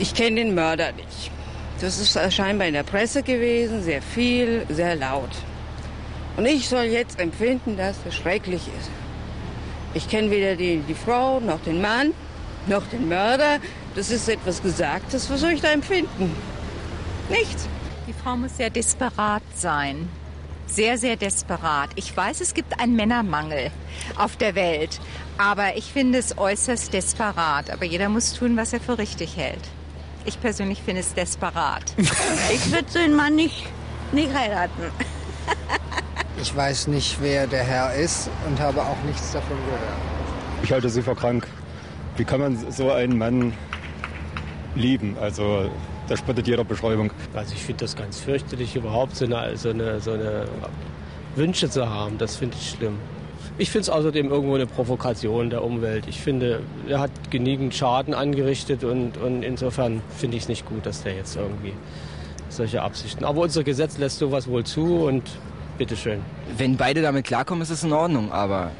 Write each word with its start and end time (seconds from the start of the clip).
Ich 0.00 0.14
kenne 0.14 0.36
den 0.36 0.54
Mörder 0.54 0.92
nicht. 0.92 1.30
Das 1.82 1.98
ist 1.98 2.18
scheinbar 2.32 2.66
in 2.66 2.72
der 2.72 2.84
Presse 2.84 3.22
gewesen, 3.22 3.82
sehr 3.82 4.00
viel, 4.00 4.64
sehr 4.70 4.96
laut. 4.96 5.28
Und 6.38 6.46
ich 6.46 6.70
soll 6.70 6.84
jetzt 6.84 7.20
empfinden, 7.20 7.76
dass 7.76 7.96
es 8.08 8.14
schrecklich 8.14 8.62
ist. 8.78 8.90
Ich 9.92 10.08
kenne 10.08 10.30
weder 10.30 10.56
die, 10.56 10.78
die 10.78 10.94
Frau, 10.94 11.38
noch 11.40 11.60
den 11.60 11.82
Mann, 11.82 12.14
noch 12.66 12.86
den 12.86 13.10
Mörder. 13.10 13.58
Das 13.94 14.10
ist 14.10 14.26
etwas 14.30 14.62
Gesagtes. 14.62 15.28
Was 15.30 15.40
soll 15.40 15.50
ich 15.50 15.60
da 15.60 15.68
empfinden? 15.68 16.34
Nichts. 17.28 17.68
Die 18.08 18.14
Frau 18.14 18.38
muss 18.38 18.56
sehr 18.56 18.70
desperat 18.70 19.42
sein. 19.54 20.08
Sehr, 20.66 20.96
sehr 20.96 21.16
desperat. 21.16 21.90
Ich 21.96 22.16
weiß, 22.16 22.40
es 22.40 22.54
gibt 22.54 22.80
einen 22.80 22.96
Männermangel 22.96 23.70
auf 24.16 24.36
der 24.36 24.54
Welt. 24.54 24.98
Aber 25.36 25.76
ich 25.76 25.92
finde 25.92 26.18
es 26.18 26.38
äußerst 26.38 26.90
desperat. 26.94 27.68
Aber 27.68 27.84
jeder 27.84 28.08
muss 28.08 28.32
tun, 28.32 28.56
was 28.56 28.72
er 28.72 28.80
für 28.80 28.96
richtig 28.96 29.36
hält. 29.36 29.68
Ich 30.24 30.40
persönlich 30.40 30.82
finde 30.82 31.00
es 31.00 31.14
desperat. 31.14 31.82
ich 31.96 32.72
würde 32.72 32.86
so 32.88 32.98
einen 32.98 33.14
Mann 33.14 33.34
nicht, 33.34 33.66
nicht 34.12 34.32
heiraten. 34.34 34.82
ich 36.40 36.54
weiß 36.54 36.88
nicht, 36.88 37.18
wer 37.20 37.46
der 37.46 37.64
Herr 37.64 37.94
ist 37.94 38.30
und 38.46 38.60
habe 38.60 38.82
auch 38.82 39.02
nichts 39.06 39.32
davon 39.32 39.56
gehört. 39.66 39.82
Ich 40.62 40.72
halte 40.72 40.88
sie 40.90 41.02
für 41.02 41.14
krank. 41.14 41.46
Wie 42.16 42.24
kann 42.24 42.40
man 42.40 42.70
so 42.70 42.92
einen 42.92 43.16
Mann 43.16 43.54
lieben? 44.74 45.16
Also 45.18 45.70
das 46.08 46.18
spottet 46.18 46.46
jeder 46.46 46.64
Beschreibung. 46.64 47.12
Also 47.34 47.54
ich 47.54 47.62
finde 47.62 47.84
das 47.84 47.96
ganz 47.96 48.20
fürchterlich, 48.20 48.76
überhaupt 48.76 49.16
so 49.16 49.24
eine, 49.24 49.56
so 49.56 49.70
eine, 49.70 50.00
so 50.00 50.12
eine 50.12 50.46
Wünsche 51.36 51.70
zu 51.70 51.88
haben. 51.88 52.18
Das 52.18 52.36
finde 52.36 52.56
ich 52.60 52.70
schlimm. 52.70 52.98
Ich 53.60 53.68
finde 53.68 53.82
es 53.82 53.90
außerdem 53.90 54.30
irgendwo 54.30 54.54
eine 54.54 54.66
Provokation 54.66 55.50
der 55.50 55.62
Umwelt. 55.62 56.06
Ich 56.08 56.18
finde, 56.18 56.62
er 56.88 56.98
hat 56.98 57.10
genügend 57.28 57.74
Schaden 57.74 58.14
angerichtet 58.14 58.84
und, 58.84 59.18
und 59.18 59.42
insofern 59.42 60.00
finde 60.16 60.38
ich 60.38 60.44
es 60.44 60.48
nicht 60.48 60.64
gut, 60.64 60.86
dass 60.86 61.02
der 61.02 61.14
jetzt 61.14 61.36
irgendwie 61.36 61.74
solche 62.48 62.80
Absichten. 62.80 63.22
Aber 63.22 63.42
unser 63.42 63.62
Gesetz 63.62 63.98
lässt 63.98 64.18
sowas 64.18 64.48
wohl 64.48 64.64
zu 64.64 65.04
und 65.04 65.24
bitteschön. 65.76 66.22
Wenn 66.56 66.78
beide 66.78 67.02
damit 67.02 67.26
klarkommen, 67.26 67.60
ist 67.60 67.68
es 67.68 67.84
in 67.84 67.92
Ordnung, 67.92 68.32
aber 68.32 68.70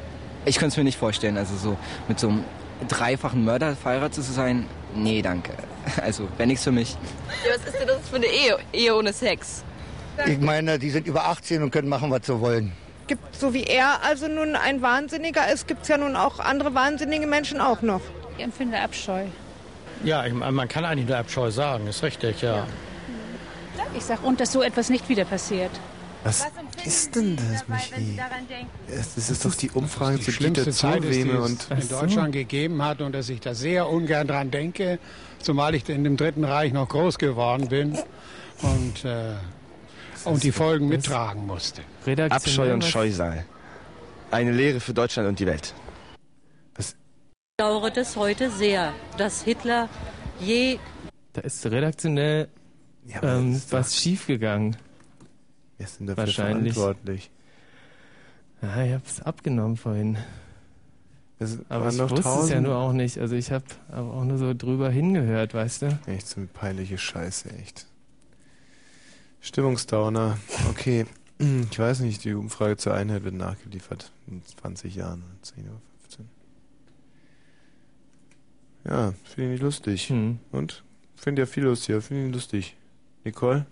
ich 0.45 0.55
könnte 0.55 0.73
es 0.73 0.77
mir 0.77 0.83
nicht 0.83 0.97
vorstellen. 0.97 1.37
Also 1.37 1.55
so 1.57 1.77
mit 2.07 2.19
so 2.19 2.29
einem 2.29 2.43
dreifachen 2.87 3.45
Mörder 3.45 3.75
verheiratet 3.75 4.23
zu 4.23 4.33
sein, 4.33 4.65
nee, 4.95 5.21
danke. 5.21 5.51
Also 6.01 6.27
wäre 6.37 6.47
nichts 6.47 6.63
für 6.63 6.71
mich. 6.71 6.97
Ja, 7.45 7.51
was 7.55 7.71
ist 7.71 7.79
denn 7.79 7.87
das 7.87 8.09
für 8.09 8.15
eine 8.15 8.25
Ehe, 8.25 8.57
Ehe 8.73 8.95
ohne 8.95 9.13
Sex? 9.13 9.63
Ich 10.25 10.39
meine, 10.39 10.79
die 10.79 10.89
sind 10.89 11.05
über 11.05 11.25
18 11.25 11.61
und 11.61 11.69
können 11.69 11.87
machen, 11.87 12.09
was 12.09 12.25
sie 12.25 12.39
wollen 12.39 12.71
gibt, 13.11 13.35
so 13.35 13.53
wie 13.53 13.65
er 13.65 14.03
also 14.03 14.29
nun 14.29 14.55
ein 14.55 14.81
Wahnsinniger 14.81 15.51
ist, 15.51 15.67
gibt 15.67 15.81
es 15.81 15.89
ja 15.89 15.97
nun 15.97 16.15
auch 16.15 16.39
andere 16.39 16.73
wahnsinnige 16.73 17.27
Menschen 17.27 17.59
auch 17.59 17.81
noch. 17.81 17.99
Ich 18.37 18.43
empfinde 18.43 18.79
Abscheu. 18.79 19.25
Ja, 20.05 20.25
ich, 20.25 20.33
man 20.33 20.67
kann 20.69 20.85
eigentlich 20.85 21.09
nur 21.09 21.17
Abscheu 21.17 21.51
sagen, 21.51 21.87
ist 21.87 22.03
richtig, 22.03 22.41
ja. 22.41 22.55
ja. 22.55 22.67
Ich 23.97 24.05
sage, 24.05 24.21
und 24.23 24.39
dass 24.39 24.53
so 24.53 24.61
etwas 24.61 24.89
nicht 24.89 25.09
wieder 25.09 25.25
passiert. 25.25 25.71
Was, 26.23 26.47
Was 26.75 26.85
ist 26.85 27.15
denn 27.17 27.35
das, 27.35 27.67
Michi? 27.67 28.17
Das 28.87 29.29
ist 29.29 29.43
doch 29.43 29.55
die 29.55 29.71
Umfrage 29.71 30.17
die 30.17 30.23
zu 30.23 30.31
Dieter 30.31 30.71
Zurweme 30.71 31.41
und 31.41 31.67
in 31.69 31.89
Deutschland 31.89 32.31
gegeben 32.31 32.81
hat 32.81 33.01
und 33.01 33.11
dass 33.11 33.27
ich 33.27 33.41
da 33.41 33.53
sehr 33.53 33.89
ungern 33.89 34.25
dran 34.25 34.51
denke, 34.51 34.99
zumal 35.39 35.75
ich 35.75 35.89
in 35.89 36.05
dem 36.05 36.15
Dritten 36.15 36.45
Reich 36.45 36.71
noch 36.71 36.87
groß 36.87 37.17
geworden 37.17 37.67
bin 37.67 37.97
und 38.61 39.03
äh, 39.03 39.33
und 40.25 40.43
die 40.43 40.51
Folgen 40.51 40.87
mittragen 40.87 41.45
musste. 41.45 41.81
Abscheu 42.29 42.73
und 42.73 42.83
Scheusal. 42.83 43.45
Eine 44.31 44.51
Lehre 44.51 44.79
für 44.79 44.93
Deutschland 44.93 45.27
und 45.27 45.39
die 45.39 45.45
Welt. 45.45 45.73
Was? 46.75 46.91
Ich 46.91 46.95
bedauere 47.57 47.91
das 47.91 48.15
heute 48.15 48.49
sehr, 48.49 48.93
dass 49.17 49.43
Hitler 49.43 49.89
je. 50.39 50.79
Da 51.33 51.41
ist 51.41 51.65
redaktionell 51.65 52.47
ja, 53.05 53.23
ähm, 53.23 53.53
ist 53.53 53.71
was 53.71 53.97
schiefgegangen. 53.97 54.77
Wer 55.77 55.85
ist 55.85 55.99
denn 55.99 56.07
dafür 56.07 56.25
Wahrscheinlich. 56.25 56.73
verantwortlich? 56.73 57.31
Ja, 58.61 58.83
ich 58.83 58.93
hab's 58.93 59.21
abgenommen 59.21 59.77
vorhin. 59.77 60.17
Es 61.39 61.57
aber 61.69 61.89
ich 61.89 61.97
wusste 61.97 62.21
tausend. 62.21 62.43
es 62.43 62.49
ja 62.51 62.61
nur 62.61 62.75
auch 62.75 62.93
nicht. 62.93 63.17
Also 63.17 63.35
ich 63.35 63.51
habe 63.51 63.65
aber 63.89 64.13
auch 64.13 64.23
nur 64.23 64.37
so 64.37 64.53
drüber 64.53 64.91
hingehört, 64.91 65.55
weißt 65.55 65.81
du? 65.81 65.99
Echt 66.05 66.27
so 66.27 66.39
eine 66.39 66.47
peinliche 66.47 66.99
Scheiße, 66.99 67.49
echt. 67.59 67.87
Stimmungsdowner. 69.41 70.37
Okay. 70.69 71.05
Ich 71.71 71.79
weiß 71.79 72.01
nicht, 72.01 72.23
die 72.23 72.35
Umfrage 72.35 72.77
zur 72.77 72.93
Einheit 72.93 73.23
wird 73.23 73.33
nachgeliefert 73.33 74.11
in 74.27 74.43
20 74.61 74.95
Jahren. 74.95 75.23
10 75.41 75.63
oder 75.63 75.81
15. 76.01 76.29
Ja, 78.85 79.13
finde 79.23 79.43
ich 79.45 79.51
nicht 79.53 79.63
lustig. 79.63 80.09
Hm. 80.09 80.37
Und? 80.51 80.83
Finde 81.15 81.41
ja 81.41 81.45
viel 81.47 81.63
lustig, 81.63 82.03
finde 82.03 82.27
ich 82.27 82.33
lustig. 82.33 82.75
Nicole? 83.23 83.65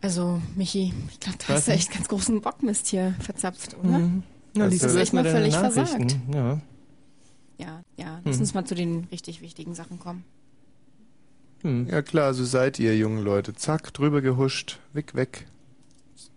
Also, 0.00 0.42
Michi, 0.54 0.92
ich 1.10 1.20
glaube, 1.20 1.38
du 1.38 1.48
hast 1.48 1.68
ja 1.68 1.74
echt 1.74 1.92
ganz 1.92 2.08
großen 2.08 2.40
Bockmist 2.40 2.88
hier 2.88 3.14
verzapft, 3.20 3.76
oder? 3.78 3.98
Mhm. 3.98 4.22
Ja, 4.56 4.66
das 4.66 4.82
ist 4.82 4.94
echt 4.96 5.12
mal 5.12 5.24
völlig 5.24 5.54
versagt. 5.54 6.16
Ja. 6.32 6.60
Ja, 7.58 7.82
ja, 7.96 8.20
lass 8.24 8.36
hm. 8.36 8.42
uns 8.42 8.54
mal 8.54 8.64
zu 8.64 8.74
den 8.74 9.04
richtig 9.10 9.40
wichtigen 9.40 9.74
Sachen 9.74 9.98
kommen. 9.98 10.24
Hm. 11.64 11.88
Ja 11.90 12.02
klar, 12.02 12.34
so 12.34 12.44
seid 12.44 12.78
ihr, 12.78 12.96
jungen 12.96 13.24
Leute. 13.24 13.54
Zack, 13.54 13.92
drüber 13.94 14.20
gehuscht, 14.20 14.78
weg, 14.92 15.14
weg. 15.14 15.46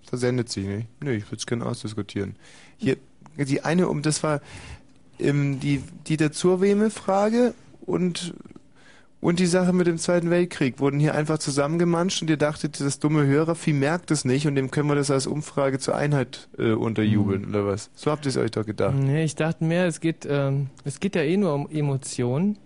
Versendet 0.08 0.50
sich 0.50 0.66
nicht. 0.66 0.88
Nö, 1.04 1.12
ich 1.12 1.26
würde 1.26 1.36
es 1.36 1.46
gerne 1.46 1.66
ausdiskutieren. 1.66 2.38
Hier, 2.78 2.96
die 3.38 3.62
eine, 3.62 3.90
um 3.90 4.02
das 4.02 4.24
war 4.24 4.42
ähm, 5.20 5.60
die, 5.60 5.84
die 6.08 6.16
der 6.16 6.32
Zurweme-Frage 6.32 7.54
und, 7.82 8.34
und 9.20 9.40
die 9.40 9.48
Sache 9.48 9.74
mit 9.74 9.86
dem 9.86 9.98
Zweiten 9.98 10.30
Weltkrieg 10.30 10.80
wurden 10.80 10.98
hier 10.98 11.14
einfach 11.14 11.40
zusammengemanscht 11.40 12.22
und 12.22 12.30
ihr 12.30 12.38
dachtet, 12.38 12.80
das 12.80 13.00
dumme 13.00 13.26
Hörervieh 13.26 13.74
merkt 13.74 14.12
es 14.12 14.24
nicht 14.24 14.48
und 14.48 14.56
dem 14.56 14.72
können 14.72 14.88
wir 14.88 14.96
das 14.96 15.12
als 15.12 15.28
Umfrage 15.28 15.78
zur 15.80 15.98
Einheit 15.98 16.48
äh, 16.58 16.72
unterjubeln 16.72 17.44
hm. 17.44 17.50
oder 17.50 17.66
was? 17.66 17.90
So 17.96 18.12
habt 18.12 18.26
ihr 18.26 18.30
es 18.30 18.38
euch 18.38 18.52
doch 18.52 18.66
gedacht. 18.66 18.96
Nee, 18.96 19.26
ich 19.26 19.36
dachte 19.36 19.66
mehr, 19.66 19.88
es 19.88 20.00
geht, 20.00 20.26
ähm, 20.30 20.70
es 20.86 21.02
geht 21.02 21.16
ja 21.16 21.22
eh 21.22 21.36
nur 21.36 21.54
um 21.54 21.70
Emotionen 21.70 22.58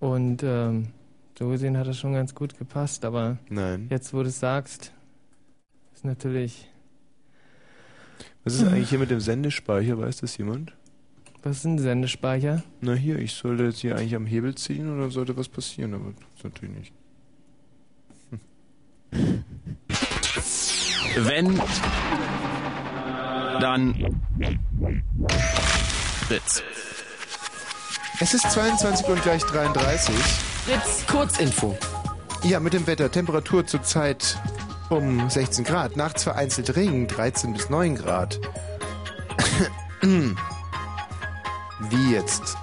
und 0.00 0.42
ähm, 0.42 0.88
so 1.38 1.48
gesehen 1.48 1.76
hat 1.78 1.86
das 1.86 1.98
schon 1.98 2.12
ganz 2.12 2.34
gut 2.34 2.58
gepasst, 2.58 3.04
aber 3.04 3.38
Nein. 3.48 3.86
jetzt, 3.90 4.12
wo 4.12 4.22
du 4.22 4.28
es 4.28 4.38
sagst, 4.38 4.92
ist 5.94 6.04
natürlich. 6.04 6.68
Was 8.44 8.54
ist 8.54 8.64
eigentlich 8.64 8.90
hier 8.90 8.98
mit 8.98 9.10
dem 9.10 9.20
Sendespeicher? 9.20 9.98
Weiß 9.98 10.18
das 10.18 10.36
jemand? 10.36 10.72
Was 11.42 11.58
ist 11.58 11.64
ein 11.64 11.78
Sendespeicher? 11.78 12.62
Na 12.80 12.94
hier, 12.94 13.18
ich 13.18 13.34
sollte 13.34 13.64
jetzt 13.64 13.80
hier 13.80 13.96
eigentlich 13.96 14.14
am 14.14 14.26
Hebel 14.26 14.54
ziehen 14.54 14.92
oder 14.94 15.10
sollte 15.10 15.36
was 15.36 15.48
passieren, 15.48 15.94
aber 15.94 16.12
das 16.12 16.36
ist 16.36 16.44
natürlich 16.44 16.76
nicht. 16.76 16.92
Hm. 18.30 19.44
Wenn, 21.16 21.60
dann 23.60 24.20
Fritz. 26.26 26.62
Es 28.20 28.34
ist 28.34 28.50
22 28.50 29.06
und 29.06 29.22
gleich 29.22 29.42
33. 29.42 30.14
Fritz 30.64 31.04
Kurzinfo. 31.08 31.76
Ja, 32.44 32.60
mit 32.60 32.72
dem 32.72 32.86
Wetter. 32.86 33.10
Temperatur 33.10 33.66
zurzeit 33.66 34.40
um 34.90 35.28
16 35.28 35.64
Grad. 35.64 35.96
Nachts 35.96 36.22
vereinzelt 36.22 36.76
Regen, 36.76 37.08
13 37.08 37.52
bis 37.52 37.68
9 37.68 37.96
Grad. 37.96 38.38
Wie 40.02 42.12
jetzt? 42.12 42.56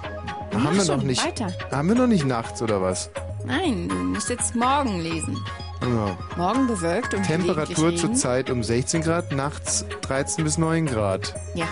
Mach 0.52 0.64
haben 0.64 0.78
wir 0.78 0.96
noch 0.96 1.02
nicht. 1.02 1.22
Weiter. 1.22 1.52
Haben 1.70 1.88
wir 1.88 1.94
noch 1.94 2.06
nicht 2.06 2.24
nachts 2.24 2.62
oder 2.62 2.80
was? 2.80 3.10
Nein, 3.44 3.90
du 3.90 3.96
musst 3.96 4.30
jetzt 4.30 4.54
morgen 4.54 5.00
lesen. 5.00 5.38
Ja. 5.82 6.16
Morgen 6.38 6.66
bewölkt 6.66 7.12
und 7.12 7.24
Temperatur 7.24 7.94
zurzeit 7.96 8.48
um 8.48 8.62
16 8.62 9.02
Grad, 9.02 9.32
nachts 9.32 9.84
13 10.02 10.44
bis 10.44 10.56
9 10.56 10.86
Grad. 10.86 11.34
Ja. 11.54 11.66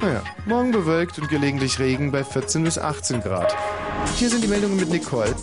Naja, 0.00 0.22
morgen 0.46 0.70
bewölkt 0.70 1.18
und 1.18 1.28
gelegentlich 1.28 1.80
Regen 1.80 2.12
bei 2.12 2.22
14 2.22 2.62
bis 2.62 2.78
18 2.78 3.20
Grad. 3.20 3.52
Hier 4.16 4.30
sind 4.30 4.44
die 4.44 4.48
Meldungen 4.48 4.76
mit 4.76 4.90
Nicole. 4.90 5.34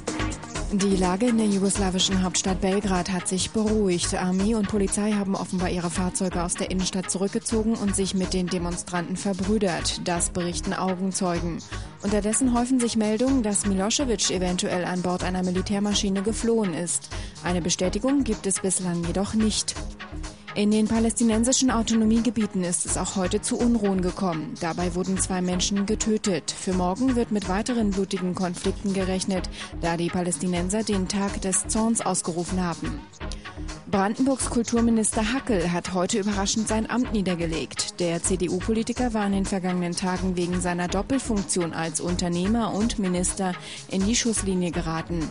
Die 0.71 0.95
Lage 0.95 1.27
in 1.27 1.37
der 1.37 1.47
jugoslawischen 1.47 2.23
Hauptstadt 2.23 2.61
Belgrad 2.61 3.11
hat 3.11 3.27
sich 3.27 3.51
beruhigt. 3.51 4.13
Armee 4.15 4.55
und 4.55 4.69
Polizei 4.69 5.11
haben 5.11 5.35
offenbar 5.35 5.69
ihre 5.69 5.89
Fahrzeuge 5.89 6.41
aus 6.41 6.53
der 6.53 6.71
Innenstadt 6.71 7.11
zurückgezogen 7.11 7.75
und 7.75 7.95
sich 7.95 8.13
mit 8.13 8.33
den 8.33 8.47
Demonstranten 8.47 9.17
verbrüdert. 9.17 10.07
Das 10.07 10.29
berichten 10.29 10.73
Augenzeugen. 10.73 11.59
Unterdessen 12.01 12.57
häufen 12.57 12.79
sich 12.79 12.95
Meldungen, 12.95 13.43
dass 13.43 13.65
Milosevic 13.65 14.31
eventuell 14.31 14.85
an 14.85 15.01
Bord 15.01 15.23
einer 15.23 15.43
Militärmaschine 15.43 16.23
geflohen 16.23 16.73
ist. 16.73 17.09
Eine 17.43 17.61
Bestätigung 17.61 18.23
gibt 18.23 18.47
es 18.47 18.61
bislang 18.61 19.03
jedoch 19.03 19.33
nicht. 19.33 19.75
In 20.55 20.71
den 20.71 20.87
palästinensischen 20.87 21.69
Autonomiegebieten 21.69 22.63
ist 22.63 22.85
es 22.85 22.95
auch 22.95 23.17
heute 23.17 23.41
zu 23.41 23.57
Unruhen 23.57 24.01
gekommen. 24.01 24.53
Dabei 24.61 24.95
wurden 24.95 25.17
zwei 25.17 25.41
Menschen 25.41 25.85
getötet. 25.85 26.49
Für 26.49 26.71
morgen 26.71 27.17
wird 27.17 27.29
mit 27.31 27.49
weiteren 27.49 27.91
blutigen 27.91 28.35
Konflikten 28.35 28.93
gerechnet, 28.93 29.49
da 29.81 29.97
die 29.97 30.07
Palästinenser 30.07 30.83
den 30.83 31.09
Tag 31.09 31.41
des 31.41 31.67
Zorns 31.67 31.99
ausgerufen 31.99 32.63
haben. 32.63 33.01
Brandenburgs 33.91 34.49
Kulturminister 34.49 35.33
Hackel 35.33 35.73
hat 35.73 35.93
heute 35.93 36.19
überraschend 36.19 36.69
sein 36.69 36.89
Amt 36.89 37.11
niedergelegt. 37.11 37.99
Der 37.99 38.23
CDU-Politiker 38.23 39.13
war 39.13 39.25
in 39.27 39.33
den 39.33 39.45
vergangenen 39.45 39.93
Tagen 39.93 40.37
wegen 40.37 40.61
seiner 40.61 40.87
Doppelfunktion 40.87 41.73
als 41.73 41.99
Unternehmer 41.99 42.73
und 42.73 42.97
Minister 42.97 43.53
in 43.89 44.05
die 44.05 44.15
Schusslinie 44.15 44.71
geraten. 44.71 45.27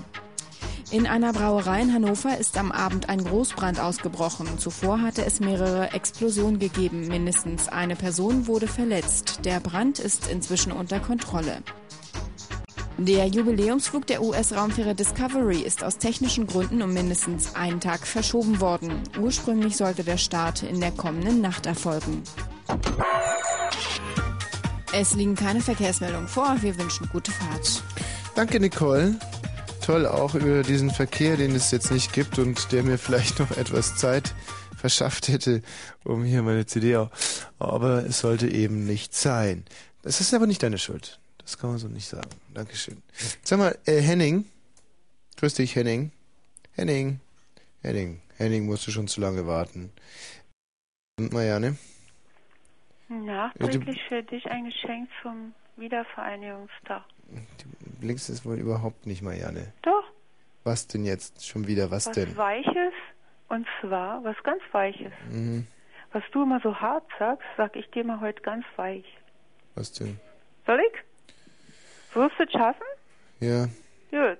In 0.90 1.06
einer 1.06 1.32
Brauerei 1.32 1.82
in 1.82 1.92
Hannover 1.92 2.38
ist 2.38 2.56
am 2.58 2.70
Abend 2.70 3.08
ein 3.08 3.24
Großbrand 3.24 3.80
ausgebrochen. 3.80 4.58
Zuvor 4.58 5.00
hatte 5.00 5.24
es 5.24 5.40
mehrere 5.40 5.92
Explosionen 5.92 6.58
gegeben. 6.58 7.08
Mindestens 7.08 7.68
eine 7.68 7.96
Person 7.96 8.46
wurde 8.46 8.68
verletzt. 8.68 9.40
Der 9.44 9.60
Brand 9.60 9.98
ist 9.98 10.28
inzwischen 10.28 10.72
unter 10.72 11.00
Kontrolle. 11.00 11.62
Der 12.96 13.26
Jubiläumsflug 13.26 14.06
der 14.06 14.22
US-Raumfähre 14.22 14.94
Discovery 14.94 15.62
ist 15.62 15.82
aus 15.82 15.98
technischen 15.98 16.46
Gründen 16.46 16.80
um 16.80 16.92
mindestens 16.92 17.56
einen 17.56 17.80
Tag 17.80 18.06
verschoben 18.06 18.60
worden. 18.60 19.02
Ursprünglich 19.20 19.76
sollte 19.76 20.04
der 20.04 20.16
Start 20.16 20.62
in 20.62 20.80
der 20.80 20.92
kommenden 20.92 21.40
Nacht 21.40 21.66
erfolgen. 21.66 22.22
Es 24.92 25.14
liegen 25.14 25.34
keine 25.34 25.60
Verkehrsmeldungen 25.60 26.28
vor. 26.28 26.56
Wir 26.60 26.78
wünschen 26.78 27.08
gute 27.10 27.32
Fahrt. 27.32 27.82
Danke, 28.36 28.60
Nicole. 28.60 29.18
Toll 29.84 30.06
auch 30.06 30.34
über 30.34 30.62
diesen 30.62 30.88
Verkehr, 30.88 31.36
den 31.36 31.54
es 31.54 31.70
jetzt 31.70 31.92
nicht 31.92 32.14
gibt 32.14 32.38
und 32.38 32.72
der 32.72 32.82
mir 32.82 32.96
vielleicht 32.96 33.38
noch 33.38 33.50
etwas 33.50 33.98
Zeit 33.98 34.34
verschafft 34.78 35.28
hätte, 35.28 35.60
um 36.04 36.24
hier 36.24 36.42
meine 36.42 36.64
CD 36.64 36.96
auch. 36.96 37.10
Aber 37.58 38.06
es 38.06 38.20
sollte 38.20 38.48
eben 38.48 38.86
nicht 38.86 39.12
sein. 39.12 39.66
Das 40.00 40.22
ist 40.22 40.32
aber 40.32 40.46
nicht 40.46 40.62
deine 40.62 40.78
Schuld. 40.78 41.20
Das 41.36 41.58
kann 41.58 41.68
man 41.68 41.78
so 41.78 41.88
nicht 41.88 42.08
sagen. 42.08 42.30
Dankeschön. 42.54 43.02
Sag 43.42 43.58
mal, 43.58 43.76
äh, 43.84 44.00
Henning. 44.00 44.46
Grüß 45.36 45.52
dich, 45.52 45.76
Henning. 45.76 46.12
Henning. 46.72 47.20
Henning. 47.82 48.22
Henning 48.38 48.64
musste 48.64 48.90
schon 48.90 49.06
zu 49.06 49.20
lange 49.20 49.46
warten. 49.46 49.92
Und 51.18 51.30
Marianne? 51.34 51.76
Nachträglich 53.10 54.00
für 54.08 54.22
dich 54.22 54.46
ein 54.46 54.64
Geschenk 54.64 55.10
zum 55.22 55.52
Wiedervereinigungstag. 55.76 57.02
Du 58.04 58.08
blinkst 58.08 58.28
es 58.28 58.44
wohl 58.44 58.58
überhaupt 58.58 59.06
nicht, 59.06 59.22
Marianne. 59.22 59.72
Doch. 59.80 60.04
Was 60.62 60.86
denn 60.86 61.06
jetzt? 61.06 61.46
Schon 61.46 61.66
wieder, 61.66 61.90
was, 61.90 62.06
was 62.06 62.14
denn? 62.14 62.36
Weiches. 62.36 62.92
Und 63.48 63.66
zwar 63.80 64.22
was 64.22 64.36
ganz 64.42 64.60
Weiches. 64.72 65.10
Mhm. 65.30 65.66
Was 66.12 66.22
du 66.30 66.42
immer 66.42 66.60
so 66.60 66.78
hart 66.78 67.06
sagst, 67.18 67.46
sag 67.56 67.74
ich 67.76 67.90
dir 67.92 68.04
mal 68.04 68.20
heute 68.20 68.42
ganz 68.42 68.66
weich. 68.76 69.06
Was 69.74 69.90
denn? 69.92 70.20
Soll 70.66 70.80
ich? 70.80 72.14
Wirst 72.14 72.38
du 72.38 72.42
es 72.42 72.52
schaffen? 72.52 72.84
Ja. 73.40 73.68
Gut. 74.10 74.38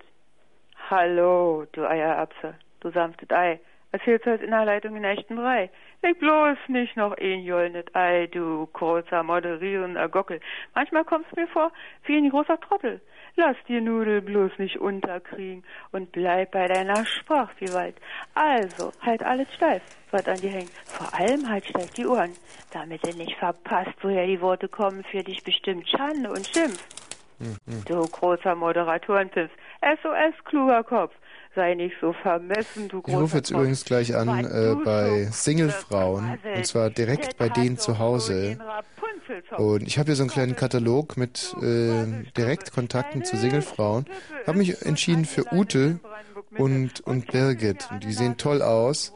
Hallo, 0.91 1.65
du 1.73 1.89
Eierapse, 1.89 2.57
du 2.81 2.91
sanftes 2.91 3.31
Ei. 3.31 3.61
Erzählst 3.93 4.27
halt 4.27 4.43
in 4.43 4.51
der 4.51 4.67
Leitung 4.67 4.95
in 4.95 5.05
echten 5.05 5.37
Brei. 5.37 5.71
Leg 6.03 6.19
bloß 6.19 6.59
nicht 6.69 6.99
noch 6.99 7.17
ein 7.17 7.41
jollnet 7.45 7.97
Ei, 7.97 8.27
du 8.27 8.67
kurzer, 8.67 9.23
moderierender 9.23 10.11
Gockel. 10.11 10.41
Manchmal 10.75 11.07
kommst 11.07 11.35
mir 11.35 11.47
vor 11.49 11.73
wie 12.05 12.19
ein 12.19 12.29
großer 12.29 12.61
Trottel. 12.61 13.01
Lass 13.37 13.57
die 13.67 13.81
Nudel 13.81 14.23
bloß 14.23 14.53
nicht 14.59 14.79
unterkriegen 14.79 15.65
und 15.91 16.13
bleib 16.13 16.53
bei 16.53 16.69
deiner 16.69 17.05
Sprachvielfalt. 17.05 17.97
Also, 18.35 18.93
halt 19.01 19.25
alles 19.25 19.53
steif, 19.55 19.83
was 20.13 20.27
an 20.29 20.37
dir 20.37 20.51
hängt. 20.51 20.71
Vor 20.85 21.13
allem 21.13 21.49
halt 21.49 21.65
steif 21.65 21.91
die 21.91 22.07
Ohren, 22.07 22.33
damit 22.73 23.05
du 23.05 23.17
nicht 23.17 23.37
verpasst, 23.37 23.95
woher 24.03 24.27
die 24.27 24.41
Worte 24.41 24.69
kommen, 24.69 25.03
für 25.11 25.25
dich 25.25 25.43
bestimmt 25.43 25.89
Schande 25.89 26.31
und 26.31 26.47
Schimpf. 26.47 26.87
Mhm. 27.41 27.85
Du 27.87 28.01
großer 28.01 28.55
Moderatorenpiff. 28.55 29.51
SOS, 29.83 30.45
kluger 30.45 30.85
Kopf. 30.85 31.15
Sei 31.55 31.75
nicht 31.75 31.95
so 32.01 32.13
vermessen, 32.13 32.89
du 32.89 33.03
Ich 33.07 33.15
rufe 33.15 33.37
jetzt 33.37 33.51
Kopf. 33.51 33.61
übrigens 33.61 33.85
gleich 33.85 34.17
an 34.17 34.45
äh, 34.45 34.75
bei 34.85 35.29
Singlefrauen 35.31 36.39
und 36.57 36.67
zwar 36.67 36.91
direkt 36.91 37.37
bei 37.39 37.49
denen 37.49 37.79
zu 37.79 37.99
Hause. 37.99 38.59
Und 39.57 39.87
ich 39.87 39.99
habe 39.99 40.07
hier 40.07 40.17
so 40.17 40.25
einen 40.25 40.31
kleinen 40.31 40.57
Katalog 40.57 41.17
mit 41.17 41.55
äh, 41.63 42.25
Direktkontakten 42.37 43.25
zu 43.25 43.37
Singlefrauen. 43.37 44.07
Habe 44.47 44.59
mich 44.59 44.83
entschieden 44.83 45.25
für 45.25 45.53
Ute 45.53 46.01
und, 46.59 47.01
und 47.01 47.31
Birgit. 47.31 47.89
Und 47.91 48.05
die 48.05 48.13
sehen 48.13 48.37
toll 48.37 48.61
aus. 48.61 49.13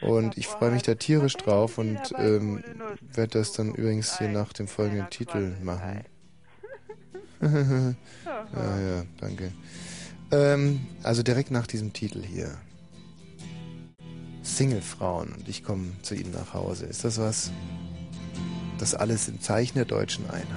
Und 0.00 0.36
ich 0.36 0.48
freue 0.48 0.72
mich 0.72 0.82
da 0.82 0.96
tierisch 0.96 1.34
drauf 1.34 1.78
und 1.78 1.98
ähm, 2.18 2.62
werde 3.00 3.38
das 3.38 3.52
dann 3.52 3.74
übrigens 3.74 4.18
hier 4.18 4.28
nach 4.28 4.52
dem 4.52 4.68
folgenden 4.68 5.08
Titel 5.10 5.54
machen. 5.62 6.04
ja, 7.40 7.96
ja, 8.80 9.04
danke. 9.20 9.52
Ähm, 10.30 10.80
also 11.02 11.22
direkt 11.22 11.50
nach 11.50 11.66
diesem 11.66 11.92
Titel 11.92 12.22
hier. 12.22 12.58
Singlefrauen 14.42 15.32
und 15.32 15.48
ich 15.48 15.62
komme 15.62 15.92
zu 16.02 16.14
ihnen 16.14 16.32
nach 16.32 16.52
Hause. 16.54 16.86
Ist 16.86 17.04
das 17.04 17.18
was? 17.18 17.50
Das 18.78 18.94
alles 18.94 19.28
im 19.28 19.40
Zeichen 19.40 19.76
der 19.76 19.84
deutschen 19.84 20.24
Einheit. 20.30 20.48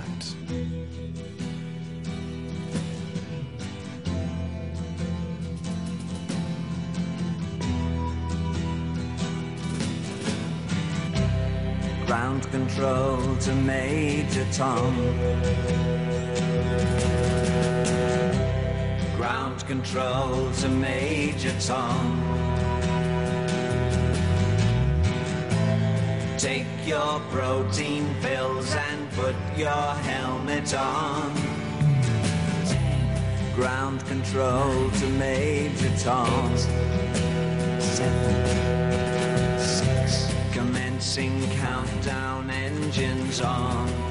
Ground 12.08 12.52
control 12.52 13.38
to 13.40 13.54
Major 13.66 14.46
Tom. 14.56 14.94
Ground 19.22 19.64
control 19.68 20.52
to 20.52 20.68
Major 20.68 21.54
Tom. 21.60 22.24
Take 26.40 26.66
your 26.88 27.20
protein 27.30 28.16
pills 28.24 28.74
and 28.74 29.12
put 29.12 29.36
your 29.56 29.94
helmet 30.10 30.74
on. 30.74 31.36
Ground 33.54 34.04
control 34.08 34.90
to 34.90 35.08
Major 35.10 35.96
Tom. 36.00 36.58
Seven, 37.78 38.50
six. 39.60 40.34
Commencing 40.52 41.48
countdown 41.52 42.50
engines 42.50 43.40
on. 43.40 44.11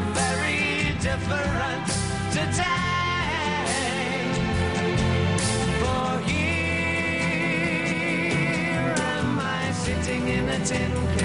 sitting 10.59 10.91
in 10.91 11.20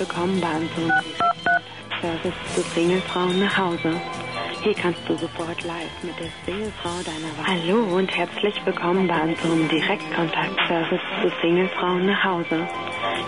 willkommen 0.00 0.40
bei 0.40 0.48
unserem 0.48 0.88
Direktkontaktservice 0.88 2.54
zu 2.54 2.62
Singlefrauen 2.74 3.38
nach 3.38 3.58
Hause. 3.58 4.00
Hier 4.62 4.74
kannst 4.74 5.00
du 5.06 5.14
sofort 5.18 5.62
live 5.62 6.02
mit 6.02 6.18
der 6.18 6.28
Singlefrau 6.46 7.02
deiner 7.04 7.28
Wahl. 7.36 7.46
Hallo 7.46 7.96
und 7.98 8.10
herzlich 8.16 8.54
willkommen 8.64 9.06
bei 9.06 9.20
unserem 9.20 9.68
Direktkontaktservice 9.68 11.02
zu 11.20 11.30
Singlefrauen 11.42 12.06
nach 12.06 12.24
Hause. 12.24 12.66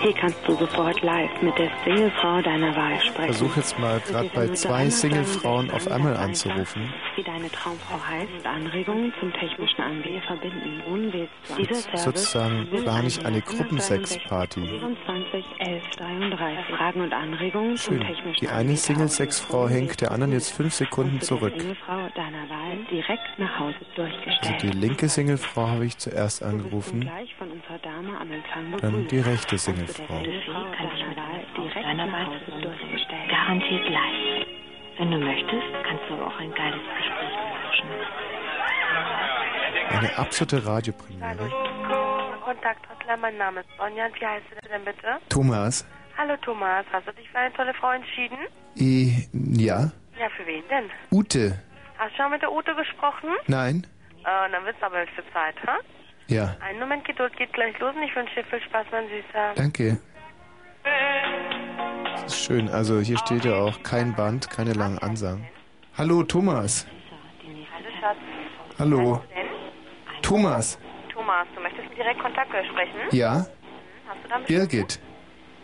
Hier 0.03 0.15
kannst 0.15 0.39
du 0.49 0.55
sofort 0.57 1.01
live 1.03 1.31
mit 1.43 1.57
der 1.57 1.71
Singlefrau 1.85 2.43
deiner 2.43 2.75
Wahl 2.75 3.01
sprechen. 3.01 3.35
Versuch 3.35 3.57
jetzt 3.57 3.79
mal 3.79 4.01
gerade 4.01 4.29
bei 4.35 4.49
zwei 4.49 4.89
Singlefrauen 4.89 5.71
auf 5.71 5.89
einmal 5.89 6.17
anzurufen. 6.17 6.93
Wie 7.15 7.23
deine 7.23 7.49
Traumfrau 7.49 8.01
heißt, 8.05 8.45
Anregungen 8.45 9.13
zum 9.21 9.33
technischen 9.33 9.81
Anbieter 9.81 10.23
verbinden. 10.27 10.83
Sozusagen 11.95 12.69
plane 12.83 13.07
ich 13.07 13.25
eine 13.25 13.43
062 13.43 13.45
Gruppensexparty. 13.45 14.61
24 14.67 15.45
11 15.59 15.85
33. 15.97 16.77
Fragen 16.77 17.01
und 17.01 17.13
Anregungen 17.13 17.77
zum 17.77 18.03
Schön. 18.03 18.35
Die 18.41 18.49
eine 18.49 18.77
Single-Sex-Frau 18.77 19.69
hängt 19.69 20.01
der 20.01 20.11
anderen 20.11 20.33
jetzt 20.33 20.51
fünf 20.53 20.75
Sekunden 20.75 21.21
zurück. 21.21 21.55
Also 24.43 24.53
die 24.63 24.71
linke 24.71 25.09
Singlefrau 25.09 25.69
habe 25.69 25.87
ich 25.87 25.97
zuerst 25.99 26.43
angerufen, 26.43 27.09
dann 28.81 29.07
die 29.09 29.21
rechte 29.21 29.59
Singlefrau. 29.59 30.23
Garantiert 33.29 33.89
live. 33.89 34.47
Wenn 34.99 35.11
du 35.11 35.19
möchtest, 35.19 35.63
kannst 35.85 36.03
du 36.09 36.15
aber 36.15 36.27
auch 36.27 36.39
ein 36.39 36.53
geiles 36.55 36.81
Gespräch 36.97 37.35
lauschen. 37.65 37.89
Eine 39.99 40.19
absolute 40.19 40.67
Radiopremiere. 40.67 41.51
Kontakthotline, 42.45 43.17
mein 43.21 43.37
Name 43.39 43.61
ist 43.61 43.69
Sonja. 43.79 44.09
Wie 44.19 44.27
heißt 44.27 44.45
du 44.63 44.69
denn 44.69 44.85
bitte? 44.85 45.19
Thomas, 45.29 45.87
Hallo 46.19 46.37
Thomas, 46.43 46.85
hast 46.93 47.07
du 47.07 47.13
dich 47.13 47.29
für 47.31 47.39
eine 47.39 47.53
tolle 47.55 47.73
Frau 47.75 47.91
entschieden? 47.93 48.37
eh, 48.77 49.13
ja, 49.33 49.91
Ja, 50.21 50.29
für 50.37 50.47
wen 50.47 50.63
denn? 50.69 50.91
Ute, 51.11 51.59
Hast 51.99 52.13
du 52.13 52.23
schon 52.23 52.31
mit 52.33 52.43
der 52.43 52.53
Ute 52.53 52.75
gesprochen? 52.75 53.31
nein, 53.47 53.87
Äh, 54.25 54.51
dann 54.51 54.65
wird's 54.65 54.83
aber 54.83 55.01
höchste 55.01 55.23
Zeit, 55.33 55.55
ha? 55.67 55.79
Ja, 56.29 56.57
Einen 56.61 56.79
Moment 56.81 57.05
Geduld 57.05 57.37
geht 57.37 57.53
gleich 57.53 57.79
los 57.79 57.95
und 57.95 58.03
ich 58.03 58.15
wünsche 58.17 58.35
dir 58.37 58.45
viel 58.45 58.61
Spaß, 58.63 58.87
mein 58.91 59.09
Süßer. 59.09 59.53
danke. 59.57 59.99
Das 62.15 62.25
ist 62.35 62.45
schön, 62.45 62.69
also 62.69 63.01
hier 63.01 63.19
steht 63.19 63.45
ja 63.45 63.55
auch 63.55 63.83
kein 63.83 64.15
Band, 64.15 64.49
keine 64.51 64.73
langen 64.73 64.99
Ansagen. 64.99 65.47
Hallo 65.97 66.23
Thomas, 66.23 66.87
Hallo 67.75 67.89
Schatz. 68.01 68.17
hallo? 68.79 69.23
Thomas, 70.23 70.79
Thomas, 71.13 71.47
du 71.55 71.61
möchtest 71.61 71.89
mit 71.89 71.99
direkt 71.99 72.21
Kontakt 72.21 72.51
sprechen? 72.51 72.99
ja, 73.11 73.47
Hast 74.09 74.25
du 74.25 74.29
damit? 74.29 74.47
Birgit, 74.49 75.01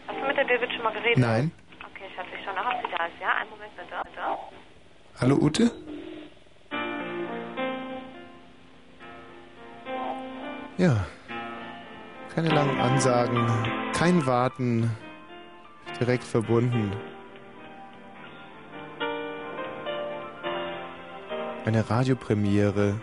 Hast 0.06 0.20
du 0.20 0.26
mit 0.26 0.36
der 0.36 0.44
Birgit 0.44 0.72
schon 0.72 0.82
mal 0.82 0.92
geredet? 0.92 1.18
nein, 1.18 1.50
Okay, 1.92 2.04
Schatz, 2.14 2.26
ich 2.36 2.44
schau 2.44 2.52
nach, 2.54 2.74
ob 2.74 2.82
sie 2.84 2.96
da 2.96 3.06
ist, 3.06 3.14
ja? 3.20 3.28
Einen 3.40 3.50
Moment 3.50 3.74
bitte. 3.76 3.88
bitte. 4.04 5.20
hallo 5.20 5.36
Ute? 5.40 5.70
Ja, 10.78 11.04
keine 12.32 12.50
langen 12.50 12.78
Ansagen, 12.78 13.44
kein 13.92 14.24
Warten, 14.26 14.88
direkt 15.98 16.22
verbunden. 16.22 16.92
Eine 21.64 21.90
Radiopremiere. 21.90 22.94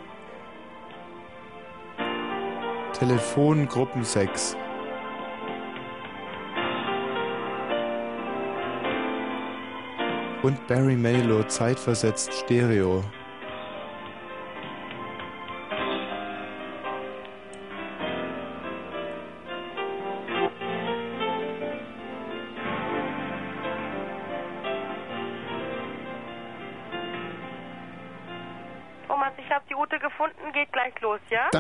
Telefongruppensex. 2.97 4.55
Und 10.43 10.65
Barry 10.67 10.95
Manilow 10.95 11.43
zeitversetzt 11.43 12.33
Stereo. 12.35 13.03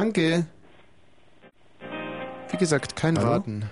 Danke. 0.05 0.45
Wie 2.51 2.57
gesagt, 2.57 2.95
kein 2.95 3.17
Hallo? 3.17 3.27
Warten. 3.27 3.67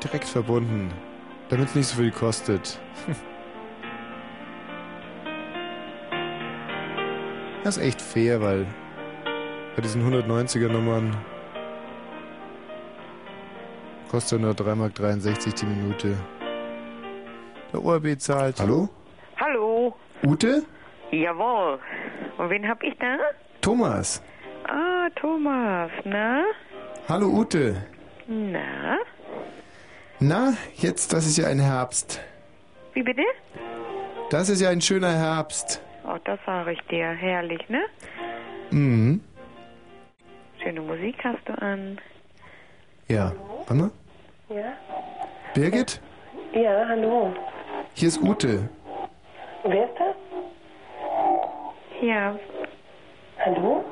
Direkt 0.00 0.28
verbunden, 0.28 0.92
damit 1.48 1.70
es 1.70 1.74
nicht 1.74 1.88
so 1.88 1.96
viel 1.96 2.12
kostet. 2.12 2.78
Das 7.64 7.78
ist 7.78 7.82
echt 7.82 8.00
fair, 8.00 8.40
weil 8.40 8.64
bei 9.74 9.82
diesen 9.82 10.00
190er 10.08 10.68
Nummern 10.68 11.16
kostet 14.08 14.40
nur 14.40 14.52
3,63 14.52 14.76
Mark 14.76 14.94
die 15.56 15.66
Minute. 15.66 16.16
Der 17.72 17.84
ORB 17.84 18.20
zahlt. 18.20 18.60
Hallo? 18.60 18.88
Hallo. 19.36 19.96
Ute? 20.24 20.62
Jawohl. 21.10 21.78
Und 22.38 22.50
wen 22.50 22.68
hab 22.68 22.82
ich 22.82 22.96
da? 22.98 23.16
Thomas. 23.60 24.22
Ah, 24.68 25.08
Thomas, 25.16 25.90
na? 26.04 26.42
Hallo 27.08 27.28
Ute. 27.28 27.86
Na? 28.26 28.98
Na, 30.18 30.54
jetzt, 30.74 31.12
das 31.12 31.26
ist 31.26 31.36
ja 31.36 31.46
ein 31.46 31.60
Herbst. 31.60 32.20
Wie 32.94 33.02
bitte? 33.02 33.22
Das 34.30 34.48
ist 34.48 34.60
ja 34.60 34.70
ein 34.70 34.80
schöner 34.80 35.12
Herbst. 35.12 35.80
Oh, 36.04 36.16
das 36.24 36.38
sage 36.44 36.72
ich 36.72 36.80
dir. 36.88 37.06
Herrlich, 37.10 37.68
ne? 37.68 37.82
Mhm. 38.70 39.20
Schöne 40.62 40.80
Musik 40.80 41.16
hast 41.22 41.46
du 41.46 41.52
an. 41.62 42.00
Ja. 43.08 43.32
Warte 43.58 43.74
mal. 43.74 43.90
Ja? 44.48 44.72
Birgit? 45.54 46.00
Ja, 46.52 46.86
hallo. 46.88 47.32
Hier 47.94 48.08
ist 48.08 48.20
Ute. 48.20 48.68
Wer 49.64 49.84
ist 49.84 49.98
das? 49.98 50.15
Ja. 52.06 52.38
Hallo? 53.44 53.84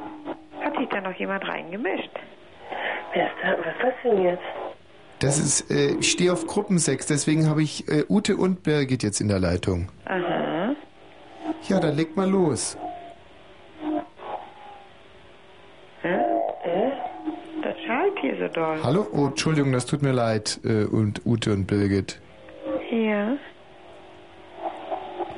Hat 0.60 0.76
sich 0.76 0.88
da 0.88 1.00
noch 1.00 1.14
jemand 1.14 1.48
reingemischt? 1.48 2.10
Wer 3.12 3.26
ist 3.26 3.34
da? 3.42 3.50
Was 3.58 3.66
ist 3.66 3.82
das 3.82 3.94
denn 4.04 4.22
jetzt? 4.22 4.42
Das 5.18 5.38
ist, 5.38 5.68
äh, 5.68 5.96
ich 5.98 6.12
stehe 6.12 6.32
auf 6.32 6.46
Gruppensex, 6.46 7.06
deswegen 7.06 7.48
habe 7.48 7.64
ich 7.64 7.88
äh, 7.88 8.04
Ute 8.08 8.36
und 8.36 8.62
Birgit 8.62 9.02
jetzt 9.02 9.20
in 9.20 9.26
der 9.26 9.40
Leitung. 9.40 9.88
Aha. 10.04 10.76
Ja, 11.68 11.80
dann 11.80 11.96
leg 11.96 12.16
mal 12.16 12.30
los. 12.30 12.78
Hä? 16.02 16.14
Äh? 16.14 16.92
Das 17.62 17.74
schallt 17.84 18.18
hier 18.20 18.36
so 18.38 18.46
doll. 18.46 18.78
Hallo? 18.84 19.06
Oh, 19.12 19.26
Entschuldigung, 19.26 19.72
das 19.72 19.86
tut 19.86 20.02
mir 20.02 20.12
leid. 20.12 20.60
Äh, 20.62 20.84
und 20.84 21.26
Ute 21.26 21.52
und 21.52 21.66
Birgit. 21.66 22.20
Ja. 22.92 23.36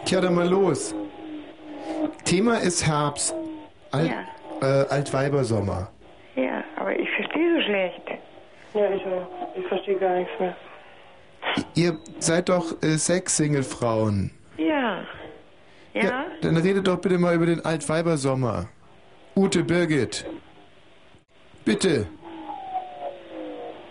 Tja, 0.05 0.21
dann 0.21 0.35
mal 0.35 0.49
los. 0.49 0.95
Thema 2.25 2.57
ist 2.57 2.87
Herbst. 2.87 3.35
Alt, 3.93 4.13
äh, 4.61 4.65
Altweibersommer. 4.65 5.89
Ja, 6.35 6.65
aber 6.77 6.99
ich 6.99 7.09
verstehe 7.11 7.55
so 7.57 7.63
schlecht. 7.63 8.03
Ja, 8.75 8.91
ich 8.91 9.03
auch. 9.07 9.29
Ich 9.57 9.67
verstehe 9.67 9.97
gar 9.97 10.17
nichts 10.17 10.33
mehr. 10.39 10.57
Ihr 11.75 11.99
seid 12.19 12.49
doch 12.49 12.83
äh, 12.83 12.97
Sex-Single-Frauen. 12.99 14.33
Ja. 14.59 15.05
Ja? 15.95 16.27
Dann 16.43 16.57
redet 16.57 16.87
doch 16.87 16.99
bitte 16.99 17.19
mal 17.19 17.35
über 17.35 17.47
den 17.47 17.65
Altweibersommer. 17.65 18.69
Ute, 19.35 19.65
Birgit. 19.65 20.27
Bitte. 21.65 22.07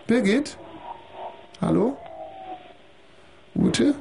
Birgit? 0.08 0.58
Hallo? 1.62 1.98
Ute? 3.56 3.96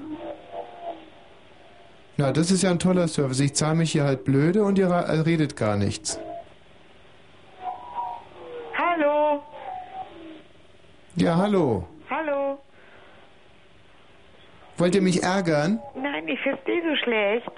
Na, 2.16 2.30
das 2.30 2.50
ist 2.52 2.62
ja 2.62 2.70
ein 2.70 2.78
toller 2.78 3.08
Service. 3.08 3.40
Ich 3.40 3.54
zahle 3.54 3.74
mich 3.74 3.92
hier 3.92 4.04
halt 4.04 4.24
blöde 4.24 4.62
und 4.62 4.78
ihr 4.78 4.86
äh, 4.86 5.20
redet 5.20 5.56
gar 5.56 5.76
nichts. 5.76 6.20
Hallo? 8.78 9.42
Ja, 11.16 11.36
hallo. 11.36 11.88
Hallo? 12.08 12.58
Wollt 14.76 14.94
ihr 14.94 15.02
mich 15.02 15.22
ärgern? 15.22 15.80
Nein, 15.96 16.28
ich 16.28 16.40
verstehe 16.40 16.82
so 16.82 16.96
schlecht. 17.02 17.50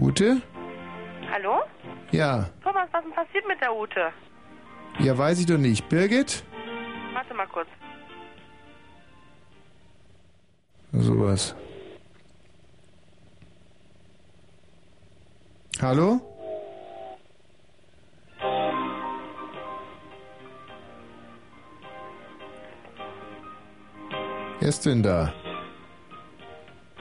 Ute? 0.00 0.40
Hallo? 1.32 1.62
Ja. 2.12 2.50
Thomas, 2.62 2.88
was 2.92 3.00
ist 3.00 3.06
denn 3.06 3.24
passiert 3.24 3.48
mit 3.48 3.60
der 3.60 3.74
Ute? 3.74 4.12
Ja, 5.00 5.18
weiß 5.18 5.40
ich 5.40 5.46
doch 5.46 5.58
nicht. 5.58 5.88
Birgit? 5.88 6.44
Warte 7.12 7.34
mal 7.34 7.46
kurz. 7.46 7.68
Sowas. 10.98 11.54
Hallo? 15.80 16.20
Wer 24.60 24.68
ist 24.68 24.86
denn 24.86 25.02
da? 25.02 25.32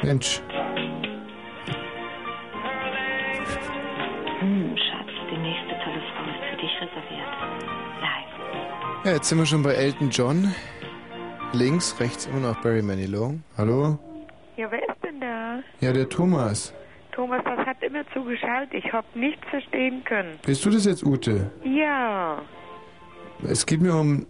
Mensch, 0.02 0.42
Hm, 4.40 4.76
Schatz, 4.76 5.10
die 5.32 5.38
nächste 5.38 5.70
tolle 5.86 6.02
Frau 6.12 6.24
ist 6.30 6.44
für 6.52 6.58
dich 6.58 6.72
reserviert. 6.82 7.34
Live. 8.02 9.06
ja, 9.06 9.12
jetzt 9.14 9.30
sind 9.30 9.38
wir 9.38 9.46
schon 9.46 9.64
bei 9.64 9.74
Elton 9.74 10.10
John. 10.10 10.54
Links, 11.54 12.00
rechts 12.00 12.26
immer 12.26 12.40
noch 12.40 12.62
Barry 12.62 12.82
Manilow. 12.82 13.36
Hallo? 13.58 14.00
Ja, 14.58 14.72
wer 14.72 14.80
ist 14.90 15.04
denn 15.04 15.20
da? 15.20 15.60
Ja, 15.82 15.94
der 15.94 16.10
Thomas. 16.10 16.74
Thomas, 17.12 17.44
das 17.46 17.66
hat 17.66 17.82
immer 17.84 18.04
zugeschaltet. 18.12 18.84
Ich 18.84 18.92
hab 18.92 19.06
nichts 19.16 19.48
verstehen 19.50 20.04
können. 20.04 20.40
Bist 20.46 20.66
du 20.66 20.72
das 20.72 20.86
jetzt, 20.86 21.04
Ute? 21.06 21.52
Ja. 21.64 22.42
Es 23.48 23.66
geht 23.66 23.82
mir 23.82 23.94
um 23.96 24.26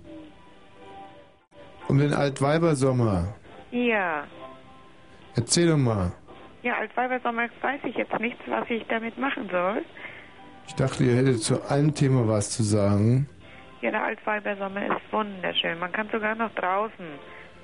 um 1.88 1.98
den 1.98 2.14
Altweibersommer. 2.14 3.36
Ja. 3.72 4.26
Erzähl 5.36 5.68
doch 5.68 5.78
mal. 5.78 6.12
Ja, 6.62 6.76
Altweibersommer 6.78 7.48
weiß 7.62 7.82
ich 7.86 7.96
jetzt 7.96 8.20
nichts, 8.20 8.40
was 8.48 8.70
ich 8.70 8.86
damit 8.88 9.18
machen 9.18 9.50
soll. 9.50 9.84
Ich 10.68 10.76
dachte, 10.76 11.04
ihr 11.04 11.16
hättet 11.16 11.42
zu 11.42 11.62
einem 11.70 11.94
Thema 11.94 12.28
was 12.28 12.52
zu 12.52 12.64
sagen. 12.64 13.28
Ja, 13.82 13.92
der 13.92 14.04
Altweibersommer 14.04 14.86
ist 14.88 14.93
wunderschön. 15.14 15.80
Man 15.80 15.92
kann 15.92 16.10
sogar 16.12 16.36
noch 16.36 16.54
draußen 16.56 17.06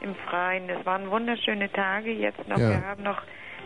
im 0.01 0.15
Freien. 0.29 0.69
Es 0.69 0.85
waren 0.85 1.09
wunderschöne 1.09 1.69
Tage 1.71 2.12
jetzt 2.13 2.47
noch. 2.47 2.57
Ja. 2.57 2.69
Wir 2.69 2.85
haben 2.85 3.03
noch 3.03 3.21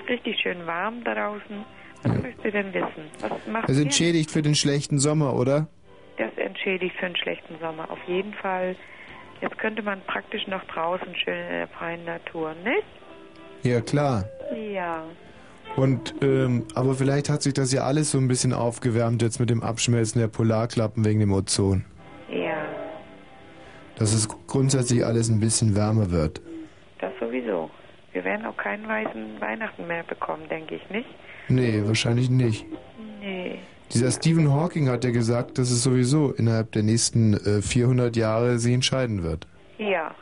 richtig 0.09 0.39
schön 0.41 0.65
warm 0.65 1.03
draußen. 1.03 1.63
Was 2.03 2.21
möchtest 2.21 2.43
du 2.45 2.51
denn 2.51 2.73
wissen? 2.73 3.03
Was 3.21 3.31
macht 3.47 3.69
Das 3.69 3.77
ihr? 3.77 3.83
entschädigt 3.83 4.31
für 4.31 4.41
den 4.41 4.55
schlechten 4.55 4.97
Sommer, 4.99 5.35
oder? 5.35 5.67
Das 6.17 6.31
entschädigt 6.37 6.95
für 6.97 7.05
einen 7.05 7.15
schlechten 7.15 7.55
Sommer. 7.59 7.89
Auf 7.91 7.99
jeden 8.07 8.33
Fall. 8.33 8.75
Jetzt 9.41 9.57
könnte 9.57 9.81
man 9.83 10.01
praktisch 10.07 10.47
noch 10.47 10.63
draußen 10.65 11.15
schön 11.15 11.33
in 11.37 11.49
der 11.49 11.67
freien 11.67 12.03
Natur, 12.05 12.53
nicht? 12.63 12.83
Ja, 13.63 13.81
klar. 13.81 14.25
Ja. 14.73 15.03
Und, 15.75 16.13
ähm, 16.21 16.65
aber 16.75 16.93
vielleicht 16.93 17.29
hat 17.29 17.41
sich 17.41 17.53
das 17.53 17.71
ja 17.73 17.83
alles 17.83 18.11
so 18.11 18.17
ein 18.19 18.27
bisschen 18.27 18.53
aufgewärmt 18.53 19.21
jetzt 19.21 19.39
mit 19.39 19.49
dem 19.49 19.63
Abschmelzen 19.63 20.19
der 20.21 20.27
Polarklappen 20.27 21.03
wegen 21.05 21.19
dem 21.19 21.31
Ozon. 21.33 21.85
Dass 23.97 24.13
es 24.13 24.27
grundsätzlich 24.47 25.05
alles 25.05 25.29
ein 25.29 25.39
bisschen 25.39 25.75
wärmer 25.75 26.11
wird. 26.11 26.41
das 26.99 27.11
sowieso. 27.19 27.69
Wir 28.11 28.23
werden 28.23 28.45
auch 28.45 28.57
keinen 28.57 28.87
weißen 28.87 29.39
Weihnachten 29.41 29.87
mehr 29.87 30.03
bekommen, 30.03 30.43
denke 30.49 30.75
ich, 30.75 30.89
nicht? 30.89 31.09
Nee, 31.47 31.81
wahrscheinlich 31.85 32.29
nicht. 32.29 32.65
Nee. 33.19 33.59
Dieser 33.91 34.11
Stephen 34.11 34.51
Hawking 34.53 34.89
hat 34.89 35.03
ja 35.03 35.11
gesagt, 35.11 35.57
dass 35.57 35.69
es 35.71 35.83
sowieso 35.83 36.31
innerhalb 36.31 36.71
der 36.71 36.83
nächsten 36.83 37.33
äh, 37.33 37.61
400 37.61 38.15
Jahre 38.15 38.57
sich 38.59 38.73
entscheiden 38.73 39.23
wird. 39.23 39.47
Ja. 39.77 40.13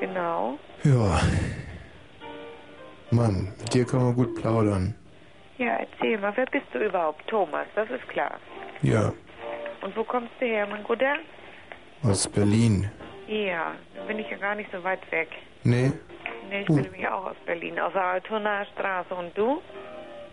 Genau. 0.00 0.58
Ja. 0.84 1.20
Mann, 3.10 3.52
mit 3.60 3.74
dir 3.74 3.84
kann 3.84 4.02
man 4.02 4.14
gut 4.14 4.34
plaudern. 4.36 4.94
Ja, 5.58 5.76
erzähl 5.76 6.18
mal, 6.18 6.32
wer 6.34 6.46
bist 6.46 6.66
du 6.72 6.78
überhaupt? 6.78 7.26
Thomas, 7.28 7.66
das 7.74 7.88
ist 7.90 8.08
klar. 8.08 8.38
Ja, 8.82 9.12
Und 9.82 9.96
wo 9.96 10.02
kommst 10.04 10.30
du 10.40 10.46
her, 10.46 10.66
mein 10.68 10.82
Guter? 10.82 11.14
Aus 12.02 12.28
Berlin. 12.28 12.90
Ja, 13.28 13.72
da 13.96 14.02
bin 14.04 14.18
ich 14.18 14.28
ja 14.30 14.36
gar 14.36 14.54
nicht 14.54 14.70
so 14.72 14.82
weit 14.84 15.00
weg. 15.10 15.28
Nee? 15.64 15.92
Nee, 16.50 16.62
ich 16.62 16.68
Uh. 16.70 16.74
bin 16.74 16.84
nämlich 16.84 17.06
auch 17.08 17.26
aus 17.26 17.36
Berlin, 17.46 17.78
aus 17.78 17.92
der 17.92 18.04
Altonaer 18.04 18.66
Straße. 18.74 19.14
Und 19.14 19.36
du? 19.36 19.62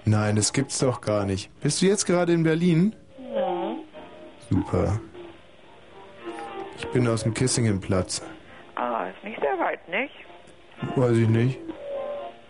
Nein, 0.06 0.36
das 0.36 0.52
gibt's 0.54 0.80
doch 0.80 1.02
gar 1.02 1.26
nicht. 1.26 1.50
Bist 1.62 1.82
du 1.82 1.86
jetzt 1.86 2.06
gerade 2.06 2.34
in 2.34 2.44
Berlin? 2.44 2.96
Mhm. 3.20 3.80
Super. 4.50 5.00
Ich 6.78 6.88
bin 6.88 7.08
aus 7.08 7.24
dem 7.24 7.34
Kissingenplatz. 7.34 8.22
Ah, 8.76 9.08
ist 9.08 9.24
nicht 9.24 9.40
sehr 9.42 9.60
weit, 9.60 9.88
nicht? 9.90 10.14
Weiß 10.96 11.18
ich 11.18 11.28
nicht. 11.28 11.60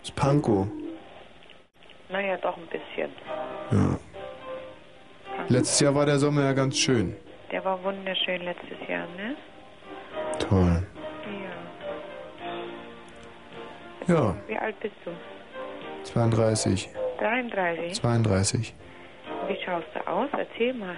Ist 0.02 0.14
Pankow. 0.16 0.66
Naja, 2.08 2.36
doch 2.38 2.56
ein 2.56 2.66
bisschen. 2.66 3.10
Ja. 3.72 3.98
Letztes 5.48 5.80
Jahr 5.80 5.94
war 5.94 6.06
der 6.06 6.18
Sommer 6.18 6.44
ja 6.44 6.52
ganz 6.52 6.76
schön. 6.78 7.14
Der 7.50 7.64
war 7.64 7.82
wunderschön 7.82 8.42
letztes 8.42 8.78
Jahr, 8.88 9.06
ne? 9.16 9.34
Toll. 10.38 10.86
Ja. 14.06 14.14
Ja, 14.14 14.34
Wie 14.46 14.56
alt 14.56 14.78
bist 14.80 14.94
du? 15.04 15.10
32. 16.04 16.88
33. 17.18 17.94
32. 18.00 18.74
Wie 19.48 19.56
schaust 19.64 19.86
du 19.94 20.06
aus? 20.08 20.28
Erzähl 20.32 20.74
mal. 20.74 20.96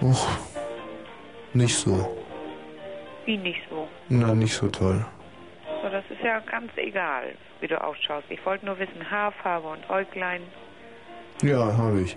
Och, 0.00 0.26
nicht 1.54 1.76
so. 1.76 2.16
Wie 3.24 3.36
nicht 3.38 3.62
so? 3.70 3.88
Na, 4.08 4.34
nicht 4.34 4.54
so 4.54 4.68
toll. 4.68 5.04
So, 5.82 5.88
das 5.88 6.04
ist 6.10 6.20
ja 6.22 6.40
ganz 6.40 6.70
egal, 6.76 7.34
wie 7.60 7.68
du 7.68 7.80
ausschaust. 7.82 8.26
Ich 8.28 8.44
wollte 8.44 8.66
nur 8.66 8.78
wissen, 8.78 9.08
Haarfarbe 9.10 9.68
und 9.68 9.88
Äuglein. 9.88 10.42
Ja, 11.42 11.76
habe 11.76 12.00
ich. 12.02 12.16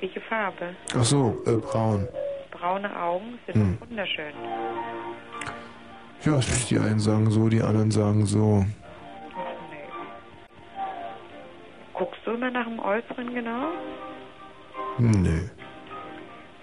Welche 0.00 0.20
Farbe? 0.20 0.74
Ach 0.94 1.04
so, 1.04 1.42
äh, 1.46 1.52
braun. 1.56 2.06
Braune 2.50 2.94
Augen 3.00 3.38
sind 3.46 3.54
Hm. 3.56 3.78
wunderschön. 3.80 4.32
Ja, 6.24 6.40
die 6.70 6.78
einen 6.78 6.98
sagen 6.98 7.30
so, 7.30 7.48
die 7.48 7.60
anderen 7.62 7.90
sagen 7.90 8.26
so. 8.26 8.64
Guckst 11.94 12.20
du 12.26 12.32
immer 12.32 12.50
nach 12.50 12.66
dem 12.66 12.78
Äußeren 12.78 13.32
genau? 13.34 13.68
Nö. 14.98 15.48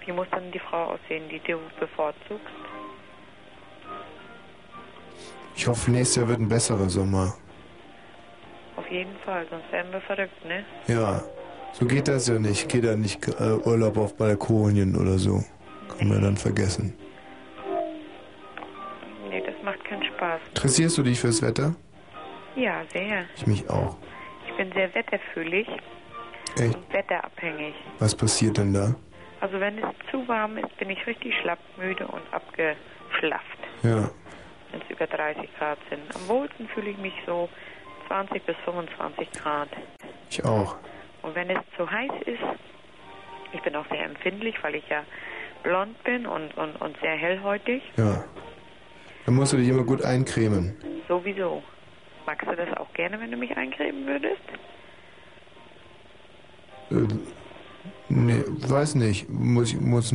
Wie 0.04 0.12
muss 0.12 0.26
dann 0.30 0.50
die 0.52 0.58
Frau 0.58 0.92
aussehen, 0.92 1.28
die 1.28 1.40
du 1.40 1.58
bevorzugst? 1.80 2.44
Ich 5.56 5.66
hoffe, 5.66 5.90
nächstes 5.90 6.16
Jahr 6.16 6.28
wird 6.28 6.40
ein 6.40 6.48
besserer 6.48 6.88
Sommer. 6.88 7.34
Auf 8.76 8.90
jeden 8.90 9.16
Fall, 9.24 9.46
sonst 9.50 9.70
werden 9.72 9.92
wir 9.92 10.00
verrückt, 10.02 10.44
ne? 10.44 10.64
Ja, 10.88 11.22
so 11.74 11.86
geht 11.86 12.08
das 12.08 12.28
ja 12.28 12.38
nicht. 12.38 12.68
Geht 12.68 12.84
ja 12.84 12.96
nicht 12.96 13.26
äh, 13.28 13.52
Urlaub 13.64 13.96
auf 13.98 14.16
Balkonien 14.16 14.96
oder 14.96 15.18
so. 15.18 15.44
Kann 15.98 16.08
man 16.08 16.22
dann 16.22 16.36
vergessen. 16.36 16.94
Nee, 19.28 19.42
das 19.44 19.54
macht 19.62 19.84
keinen 19.84 20.04
Spaß. 20.04 20.40
Interessierst 20.48 20.98
du 20.98 21.02
dich 21.02 21.20
fürs 21.20 21.42
Wetter? 21.42 21.74
Ja, 22.56 22.82
sehr. 22.92 23.24
Ich 23.36 23.46
mich 23.46 23.68
auch. 23.68 23.96
Ich 24.48 24.56
bin 24.56 24.72
sehr 24.72 24.94
wetterfühlig 24.94 25.66
Echt? 26.58 26.74
und 26.76 26.92
wetterabhängig. 26.92 27.74
Was 27.98 28.14
passiert 28.14 28.58
denn 28.58 28.72
da? 28.72 28.94
Also 29.40 29.58
wenn 29.60 29.76
es 29.78 29.84
zu 30.10 30.26
warm 30.28 30.56
ist, 30.58 30.76
bin 30.78 30.90
ich 30.90 31.06
richtig 31.06 31.34
schlapp, 31.42 31.58
müde 31.76 32.06
und 32.06 32.22
abgeschlafft, 32.32 33.58
Ja. 33.82 34.08
wenn 34.70 34.80
es 34.80 34.88
über 34.90 35.06
30 35.06 35.50
Grad 35.58 35.78
sind. 35.90 36.00
Am 36.14 36.28
wohlsten 36.28 36.68
fühle 36.68 36.90
ich 36.90 36.98
mich 36.98 37.12
so 37.26 37.48
20 38.08 38.44
bis 38.46 38.56
25 38.64 39.30
Grad. 39.32 39.68
Ich 40.30 40.44
auch. 40.44 40.76
Und 41.24 41.34
wenn 41.34 41.48
es 41.50 41.58
zu 41.76 41.90
heiß 41.90 42.10
ist, 42.26 42.38
ich 43.52 43.62
bin 43.62 43.74
auch 43.76 43.86
sehr 43.88 44.04
empfindlich, 44.04 44.54
weil 44.62 44.74
ich 44.74 44.86
ja 44.88 45.02
blond 45.62 46.02
bin 46.04 46.26
und, 46.26 46.54
und, 46.56 46.76
und 46.76 46.96
sehr 47.00 47.16
hellhäutig, 47.16 47.82
Ja. 47.96 48.24
Dann 49.26 49.36
musst 49.36 49.54
du 49.54 49.56
dich 49.56 49.68
immer 49.68 49.84
gut 49.84 50.04
eincremen. 50.04 50.76
sowieso. 51.08 51.62
Magst 52.26 52.46
du 52.46 52.54
das 52.54 52.76
auch 52.76 52.92
gerne, 52.92 53.18
wenn 53.18 53.30
du 53.30 53.38
mich 53.38 53.56
eincremen 53.56 54.06
würdest? 54.06 54.42
Äh, 56.90 57.14
nee, 58.10 58.42
weiß 58.68 58.96
nicht. 58.96 59.28
Muss, 59.30 59.72
ich- 59.72 59.80
muss, 59.80 60.14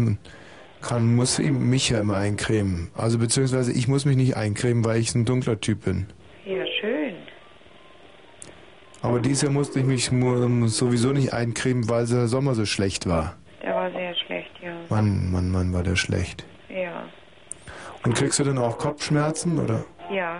kann, 0.81 1.15
muss 1.15 1.39
mich 1.39 1.89
ja 1.89 1.99
immer 2.01 2.17
eincremen. 2.17 2.91
Also 2.95 3.17
beziehungsweise 3.17 3.71
ich 3.73 3.87
muss 3.87 4.05
mich 4.05 4.15
nicht 4.15 4.37
eincremen, 4.37 4.85
weil 4.85 4.99
ich 4.99 5.15
ein 5.15 5.25
dunkler 5.25 5.59
Typ 5.59 5.85
bin. 5.85 6.05
Ja. 9.01 9.09
Aber 9.09 9.19
dieses 9.19 9.41
Jahr 9.43 9.51
musste 9.51 9.79
ich 9.79 9.85
mich 9.85 10.11
mu- 10.11 10.67
sowieso 10.67 11.11
nicht 11.11 11.33
eincremen, 11.33 11.89
weil 11.89 12.05
der 12.05 12.27
Sommer 12.27 12.55
so 12.55 12.65
schlecht 12.65 13.07
war. 13.07 13.35
Der 13.63 13.75
war 13.75 13.91
sehr 13.91 14.15
schlecht, 14.15 14.51
ja. 14.61 14.71
Mann, 14.89 15.31
Mann, 15.31 15.49
Mann, 15.51 15.73
war 15.73 15.83
der 15.83 15.95
schlecht. 15.95 16.45
Ja. 16.69 17.03
Und 18.05 18.15
kriegst 18.15 18.39
du 18.39 18.43
dann 18.43 18.57
auch 18.57 18.77
Kopfschmerzen, 18.77 19.59
oder? 19.59 19.83
Ja. 20.11 20.39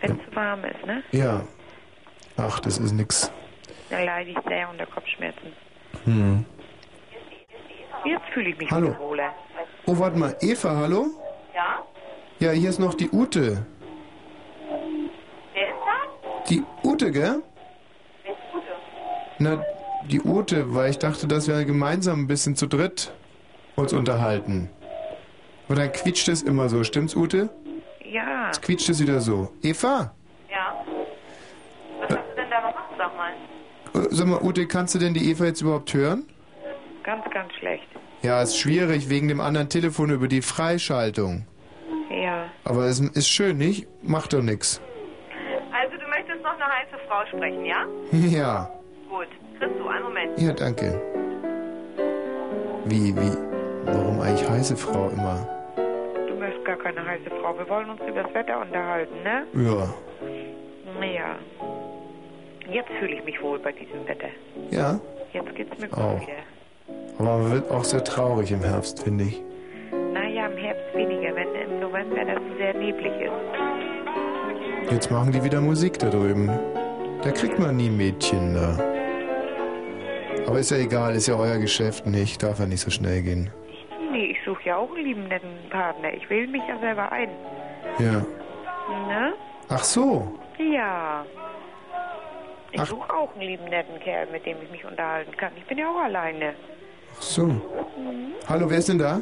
Wenn 0.00 0.12
es 0.18 0.24
zu 0.28 0.36
warm 0.36 0.64
ist, 0.64 0.84
ne? 0.86 1.02
Ja. 1.12 1.42
Ach, 2.36 2.60
das 2.60 2.78
ist 2.78 2.92
nix. 2.92 3.30
Dann 3.90 4.04
leide 4.04 4.30
ich 4.30 4.38
sehr 4.46 4.68
unter 4.70 4.86
Kopfschmerzen. 4.86 5.52
Hm. 6.04 6.44
Jetzt 8.04 8.24
fühle 8.32 8.50
ich 8.50 8.58
mich 8.58 8.70
Hallo. 8.70 8.88
wieder 8.88 9.00
wohler. 9.00 9.32
Oh, 9.86 9.98
warte 9.98 10.18
mal. 10.18 10.36
Eva, 10.40 10.76
hallo? 10.76 11.06
Ja? 11.54 11.82
Ja, 12.38 12.50
hier 12.52 12.70
ist 12.70 12.78
noch 12.78 12.94
die 12.94 13.10
Ute. 13.10 13.66
Die 16.48 16.62
Ute, 16.82 17.10
gell? 17.10 17.42
Na, 19.38 19.62
die 20.06 20.20
Ute, 20.20 20.74
weil 20.74 20.90
ich 20.90 20.98
dachte, 20.98 21.26
dass 21.26 21.46
wir 21.48 21.64
gemeinsam 21.64 22.22
ein 22.22 22.26
bisschen 22.26 22.56
zu 22.56 22.66
dritt 22.66 23.12
uns 23.76 23.92
unterhalten. 23.92 24.70
Aber 25.66 25.76
dann 25.76 25.92
quietscht 25.92 26.28
es 26.28 26.42
immer 26.42 26.68
so, 26.68 26.82
stimmt's, 26.82 27.14
Ute? 27.14 27.50
Ja. 28.04 28.50
Quietscht 28.62 28.88
es 28.88 29.00
wieder 29.00 29.20
so. 29.20 29.52
Eva? 29.62 30.12
Ja. 30.50 30.84
Was 32.00 32.08
hast 32.16 32.26
du 32.30 32.36
denn 32.36 32.50
da 32.50 32.58
gemacht, 32.60 32.84
sag 32.96 33.16
mal? 33.16 33.32
Äh, 34.02 34.08
Sag 34.10 34.26
mal, 34.26 34.40
Ute, 34.42 34.66
kannst 34.66 34.94
du 34.94 34.98
denn 34.98 35.14
die 35.14 35.30
Eva 35.30 35.44
jetzt 35.44 35.60
überhaupt 35.60 35.92
hören? 35.94 36.24
Ganz, 37.04 37.24
ganz 37.30 37.52
schlecht. 37.54 37.86
Ja, 38.22 38.42
ist 38.42 38.58
schwierig 38.58 39.08
wegen 39.10 39.28
dem 39.28 39.40
anderen 39.40 39.68
Telefon 39.68 40.10
über 40.10 40.26
die 40.26 40.42
Freischaltung. 40.42 41.46
Ja. 42.10 42.46
Aber 42.64 42.86
es 42.86 42.98
ist 43.00 43.28
schön, 43.28 43.58
nicht? 43.58 43.86
Macht 44.02 44.32
doch 44.32 44.42
nix. 44.42 44.80
Also, 45.72 45.96
du 45.96 46.08
möchtest 46.08 46.42
noch 46.42 46.54
eine 46.54 46.64
heiße 46.64 46.97
Frau 47.08 47.24
sprechen, 47.26 47.64
ja? 47.64 47.84
Ja, 48.12 48.70
Gut. 49.08 49.26
Kriegst 49.58 49.78
du, 49.80 49.88
einen 49.88 50.04
Moment. 50.04 50.38
ja, 50.40 50.52
danke. 50.52 51.00
Wie, 52.84 53.14
wie? 53.16 53.32
Warum 53.86 54.20
eigentlich 54.20 54.48
heiße 54.48 54.76
Frau 54.76 55.08
immer? 55.10 55.46
Du 56.28 56.34
möchtest 56.34 56.64
gar 56.64 56.76
keine 56.76 57.04
heiße 57.04 57.30
Frau. 57.40 57.56
Wir 57.58 57.68
wollen 57.68 57.90
uns 57.90 58.00
über 58.06 58.22
das 58.22 58.34
Wetter 58.34 58.60
unterhalten, 58.60 59.14
ne? 59.24 59.44
Ja. 59.54 59.88
Ja. 61.04 61.36
Jetzt 62.70 62.90
fühle 63.00 63.14
ich 63.14 63.24
mich 63.24 63.42
wohl 63.42 63.58
bei 63.58 63.72
diesem 63.72 64.06
Wetter. 64.06 64.28
Ja? 64.70 65.00
Jetzt 65.32 65.54
geht's 65.54 65.78
mir 65.78 65.88
gut 65.88 65.98
Auch. 65.98 66.20
wieder. 66.20 66.32
Aber 67.18 67.38
man 67.38 67.52
wird 67.52 67.70
auch 67.70 67.84
sehr 67.84 68.04
traurig 68.04 68.52
im 68.52 68.60
Herbst, 68.62 69.02
finde 69.02 69.24
ich. 69.24 69.42
Naja, 70.12 70.46
im 70.46 70.56
Herbst 70.58 70.94
weniger, 70.94 71.34
wenn 71.34 71.48
im 71.54 71.80
November 71.80 72.24
das 72.24 72.38
sehr 72.58 72.74
neblig 72.74 73.12
ist. 73.22 74.92
Jetzt 74.92 75.10
machen 75.10 75.32
die 75.32 75.42
wieder 75.42 75.60
Musik 75.60 75.98
da 75.98 76.08
drüben. 76.10 76.50
Da 77.22 77.30
kriegt 77.32 77.58
man 77.58 77.76
nie 77.76 77.90
Mädchen 77.90 78.54
da. 78.54 78.78
Aber 80.46 80.58
ist 80.58 80.70
ja 80.70 80.78
egal, 80.78 81.14
ist 81.14 81.26
ja 81.26 81.34
euer 81.34 81.58
Geschäft 81.58 82.06
nicht. 82.06 82.42
Darf 82.42 82.58
ja 82.60 82.66
nicht 82.66 82.80
so 82.80 82.90
schnell 82.90 83.22
gehen. 83.22 83.50
Nee, 84.12 84.26
ich 84.32 84.38
suche 84.44 84.62
ja 84.64 84.76
auch 84.76 84.88
einen 84.94 85.04
lieben 85.04 85.28
netten 85.28 85.50
Partner. 85.70 86.12
Ich 86.14 86.28
wähle 86.30 86.46
mich 86.46 86.62
ja 86.68 86.78
selber 86.78 87.10
ein. 87.12 87.28
Ja. 87.98 88.24
Ne? 89.06 89.34
Ach 89.68 89.84
so. 89.84 90.32
Ja. 90.58 91.24
Ich 92.72 92.80
Ach. 92.80 92.86
suche 92.86 93.12
auch 93.14 93.32
einen 93.34 93.42
lieben 93.42 93.64
netten 93.64 93.98
Kerl, 94.00 94.26
mit 94.32 94.46
dem 94.46 94.56
ich 94.62 94.70
mich 94.70 94.84
unterhalten 94.84 95.36
kann. 95.36 95.52
Ich 95.56 95.64
bin 95.66 95.78
ja 95.78 95.90
auch 95.90 96.00
alleine. 96.04 96.54
Ach 97.16 97.22
so. 97.22 97.50
Hallo, 98.48 98.70
wer 98.70 98.78
ist 98.78 98.88
denn 98.88 98.98
da? 98.98 99.20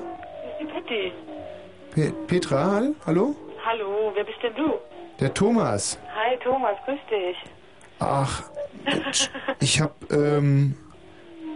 Pitti. 0.59 1.12
Pe 1.92 2.12
Petra, 2.26 2.70
hall- 2.70 2.94
hallo? 3.06 3.35
Hallo, 3.64 4.12
wer 4.14 4.24
bist 4.24 4.38
denn 4.42 4.54
du? 4.54 4.74
Der 5.18 5.32
Thomas. 5.32 5.98
Hi, 6.14 6.37
Thomas, 6.44 6.76
grüß 6.85 6.98
dich. 7.11 7.37
Ach, 7.98 8.42
ich 9.61 9.80
hab, 9.80 10.12
ähm, 10.12 10.76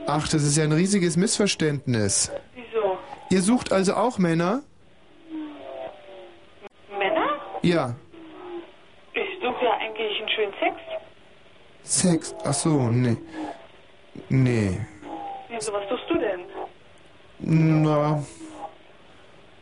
ach, 0.07 0.27
das 0.29 0.43
ist 0.43 0.57
ja 0.57 0.65
ein 0.65 0.73
riesiges 0.73 1.17
Missverständnis. 1.17 2.33
Wieso? 2.55 2.99
Ihr 3.31 3.43
sucht 3.43 3.73
also 3.73 3.95
auch 3.95 4.19
Männer? 4.19 4.63
Männer? 6.99 7.29
Ja. 7.63 7.95
Ich 9.13 9.43
suche 9.43 9.65
ja 9.65 9.73
eigentlich 9.81 10.19
einen 10.19 10.29
schönen 10.29 10.53
Sex. 10.61 10.77
Sex, 11.83 12.35
ach 12.45 12.55
so, 12.55 12.89
nee. 12.89 13.17
Nee. 14.29 14.81
Wieso, 15.49 15.73
was 15.73 15.89
suchst 15.89 16.05
du 16.09 16.19
denn? 16.19 16.41
Na. 17.41 18.23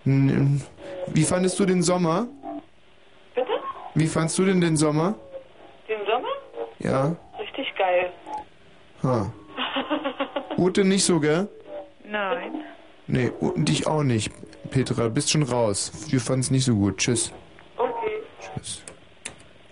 Wie 0.05 1.25
fandest 1.25 1.59
du 1.59 1.67
den 1.67 1.83
Sommer? 1.83 2.27
Bitte? 3.35 3.49
Wie 3.95 4.07
fandst 4.07 4.39
du 4.39 4.45
denn 4.45 4.61
den 4.61 4.77
Sommer? 4.77 5.15
Ja. 6.79 7.17
Richtig 7.39 7.75
geil. 7.77 8.13
Ha. 9.03 9.33
Ute 10.57 10.85
nicht 10.85 11.05
so, 11.05 11.21
gell? 11.21 11.49
Nein. 12.05 12.65
Nee, 13.07 13.31
Ute, 13.41 13.61
dich 13.61 13.87
auch 13.87 14.03
nicht. 14.03 14.33
Petra, 14.71 15.09
bist 15.09 15.31
schon 15.31 15.43
raus. 15.43 15.93
Wir 16.09 16.21
fanden's 16.21 16.51
nicht 16.51 16.65
so 16.65 16.75
gut. 16.75 16.99
Tschüss. 16.99 17.33
Okay. 17.77 18.23
Tschüss. 18.41 18.83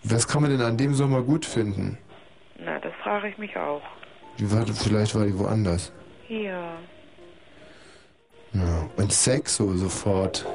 Was 0.05 0.27
kann 0.27 0.42
man 0.42 0.51
denn 0.51 0.62
an 0.62 0.77
dem 0.77 0.95
Sommer 0.95 1.23
gut 1.23 1.45
finden? 1.45 1.99
Na, 2.59 2.79
das 2.79 2.92
frage 3.03 3.29
ich 3.29 3.38
mich 3.38 3.57
auch. 3.57 3.83
Die 4.38 4.51
war, 4.53 4.66
vielleicht 4.66 5.14
war 5.14 5.25
die 5.27 5.38
woanders. 5.38 5.92
Ja. 6.29 6.73
Ja. 8.53 8.88
Und 8.97 9.12
Sex 9.12 9.57
so 9.57 9.75
sofort. 9.75 10.47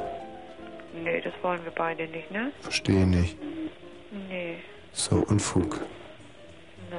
Nee, 1.03 1.21
das 1.21 1.33
wollen 1.41 1.63
wir 1.63 1.71
beide 1.71 2.07
nicht, 2.07 2.31
ne? 2.31 2.51
Verstehe 2.61 3.05
nicht. 3.05 3.37
Nee. 4.29 4.57
So, 4.91 5.17
Unfug. 5.27 5.81
Ne. 6.91 6.97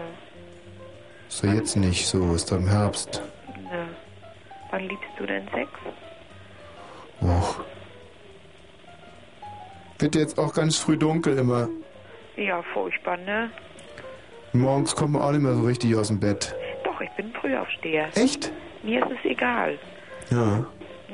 So 1.29 1.47
jetzt 1.47 1.77
nicht, 1.77 2.07
so 2.07 2.35
ist 2.35 2.51
doch 2.51 2.57
im 2.57 2.69
Herbst. 2.69 3.23
Ne. 3.71 3.89
Wann 4.71 4.89
liebst 4.89 5.11
du 5.19 5.27
denn 5.27 5.47
Sex? 5.53 5.69
Och. 7.21 7.61
Wird 9.99 10.15
jetzt 10.15 10.39
auch 10.39 10.55
ganz 10.55 10.79
früh 10.79 10.97
dunkel 10.97 11.39
immer. 11.39 11.69
Ja, 12.37 12.63
furchtbar, 12.73 13.19
ne? 13.19 13.51
Morgens 14.55 14.97
kommt 14.97 15.13
man 15.13 15.23
auch 15.23 15.33
nicht 15.33 15.43
mehr 15.43 15.55
so 15.55 15.63
richtig 15.63 15.95
aus 15.95 16.09
dem 16.09 16.19
Bett. 16.21 16.55
Doch, 16.85 17.01
ich 17.01 17.11
bin 17.11 17.33
Frühaufsteher. 17.35 18.09
Echt? 18.15 18.51
Mir 18.83 19.05
ist 19.07 19.13
es 19.19 19.31
egal. 19.31 19.79
Ja. 20.31 20.65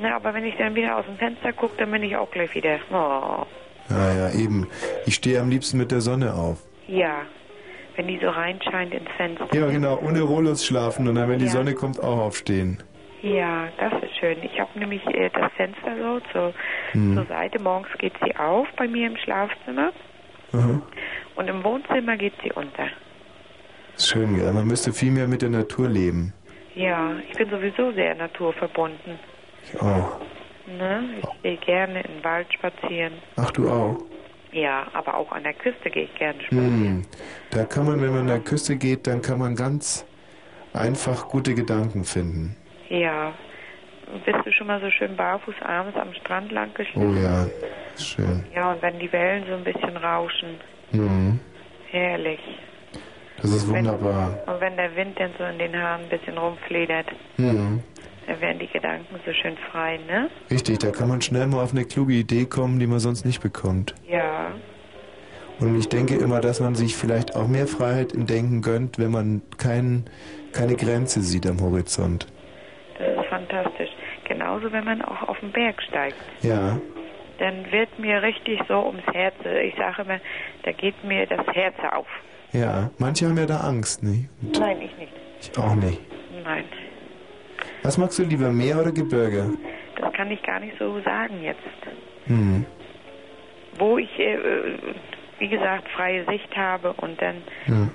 Na, 0.01 0.15
aber 0.15 0.33
wenn 0.33 0.45
ich 0.45 0.55
dann 0.57 0.73
wieder 0.75 0.97
aus 0.97 1.05
dem 1.05 1.17
Fenster 1.17 1.51
gucke, 1.51 1.75
dann 1.77 1.91
bin 1.91 2.03
ich 2.03 2.15
auch 2.15 2.31
gleich 2.31 2.55
wieder. 2.55 2.79
Oh. 2.91 3.45
Ja, 3.89 4.13
ja, 4.13 4.31
eben. 4.31 4.67
Ich 5.05 5.15
stehe 5.15 5.41
am 5.41 5.49
liebsten 5.49 5.77
mit 5.77 5.91
der 5.91 5.99
Sonne 6.01 6.33
auf. 6.33 6.59
Ja. 6.87 7.23
Wenn 7.99 8.07
die 8.07 8.17
so 8.19 8.29
reinscheint 8.29 8.93
ins 8.93 9.09
Fenster. 9.17 9.45
Ja, 9.51 9.67
genau, 9.67 9.99
ohne 10.01 10.21
Rollos 10.21 10.65
schlafen 10.65 11.05
und 11.09 11.15
dann, 11.15 11.27
wenn 11.27 11.39
die 11.39 11.45
Ja. 11.47 11.51
Sonne 11.51 11.73
kommt, 11.73 11.99
auch 12.01 12.17
aufstehen. 12.19 12.81
Ja, 13.21 13.67
das 13.77 13.91
ist 14.01 14.15
schön. 14.17 14.37
Ich 14.41 14.57
habe 14.57 14.79
nämlich 14.79 15.05
äh, 15.07 15.29
das 15.33 15.51
Fenster 15.57 15.91
so 16.01 16.21
zur, 16.31 16.53
Hm. 16.93 17.15
zur 17.15 17.25
Seite. 17.25 17.61
Morgens 17.61 17.89
geht 17.97 18.13
sie 18.23 18.33
auf 18.37 18.67
bei 18.77 18.87
mir 18.87 19.07
im 19.07 19.17
Schlafzimmer 19.17 19.91
Aha. 20.53 20.81
und 21.35 21.47
im 21.49 21.61
Wohnzimmer 21.61 22.15
geht 22.15 22.31
sie 22.41 22.53
unter. 22.53 22.87
Ist 23.97 24.07
schön, 24.07 24.33
gell? 24.37 24.53
Man 24.53 24.65
müsste 24.65 24.93
viel 24.93 25.11
mehr 25.11 25.27
mit 25.27 25.41
der 25.41 25.49
Natur 25.49 25.89
leben. 25.89 26.33
Ja, 26.75 27.17
ich 27.29 27.37
bin 27.37 27.49
sowieso 27.49 27.91
sehr 27.91 28.15
naturverbunden. 28.15 29.19
Ich 29.65 29.81
auch. 29.81 30.21
Ne? 30.67 31.03
Ich 31.21 31.41
gehe 31.43 31.57
gerne 31.57 31.99
in 32.03 32.13
den 32.13 32.23
Wald 32.23 32.47
spazieren. 32.53 33.15
Ach, 33.35 33.51
du 33.51 33.69
auch? 33.69 33.97
Ja, 34.51 34.87
aber 34.93 35.15
auch 35.15 35.31
an 35.31 35.43
der 35.43 35.53
Küste 35.53 35.89
gehe 35.89 36.03
ich 36.03 36.15
gerne 36.15 36.41
spazieren. 36.41 36.69
Hm. 36.69 37.05
Da 37.51 37.65
kann 37.65 37.85
man, 37.85 38.01
wenn 38.01 38.09
man 38.09 38.21
an 38.21 38.27
der 38.27 38.39
Küste 38.39 38.75
geht, 38.75 39.05
dann 39.07 39.21
kann 39.21 39.39
man 39.39 39.55
ganz 39.55 40.05
einfach 40.73 41.27
gute 41.29 41.53
Gedanken 41.53 42.03
finden. 42.03 42.55
Ja. 42.89 43.33
Bist 44.25 44.39
du 44.43 44.51
schon 44.51 44.65
mal 44.65 44.81
so 44.81 44.89
schön 44.89 45.15
barfuß 45.15 45.53
abends 45.61 45.95
am 45.95 46.11
Strand 46.15 46.51
lang 46.51 46.73
geschliffen? 46.73 47.15
Oh 47.15 47.21
ja, 47.21 47.45
schön. 47.95 48.43
Ja, 48.55 48.71
und 48.71 48.81
wenn 48.81 48.97
die 48.97 49.11
Wellen 49.11 49.43
so 49.47 49.53
ein 49.53 49.63
bisschen 49.63 49.95
rauschen. 49.97 50.55
Hm. 50.91 51.39
Herrlich. 51.91 52.39
Das 53.41 53.51
ist 53.51 53.67
wunderbar. 53.69 54.35
Und 54.47 54.59
wenn 54.59 54.75
der 54.77 54.95
Wind 54.95 55.19
dann 55.19 55.31
so 55.37 55.43
in 55.45 55.59
den 55.59 55.75
Haaren 55.79 56.01
ein 56.03 56.09
bisschen 56.09 56.37
rumfledert, 56.37 57.05
Hm. 57.37 57.83
Dann 58.29 58.39
werden 58.41 58.59
die 58.59 58.67
Gedanken 58.67 59.15
so 59.25 59.33
schön 59.33 59.57
frei, 59.71 59.99
ne? 60.07 60.29
Richtig, 60.51 60.79
da 60.79 60.91
kann 60.91 61.07
man 61.09 61.21
schnell 61.21 61.47
mal 61.47 61.63
auf 61.63 61.71
eine 61.71 61.83
kluge 61.83 62.13
Idee 62.13 62.45
kommen, 62.45 62.79
die 62.79 62.87
man 62.87 62.99
sonst 62.99 63.25
nicht 63.25 63.41
bekommt. 63.41 63.95
Ja. 64.07 64.51
Und 65.59 65.77
ich 65.77 65.89
denke 65.89 66.15
immer, 66.15 66.39
dass 66.39 66.59
man 66.61 66.75
sich 66.75 66.95
vielleicht 66.95 67.35
auch 67.35 67.47
mehr 67.47 67.67
Freiheit 67.67 68.13
im 68.13 68.25
Denken 68.27 68.61
gönnt, 68.61 68.97
wenn 68.97 69.11
man 69.11 69.41
kein, 69.57 70.05
keine 70.53 70.75
Grenze 70.75 71.21
sieht 71.21 71.45
am 71.47 71.59
Horizont. 71.59 72.27
Das 72.97 73.07
ist 73.23 73.29
fantastisch. 73.29 73.89
Genauso, 74.25 74.71
wenn 74.71 74.85
man 74.85 75.01
auch 75.01 75.27
auf 75.27 75.39
den 75.39 75.51
Berg 75.51 75.81
steigt. 75.81 76.15
Ja, 76.41 76.77
Dann 77.39 77.69
wird 77.71 77.97
mir 77.99 78.21
richtig 78.21 78.59
so 78.67 78.85
ums 78.85 79.03
Herz. 79.11 79.33
Ich 79.65 79.75
sage 79.75 80.03
immer, 80.03 80.19
da 80.63 80.71
geht 80.71 81.03
mir 81.03 81.25
das 81.25 81.45
Herz 81.47 81.75
auf. 81.91 82.07
ja. 82.51 82.89
Manche 82.99 83.25
haben 83.27 83.37
ja 83.37 83.45
da 83.47 83.57
Angst, 83.61 84.03
nicht? 84.03 84.29
Nein, 84.41 84.77
ich 84.81 84.95
nicht. 84.97 85.13
Ich 85.41 85.57
auch 85.57 85.75
nicht. 85.75 85.99
Nein. 86.43 86.63
Was 87.83 87.97
magst 87.97 88.19
du 88.19 88.23
lieber, 88.23 88.51
Meer 88.51 88.79
oder 88.81 88.91
Gebirge? 88.91 89.51
Das 89.99 90.13
kann 90.13 90.29
ich 90.31 90.41
gar 90.43 90.59
nicht 90.59 90.73
so 90.79 90.99
sagen 91.01 91.41
jetzt. 91.43 91.59
Hm. 92.25 92.65
Wo 93.77 93.97
ich, 93.97 94.09
äh, 94.19 94.33
äh, 94.35 94.77
wie 95.39 95.47
gesagt, 95.47 95.87
freie 95.95 96.25
Sicht 96.25 96.55
habe 96.55 96.93
und 96.93 97.21
dann 97.21 97.35
Hm. 97.65 97.89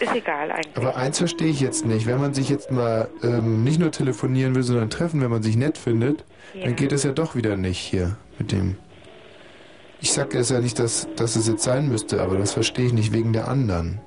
ist 0.00 0.14
egal 0.14 0.50
eigentlich. 0.50 0.76
Aber 0.76 0.96
eins 0.96 1.18
verstehe 1.18 1.48
ich 1.48 1.60
jetzt 1.60 1.84
nicht. 1.84 2.06
Wenn 2.06 2.20
man 2.20 2.32
sich 2.34 2.48
jetzt 2.48 2.70
mal 2.70 3.08
ähm, 3.22 3.62
nicht 3.64 3.78
nur 3.78 3.90
telefonieren 3.90 4.54
will, 4.54 4.62
sondern 4.62 4.88
treffen, 4.90 5.20
wenn 5.20 5.30
man 5.30 5.42
sich 5.42 5.56
nett 5.56 5.76
findet, 5.78 6.24
Ja. 6.54 6.64
dann 6.64 6.76
geht 6.76 6.92
es 6.92 7.02
ja 7.04 7.12
doch 7.12 7.34
wieder 7.36 7.56
nicht 7.56 7.78
hier 7.78 8.16
mit 8.38 8.52
dem. 8.52 8.76
Ich 10.00 10.12
sage 10.12 10.38
es 10.38 10.48
ja 10.50 10.60
nicht, 10.60 10.78
dass, 10.78 11.08
dass 11.16 11.34
es 11.36 11.48
jetzt 11.48 11.64
sein 11.64 11.88
müsste, 11.88 12.22
aber 12.22 12.38
das 12.38 12.52
verstehe 12.52 12.86
ich 12.86 12.92
nicht 12.92 13.12
wegen 13.12 13.32
der 13.32 13.48
anderen. 13.48 14.00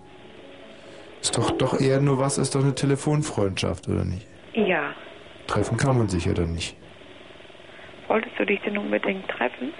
Ist 1.22 1.38
doch 1.38 1.52
doch 1.52 1.80
eher 1.80 2.00
nur 2.00 2.18
was, 2.18 2.38
ist 2.40 2.56
doch 2.56 2.64
eine 2.64 2.74
Telefonfreundschaft, 2.74 3.88
oder 3.90 4.06
nicht? 4.06 4.26
Ja. 4.54 4.94
Treffen 5.48 5.78
kann 5.78 5.98
man 5.98 6.10
sich 6.10 6.26
ja 6.26 6.34
dann 6.34 6.54
nicht. 6.54 6.76
Wolltest 8.08 8.38
du 8.38 8.46
dich 8.46 8.60
denn 8.62 8.78
unbedingt 8.78 9.28
treffen? 9.28 9.74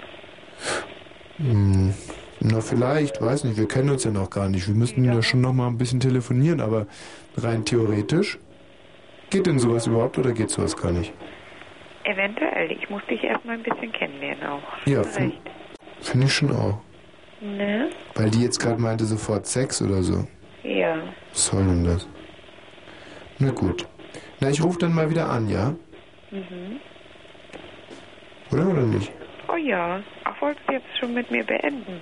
Hm, 1.36 1.94
na 2.40 2.60
vielleicht, 2.60 3.20
weiß 3.20 3.44
nicht, 3.44 3.56
wir 3.58 3.68
kennen 3.68 3.90
uns 3.90 4.04
ja 4.04 4.10
noch 4.10 4.30
gar 4.30 4.48
nicht. 4.48 4.66
Wir 4.68 4.74
müssten 4.74 5.04
ja, 5.04 5.20
schon 5.22 5.40
noch 5.40 5.52
mal 5.52 5.66
ein 5.66 5.78
bisschen 5.78 6.00
telefonieren, 6.00 6.60
aber 6.60 6.86
rein 7.36 7.64
theoretisch. 7.64 8.38
Geht 9.30 9.46
denn 9.46 9.58
sowas 9.58 9.86
überhaupt 9.86 10.18
oder 10.18 10.32
geht 10.32 10.50
sowas 10.50 10.76
gar 10.76 10.92
nicht? 10.92 11.12
Eventuell. 12.04 12.72
Ich 12.72 12.88
muss 12.90 13.02
dich 13.06 13.22
erstmal 13.22 13.56
ein 13.56 13.62
bisschen 13.62 13.92
kennenlernen 13.92 14.44
auch. 14.44 14.86
Ja, 14.86 15.02
finde 15.02 15.36
find 16.00 16.24
ich 16.24 16.32
schon 16.34 16.50
auch. 16.50 16.80
Ne? 17.40 17.90
Weil 18.14 18.30
die 18.30 18.42
jetzt 18.42 18.58
gerade 18.58 18.80
meinte 18.80 19.04
sofort 19.04 19.46
Sex 19.46 19.82
oder 19.82 20.02
so. 20.02 20.26
Ja. 20.62 20.96
Was 21.30 21.46
soll 21.46 21.64
denn 21.64 21.84
das? 21.84 22.08
Na 23.38 23.50
gut. 23.50 23.86
Na, 24.42 24.50
ich 24.50 24.60
rufe 24.60 24.80
dann 24.80 24.92
mal 24.92 25.08
wieder 25.08 25.30
an, 25.30 25.48
ja? 25.48 25.72
Mhm. 26.32 26.80
Oder 28.50 28.66
oder 28.66 28.82
nicht? 28.82 29.12
Oh 29.48 29.54
ja. 29.54 30.02
Ach, 30.24 30.42
wolltest 30.42 30.68
du 30.68 30.72
jetzt 30.72 30.98
schon 30.98 31.14
mit 31.14 31.30
mir 31.30 31.44
beenden? 31.44 32.00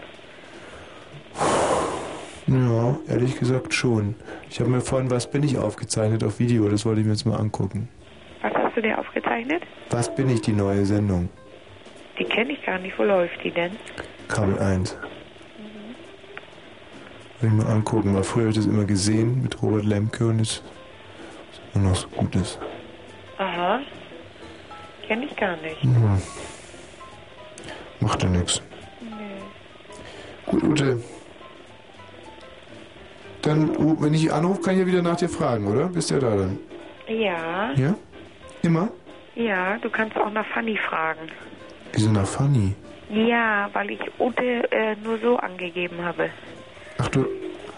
Ja, 2.46 2.98
ehrlich 3.09 3.38
gesagt 3.38 3.74
schon. 3.74 4.14
Ich 4.48 4.59
habe 4.59 4.70
mir 4.70 4.81
vorhin 4.81 5.11
Was 5.11 5.31
bin 5.31 5.42
ich 5.42 5.59
aufgezeichnet 5.59 6.24
auf 6.24 6.38
Video, 6.38 6.66
das 6.70 6.87
wollte 6.87 7.00
ich 7.00 7.07
mir 7.07 7.12
jetzt 7.12 7.26
mal 7.26 7.37
angucken. 7.37 7.90
Was 8.40 8.55
hast 8.55 8.74
du 8.74 8.81
dir 8.81 8.98
aufgezeichnet? 8.98 9.62
Was 9.90 10.14
bin 10.14 10.31
ich, 10.31 10.40
die 10.40 10.53
neue 10.53 10.87
Sendung? 10.87 11.29
Die 12.18 12.24
kenne 12.24 12.55
ich 12.55 12.64
gar 12.64 12.79
nicht. 12.79 12.98
Wo 12.98 13.03
läuft 13.03 13.44
die 13.44 13.50
denn? 13.50 13.72
Kabel 14.29 14.59
1. 14.59 14.96
Will 17.42 17.50
ich 17.50 17.55
mal 17.55 17.70
angucken, 17.70 18.14
weil 18.14 18.24
früher 18.24 18.44
habe 18.44 18.50
ich 18.50 18.57
das 18.57 18.64
immer 18.66 18.87
gesehen 18.87 19.42
mit 19.42 19.61
Robert 19.61 19.85
Lemke 19.85 20.26
und 20.26 20.40
es 20.40 20.62
immer 21.74 21.90
noch 21.90 21.96
so 21.96 22.09
gut 22.09 22.35
ist. 22.37 22.59
Aha. 23.38 23.80
Kenne 25.06 25.26
ich 25.26 25.37
gar 25.37 25.56
nicht. 25.56 25.83
Hm. 25.83 26.20
Macht 28.00 28.22
ja 28.22 28.28
nichts. 28.28 28.62
Gut, 30.46 30.62
Ute. 30.62 31.02
Dann, 33.42 33.76
oh, 33.76 33.96
wenn 34.00 34.14
ich 34.14 34.33
anrufe, 34.33 34.61
kann 34.61 34.74
ich 34.74 34.80
ja 34.80 34.87
wieder 34.87 35.02
nach 35.02 35.16
dir 35.16 35.28
fragen, 35.28 35.66
oder? 35.66 35.87
Bist 35.87 36.11
du 36.11 36.14
ja 36.14 36.20
da 36.20 36.37
dann? 36.37 36.59
Ja. 37.09 37.72
Ja? 37.72 37.94
Immer? 38.62 38.88
Ja, 39.35 39.78
du 39.78 39.88
kannst 39.88 40.16
auch 40.16 40.30
nach 40.30 40.46
Fanny 40.46 40.76
fragen. 40.76 41.30
Wieso 41.92 42.11
nach 42.11 42.26
Fanny? 42.26 42.74
Ja, 43.09 43.70
weil 43.72 43.90
ich 43.92 44.00
Ute 44.18 44.70
äh, 44.70 44.96
nur 45.02 45.18
so 45.18 45.37
angegeben 45.38 46.04
habe. 46.04 46.30
Ach, 46.98 47.09
du 47.09 47.26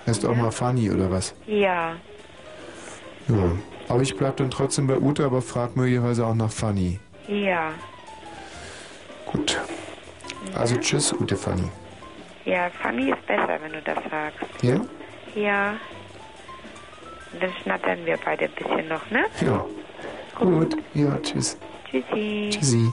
heißt 0.07 0.27
auch 0.27 0.35
mal 0.35 0.51
Fanny, 0.51 0.91
oder 0.91 1.11
was? 1.11 1.35
Ja. 1.47 1.95
Ja. 3.29 3.53
Aber 3.89 4.03
ich 4.03 4.17
bleib 4.17 4.37
dann 4.37 4.51
trotzdem 4.51 4.87
bei 4.87 4.99
Ute, 4.99 5.25
aber 5.25 5.43
frag 5.43 5.77
möglicherweise 5.77 6.27
auch 6.27 6.35
nach 6.35 6.51
Fanny. 6.51 6.99
Ja. 7.29 7.73
Gut. 9.27 9.61
Also 10.55 10.77
tschüss, 10.77 11.13
Ute 11.13 11.37
Fanny. 11.37 11.69
Ja, 12.45 12.71
Fanny 12.83 13.11
ist 13.11 13.27
besser, 13.27 13.59
wenn 13.63 13.73
du 13.73 13.83
das 13.83 13.99
sagst. 14.11 14.63
Ja? 14.63 14.81
Ja. 15.35 15.75
Dann 17.41 17.53
schnattern 17.63 18.05
wir 18.05 18.19
beide 18.25 18.45
ein 18.47 18.51
bisschen 18.53 18.89
noch, 18.89 19.11
ne? 19.11 19.25
Ja. 19.41 19.65
Gut. 20.39 20.77
Ja, 20.95 21.19
tschüss. 21.23 21.57
Tschüssi. 21.91 22.51
Tschüssi. 22.51 22.93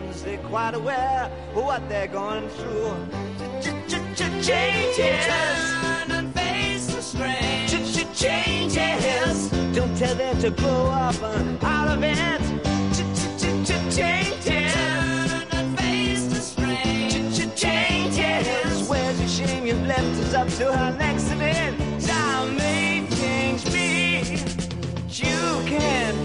They're 0.23 0.37
quite 0.37 0.75
aware 0.75 1.31
of 1.55 1.63
what 1.63 1.89
they're 1.89 2.07
going 2.07 2.47
through. 2.49 2.95
Changes. 4.15 5.27
And 6.09 6.33
face 6.35 6.87
the 6.93 7.01
strain. 7.01 7.67
Changes. 8.13 9.49
Don't 9.75 9.97
tell 9.97 10.13
them 10.15 10.37
to 10.41 10.51
grow 10.51 10.85
up 10.87 11.15
uh, 11.23 11.65
out 11.65 11.87
of 11.87 12.03
it. 12.03 12.41
Changes. 13.95 14.73
Turn 14.73 15.47
and 15.51 15.79
face 15.79 16.27
the 16.27 16.35
strain. 16.35 17.09
Changes. 17.55 18.87
Where's 18.87 19.17
the 19.17 19.27
shame 19.27 19.65
you've 19.65 19.87
left 19.87 20.01
us 20.01 20.33
up 20.35 20.47
to 20.59 20.71
our 20.71 20.91
next 20.93 21.31
event? 21.31 21.79
Time 22.05 22.55
may 22.57 23.07
change 23.09 23.65
me. 23.73 24.21
You 25.09 25.63
can't 25.67 26.20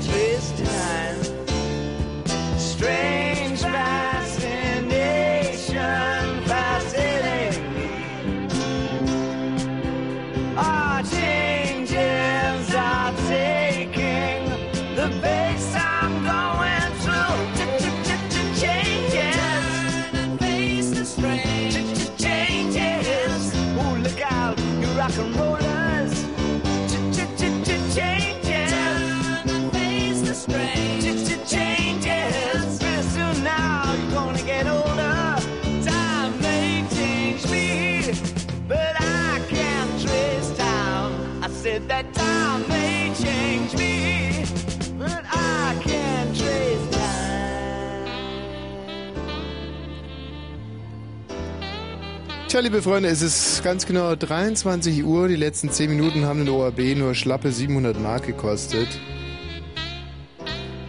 Tja, 52.57 52.63
liebe 52.63 52.81
Freunde, 52.81 53.11
es 53.11 53.21
ist 53.21 53.63
ganz 53.63 53.85
genau 53.85 54.17
23 54.17 55.05
Uhr. 55.05 55.29
Die 55.29 55.37
letzten 55.37 55.71
10 55.71 55.91
Minuten 55.91 56.25
haben 56.25 56.39
den 56.39 56.49
ORB 56.49 56.97
nur 56.97 57.15
schlappe 57.15 57.53
700 57.53 58.01
Mark 58.01 58.25
gekostet. 58.25 58.89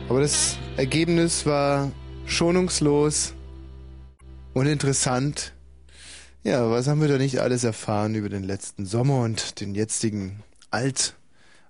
Aber 0.08 0.22
das 0.22 0.58
Ergebnis 0.78 1.46
war 1.46 1.92
schonungslos 2.26 3.34
und 4.54 4.68
interessant. 4.68 5.52
Ja, 6.46 6.72
was 6.72 6.88
haben 6.88 7.02
wir 7.02 7.10
da 7.10 7.18
nicht 7.18 7.40
alles 7.40 7.66
erfahren 7.66 8.16
über 8.16 8.30
den 8.30 8.46
letzten 8.46 8.86
Sommer 8.86 9.20
und 9.20 9.60
den 9.60 9.76
jetzigen 9.76 10.44
Alt 10.72 11.17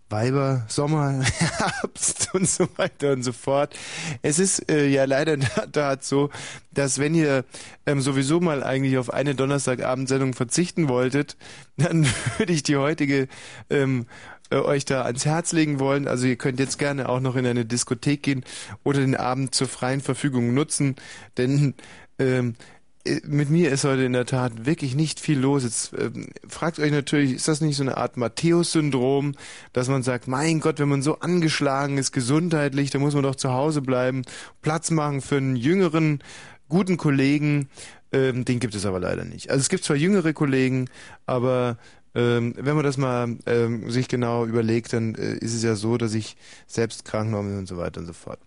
Weiber, 0.10 0.65
Sommer, 0.67 1.22
Herbst 1.58 2.34
und 2.34 2.48
so 2.48 2.67
weiter 2.78 3.12
und 3.12 3.24
so 3.24 3.34
fort. 3.34 3.76
Es 4.22 4.39
ist 4.39 4.72
äh, 4.72 4.88
ja 4.88 5.06
leider 5.06 5.34
in 5.34 5.41
der 5.41 5.72
Tat 5.72 6.04
so, 6.04 6.30
dass 6.72 7.00
wenn 7.00 7.13
ihr 7.13 7.43
ähm, 7.86 8.02
sowieso 8.02 8.39
mal 8.39 8.63
eigentlich 8.63 8.98
auf 8.98 9.13
eine 9.13 9.36
Donnerstagabendsendung 9.36 10.34
verzichten 10.34 10.88
wolltet, 10.88 11.36
dann 11.78 12.06
würde 12.38 12.54
ich 12.54 12.63
die 12.63 12.78
heutige 12.78 13.28
ähm, 13.70 14.06
äh, 14.50 14.56
euch 14.58 14.86
da 14.86 15.04
ans 15.04 15.26
Herz 15.26 15.52
legen 15.52 15.80
wollen. 15.80 16.08
Also 16.08 16.26
ihr 16.26 16.38
könnt 16.38 16.60
jetzt 16.60 16.80
gerne 16.80 17.10
auch 17.10 17.20
noch 17.20 17.36
in 17.36 17.46
eine 17.46 17.65
Diskothek 17.65 18.24
gehen 18.24 18.46
oder 18.84 19.00
den 19.00 19.15
Abend 19.15 19.54
zur 19.54 19.67
freien 19.67 20.02
Verfügung 20.02 20.54
nutzen, 20.54 20.96
denn 21.38 21.74
ähm, 22.20 22.56
äh, 22.56 22.77
mit 23.26 23.50
mir 23.50 23.72
ist 23.72 23.84
heute 23.84 24.04
in 24.04 24.13
der 24.13 24.26
Tat 24.26 24.65
wirklich 24.65 24.96
nicht 24.96 25.20
viel 25.20 25.39
los. 25.39 25.63
Jetzt 25.63 25.93
ähm, 25.98 26.28
fragt 26.48 26.80
euch 26.80 26.91
natürlich, 26.91 27.34
ist 27.34 27.48
das 27.48 27.62
nicht 27.62 27.78
so 27.78 27.84
eine 27.84 27.98
Art 27.98 28.17
Matthäus-Syndrom, 28.17 29.36
dass 29.74 29.88
man 29.88 30.04
sagt, 30.04 30.28
mein 30.28 30.60
Gott, 30.60 30.80
wenn 30.80 30.89
man 30.89 31.02
so 31.02 31.20
angeschlagen 31.20 31.98
ist 31.98 32.12
gesundheitlich, 32.12 32.89
dann 32.89 33.02
muss 33.02 33.13
man 33.13 33.24
doch 33.24 33.36
zu 33.36 33.52
Hause 33.52 33.82
bleiben, 33.82 34.24
Platz 34.62 34.91
machen 34.91 35.22
für 35.22 35.38
einen 35.38 35.56
jüngeren, 35.56 36.24
guten 36.70 36.98
Kollegen. 36.98 37.70
Ähm, 38.12 38.46
den 38.46 38.60
gibt 38.60 38.76
es 38.76 38.86
aber 38.86 39.00
leider 39.00 39.26
nicht. 39.26 39.50
Also 39.50 39.62
es 39.62 39.70
gibt 39.70 39.84
zwar 39.84 39.98
jüngere 39.98 40.34
Kollegen, 40.34 40.89
aber 41.26 41.78
ähm, 42.17 42.56
wenn 42.58 42.75
man 42.75 42.84
das 42.84 42.97
mal 42.97 43.38
ähm, 43.45 43.91
sich 43.91 44.08
genau 44.08 44.47
überlegt, 44.47 44.91
dann 44.91 45.13
äh, 45.13 45.36
ist 45.36 45.53
es 45.53 45.62
ja 45.62 45.75
so, 45.75 45.97
dass 45.97 46.15
ich 46.15 46.36
selbst 46.65 47.06
krank 47.06 47.30
bin 47.30 47.60
und 47.60 47.67
so 47.67 47.77
weiter 47.77 47.99
und 47.99 48.08
so 48.08 48.13
fort. 48.13 48.39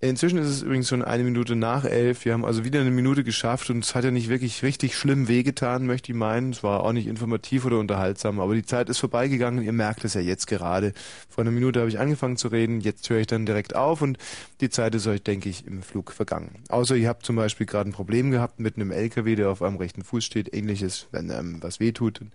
Inzwischen 0.00 0.38
ist 0.38 0.48
es 0.48 0.62
übrigens 0.62 0.88
schon 0.88 1.02
eine 1.02 1.24
Minute 1.24 1.54
nach 1.54 1.84
elf. 1.84 2.24
Wir 2.24 2.32
haben 2.32 2.46
also 2.46 2.64
wieder 2.64 2.80
eine 2.80 2.90
Minute 2.90 3.24
geschafft 3.24 3.68
und 3.68 3.84
es 3.84 3.94
hat 3.94 4.04
ja 4.04 4.10
nicht 4.10 4.30
wirklich 4.30 4.62
richtig 4.62 4.96
schlimm 4.96 5.28
wehgetan, 5.28 5.84
möchte 5.84 6.10
ich 6.10 6.16
meinen. 6.16 6.52
Es 6.52 6.62
war 6.62 6.84
auch 6.84 6.92
nicht 6.92 7.06
informativ 7.06 7.66
oder 7.66 7.78
unterhaltsam, 7.78 8.40
aber 8.40 8.54
die 8.54 8.64
Zeit 8.64 8.88
ist 8.88 8.98
vorbeigegangen. 8.98 9.62
Ihr 9.62 9.72
merkt 9.72 10.04
es 10.06 10.14
ja 10.14 10.22
jetzt 10.22 10.46
gerade. 10.46 10.94
Vor 11.28 11.42
einer 11.42 11.50
Minute 11.50 11.80
habe 11.80 11.90
ich 11.90 11.98
angefangen 11.98 12.38
zu 12.38 12.48
reden, 12.48 12.80
jetzt 12.80 13.10
höre 13.10 13.18
ich 13.18 13.26
dann 13.26 13.44
direkt 13.44 13.76
auf 13.76 14.00
und 14.00 14.16
die 14.62 14.70
Zeit 14.70 14.94
ist 14.94 15.06
euch, 15.06 15.22
denke 15.22 15.50
ich, 15.50 15.66
im 15.66 15.82
Flug 15.82 16.12
vergangen. 16.12 16.62
Außer 16.70 16.96
ihr 16.96 17.08
habt 17.08 17.26
zum 17.26 17.36
Beispiel 17.36 17.66
gerade 17.66 17.90
ein 17.90 17.92
Problem 17.92 18.30
gehabt 18.30 18.58
mit 18.58 18.76
einem 18.76 18.90
LKW, 18.90 19.34
der 19.34 19.50
auf 19.50 19.60
einem 19.60 19.76
rechten 19.76 20.02
Fuß 20.02 20.24
steht, 20.24 20.54
ähnliches, 20.54 21.08
wenn 21.10 21.30
einem 21.30 21.62
was 21.62 21.78
wehtut. 21.78 22.20
Dann 22.20 22.32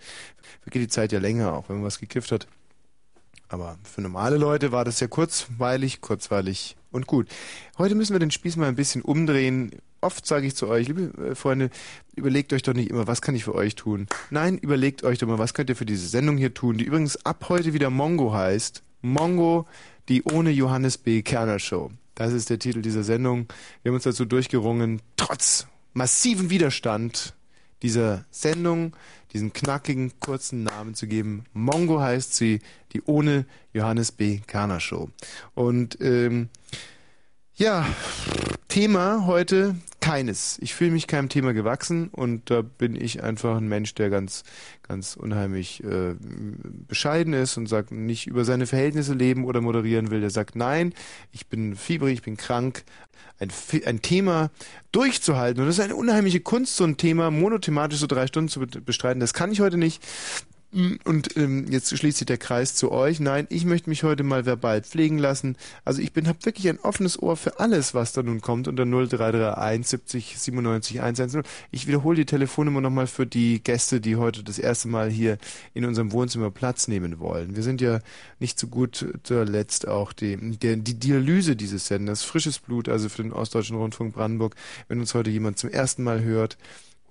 vergeht 0.61 0.82
die 0.83 0.89
Zeit 0.89 1.11
ja 1.11 1.19
länger, 1.19 1.53
auch 1.53 1.69
wenn 1.69 1.77
man 1.77 1.85
was 1.85 1.99
gekifft 1.99 2.31
hat. 2.31 2.47
Aber 3.49 3.77
für 3.83 4.01
normale 4.01 4.37
Leute 4.37 4.71
war 4.71 4.83
das 4.83 4.99
ja 4.99 5.07
kurzweilig, 5.07 6.01
kurzweilig 6.01 6.75
und 6.91 7.07
gut. 7.07 7.27
Heute 7.77 7.95
müssen 7.95 8.13
wir 8.13 8.19
den 8.19 8.31
Spieß 8.31 8.55
mal 8.55 8.67
ein 8.67 8.75
bisschen 8.75 9.01
umdrehen. 9.01 9.71
Oft 10.01 10.25
sage 10.25 10.47
ich 10.47 10.55
zu 10.55 10.67
euch, 10.67 10.87
liebe 10.87 11.13
äh, 11.23 11.35
Freunde, 11.35 11.69
überlegt 12.15 12.51
euch 12.51 12.63
doch 12.63 12.73
nicht 12.73 12.89
immer, 12.89 13.07
was 13.07 13.21
kann 13.21 13.35
ich 13.35 13.43
für 13.43 13.55
euch 13.55 13.75
tun. 13.75 14.07
Nein, 14.31 14.57
überlegt 14.57 15.03
euch 15.03 15.19
doch 15.19 15.27
mal, 15.27 15.37
was 15.37 15.53
könnt 15.53 15.69
ihr 15.69 15.75
für 15.75 15.85
diese 15.85 16.07
Sendung 16.07 16.37
hier 16.37 16.53
tun, 16.53 16.77
die 16.77 16.85
übrigens 16.85 17.25
ab 17.25 17.45
heute 17.49 17.73
wieder 17.73 17.89
Mongo 17.89 18.33
heißt. 18.33 18.83
Mongo, 19.01 19.67
die 20.09 20.23
ohne 20.23 20.49
Johannes 20.49 20.97
B. 20.97 21.21
Kerner 21.21 21.59
Show. 21.59 21.91
Das 22.15 22.33
ist 22.33 22.49
der 22.49 22.59
Titel 22.59 22.81
dieser 22.81 23.03
Sendung. 23.03 23.47
Wir 23.81 23.89
haben 23.89 23.95
uns 23.95 24.03
dazu 24.03 24.25
durchgerungen, 24.25 25.01
trotz 25.15 25.67
massiven 25.93 26.49
Widerstand 26.49 27.33
dieser 27.83 28.25
Sendung 28.31 28.95
diesen 29.33 29.51
knackigen, 29.51 30.11
kurzen 30.19 30.63
Namen 30.63 30.93
zu 30.93 31.07
geben. 31.07 31.45
Mongo 31.53 31.99
heißt 31.99 32.35
sie, 32.35 32.59
die 32.93 33.01
ohne 33.05 33.45
Johannes 33.73 34.11
B. 34.11 34.39
Kerner 34.45 34.79
Show. 34.79 35.09
Und 35.55 35.99
ähm, 35.99 36.49
ja, 37.63 37.85
Thema 38.67 39.25
heute 39.25 39.75
keines. 40.01 40.57
Ich 40.59 40.73
fühle 40.73 40.91
mich 40.91 41.07
keinem 41.07 41.29
Thema 41.29 41.53
gewachsen 41.53 42.09
und 42.09 42.49
da 42.51 42.61
bin 42.61 42.93
ich 42.93 43.23
einfach 43.23 43.55
ein 43.55 43.69
Mensch, 43.69 43.95
der 43.95 44.09
ganz, 44.09 44.43
ganz 44.85 45.15
unheimlich 45.15 45.81
äh, 45.81 46.15
bescheiden 46.89 47.31
ist 47.31 47.55
und 47.55 47.67
sagt, 47.67 47.93
nicht 47.93 48.27
über 48.27 48.43
seine 48.43 48.67
Verhältnisse 48.67 49.13
leben 49.13 49.45
oder 49.45 49.61
moderieren 49.61 50.11
will. 50.11 50.19
Der 50.19 50.29
sagt, 50.29 50.57
nein, 50.57 50.93
ich 51.31 51.47
bin 51.47 51.77
fiebrig, 51.77 52.15
ich 52.15 52.21
bin 52.21 52.35
krank. 52.35 52.83
Ein, 53.39 53.49
ein 53.85 54.01
Thema 54.01 54.51
durchzuhalten 54.91 55.61
und 55.61 55.67
das 55.67 55.77
ist 55.77 55.83
eine 55.83 55.95
unheimliche 55.95 56.41
Kunst, 56.41 56.75
so 56.75 56.83
ein 56.83 56.97
Thema 56.97 57.31
monothematisch 57.31 57.99
so 57.99 58.07
drei 58.07 58.27
Stunden 58.27 58.49
zu 58.49 58.59
bestreiten. 58.59 59.21
Das 59.21 59.33
kann 59.33 59.51
ich 59.53 59.61
heute 59.61 59.77
nicht. 59.77 60.03
Und 60.73 61.37
ähm, 61.37 61.67
jetzt 61.69 61.95
schließt 61.95 62.17
sich 62.17 62.25
der 62.25 62.39
Kreis 62.39 62.73
zu 62.73 62.91
euch. 62.91 63.19
Nein, 63.19 63.45
ich 63.49 63.63
möchte 63.63 63.91
mich 63.91 64.03
heute 64.03 64.23
mal 64.23 64.47
verbal 64.47 64.81
pflegen 64.81 65.19
lassen. 65.19 65.55
Also 65.85 66.01
ich 66.01 66.13
bin 66.13 66.27
habe 66.27 66.43
wirklich 66.43 66.67
ein 66.67 66.79
offenes 66.79 67.21
Ohr 67.21 67.37
für 67.37 67.59
alles, 67.59 67.93
was 67.93 68.11
da 68.11 68.23
nun 68.23 68.41
kommt 68.41 68.67
unter 68.67 68.83
0331 68.83 69.87
70 69.87 70.39
97 70.39 71.01
110. 71.01 71.43
Ich 71.69 71.85
wiederhole 71.85 72.15
die 72.15 72.25
Telefonnummer 72.25 72.81
nochmal 72.81 73.05
für 73.05 73.27
die 73.27 73.61
Gäste, 73.61 74.01
die 74.01 74.15
heute 74.15 74.43
das 74.43 74.57
erste 74.57 74.87
Mal 74.87 75.11
hier 75.11 75.37
in 75.75 75.85
unserem 75.85 76.11
Wohnzimmer 76.11 76.49
Platz 76.49 76.87
nehmen 76.87 77.19
wollen. 77.19 77.55
Wir 77.55 77.61
sind 77.61 77.79
ja 77.79 77.99
nicht 78.39 78.57
so 78.57 78.65
gut 78.65 79.05
zuletzt 79.21 79.87
auch 79.87 80.11
die, 80.11 80.37
die, 80.37 80.77
die 80.77 80.95
Dialyse 80.95 81.55
dieses 81.55 81.85
Senders, 81.85 82.23
frisches 82.23 82.57
Blut, 82.57 82.89
also 82.89 83.09
für 83.09 83.21
den 83.21 83.33
Ostdeutschen 83.33 83.77
Rundfunk 83.77 84.15
Brandenburg. 84.15 84.55
Wenn 84.87 84.99
uns 84.99 85.13
heute 85.13 85.29
jemand 85.29 85.59
zum 85.59 85.69
ersten 85.69 86.01
Mal 86.01 86.23
hört, 86.23 86.57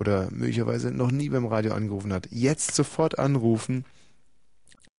oder 0.03 0.27
möglicherweise 0.33 0.91
noch 0.91 1.13
nie 1.13 1.29
beim 1.29 1.47
Radio 1.47 1.75
angerufen 1.75 2.13
hat, 2.13 2.27
jetzt 2.33 2.75
sofort 2.75 3.21
anrufen. 3.21 3.85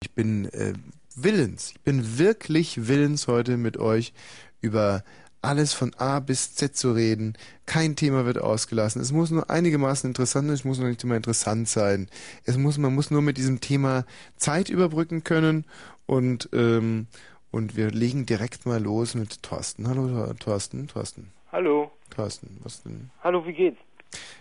Ich 0.01 0.11
bin 0.11 0.45
äh, 0.53 0.71
willens, 1.13 1.71
ich 1.71 1.81
bin 1.81 2.17
wirklich 2.17 2.87
willens, 2.87 3.27
heute 3.27 3.57
mit 3.57 3.75
euch 3.75 4.13
über 4.61 5.03
alles 5.41 5.73
von 5.73 5.93
A 5.95 6.21
bis 6.21 6.55
Z 6.55 6.77
zu 6.77 6.93
reden. 6.93 7.33
Kein 7.65 7.97
Thema 7.97 8.25
wird 8.25 8.37
ausgelassen. 8.37 9.01
Es 9.01 9.11
muss 9.11 9.29
nur 9.29 9.49
einigermaßen 9.49 10.09
interessant 10.09 10.47
sein, 10.47 10.53
es 10.53 10.63
muss 10.63 10.79
nur 10.79 10.87
nicht 10.87 11.03
immer 11.03 11.17
interessant 11.17 11.67
sein. 11.67 12.07
Es 12.45 12.57
muss, 12.57 12.77
man 12.77 12.95
muss 12.95 13.11
nur 13.11 13.21
mit 13.21 13.35
diesem 13.35 13.59
Thema 13.59 14.05
Zeit 14.37 14.69
überbrücken 14.69 15.25
können 15.25 15.65
und, 16.05 16.47
ähm, 16.53 17.07
und 17.51 17.75
wir 17.75 17.91
legen 17.91 18.25
direkt 18.25 18.65
mal 18.65 18.81
los 18.81 19.15
mit 19.15 19.43
Thorsten. 19.43 19.85
Hallo 19.85 20.33
Thorsten, 20.39 20.87
Thorsten. 20.87 21.33
Hallo. 21.51 21.91
Thorsten, 22.09 22.61
was 22.63 22.83
denn? 22.83 23.09
Hallo, 23.21 23.45
wie 23.45 23.53
geht's? 23.53 23.79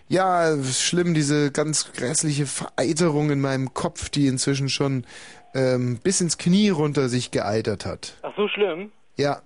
Ja, 0.07 0.61
schlimm, 0.63 1.13
diese 1.13 1.51
ganz 1.51 1.91
grässliche 1.93 2.45
Vereiterung 2.45 3.31
in 3.31 3.41
meinem 3.41 3.73
Kopf, 3.73 4.09
die 4.09 4.27
inzwischen 4.27 4.69
schon 4.69 5.05
ähm, 5.55 5.99
bis 6.03 6.21
ins 6.21 6.37
Knie 6.37 6.69
runter 6.69 7.09
sich 7.09 7.31
geeitert 7.31 7.85
hat. 7.85 8.17
Ach 8.21 8.33
so 8.35 8.47
schlimm? 8.47 8.91
Ja. 9.15 9.41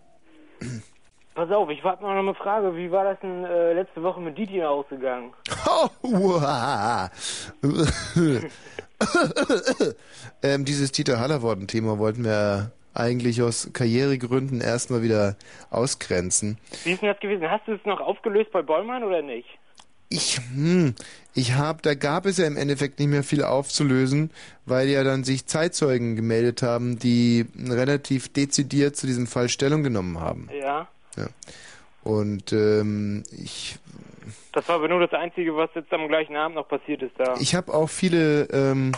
Pass 1.35 1.51
auf, 1.51 1.69
ich 1.69 1.83
habe 1.83 2.01
mal 2.03 2.15
noch 2.15 2.21
eine 2.21 2.33
Frage. 2.33 2.75
Wie 2.75 2.89
war 2.91 3.03
das 3.03 3.19
denn 3.19 3.45
äh, 3.45 3.73
letzte 3.73 4.01
Woche 4.01 4.19
mit 4.19 4.37
Didi 4.37 4.63
ausgegangen? 4.63 5.33
Oh, 5.67 5.87
uah. 6.07 7.11
ähm, 10.41 10.65
dieses 10.65 10.91
Dieter 10.91 11.19
Hallervorden-Thema 11.19 11.99
wollten 11.99 12.23
wir 12.23 12.71
eigentlich 12.95 13.43
aus 13.43 13.69
Karrieregründen 13.71 14.61
erstmal 14.61 15.03
wieder 15.03 15.35
ausgrenzen. 15.69 16.57
Wie 16.83 16.93
ist 16.93 17.03
denn 17.03 17.09
das 17.09 17.19
gewesen? 17.19 17.49
Hast 17.49 17.67
du 17.67 17.73
es 17.73 17.85
noch 17.85 17.99
aufgelöst 17.99 18.51
bei 18.51 18.63
Bollmann 18.63 19.03
oder 19.03 19.21
nicht? 19.21 19.47
Ich, 20.09 20.39
hm, 20.53 20.95
ich 21.33 21.53
habe, 21.53 21.81
da 21.81 21.93
gab 21.93 22.25
es 22.25 22.37
ja 22.37 22.47
im 22.47 22.57
Endeffekt 22.57 22.99
nicht 22.99 23.09
mehr 23.09 23.23
viel 23.23 23.43
aufzulösen, 23.43 24.31
weil 24.65 24.87
ja 24.87 25.03
dann 25.03 25.23
sich 25.23 25.45
Zeitzeugen 25.45 26.15
gemeldet 26.15 26.61
haben, 26.61 26.97
die 26.97 27.45
relativ 27.67 28.31
dezidiert 28.31 28.95
zu 28.95 29.05
diesem 29.05 29.27
Fall 29.27 29.49
Stellung 29.49 29.83
genommen 29.83 30.19
haben. 30.19 30.49
Ja. 30.57 30.87
Ja. 31.17 31.27
Und 32.03 32.53
ähm, 32.53 33.23
ich. 33.31 33.77
Das 34.53 34.67
war 34.69 34.75
aber 34.75 34.87
nur 34.87 35.05
das 35.05 35.11
Einzige, 35.13 35.55
was 35.55 35.69
jetzt 35.75 35.91
am 35.91 36.07
gleichen 36.07 36.35
Abend 36.35 36.55
noch 36.55 36.67
passiert 36.67 37.01
ist 37.01 37.13
da. 37.17 37.35
Ich 37.39 37.53
habe 37.53 37.73
auch 37.73 37.89
viele 37.89 38.47
ähm, 38.51 38.93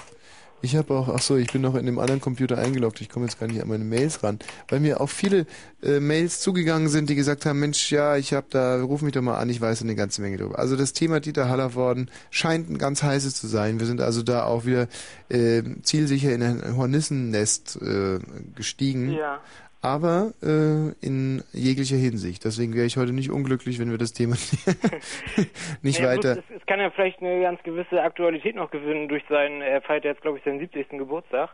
ich 0.62 0.76
habe 0.76 0.93
auch, 0.93 1.10
ach 1.10 1.22
so, 1.22 1.36
ich 1.38 1.51
bin 1.51 1.62
noch 1.62 1.76
in 1.76 1.86
dem 1.86 1.99
anderen 1.99 2.22
Computer 2.22 2.57
eingeloggt, 2.57 3.01
ich 3.01 3.10
komme 3.10 3.26
jetzt 3.26 3.39
gar 3.39 3.47
nicht 3.47 3.62
an 3.62 3.68
meine 3.68 3.84
Mails 3.84 4.24
ran, 4.24 4.39
weil 4.68 4.80
mir 4.80 5.01
auch 5.01 5.10
viele 5.10 5.45
äh, 5.82 5.99
Mails 5.99 6.39
zugegangen 6.41 6.89
sind, 6.89 7.10
die 7.10 7.16
gesagt 7.16 7.45
haben, 7.45 7.60
Mensch, 7.60 7.91
ja, 7.91 8.18
ich 8.18 8.34
habe 8.34 8.47
da, 8.49 8.82
ruf 8.82 9.01
mich 9.01 9.14
doch 9.14 9.22
mal 9.22 9.38
an, 9.38 9.49
ich 9.49 9.62
weiß 9.62 9.82
eine 9.82 9.95
ganze 9.95 10.22
Menge 10.22 10.38
drüber. 10.38 10.60
Also 10.60 10.76
das 10.76 10.93
Thema 10.93 11.20
Dieter 11.20 11.49
Hallervorden 11.49 12.12
scheint 12.30 12.70
ein 12.70 12.78
ganz 12.78 13.03
heißes 13.03 13.36
zu 13.36 13.47
sein. 13.47 13.80
Wir 13.80 13.88
sind 13.88 14.01
also 14.01 14.24
da 14.24 14.43
auch 14.43 14.66
wieder 14.66 14.88
äh, 15.30 15.64
zielsicher 15.84 16.34
in 16.34 16.43
ein 16.43 16.78
Hornissennest 16.78 17.80
äh, 17.82 18.20
gestiegen. 18.55 19.12
Ja 19.12 19.39
aber 19.82 20.34
äh, 20.44 20.92
in 21.06 21.44
jeglicher 21.54 21.96
Hinsicht. 21.96 22.44
Deswegen 22.44 22.74
wäre 22.74 22.86
ich 22.86 22.98
heute 22.98 23.14
nicht 23.14 23.32
unglücklich, 23.32 23.80
wenn 23.80 23.92
wir 23.92 23.98
das 23.98 24.14
Thema 24.14 24.36
nicht 25.82 26.00
ja, 26.00 26.08
weiter. 26.08 26.38
Es, 26.38 26.60
es, 26.60 26.66
kann 26.66 26.80
ja 26.80 26.90
vielleicht 26.90 27.22
eine 27.22 27.42
ganz 27.42 27.64
gewisse 27.64 28.02
Aktualität 28.02 28.56
noch 28.56 28.72
gewinnen 28.72 29.08
durch 29.08 29.24
seinen, 29.30 29.62
er 29.62 29.82
feiert 29.82 30.04
jetzt 30.04 30.22
glaube 30.22 30.38
ich 30.38 30.44
seinen 30.44 30.60
70. 30.60 30.90
Geburtstag. 30.90 31.50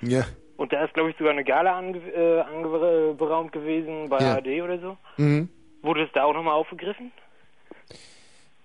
Ja. 0.00 0.24
Und 0.56 0.72
da 0.72 0.84
ist 0.84 0.94
glaube 0.94 1.10
ich 1.10 1.16
sogar 1.16 1.32
eine 1.32 1.44
Gala 1.44 1.76
ange, 1.76 1.98
äh, 1.98 2.40
anberaumt 2.40 3.52
gewesen 3.52 4.08
bei 4.08 4.18
Ja. 4.18 4.34
ARD 4.34 4.62
oder 4.62 4.78
so. 4.78 4.96
Mhm. 5.16 5.48
Wurde 5.82 6.04
es 6.04 6.12
da 6.12 6.24
auch 6.24 6.34
nochmal 6.34 6.54
aufgegriffen? 6.54 7.12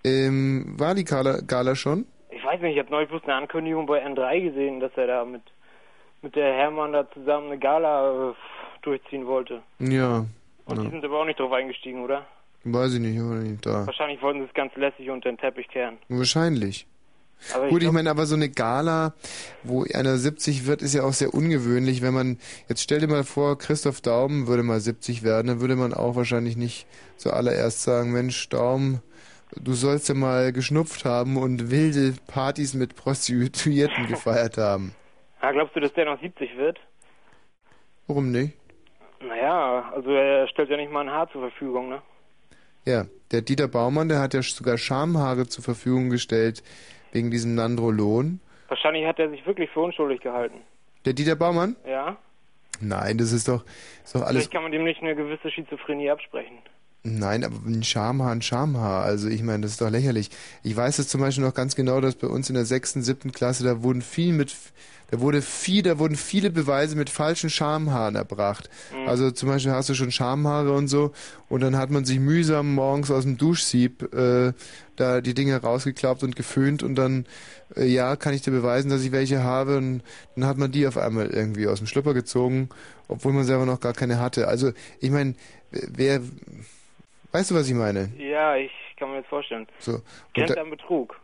Ähm, 0.03 0.75
war 0.77 0.95
die 0.95 1.03
Gala, 1.03 1.41
Gala 1.45 1.75
schon? 1.75 2.05
Ich 2.29 2.43
weiß 2.43 2.61
nicht, 2.61 2.73
ich 2.73 2.79
habe 2.79 2.89
neulich 2.89 3.09
bloß 3.09 3.23
eine 3.23 3.35
Ankündigung 3.35 3.85
bei 3.85 4.05
N3 4.05 4.41
gesehen, 4.41 4.79
dass 4.79 4.91
er 4.95 5.07
da 5.07 5.25
mit, 5.25 5.41
mit 6.23 6.35
der 6.35 6.53
Hermann 6.53 6.93
da 6.93 7.09
zusammen 7.11 7.47
eine 7.47 7.59
Gala 7.59 8.31
äh, 8.31 8.33
durchziehen 8.81 9.27
wollte. 9.27 9.61
Ja. 9.79 10.25
Und 10.65 10.77
ja. 10.77 10.83
die 10.83 10.89
sind 10.89 11.05
aber 11.05 11.19
auch 11.19 11.25
nicht 11.25 11.39
drauf 11.39 11.51
eingestiegen, 11.51 12.03
oder? 12.03 12.25
Weiß 12.63 12.93
ich 12.93 12.99
nicht, 13.01 13.15
ich 13.15 13.21
war 13.21 13.35
nicht 13.35 13.65
da. 13.65 13.85
Wahrscheinlich 13.85 14.21
wollten 14.21 14.39
sie 14.39 14.45
es 14.45 14.53
ganz 14.53 14.73
lässig 14.75 15.09
unter 15.09 15.29
den 15.29 15.37
Teppich 15.37 15.67
kehren. 15.67 15.97
Wahrscheinlich. 16.07 16.87
Aber 17.53 17.65
ich 17.65 17.71
Gut, 17.71 17.81
ich, 17.81 17.85
glaub- 17.85 17.93
meine, 17.93 18.09
aber 18.09 18.25
so 18.25 18.35
eine 18.35 18.47
Gala, 18.47 19.13
wo 19.63 19.83
einer 19.83 20.17
70 20.17 20.65
wird, 20.65 20.81
ist 20.81 20.93
ja 20.93 21.03
auch 21.03 21.11
sehr 21.11 21.33
ungewöhnlich. 21.33 22.01
Wenn 22.01 22.13
man, 22.13 22.37
jetzt 22.69 22.81
stell 22.81 23.01
dir 23.01 23.07
mal 23.07 23.25
vor, 23.25 23.57
Christoph 23.57 23.99
Daum 23.99 24.47
würde 24.47 24.63
mal 24.63 24.79
70 24.79 25.23
werden, 25.23 25.47
dann 25.47 25.59
würde 25.59 25.75
man 25.75 25.93
auch 25.93 26.15
wahrscheinlich 26.15 26.55
nicht 26.55 26.87
zuallererst 27.17 27.83
sagen, 27.83 28.13
Mensch, 28.13 28.47
Daum, 28.47 29.01
du 29.59 29.73
sollst 29.73 30.07
ja 30.07 30.15
mal 30.15 30.53
geschnupft 30.53 31.03
haben 31.03 31.35
und 31.35 31.69
wilde 31.69 32.13
Partys 32.27 32.73
mit 32.75 32.95
Prostituierten 32.95 34.07
gefeiert 34.07 34.57
haben. 34.57 34.95
Ja, 35.43 35.51
glaubst 35.51 35.75
du, 35.75 35.81
dass 35.81 35.91
der 35.93 36.05
noch 36.05 36.21
70 36.21 36.55
wird? 36.55 36.79
Warum 38.07 38.31
nicht? 38.31 38.53
Naja, 39.19 39.91
also 39.93 40.11
er 40.11 40.47
stellt 40.47 40.69
ja 40.69 40.77
nicht 40.77 40.89
mal 40.89 41.01
ein 41.01 41.11
Haar 41.11 41.29
zur 41.31 41.41
Verfügung, 41.41 41.89
ne? 41.89 42.01
Ja, 42.85 43.05
der 43.31 43.41
Dieter 43.41 43.67
Baumann, 43.67 44.07
der 44.07 44.19
hat 44.19 44.33
ja 44.33 44.41
sogar 44.41 44.77
Schamhaare 44.77 45.47
zur 45.47 45.63
Verfügung 45.63 46.09
gestellt 46.09 46.63
wegen 47.11 47.29
diesem 47.29 47.55
Nandrolon. 47.55 48.39
Wahrscheinlich 48.69 49.05
hat 49.05 49.19
er 49.19 49.29
sich 49.29 49.45
wirklich 49.45 49.69
für 49.71 49.81
unschuldig 49.81 50.21
gehalten. 50.21 50.61
Der 51.03 51.11
Dieter 51.11 51.35
Baumann? 51.35 51.75
Ja? 51.85 52.15
Nein, 52.79 53.17
das 53.17 53.33
ist 53.33 53.49
doch, 53.49 53.65
ist 54.03 54.15
doch 54.15 54.21
alles. 54.21 54.43
Vielleicht 54.43 54.51
kann 54.51 54.63
man 54.63 54.71
dem 54.71 54.85
nicht 54.85 55.01
eine 55.01 55.13
gewisse 55.13 55.51
Schizophrenie 55.51 56.09
absprechen. 56.09 56.57
Nein, 57.03 57.43
aber 57.43 57.57
ein 57.65 57.83
Schamhaar, 57.83 58.31
ein 58.31 58.41
Schamhaar. 58.41 59.03
Also 59.03 59.27
ich 59.27 59.43
meine, 59.43 59.63
das 59.63 59.71
ist 59.71 59.81
doch 59.81 59.89
lächerlich. 59.89 60.29
Ich 60.63 60.75
weiß 60.75 60.99
es 60.99 61.09
zum 61.09 61.19
Beispiel 61.19 61.43
noch 61.43 61.53
ganz 61.53 61.75
genau, 61.75 61.99
dass 61.99 62.15
bei 62.15 62.27
uns 62.27 62.49
in 62.49 62.55
der 62.55 62.63
sechsten, 62.63 63.01
siebten 63.01 63.33
Klasse, 63.33 63.65
da 63.65 63.83
wurden 63.83 64.01
viel 64.01 64.31
mit, 64.31 64.55
da 65.13 65.19
wurde 65.19 65.43
viel, 65.43 65.83
da 65.83 65.99
wurden 65.99 66.15
viele 66.15 66.49
Beweise 66.49 66.95
mit 66.95 67.07
falschen 67.07 67.51
Schamhaaren 67.51 68.15
erbracht. 68.15 68.67
Mhm. 68.91 69.07
Also 69.07 69.29
zum 69.29 69.47
Beispiel 69.47 69.71
hast 69.71 69.87
du 69.87 69.93
schon 69.93 70.09
Schamhaare 70.09 70.73
und 70.73 70.87
so, 70.87 71.11
und 71.49 71.61
dann 71.61 71.77
hat 71.77 71.91
man 71.91 72.03
sich 72.03 72.19
mühsam 72.19 72.73
morgens 72.73 73.11
aus 73.11 73.21
dem 73.21 73.37
Duschsieb 73.37 74.11
äh, 74.11 74.53
da 74.95 75.21
die 75.21 75.35
Dinge 75.35 75.61
rausgeklappt 75.61 76.23
und 76.23 76.35
geföhnt 76.35 76.81
und 76.81 76.95
dann, 76.95 77.27
äh, 77.75 77.85
ja, 77.85 78.15
kann 78.15 78.33
ich 78.33 78.41
dir 78.41 78.49
beweisen, 78.49 78.89
dass 78.89 79.03
ich 79.03 79.11
welche 79.11 79.43
habe 79.43 79.77
und 79.77 80.01
dann 80.35 80.47
hat 80.47 80.57
man 80.57 80.71
die 80.71 80.87
auf 80.87 80.97
einmal 80.97 81.27
irgendwie 81.27 81.67
aus 81.67 81.77
dem 81.77 81.85
Schlüpper 81.85 82.15
gezogen, 82.15 82.69
obwohl 83.07 83.33
man 83.33 83.43
selber 83.43 83.67
noch 83.67 83.81
gar 83.81 83.93
keine 83.93 84.19
hatte. 84.19 84.47
Also 84.47 84.71
ich 84.99 85.11
meine, 85.11 85.35
wer, 85.69 86.21
weißt 87.33 87.51
du, 87.51 87.55
was 87.55 87.69
ich 87.69 87.75
meine? 87.75 88.09
Ja, 88.17 88.55
ich 88.55 88.71
kann 88.97 89.11
mir 89.11 89.21
das 89.21 89.27
vorstellen. 89.27 89.67
So. 89.77 90.01
Grenzt 90.33 90.57
an 90.57 90.71
Betrug. 90.71 91.19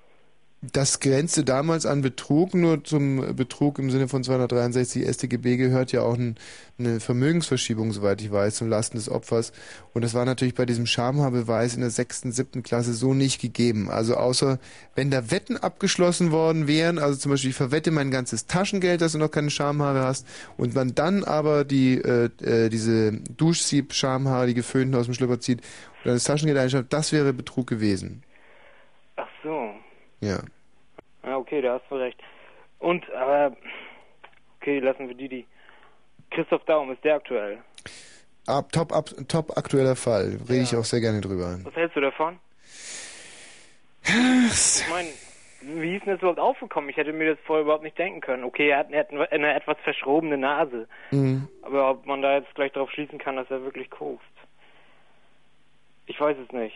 Das 0.61 0.99
grenzte 0.99 1.45
damals 1.45 1.85
an 1.85 2.01
Betrug, 2.01 2.53
nur 2.53 2.83
zum 2.83 3.33
Betrug 3.33 3.79
im 3.79 3.89
Sinne 3.89 4.09
von 4.09 4.25
263 4.25 5.07
StGB 5.07 5.55
gehört 5.55 5.93
ja 5.93 6.01
auch 6.01 6.15
ein, 6.15 6.35
eine 6.77 6.99
Vermögensverschiebung, 6.99 7.93
soweit 7.93 8.21
ich 8.21 8.29
weiß, 8.29 8.55
zum 8.55 8.67
Lasten 8.67 8.97
des 8.97 9.09
Opfers. 9.09 9.53
Und 9.93 10.03
das 10.03 10.13
war 10.13 10.25
natürlich 10.25 10.55
bei 10.55 10.65
diesem 10.65 10.85
Schamhaarbeweis 10.85 11.75
in 11.75 11.81
der 11.81 11.91
sechsten, 11.91 12.33
siebten 12.33 12.61
Klasse 12.61 12.93
so 12.93 13.13
nicht 13.13 13.39
gegeben. 13.39 13.89
Also 13.89 14.15
außer, 14.15 14.59
wenn 14.95 15.09
da 15.09 15.31
Wetten 15.31 15.55
abgeschlossen 15.55 16.31
worden 16.31 16.67
wären, 16.67 16.99
also 16.99 17.17
zum 17.17 17.31
Beispiel, 17.31 17.51
ich 17.51 17.55
verwette 17.55 17.91
mein 17.91 18.11
ganzes 18.11 18.45
Taschengeld, 18.45 18.99
dass 18.99 19.13
du 19.13 19.17
noch 19.17 19.31
keine 19.31 19.51
Schamhaare 19.51 20.03
hast, 20.03 20.27
und 20.57 20.75
man 20.75 20.93
dann 20.93 21.23
aber 21.23 21.63
die, 21.63 21.95
äh, 21.99 22.29
äh, 22.41 22.67
diese 22.67 23.13
Duschsieb-Schamhaare, 23.13 24.47
die 24.47 24.55
geföhnten 24.55 24.99
aus 24.99 25.05
dem 25.05 25.13
Schlüpper 25.13 25.39
zieht 25.39 25.61
und 25.61 26.05
dann 26.05 26.15
das 26.15 26.25
Taschengeld 26.25 26.57
einschreibt, 26.57 26.91
das 26.91 27.13
wäre 27.13 27.31
Betrug 27.31 27.67
gewesen. 27.67 28.23
Ach 29.15 29.27
so. 29.41 29.78
Ja. 30.21 30.39
Ja, 31.23 31.37
okay, 31.37 31.61
da 31.61 31.73
hast 31.73 31.89
du 31.89 31.95
recht. 31.95 32.19
Und, 32.79 33.09
aber, 33.11 33.55
okay, 34.59 34.79
lassen 34.79 35.07
wir 35.07 35.15
die, 35.15 35.29
die. 35.29 35.47
Christoph 36.31 36.63
Daum, 36.65 36.91
ist 36.91 37.03
der 37.03 37.15
aktuell? 37.15 37.59
Ab, 38.45 38.71
top, 38.71 38.93
ab, 38.93 39.09
top 39.27 39.57
aktueller 39.57 39.95
Fall. 39.95 40.39
Rede 40.47 40.63
ich 40.63 40.75
auch 40.75 40.85
sehr 40.85 41.01
gerne 41.01 41.21
drüber. 41.21 41.59
Was 41.63 41.75
hältst 41.75 41.95
du 41.95 42.01
davon? 42.01 42.39
Ich 44.03 44.89
meine, 44.89 45.09
wie 45.61 45.95
ist 45.95 46.05
denn 46.05 46.13
das 46.13 46.21
überhaupt 46.21 46.39
aufgekommen? 46.39 46.89
Ich 46.89 46.97
hätte 46.97 47.13
mir 47.13 47.35
das 47.35 47.45
vorher 47.45 47.63
überhaupt 47.63 47.83
nicht 47.83 47.97
denken 47.97 48.21
können. 48.21 48.43
Okay, 48.43 48.69
er 48.69 48.79
hat, 48.79 48.91
er 48.91 49.01
hat 49.01 49.31
eine 49.31 49.53
etwas 49.53 49.77
verschrobene 49.83 50.37
Nase. 50.37 50.87
Mhm. 51.11 51.47
Aber 51.61 51.91
ob 51.91 52.05
man 52.05 52.21
da 52.21 52.37
jetzt 52.37 52.53
gleich 52.55 52.71
darauf 52.71 52.89
schließen 52.91 53.19
kann, 53.19 53.35
dass 53.35 53.49
er 53.51 53.63
wirklich 53.63 53.89
kokst. 53.89 54.25
Ich 56.05 56.19
weiß 56.19 56.37
es 56.43 56.51
nicht. 56.51 56.75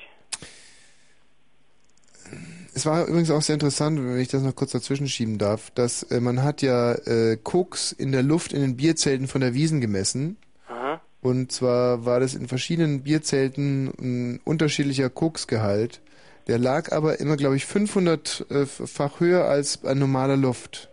Es 2.76 2.86
war 2.86 3.05
übrigens 3.05 3.30
auch 3.30 3.41
sehr 3.41 3.53
interessant, 3.53 3.99
wenn 3.99 4.19
ich 4.19 4.30
das 4.30 4.41
noch 4.41 4.55
kurz 4.55 4.71
dazwischen 4.71 5.07
schieben 5.07 5.38
darf, 5.38 5.69
dass 5.71 6.03
äh, 6.03 6.19
man 6.19 6.43
hat 6.43 6.61
ja 6.61 6.93
äh, 6.93 7.38
Koks 7.41 7.91
in 7.91 8.11
der 8.11 8.24
Luft 8.24 8.51
in 8.51 8.61
den 8.61 8.78
Bierzelten 8.78 9.28
von 9.28 9.41
der 9.41 9.53
Wiesen 9.53 9.80
gemessen. 9.80 10.38
Aha. 10.67 10.99
Und 11.21 11.51
zwar 11.51 12.05
war 12.05 12.19
das 12.19 12.34
in 12.34 12.47
verschiedenen 12.47 13.03
Bierzelten 13.03 13.93
ein 13.99 14.39
unterschiedlicher 14.43 15.09
Koksgehalt. 15.09 16.01
Der 16.47 16.57
lag 16.57 16.91
aber 16.91 17.19
immer, 17.19 17.38
glaube 17.38 17.55
ich, 17.55 17.63
500-fach 17.63 19.19
höher 19.19 19.45
als 19.45 19.86
ein 19.86 19.99
normaler 19.99 20.36
Luft 20.36 20.89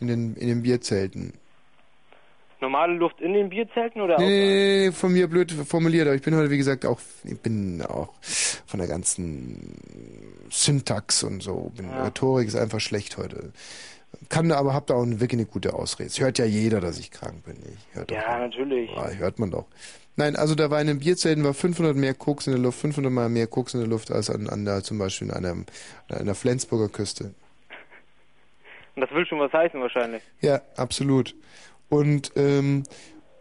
in 0.00 0.08
den, 0.08 0.34
in 0.34 0.48
den 0.48 0.62
Bierzelten. 0.62 1.34
Normale 2.60 2.92
Luft 2.94 3.20
in 3.20 3.32
den 3.32 3.48
Bierzelten 3.48 4.02
oder 4.02 4.18
Nee, 4.18 4.88
auch? 4.90 4.94
von 4.94 5.12
mir 5.12 5.28
blöd 5.28 5.50
formuliert, 5.52 6.06
aber 6.06 6.14
ich 6.16 6.22
bin 6.22 6.34
heute, 6.36 6.50
wie 6.50 6.58
gesagt, 6.58 6.84
auch, 6.84 7.00
ich 7.24 7.38
bin 7.38 7.80
auch 7.82 8.12
von 8.66 8.78
der 8.80 8.88
ganzen 8.88 9.76
Syntax 10.50 11.22
und 11.22 11.42
so, 11.42 11.72
bin, 11.76 11.88
Ja. 11.88 12.04
Rhetorik 12.04 12.48
ist 12.48 12.56
einfach 12.56 12.80
schlecht 12.80 13.16
heute. 13.16 13.52
Kann 14.28 14.48
da 14.48 14.56
aber, 14.56 14.74
hab 14.74 14.86
da 14.88 14.94
auch 14.94 15.06
wirklich 15.06 15.34
eine 15.40 15.46
gute 15.46 15.72
Ausrede. 15.72 16.08
Es 16.08 16.20
hört 16.20 16.38
ja 16.38 16.44
jeder, 16.44 16.80
dass 16.80 16.98
ich 16.98 17.10
krank 17.10 17.44
bin. 17.44 17.56
Ich 17.64 17.94
hört 17.96 18.10
Ja, 18.10 18.38
natürlich. 18.40 18.90
ja, 18.90 19.08
hört 19.10 19.38
man 19.38 19.50
doch. 19.50 19.66
Nein, 20.16 20.36
also 20.36 20.54
da 20.54 20.68
war 20.70 20.80
in 20.80 20.88
den 20.88 20.98
Bierzelten 20.98 21.44
war 21.44 21.54
500 21.54 21.96
mehr 21.96 22.12
Koks 22.14 22.46
in 22.46 22.52
der 22.52 22.60
Luft, 22.60 22.80
500 22.80 23.10
mal 23.10 23.28
mehr 23.28 23.46
Koks 23.46 23.72
in 23.72 23.80
der 23.80 23.88
Luft 23.88 24.10
als 24.10 24.28
an, 24.28 24.48
an 24.48 24.64
der, 24.64 24.82
zum 24.82 24.98
Beispiel 24.98 25.28
in 25.28 25.34
einer, 25.34 25.52
an 25.52 25.66
einer 26.08 26.34
Flensburger 26.34 26.88
Küste. 26.88 27.32
Und 28.96 29.02
das 29.02 29.10
will 29.12 29.24
schon 29.24 29.38
was 29.38 29.52
heißen 29.52 29.80
wahrscheinlich. 29.80 30.22
Ja, 30.40 30.60
absolut. 30.76 31.34
Und, 31.90 32.32
ähm, 32.36 32.84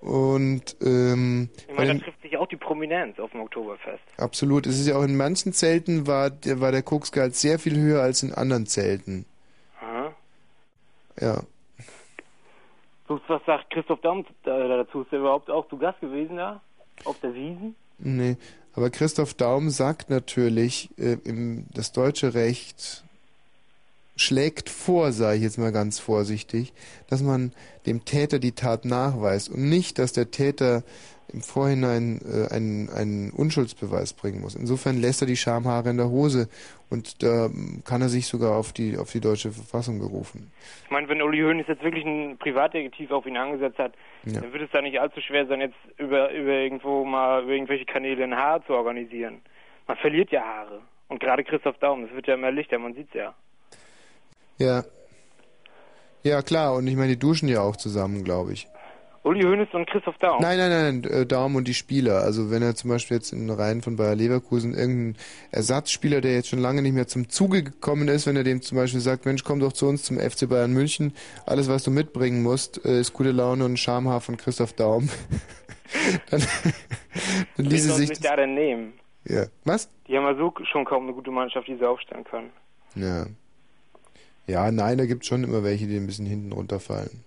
und, 0.02 0.76
ähm, 0.82 1.50
Ich 1.68 1.76
meine, 1.76 1.94
da 1.98 2.04
trifft 2.06 2.22
sich 2.22 2.36
auch 2.38 2.48
die 2.48 2.56
Prominenz 2.58 3.18
auf 3.20 3.32
dem 3.32 3.42
Oktoberfest. 3.42 4.04
Absolut. 4.18 4.66
Es 4.68 4.80
ist 4.80 4.88
ja 4.88 4.98
auch 4.98 5.04
in 5.04 5.16
manchen 5.16 5.54
Zelten 5.54 6.08
war 6.08 6.30
der, 6.30 6.60
war 6.60 6.72
der 6.72 6.84
Koksgehalt 6.84 7.36
sehr 7.36 7.60
viel 7.60 7.78
höher 7.78 8.02
als 8.02 8.24
in 8.24 8.34
anderen 8.34 8.66
Zelten. 8.66 9.26
Aha. 9.82 10.12
Ja. 11.22 11.42
So, 13.08 13.20
was 13.28 13.42
sagt 13.46 13.70
Christoph 13.72 14.02
Daum 14.02 14.26
da- 14.44 14.68
dazu? 14.68 15.02
Ist 15.02 15.12
er 15.14 15.20
überhaupt 15.20 15.50
auch 15.50 15.68
zu 15.70 15.78
Gast 15.78 16.00
gewesen 16.00 16.38
da? 16.38 16.62
Auf 17.06 17.20
der 17.22 17.34
Wiesen? 17.34 17.76
Nee. 17.98 18.36
Aber 18.74 18.90
Christoph 18.92 19.34
Daum 19.34 19.70
sagt 19.70 20.10
natürlich, 20.10 20.90
äh, 20.98 21.18
im, 21.24 21.66
das 21.74 21.92
deutsche 21.92 22.34
Recht 22.34 23.04
schlägt 24.20 24.70
vor, 24.70 25.12
sage 25.12 25.38
ich 25.38 25.44
jetzt 25.44 25.58
mal 25.58 25.72
ganz 25.72 26.00
vorsichtig, 26.00 26.74
dass 27.10 27.22
man 27.24 27.52
dem 27.86 28.06
Täter 28.06 28.40
die 28.40 28.52
Tat 28.52 28.86
nachweist 28.86 29.50
und 29.50 29.70
nicht, 29.70 29.98
dass 30.00 30.14
der 30.14 30.30
Täter 30.32 30.84
im 31.32 31.42
Vorhinein 31.42 32.20
äh, 32.26 32.52
einen, 32.54 32.90
einen 32.90 33.30
Unschuldsbeweis 33.30 34.14
bringen 34.14 34.42
muss. 34.42 34.56
Insofern 34.56 34.98
lässt 35.00 35.22
er 35.22 35.28
die 35.28 35.38
Schamhaare 35.38 35.90
in 35.92 35.98
der 35.98 36.10
Hose 36.10 36.50
und 36.90 37.22
da 37.22 37.50
kann 37.86 38.02
er 38.02 38.10
sich 38.10 38.26
sogar 38.26 38.58
auf 38.58 38.74
die, 38.74 38.98
auf 38.98 39.12
die 39.12 39.20
deutsche 39.20 39.52
Verfassung 39.52 40.00
berufen. 40.00 40.52
Ich 40.86 40.90
meine, 40.92 41.08
wenn 41.08 41.22
Uli 41.22 41.42
Hoeneß 41.42 41.68
jetzt 41.68 41.84
wirklich 41.84 42.04
ein 42.04 42.38
Privatdetektiv 42.40 43.12
auf 43.12 43.28
ihn 43.28 43.38
angesetzt 43.38 43.78
hat, 43.78 43.94
Ja. 44.26 44.42
dann 44.42 44.52
wird 44.54 44.64
es 44.64 44.72
da 44.72 44.82
nicht 44.82 45.00
allzu 45.00 45.22
schwer 45.22 45.46
sein, 45.46 45.62
jetzt 45.62 45.78
über, 45.98 46.32
über 46.34 46.54
irgendwo 46.54 47.06
mal 47.06 47.44
über 47.44 47.52
irgendwelche 47.54 47.86
Kanäle 47.86 48.24
ein 48.24 48.36
Haar 48.36 48.66
zu 48.66 48.74
organisieren. 48.74 49.42
Man 49.88 49.98
verliert 49.98 50.32
ja 50.32 50.42
Haare. 50.42 50.82
Und 51.10 51.20
gerade 51.20 51.44
Christoph 51.44 51.78
Daum, 51.78 52.06
es 52.06 52.12
wird 52.12 52.28
ja 52.28 52.34
immer 52.34 52.52
lichter, 52.52 52.80
man 52.80 52.96
sieht's 52.96 53.14
ja. 53.14 53.36
Ja. 54.60 54.84
Ja, 56.24 56.42
klar, 56.42 56.76
und 56.76 56.86
ich 56.88 56.96
meine, 56.96 57.14
die 57.14 57.20
duschen 57.20 57.48
ja 57.48 57.62
auch 57.62 57.78
zusammen, 57.78 58.24
glaube 58.24 58.54
ich. 58.54 58.68
Uli 59.24 59.44
Hoeneß 59.44 59.68
und 59.74 59.88
Christoph 59.88 60.18
Daum. 60.18 60.42
Nein, 60.42 60.58
nein, 60.58 60.70
nein, 60.70 61.04
äh, 61.04 61.26
Daum 61.26 61.56
und 61.56 61.68
die 61.68 61.74
Spieler. 61.74 62.22
Also 62.22 62.52
wenn 62.52 62.62
er 62.62 62.76
zum 62.76 62.90
Beispiel 62.90 63.18
jetzt 63.18 63.34
in 63.34 63.48
den 63.48 63.50
Reihen 63.50 63.82
von 63.82 63.96
Bayer 63.98 64.16
Leverkusen 64.16 64.74
irgendein 64.74 65.22
Ersatzspieler, 65.52 66.22
der 66.22 66.34
jetzt 66.34 66.48
schon 66.50 66.60
lange 66.60 66.82
nicht 66.82 66.94
mehr 66.94 67.08
zum 67.08 67.30
Zuge 67.30 67.64
gekommen 67.64 68.08
ist, 68.08 68.28
wenn 68.28 68.38
er 68.38 68.44
dem 68.44 68.62
zum 68.62 68.78
Beispiel 68.78 69.02
sagt, 69.02 69.26
Mensch, 69.26 69.44
komm 69.44 69.60
doch 69.60 69.74
zu 69.74 69.88
uns 69.88 70.04
zum 70.04 70.18
FC 70.18 70.48
Bayern 70.48 70.72
München, 70.72 71.14
alles 71.46 71.70
was 71.70 71.84
du 71.84 71.92
mitbringen 71.92 72.44
musst, 72.44 72.84
äh, 72.86 73.00
ist 73.00 73.14
gute 73.14 73.32
Laune 73.32 73.66
und 73.66 73.78
Schamhaar 73.78 74.22
von 74.22 74.38
Christoph 74.38 74.74
Daum. 74.74 75.10
dann 76.32 76.42
dann 77.58 77.66
ließe 77.66 77.94
sich 77.94 78.10
sich 78.10 78.20
da 78.20 78.36
denn 78.36 78.54
nehmen? 78.54 78.94
ja. 79.26 79.46
Was? 79.66 79.90
Die 80.08 80.18
haben 80.18 80.24
ja 80.24 80.36
so 80.36 80.54
schon 80.72 80.86
kaum 80.86 81.04
eine 81.04 81.14
gute 81.14 81.32
Mannschaft, 81.32 81.68
die 81.68 81.76
sie 81.76 81.86
aufstellen 81.86 82.24
können. 82.24 82.52
Ja. 82.96 83.26
Ja, 84.50 84.72
nein, 84.72 84.98
da 84.98 85.06
gibt 85.06 85.26
schon 85.26 85.44
immer 85.44 85.64
welche, 85.64 85.86
die 85.86 85.96
ein 85.96 86.08
bisschen 86.08 86.26
hinten 86.26 86.52
runterfallen. 86.52 87.24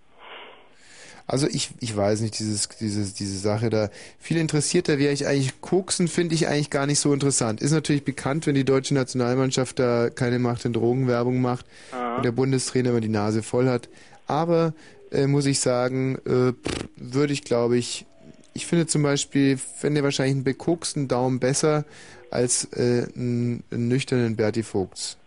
Also 1.28 1.46
ich, 1.46 1.70
ich 1.78 1.96
weiß 1.96 2.20
nicht, 2.20 2.36
dieses, 2.38 2.68
dieses, 2.68 3.14
diese 3.14 3.38
Sache 3.38 3.70
da. 3.70 3.90
Viel 4.18 4.38
interessierter 4.38 4.98
wäre 4.98 5.12
ich 5.12 5.26
eigentlich, 5.26 5.60
Koksen 5.60 6.08
finde 6.08 6.34
ich 6.34 6.48
eigentlich 6.48 6.68
gar 6.68 6.86
nicht 6.86 6.98
so 6.98 7.14
interessant. 7.14 7.60
Ist 7.62 7.70
natürlich 7.70 8.04
bekannt, 8.04 8.46
wenn 8.48 8.56
die 8.56 8.64
deutsche 8.64 8.94
Nationalmannschaft 8.94 9.78
da 9.78 10.10
keine 10.10 10.40
Macht 10.40 10.64
in 10.64 10.72
Drogenwerbung 10.72 11.40
macht 11.40 11.64
Aha. 11.92 12.16
und 12.16 12.24
der 12.24 12.32
Bundestrainer 12.32 12.90
immer 12.90 13.00
die 13.00 13.08
Nase 13.08 13.44
voll 13.44 13.68
hat. 13.68 13.88
Aber, 14.26 14.74
äh, 15.12 15.28
muss 15.28 15.46
ich 15.46 15.60
sagen, 15.60 16.18
äh, 16.26 16.52
würde 16.96 17.32
ich 17.32 17.44
glaube 17.44 17.78
ich, 17.78 18.04
ich 18.52 18.66
finde 18.66 18.88
zum 18.88 19.04
Beispiel, 19.04 19.56
fände 19.58 20.02
wahrscheinlich 20.02 20.34
einen 20.34 20.44
bekoksten 20.44 21.06
Daumen 21.06 21.38
besser 21.38 21.84
als 22.32 22.64
äh, 22.72 23.06
einen, 23.14 23.62
einen 23.70 23.88
nüchternen 23.88 24.34
Berti 24.34 24.64
Vogts. 24.64 25.18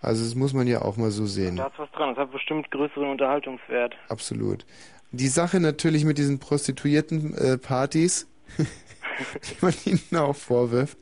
Also 0.00 0.24
das 0.24 0.34
muss 0.34 0.52
man 0.52 0.66
ja 0.66 0.82
auch 0.82 0.96
mal 0.96 1.10
so 1.10 1.26
sehen. 1.26 1.56
Da 1.56 1.66
ist 1.68 1.78
was 1.78 1.90
dran. 1.92 2.10
Das 2.10 2.18
hat 2.24 2.32
bestimmt 2.32 2.70
größeren 2.70 3.08
Unterhaltungswert. 3.10 3.94
Absolut. 4.08 4.64
Die 5.12 5.28
Sache 5.28 5.60
natürlich 5.60 6.04
mit 6.04 6.18
diesen 6.18 6.38
prostituierten 6.38 7.34
äh, 7.34 7.58
Partys, 7.58 8.26
die 8.58 9.56
man 9.62 9.74
ihnen 9.84 10.16
auch 10.20 10.36
vorwirft, 10.36 10.98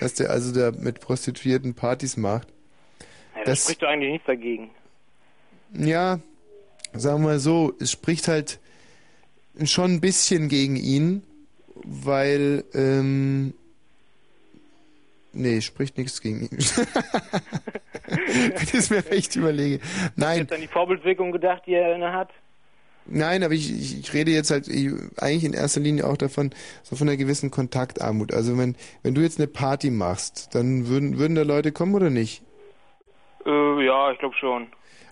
dass 0.00 0.14
der 0.14 0.30
also 0.30 0.52
da 0.54 0.70
mit 0.78 1.00
prostituierten 1.00 1.74
Partys 1.74 2.16
macht. 2.16 2.48
Ja, 3.34 3.40
da 3.44 3.50
Das- 3.50 3.64
spricht 3.64 3.82
doch 3.82 3.88
eigentlich 3.88 4.12
nichts 4.12 4.26
dagegen. 4.26 4.70
Ja, 5.72 6.20
sagen 6.94 7.22
wir 7.22 7.28
mal 7.30 7.38
so, 7.40 7.74
es 7.80 7.90
spricht 7.90 8.28
halt 8.28 8.60
schon 9.64 9.94
ein 9.94 10.00
bisschen 10.00 10.48
gegen 10.48 10.76
ihn, 10.76 11.22
weil, 11.74 12.64
ähm, 12.72 13.52
nee, 15.36 15.60
spricht 15.60 15.98
nichts 15.98 16.20
gegen 16.20 16.42
ihn. 16.42 16.50
Wenn 18.06 18.62
ich 18.62 18.74
es 18.74 18.90
mir 18.90 19.04
recht 19.10 19.36
überlege. 19.36 19.80
Nein, 20.16 20.40
Jetzt 20.40 20.52
an 20.52 20.60
die 20.60 20.66
Vorbildwirkung 20.68 21.32
gedacht, 21.32 21.62
die 21.66 21.74
er 21.74 21.94
inne 21.94 22.12
hat. 22.12 22.30
Nein, 23.08 23.44
aber 23.44 23.54
ich, 23.54 23.70
ich, 23.72 24.00
ich 24.00 24.12
rede 24.14 24.32
jetzt 24.32 24.50
halt 24.50 24.66
ich, 24.68 24.92
eigentlich 25.18 25.44
in 25.44 25.52
erster 25.52 25.80
Linie 25.80 26.06
auch 26.06 26.16
davon, 26.16 26.50
so 26.82 26.96
von 26.96 27.08
einer 27.08 27.16
gewissen 27.16 27.50
Kontaktarmut. 27.50 28.34
Also 28.34 28.58
wenn, 28.58 28.76
wenn 29.02 29.14
du 29.14 29.20
jetzt 29.20 29.38
eine 29.38 29.46
Party 29.46 29.90
machst, 29.90 30.54
dann 30.54 30.88
würden, 30.88 31.18
würden 31.18 31.36
da 31.36 31.42
Leute 31.42 31.70
kommen 31.70 31.94
oder 31.94 32.10
nicht? 32.10 32.42
Äh, 33.44 33.84
ja, 33.84 34.10
ich 34.10 34.18
glaube 34.18 34.34
schon. 34.36 34.66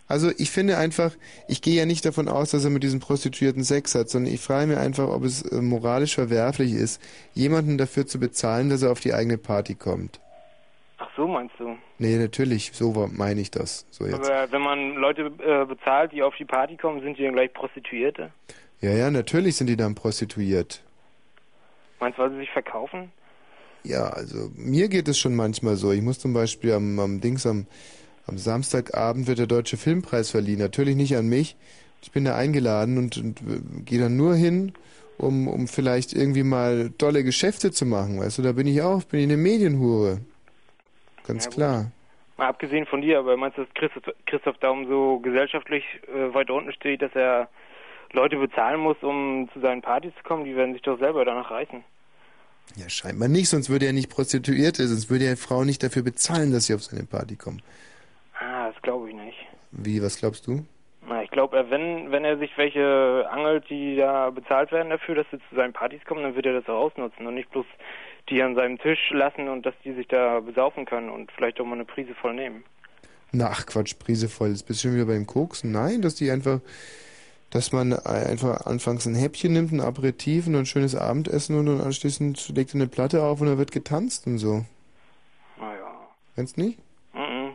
Also 0.06 0.30
ich 0.36 0.50
finde 0.50 0.76
einfach, 0.76 1.12
ich 1.48 1.62
gehe 1.62 1.74
ja 1.76 1.86
nicht 1.86 2.04
davon 2.04 2.28
aus, 2.28 2.50
dass 2.50 2.64
er 2.64 2.70
mit 2.70 2.82
diesen 2.82 3.00
Prostituierten 3.00 3.64
Sex 3.64 3.94
hat, 3.94 4.10
sondern 4.10 4.32
ich 4.34 4.40
frage 4.40 4.66
mir 4.66 4.78
einfach, 4.78 5.08
ob 5.08 5.24
es 5.24 5.42
äh, 5.42 5.62
moralisch 5.62 6.14
verwerflich 6.14 6.72
ist, 6.72 7.00
jemanden 7.32 7.78
dafür 7.78 8.06
zu 8.06 8.20
bezahlen, 8.20 8.68
dass 8.68 8.82
er 8.82 8.92
auf 8.92 9.00
die 9.00 9.14
eigene 9.14 9.38
Party 9.38 9.74
kommt. 9.74 10.20
Ach 10.98 11.08
so, 11.16 11.26
meinst 11.26 11.54
du? 11.58 11.76
Nee, 11.98 12.16
natürlich, 12.18 12.70
so 12.74 12.94
war- 12.94 13.08
meine 13.08 13.40
ich 13.40 13.50
das. 13.50 13.86
So 13.90 14.04
jetzt. 14.06 14.14
Aber 14.16 14.52
wenn 14.52 14.62
man 14.62 14.94
Leute 14.96 15.32
äh, 15.38 15.64
bezahlt, 15.64 16.12
die 16.12 16.22
auf 16.22 16.34
die 16.38 16.44
Party 16.44 16.76
kommen, 16.76 17.00
sind 17.00 17.18
die 17.18 17.22
dann 17.24 17.32
gleich 17.32 17.52
Prostituierte? 17.52 18.30
Ja, 18.80 18.90
ja, 18.90 19.10
natürlich 19.10 19.56
sind 19.56 19.68
die 19.68 19.76
dann 19.76 19.94
prostituiert. 19.94 20.82
Meinst 21.98 22.18
du, 22.18 22.22
weil 22.22 22.30
sie 22.32 22.38
sich 22.38 22.50
verkaufen? 22.50 23.10
Ja, 23.84 24.04
also 24.10 24.50
mir 24.54 24.88
geht 24.88 25.08
es 25.08 25.18
schon 25.18 25.34
manchmal 25.34 25.76
so. 25.76 25.92
Ich 25.92 26.02
muss 26.02 26.18
zum 26.18 26.32
Beispiel 26.34 26.72
am, 26.74 26.98
am 26.98 27.20
Dings 27.20 27.46
am, 27.46 27.66
am 28.26 28.38
Samstagabend 28.38 29.26
wird 29.26 29.38
der 29.38 29.46
Deutsche 29.46 29.76
Filmpreis 29.76 30.30
verliehen. 30.30 30.58
Natürlich 30.58 30.96
nicht 30.96 31.16
an 31.16 31.28
mich. 31.28 31.56
Ich 32.02 32.12
bin 32.12 32.24
da 32.24 32.36
eingeladen 32.36 32.98
und, 32.98 33.16
und 33.16 33.40
äh, 33.40 33.82
gehe 33.84 34.00
dann 34.00 34.16
nur 34.16 34.34
hin, 34.34 34.72
um, 35.18 35.48
um 35.48 35.68
vielleicht 35.68 36.12
irgendwie 36.12 36.42
mal 36.42 36.90
tolle 36.98 37.24
Geschäfte 37.24 37.70
zu 37.70 37.86
machen. 37.86 38.20
Weißt 38.20 38.38
du, 38.38 38.42
da 38.42 38.52
bin 38.52 38.66
ich 38.66 38.82
auch, 38.82 39.04
bin 39.04 39.20
ich 39.20 39.26
eine 39.26 39.36
Medienhure. 39.36 40.20
Ganz 41.26 41.46
Ja, 41.46 41.50
klar. 41.50 41.92
Mal 42.36 42.48
abgesehen 42.48 42.84
von 42.86 43.00
dir, 43.00 43.20
aber 43.20 43.36
meinst 43.36 43.58
du, 43.58 43.64
dass 43.64 43.74
Christoph, 43.74 44.14
Christoph 44.26 44.58
Daum 44.58 44.86
so 44.88 45.20
gesellschaftlich 45.20 45.84
äh, 46.08 46.34
weit 46.34 46.50
unten 46.50 46.72
steht, 46.72 47.00
dass 47.00 47.14
er 47.14 47.48
Leute 48.12 48.36
bezahlen 48.36 48.80
muss, 48.80 48.96
um 49.02 49.48
zu 49.52 49.60
seinen 49.60 49.82
Partys 49.82 50.12
zu 50.16 50.22
kommen? 50.24 50.44
Die 50.44 50.56
werden 50.56 50.72
sich 50.72 50.82
doch 50.82 50.98
selber 50.98 51.24
danach 51.24 51.50
reißen. 51.50 51.84
Ja, 52.76 52.88
scheinbar 52.88 53.28
nicht, 53.28 53.48
sonst 53.48 53.70
würde 53.70 53.86
er 53.86 53.92
nicht 53.92 54.10
Prostituierte, 54.10 54.86
sonst 54.86 55.10
würde 55.10 55.26
er 55.26 55.36
Frau 55.36 55.64
nicht 55.64 55.82
dafür 55.82 56.02
bezahlen, 56.02 56.50
dass 56.52 56.66
sie 56.66 56.74
auf 56.74 56.82
seine 56.82 57.04
Party 57.04 57.36
kommen. 57.36 57.62
Ah, 58.40 58.70
das 58.70 58.82
glaube 58.82 59.10
ich 59.10 59.14
nicht. 59.14 59.36
Wie, 59.76 60.02
was 60.02 60.18
glaubst 60.18 60.46
du? 60.46 60.64
Na, 61.06 61.22
ich 61.22 61.30
glaube, 61.30 61.66
wenn, 61.68 62.10
wenn 62.10 62.24
er 62.24 62.38
sich 62.38 62.56
welche 62.56 63.26
angelt, 63.30 63.68
die 63.68 63.96
da 63.96 64.30
bezahlt 64.30 64.72
werden 64.72 64.90
dafür, 64.90 65.16
dass 65.16 65.26
sie 65.30 65.38
zu 65.50 65.54
seinen 65.54 65.72
Partys 65.72 66.04
kommen, 66.06 66.22
dann 66.22 66.34
wird 66.34 66.46
er 66.46 66.54
das 66.54 66.68
auch 66.68 66.86
ausnutzen 66.86 67.26
und 67.26 67.34
nicht 67.34 67.50
bloß 67.50 67.66
die 68.30 68.42
an 68.42 68.54
seinem 68.54 68.78
Tisch 68.78 69.10
lassen 69.10 69.48
und 69.48 69.66
dass 69.66 69.74
die 69.84 69.92
sich 69.92 70.08
da 70.08 70.40
besaufen 70.40 70.86
können 70.86 71.10
und 71.10 71.30
vielleicht 71.32 71.60
auch 71.60 71.66
mal 71.66 71.74
eine 71.74 71.84
Prise 71.84 72.14
voll 72.14 72.34
nehmen. 72.34 72.64
Na, 73.32 73.50
ach 73.50 73.66
Quatsch, 73.66 73.98
Prise 73.98 74.28
voll. 74.28 74.50
Jetzt 74.50 74.66
bist 74.66 74.82
du 74.82 74.88
schon 74.88 74.96
wieder 74.96 75.06
beim 75.06 75.26
Koksen. 75.26 75.72
Nein, 75.72 76.00
dass 76.00 76.14
die 76.14 76.30
einfach, 76.30 76.60
dass 77.50 77.72
man 77.72 77.92
einfach 77.92 78.64
anfangs 78.64 79.06
ein 79.06 79.14
Häppchen 79.14 79.52
nimmt, 79.52 79.72
ein 79.72 79.80
Aperitif 79.80 80.46
und 80.46 80.54
ein 80.54 80.66
schönes 80.66 80.94
Abendessen 80.94 81.58
und 81.58 81.66
dann 81.66 81.80
anschließend 81.80 82.48
legt 82.56 82.70
er 82.70 82.76
eine 82.76 82.86
Platte 82.86 83.22
auf 83.24 83.40
und 83.40 83.48
dann 83.48 83.58
wird 83.58 83.72
getanzt 83.72 84.26
und 84.26 84.38
so. 84.38 84.64
Naja. 85.58 86.08
Kennst 86.34 86.56
nicht? 86.56 86.78
Mhm. 87.12 87.50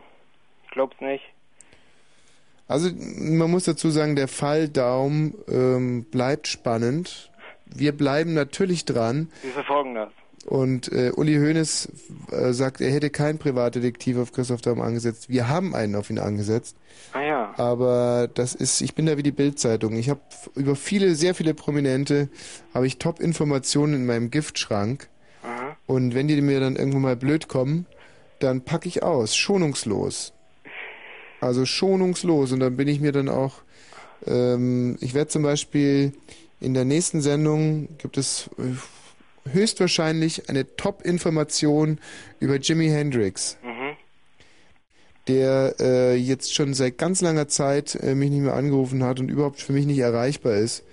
Ich 0.64 0.70
glaub's 0.70 1.00
nicht. 1.00 1.24
Also 2.70 2.88
man 3.18 3.50
muss 3.50 3.64
dazu 3.64 3.90
sagen, 3.90 4.14
der 4.14 4.28
Fall 4.28 4.68
Daum 4.68 5.34
ähm, 5.48 6.04
bleibt 6.04 6.46
spannend. 6.46 7.32
Wir 7.66 7.90
bleiben 7.90 8.32
natürlich 8.32 8.84
dran. 8.84 9.28
Wir 9.42 9.50
verfolgen 9.50 9.96
das. 9.96 10.10
Und 10.46 10.90
äh, 10.92 11.10
Uli 11.16 11.34
Hoeneß 11.34 11.88
äh, 12.30 12.52
sagt, 12.52 12.80
er 12.80 12.92
hätte 12.92 13.10
keinen 13.10 13.38
Privatdetektiv 13.38 14.18
auf 14.18 14.30
Christoph 14.30 14.60
Daum 14.60 14.80
angesetzt. 14.80 15.28
Wir 15.28 15.48
haben 15.48 15.74
einen 15.74 15.96
auf 15.96 16.10
ihn 16.10 16.20
angesetzt. 16.20 16.76
Ah 17.12 17.22
ja. 17.22 17.54
Aber 17.56 18.28
das 18.32 18.54
ist, 18.54 18.80
ich 18.82 18.94
bin 18.94 19.06
da 19.06 19.16
wie 19.16 19.24
die 19.24 19.32
Bildzeitung. 19.32 19.96
Ich 19.96 20.08
habe 20.08 20.20
über 20.54 20.76
viele, 20.76 21.16
sehr 21.16 21.34
viele 21.34 21.54
Prominente, 21.54 22.28
habe 22.72 22.86
ich 22.86 22.98
Top-Informationen 22.98 23.94
in 23.94 24.06
meinem 24.06 24.30
Giftschrank. 24.30 25.08
Aha. 25.42 25.76
Und 25.86 26.14
wenn 26.14 26.28
die 26.28 26.40
mir 26.40 26.60
dann 26.60 26.76
irgendwann 26.76 27.02
mal 27.02 27.16
blöd 27.16 27.48
kommen, 27.48 27.86
dann 28.38 28.60
packe 28.62 28.86
ich 28.86 29.02
aus, 29.02 29.34
schonungslos. 29.34 30.34
Also 31.40 31.64
schonungslos. 31.64 32.52
Und 32.52 32.60
dann 32.60 32.76
bin 32.76 32.88
ich 32.88 33.00
mir 33.00 33.12
dann 33.12 33.28
auch, 33.28 33.54
ähm, 34.26 34.98
ich 35.00 35.14
werde 35.14 35.28
zum 35.28 35.42
Beispiel 35.42 36.12
in 36.60 36.74
der 36.74 36.84
nächsten 36.84 37.20
Sendung 37.22 37.88
gibt 37.98 38.18
es 38.18 38.50
äh, 38.58 39.50
höchstwahrscheinlich 39.52 40.48
eine 40.50 40.76
Top-Information 40.76 41.98
über 42.40 42.56
Jimi 42.56 42.88
Hendrix 42.88 43.56
Mhm. 43.62 43.96
der 45.28 45.74
äh, 45.80 46.14
jetzt 46.16 46.54
schon 46.54 46.74
seit 46.74 46.98
ganz 46.98 47.20
langer 47.20 47.48
Zeit 47.48 47.94
äh, 47.94 48.14
mich 48.14 48.30
nicht 48.30 48.42
mehr 48.42 48.54
angerufen 48.54 49.02
hat 49.04 49.20
und 49.20 49.30
überhaupt 49.30 49.60
für 49.60 49.72
mich 49.72 49.86
nicht 49.86 49.98
erreichbar 49.98 50.54
ist. 50.54 50.84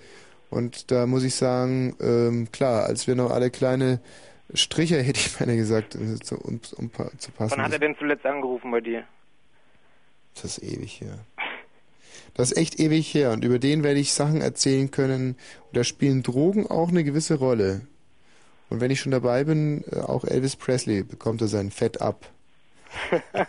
Und 0.50 0.90
da 0.90 1.06
muss 1.06 1.24
ich 1.24 1.34
sagen, 1.34 1.94
ähm, 2.00 2.48
klar, 2.52 2.84
als 2.84 3.06
wir 3.06 3.14
noch 3.14 3.30
alle 3.30 3.50
kleine 3.50 4.00
Stricher, 4.54 4.96
hätte 5.02 5.20
ich 5.20 5.36
beinahe 5.36 5.56
gesagt, 5.56 5.94
äh, 5.94 5.98
um, 5.98 6.60
um 6.76 6.90
zu 7.18 7.30
passen. 7.32 7.56
Wann 7.56 7.62
hat 7.62 7.72
er 7.72 7.78
denn 7.78 7.96
zuletzt 7.98 8.24
angerufen 8.24 8.70
bei 8.70 8.80
dir? 8.80 9.04
Das 10.42 10.58
ist 10.58 10.64
ewig 10.64 11.00
her. 11.00 11.18
Das 12.34 12.52
ist 12.52 12.58
echt 12.58 12.78
ewig 12.78 13.12
her 13.14 13.32
und 13.32 13.44
über 13.44 13.58
den 13.58 13.82
werde 13.82 13.98
ich 13.98 14.12
Sachen 14.12 14.40
erzählen 14.40 14.90
können. 14.90 15.36
Und 15.66 15.76
da 15.76 15.82
spielen 15.82 16.22
Drogen 16.22 16.66
auch 16.68 16.88
eine 16.88 17.02
gewisse 17.02 17.34
Rolle. 17.34 17.82
Und 18.70 18.80
wenn 18.80 18.90
ich 18.90 19.00
schon 19.00 19.12
dabei 19.12 19.44
bin, 19.44 19.84
äh, 19.90 20.00
auch 20.00 20.24
Elvis 20.24 20.56
Presley 20.56 21.02
bekommt 21.02 21.40
er 21.40 21.48
sein 21.48 21.70
Fett 21.70 22.00
ab. 22.00 22.26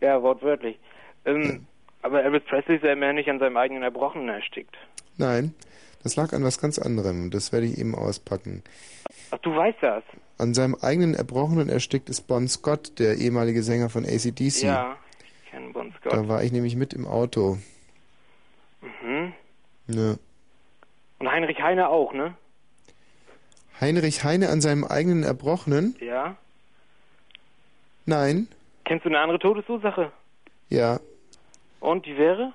ja, 0.00 0.22
wortwörtlich. 0.22 0.78
Ähm, 1.24 1.66
Aber 2.02 2.22
Elvis 2.24 2.44
Presley 2.44 2.76
ist 2.76 2.84
ja 2.84 2.92
immerhin 2.92 3.16
nicht 3.16 3.28
an 3.28 3.38
seinem 3.38 3.56
eigenen 3.56 3.82
Erbrochenen 3.82 4.28
erstickt. 4.28 4.76
Nein, 5.18 5.54
das 6.02 6.16
lag 6.16 6.32
an 6.32 6.44
was 6.44 6.60
ganz 6.60 6.78
anderem. 6.78 7.24
und 7.24 7.34
Das 7.34 7.52
werde 7.52 7.66
ich 7.66 7.78
eben 7.78 7.94
auspacken. 7.94 8.62
Ach, 9.32 9.38
du 9.38 9.54
weißt 9.54 9.78
das? 9.82 10.04
An 10.38 10.54
seinem 10.54 10.76
eigenen 10.80 11.14
Erbrochenen 11.14 11.68
erstickt 11.68 12.08
ist 12.08 12.22
Bon 12.22 12.46
Scott, 12.48 12.98
der 12.98 13.16
ehemalige 13.16 13.62
Sänger 13.62 13.90
von 13.90 14.04
ACDC. 14.04 14.62
Ja, 14.62 14.96
ich 15.56 15.62
kenne 15.62 15.72
Bon 15.72 15.92
Scott. 15.98 16.12
Da 16.12 16.28
war 16.28 16.42
ich 16.42 16.52
nämlich 16.52 16.76
mit 16.76 16.92
im 16.92 17.06
Auto. 17.06 17.58
Mhm. 18.82 19.32
Ne. 19.86 20.18
Und 21.18 21.30
Heinrich 21.30 21.60
Heine 21.62 21.88
auch, 21.88 22.12
ne? 22.12 22.34
Heinrich 23.80 24.24
Heine 24.24 24.50
an 24.50 24.60
seinem 24.60 24.84
eigenen 24.84 25.22
Erbrochenen? 25.22 25.96
Ja. 26.00 26.36
Nein. 28.04 28.48
Kennst 28.84 29.04
du 29.04 29.08
eine 29.08 29.18
andere 29.18 29.38
Todesursache? 29.38 30.12
Ja. 30.68 31.00
Und 31.80 32.06
die 32.06 32.16
wäre? 32.16 32.52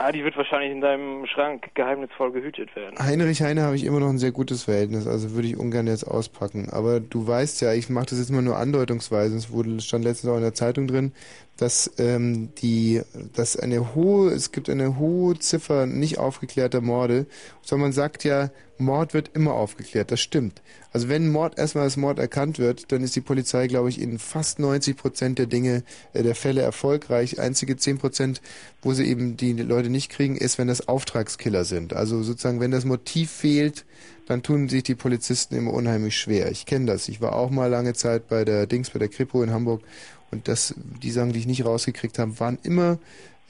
Ah, 0.00 0.12
die 0.12 0.22
wird 0.22 0.36
wahrscheinlich 0.36 0.70
in 0.70 0.80
deinem 0.80 1.26
Schrank 1.26 1.74
geheimnisvoll 1.74 2.30
gehütet 2.30 2.74
werden. 2.76 2.96
Heinrich 3.00 3.42
Heine 3.42 3.62
habe 3.62 3.74
ich 3.74 3.82
immer 3.82 3.98
noch 3.98 4.08
ein 4.08 4.18
sehr 4.18 4.30
gutes 4.30 4.62
Verhältnis, 4.62 5.08
also 5.08 5.32
würde 5.32 5.48
ich 5.48 5.56
ungern 5.56 5.88
jetzt 5.88 6.04
auspacken. 6.04 6.68
Aber 6.70 7.00
du 7.00 7.26
weißt 7.26 7.60
ja, 7.62 7.72
ich 7.72 7.90
mache 7.90 8.06
das 8.06 8.20
jetzt 8.20 8.30
immer 8.30 8.42
nur 8.42 8.56
andeutungsweise, 8.56 9.36
es 9.36 9.50
wurde, 9.50 9.80
stand 9.80 10.04
letztens 10.04 10.32
auch 10.32 10.36
in 10.36 10.42
der 10.42 10.54
Zeitung 10.54 10.86
drin, 10.86 11.12
dass 11.58 11.90
ähm, 11.98 12.54
die, 12.62 13.02
dass 13.34 13.56
eine 13.56 13.94
hohe, 13.94 14.30
es 14.30 14.52
gibt 14.52 14.70
eine 14.70 14.98
hohe 14.98 15.38
Ziffer 15.38 15.86
nicht 15.86 16.18
aufgeklärter 16.18 16.80
Morde, 16.80 17.26
sondern 17.62 17.88
man 17.88 17.92
sagt 17.92 18.24
ja, 18.24 18.50
Mord 18.78 19.12
wird 19.12 19.32
immer 19.34 19.54
aufgeklärt, 19.54 20.12
das 20.12 20.20
stimmt. 20.20 20.62
Also 20.92 21.08
wenn 21.08 21.28
Mord 21.28 21.58
erstmal 21.58 21.84
als 21.84 21.96
Mord 21.96 22.20
erkannt 22.20 22.60
wird, 22.60 22.92
dann 22.92 23.02
ist 23.02 23.16
die 23.16 23.20
Polizei, 23.20 23.66
glaube 23.66 23.88
ich, 23.88 24.00
in 24.00 24.20
fast 24.20 24.60
90 24.60 24.96
Prozent 24.96 25.38
der 25.40 25.46
Dinge, 25.46 25.82
äh, 26.12 26.22
der 26.22 26.36
Fälle 26.36 26.62
erfolgreich. 26.62 27.40
Einzige 27.40 27.76
10 27.76 27.98
Prozent, 27.98 28.40
wo 28.80 28.92
sie 28.92 29.04
eben 29.04 29.36
die 29.36 29.52
Leute 29.54 29.90
nicht 29.90 30.10
kriegen, 30.10 30.36
ist, 30.36 30.58
wenn 30.58 30.68
das 30.68 30.86
Auftragskiller 30.86 31.64
sind. 31.64 31.92
Also 31.92 32.22
sozusagen, 32.22 32.60
wenn 32.60 32.70
das 32.70 32.84
Motiv 32.84 33.32
fehlt, 33.32 33.84
dann 34.26 34.42
tun 34.42 34.68
sich 34.68 34.82
die 34.82 34.94
Polizisten 34.94 35.56
immer 35.56 35.72
unheimlich 35.72 36.16
schwer. 36.16 36.50
Ich 36.50 36.66
kenne 36.66 36.86
das. 36.86 37.08
Ich 37.08 37.20
war 37.20 37.34
auch 37.34 37.50
mal 37.50 37.68
lange 37.68 37.94
Zeit 37.94 38.28
bei 38.28 38.44
der 38.44 38.66
Dings, 38.66 38.90
bei 38.90 38.98
der 38.98 39.08
Kripo 39.08 39.42
in 39.42 39.50
Hamburg 39.50 39.82
und 40.30 40.48
das, 40.48 40.74
die 40.76 41.10
Sachen, 41.10 41.32
die 41.32 41.38
ich 41.40 41.46
nicht 41.46 41.64
rausgekriegt 41.64 42.18
habe, 42.18 42.38
waren 42.40 42.58
immer 42.62 42.98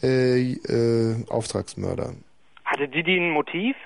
äh, 0.03 0.53
äh, 0.53 1.17
Auftragsmörder. 1.29 2.15
Hatte 2.65 2.89
Didi 2.89 3.17
ein 3.19 3.31
Motiv? 3.31 3.77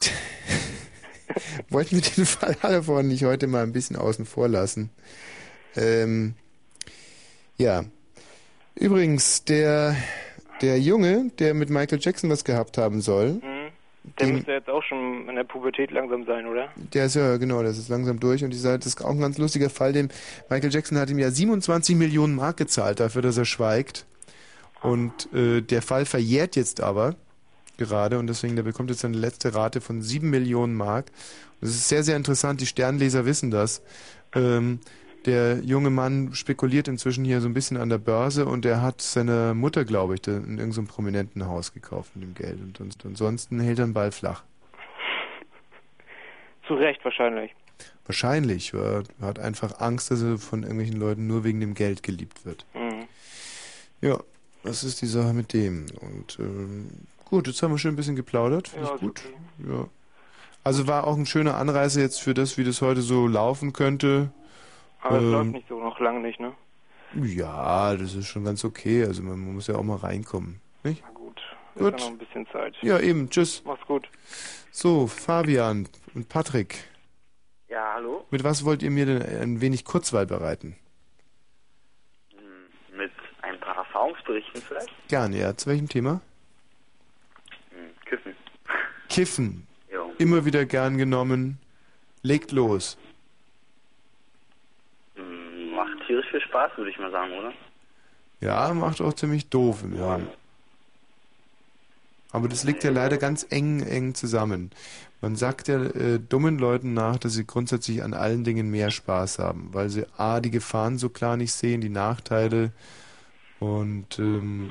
Wollten 1.68 1.96
wir 1.96 2.02
den 2.02 2.26
Fall 2.26 2.56
Hallervorden 2.62 3.08
nicht 3.08 3.24
heute 3.24 3.46
mal 3.46 3.62
ein 3.62 3.72
bisschen 3.72 3.96
außen 3.96 4.24
vor 4.26 4.48
lassen? 4.48 4.90
Ähm, 5.76 6.34
Ja. 7.56 7.84
Übrigens, 8.76 9.44
der, 9.44 9.96
der 10.60 10.80
Junge, 10.80 11.30
der 11.38 11.54
mit 11.54 11.70
Michael 11.70 11.98
Jackson 12.00 12.28
was 12.30 12.44
gehabt 12.44 12.76
haben 12.78 13.00
soll, 13.00 13.34
Mhm. 13.34 13.53
Der 14.18 14.26
müsste 14.28 14.52
jetzt 14.52 14.68
auch 14.68 14.82
schon 14.82 15.28
in 15.28 15.34
der 15.34 15.44
Pubertät 15.44 15.90
langsam 15.90 16.26
sein, 16.26 16.46
oder? 16.46 16.68
der 16.76 17.06
ist 17.06 17.14
ja, 17.14 17.38
genau, 17.38 17.62
das 17.62 17.78
ist 17.78 17.88
langsam 17.88 18.20
durch 18.20 18.44
und 18.44 18.50
die 18.50 18.58
Seite 18.58 18.86
ist 18.86 19.02
auch 19.02 19.10
ein 19.10 19.20
ganz 19.20 19.38
lustiger 19.38 19.70
Fall, 19.70 19.92
dem 19.92 20.08
Michael 20.50 20.72
Jackson 20.72 20.98
hat 20.98 21.08
ihm 21.10 21.18
ja 21.18 21.30
27 21.30 21.96
Millionen 21.96 22.34
Mark 22.34 22.58
gezahlt 22.58 23.00
dafür, 23.00 23.22
dass 23.22 23.38
er 23.38 23.46
schweigt. 23.46 24.06
Und 24.82 25.32
äh, 25.32 25.62
der 25.62 25.80
Fall 25.80 26.04
verjährt 26.04 26.56
jetzt 26.56 26.82
aber 26.82 27.16
gerade 27.78 28.18
und 28.18 28.26
deswegen, 28.26 28.56
der 28.56 28.62
bekommt 28.62 28.90
jetzt 28.90 29.00
seine 29.00 29.16
letzte 29.16 29.54
Rate 29.54 29.80
von 29.80 30.02
7 30.02 30.28
Millionen 30.28 30.74
Mark. 30.74 31.06
Das 31.60 31.70
ist 31.70 31.88
sehr, 31.88 32.02
sehr 32.02 32.16
interessant, 32.16 32.60
die 32.60 32.66
Sternleser 32.66 33.24
wissen 33.24 33.50
das. 33.50 33.82
Ähm, 34.34 34.80
der 35.26 35.60
junge 35.62 35.90
Mann 35.90 36.34
spekuliert 36.34 36.88
inzwischen 36.88 37.24
hier 37.24 37.40
so 37.40 37.48
ein 37.48 37.54
bisschen 37.54 37.76
an 37.76 37.88
der 37.88 37.98
Börse 37.98 38.46
und 38.46 38.64
er 38.64 38.82
hat 38.82 39.00
seine 39.00 39.54
Mutter, 39.54 39.84
glaube 39.84 40.14
ich, 40.14 40.26
in 40.26 40.58
irgendeinem 40.58 40.86
prominenten 40.86 41.46
Haus 41.46 41.72
gekauft 41.72 42.14
mit 42.14 42.24
dem 42.24 42.34
Geld. 42.34 42.60
Und, 42.60 42.80
und 42.80 43.04
ansonsten 43.04 43.60
hält 43.60 43.78
er 43.78 43.86
den 43.86 43.94
Ball 43.94 44.12
flach. 44.12 44.42
Zu 46.66 46.74
Recht 46.74 47.04
wahrscheinlich. 47.04 47.54
Wahrscheinlich. 48.06 48.72
Er 48.74 49.04
hat 49.20 49.38
einfach 49.38 49.80
Angst, 49.80 50.10
dass 50.10 50.22
er 50.22 50.38
von 50.38 50.62
irgendwelchen 50.62 50.98
Leuten 50.98 51.26
nur 51.26 51.44
wegen 51.44 51.60
dem 51.60 51.74
Geld 51.74 52.02
geliebt 52.02 52.44
wird. 52.44 52.66
Mhm. 52.74 53.06
Ja, 54.00 54.18
das 54.62 54.84
ist 54.84 55.00
die 55.02 55.06
Sache 55.06 55.32
mit 55.32 55.52
dem. 55.52 55.86
Und 56.00 56.38
ähm, 56.38 56.90
gut, 57.24 57.46
jetzt 57.46 57.62
haben 57.62 57.72
wir 57.72 57.78
schon 57.78 57.92
ein 57.92 57.96
bisschen 57.96 58.16
geplaudert. 58.16 58.68
Finde 58.68 58.86
Ja, 58.88 58.94
ich 58.94 59.00
gut. 59.00 59.22
Ja. 59.66 59.88
Also 60.62 60.86
war 60.86 61.06
auch 61.06 61.16
ein 61.16 61.26
schöner 61.26 61.56
Anreißer 61.56 62.00
jetzt 62.00 62.22
für 62.22 62.32
das, 62.32 62.56
wie 62.56 62.64
das 62.64 62.80
heute 62.80 63.02
so 63.02 63.26
laufen 63.26 63.72
könnte. 63.74 64.30
Aber 65.04 65.18
es 65.18 65.22
Ähm, 65.22 65.32
läuft 65.32 65.52
nicht 65.52 65.68
so, 65.68 65.78
noch 65.78 66.00
lange 66.00 66.20
nicht, 66.20 66.40
ne? 66.40 66.52
Ja, 67.22 67.94
das 67.94 68.14
ist 68.14 68.26
schon 68.26 68.44
ganz 68.44 68.64
okay. 68.64 69.04
Also 69.04 69.22
man, 69.22 69.38
man 69.38 69.54
muss 69.54 69.68
ja 69.68 69.76
auch 69.76 69.82
mal 69.82 69.98
reinkommen. 69.98 70.60
Nicht? 70.82 71.04
Gut. 71.14 71.40
Gut. 71.76 71.94
Ist 71.94 72.00
ja 72.00 72.06
noch 72.06 72.12
ein 72.14 72.18
bisschen 72.18 72.46
Zeit. 72.48 72.74
Ja, 72.82 72.98
eben. 72.98 73.28
Tschüss. 73.30 73.62
Mach's 73.64 73.86
gut. 73.86 74.08
So, 74.72 75.06
Fabian 75.06 75.86
und 76.14 76.28
Patrick. 76.28 76.84
Ja, 77.68 77.92
hallo? 77.94 78.24
Mit 78.30 78.42
was 78.44 78.64
wollt 78.64 78.82
ihr 78.82 78.90
mir 78.90 79.06
denn 79.06 79.22
ein 79.22 79.60
wenig 79.60 79.84
Kurzweil 79.84 80.26
bereiten? 80.26 80.76
Mit 82.96 83.12
ein 83.42 83.60
paar 83.60 83.76
Erfahrungsberichten 83.76 84.62
vielleicht? 84.62 84.90
Gerne, 85.08 85.38
ja. 85.38 85.56
Zu 85.56 85.70
welchem 85.70 85.88
Thema? 85.88 86.20
Hm, 87.70 87.90
Kiffen. 88.06 88.34
Kiffen. 89.08 89.66
Jo. 89.92 90.12
Immer 90.18 90.44
wieder 90.44 90.64
gern 90.64 90.96
genommen. 90.98 91.58
Legt 92.22 92.52
los. 92.52 92.96
Hm, 95.16 95.70
Macht 95.74 96.06
tierisch 96.06 96.26
viel 96.30 96.40
Spaß, 96.54 96.76
würde 96.76 96.90
ich 96.92 96.98
mal 97.00 97.10
sagen, 97.10 97.32
oder? 97.32 97.52
Ja, 98.40 98.72
macht 98.74 99.00
auch 99.00 99.12
ziemlich 99.12 99.48
doof 99.48 99.82
im 99.82 99.96
Hirn. 99.96 100.28
Aber 102.30 102.48
das 102.48 102.62
liegt 102.62 102.84
ja 102.84 102.90
leider 102.92 103.16
ganz 103.16 103.44
eng, 103.50 103.80
eng 103.82 104.14
zusammen. 104.14 104.70
Man 105.20 105.34
sagt 105.34 105.66
ja 105.66 105.82
äh, 105.82 106.20
dummen 106.20 106.58
Leuten 106.60 106.94
nach, 106.94 107.18
dass 107.18 107.32
sie 107.32 107.44
grundsätzlich 107.44 108.04
an 108.04 108.14
allen 108.14 108.44
Dingen 108.44 108.70
mehr 108.70 108.92
Spaß 108.92 109.40
haben, 109.40 109.70
weil 109.72 109.88
sie 109.88 110.06
A, 110.16 110.38
die 110.38 110.52
Gefahren 110.52 110.96
so 110.96 111.08
klar 111.08 111.36
nicht 111.36 111.52
sehen, 111.52 111.80
die 111.80 111.88
Nachteile 111.88 112.70
und 113.58 114.20
ähm, 114.20 114.70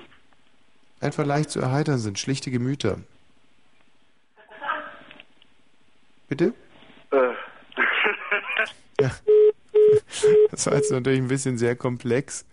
einfach 1.02 1.26
leicht 1.26 1.50
zu 1.50 1.60
erheitern 1.60 1.98
sind, 1.98 2.18
schlichte 2.18 2.50
Gemüter. 2.50 3.00
Bitte? 6.30 6.54
Äh. 7.12 7.34
Ja. 9.02 9.10
Das 10.52 10.66
war 10.68 10.76
jetzt 10.76 10.92
natürlich 10.92 11.20
ein 11.20 11.28
bisschen 11.28 11.58
sehr 11.58 11.76
komplex 11.76 12.46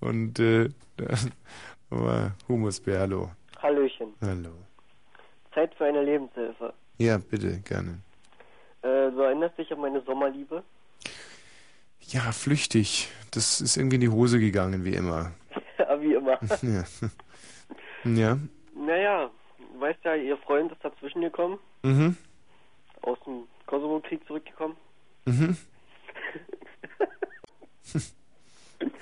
und 0.00 0.38
äh, 0.38 0.68
aber 1.90 2.32
Humusbär, 2.48 3.00
hallo. 3.00 3.30
Hallöchen. 3.62 4.14
Hallo. 4.20 4.50
Zeit 5.54 5.74
für 5.74 5.84
eine 5.84 6.02
Lebenshilfe. 6.02 6.72
Ja, 6.98 7.18
bitte, 7.18 7.60
gerne. 7.60 7.98
Äh, 8.82 9.10
du 9.10 9.20
erinnerst 9.20 9.58
dich 9.58 9.70
an 9.72 9.80
meine 9.80 10.00
Sommerliebe? 10.02 10.62
Ja, 12.00 12.32
flüchtig. 12.32 13.08
Das 13.30 13.60
ist 13.60 13.76
irgendwie 13.76 13.96
in 13.96 14.00
die 14.00 14.08
Hose 14.08 14.38
gegangen, 14.40 14.84
wie 14.84 14.94
immer. 14.94 15.32
ja, 15.78 16.00
wie 16.00 16.14
immer. 16.14 16.38
Ja. 16.62 16.84
ja. 18.04 18.38
naja, 18.74 19.30
du 19.58 19.80
weißt 19.80 20.00
ja, 20.04 20.14
ihr 20.16 20.36
Freund 20.38 20.72
ist 20.72 20.84
dazwischen 20.84 21.22
gekommen, 21.22 21.58
Mhm. 21.84 22.16
aus 23.02 23.18
dem 23.26 23.44
Kosovo-Krieg 23.66 24.26
zurückgekommen. 24.26 24.76
Mhm. 25.26 25.56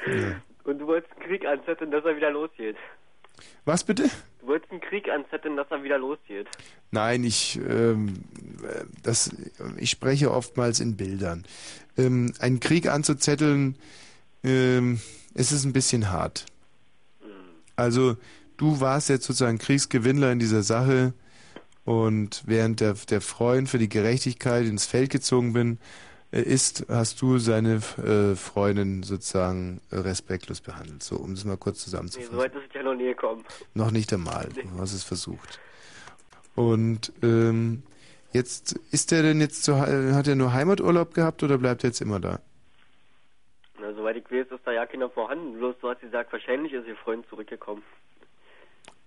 Ja. 0.06 0.42
Und 0.64 0.78
du 0.78 0.86
wolltest 0.86 1.12
einen 1.16 1.26
Krieg 1.26 1.46
anzetteln, 1.46 1.90
dass 1.90 2.04
er 2.04 2.16
wieder 2.16 2.30
losgeht. 2.30 2.76
Was 3.64 3.84
bitte? 3.84 4.10
Du 4.40 4.46
wolltest 4.46 4.70
einen 4.70 4.80
Krieg 4.80 5.08
anzetteln, 5.08 5.56
dass 5.56 5.70
er 5.70 5.82
wieder 5.82 5.98
losgeht. 5.98 6.46
Nein, 6.90 7.24
ich, 7.24 7.58
ähm, 7.68 8.24
äh, 8.62 8.84
das, 9.02 9.34
ich 9.78 9.90
spreche 9.90 10.30
oftmals 10.30 10.80
in 10.80 10.96
Bildern. 10.96 11.44
Ähm, 11.96 12.32
einen 12.40 12.60
Krieg 12.60 12.88
anzuzetteln, 12.88 13.76
ähm, 14.44 15.00
es 15.34 15.52
ist 15.52 15.64
ein 15.64 15.72
bisschen 15.72 16.10
hart. 16.10 16.46
Also, 17.76 18.16
du 18.56 18.80
warst 18.80 19.08
jetzt 19.08 19.24
sozusagen 19.24 19.58
Kriegsgewinnler 19.58 20.32
in 20.32 20.38
dieser 20.38 20.62
Sache 20.62 21.14
und 21.84 22.42
während 22.46 22.80
der, 22.80 22.94
der 23.08 23.20
Freund 23.22 23.70
für 23.70 23.78
die 23.78 23.88
Gerechtigkeit 23.88 24.66
ins 24.66 24.84
Feld 24.84 25.10
gezogen 25.10 25.54
bin, 25.54 25.78
ist, 26.32 26.86
hast 26.88 27.20
du 27.22 27.38
seine 27.38 27.76
äh, 27.98 28.36
Freundin 28.36 29.02
sozusagen 29.02 29.80
äh, 29.90 29.96
respektlos 29.96 30.60
behandelt. 30.60 31.02
So, 31.02 31.16
um 31.16 31.32
es 31.32 31.44
mal 31.44 31.56
kurz 31.56 31.78
Nee, 31.78 31.84
zusammenzufassen. 31.84 32.32
so 32.32 32.38
weit 32.38 32.54
ist 32.54 32.62
es 32.68 32.74
ja 32.74 32.82
noch 32.82 32.94
nie 32.94 33.06
gekommen. 33.06 33.44
Noch 33.74 33.90
nicht 33.90 34.12
einmal. 34.12 34.48
Du 34.54 34.78
hast 34.80 34.92
es 34.92 35.02
versucht. 35.02 35.58
Und 36.54 37.12
ähm, 37.22 37.82
jetzt 38.32 38.72
ist 38.92 39.12
er 39.12 39.22
denn 39.22 39.40
jetzt 39.40 39.64
zu, 39.64 39.74
He- 39.76 40.12
hat 40.12 40.28
er 40.28 40.36
nur 40.36 40.52
Heimaturlaub 40.52 41.14
gehabt 41.14 41.42
oder 41.42 41.58
bleibt 41.58 41.82
er 41.84 41.90
jetzt 41.90 42.00
immer 42.00 42.20
da? 42.20 42.40
Na, 43.80 43.92
soweit 43.94 44.16
ich 44.16 44.24
weiß, 44.30 44.46
ist 44.50 44.60
da 44.64 44.72
ja 44.72 44.86
keiner 44.86 45.08
vorhanden. 45.10 45.58
Bloß 45.58 45.74
du 45.80 45.88
hast 45.88 46.00
gesagt, 46.00 46.32
wahrscheinlich 46.32 46.72
ist 46.72 46.86
ihr 46.86 46.96
Freund 46.96 47.26
zurückgekommen. 47.28 47.82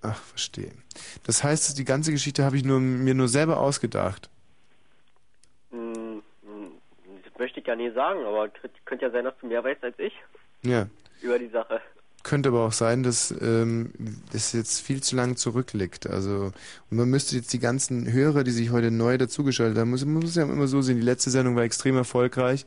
Ach, 0.01 0.21
verstehe. 0.21 0.71
Das 1.25 1.43
heißt, 1.45 1.77
die 1.77 1.85
ganze 1.85 2.11
Geschichte 2.11 2.43
habe 2.43 2.57
ich 2.57 2.65
nur, 2.65 2.81
mir 2.81 3.13
nur 3.13 3.29
selber 3.29 3.61
ausgedacht. 3.61 4.29
Hm, 5.71 6.21
hm, 6.41 6.71
das 7.23 7.32
möchte 7.43 7.59
ich 7.59 7.67
ja 7.67 7.75
nie 7.75 7.91
sagen, 7.91 8.19
aber 8.25 8.47
könnt- 8.49 8.85
könnte 8.85 9.05
ja 9.05 9.11
sein, 9.11 9.25
dass 9.25 9.33
du 9.41 9.47
mehr 9.47 9.63
weißt 9.63 9.83
als 9.83 9.99
ich 9.99 10.13
Ja. 10.63 10.87
über 11.21 11.37
die 11.39 11.49
Sache. 11.49 11.81
Könnte 12.23 12.47
aber 12.49 12.65
auch 12.67 12.71
sein, 12.71 13.03
dass 13.03 13.31
ähm, 13.41 13.91
das 14.31 14.53
jetzt 14.53 14.79
viel 14.79 15.03
zu 15.03 15.17
lang 15.17 15.35
zurückliegt. 15.35 16.07
Also 16.07 16.53
und 16.89 16.97
man 16.97 17.09
müsste 17.09 17.35
jetzt 17.35 17.51
die 17.51 17.59
ganzen 17.59 18.09
Hörer, 18.13 18.45
die 18.45 18.51
sich 18.51 18.71
heute 18.71 18.91
neu 18.91 19.17
dazugeschaltet 19.17 19.77
haben, 19.77 19.89
muss, 19.89 20.05
man 20.05 20.23
muss 20.23 20.35
ja 20.37 20.43
immer 20.43 20.67
so 20.67 20.81
sehen, 20.81 20.95
die 21.01 21.05
letzte 21.05 21.31
Sendung 21.31 21.57
war 21.57 21.63
extrem 21.63 21.97
erfolgreich. 21.97 22.65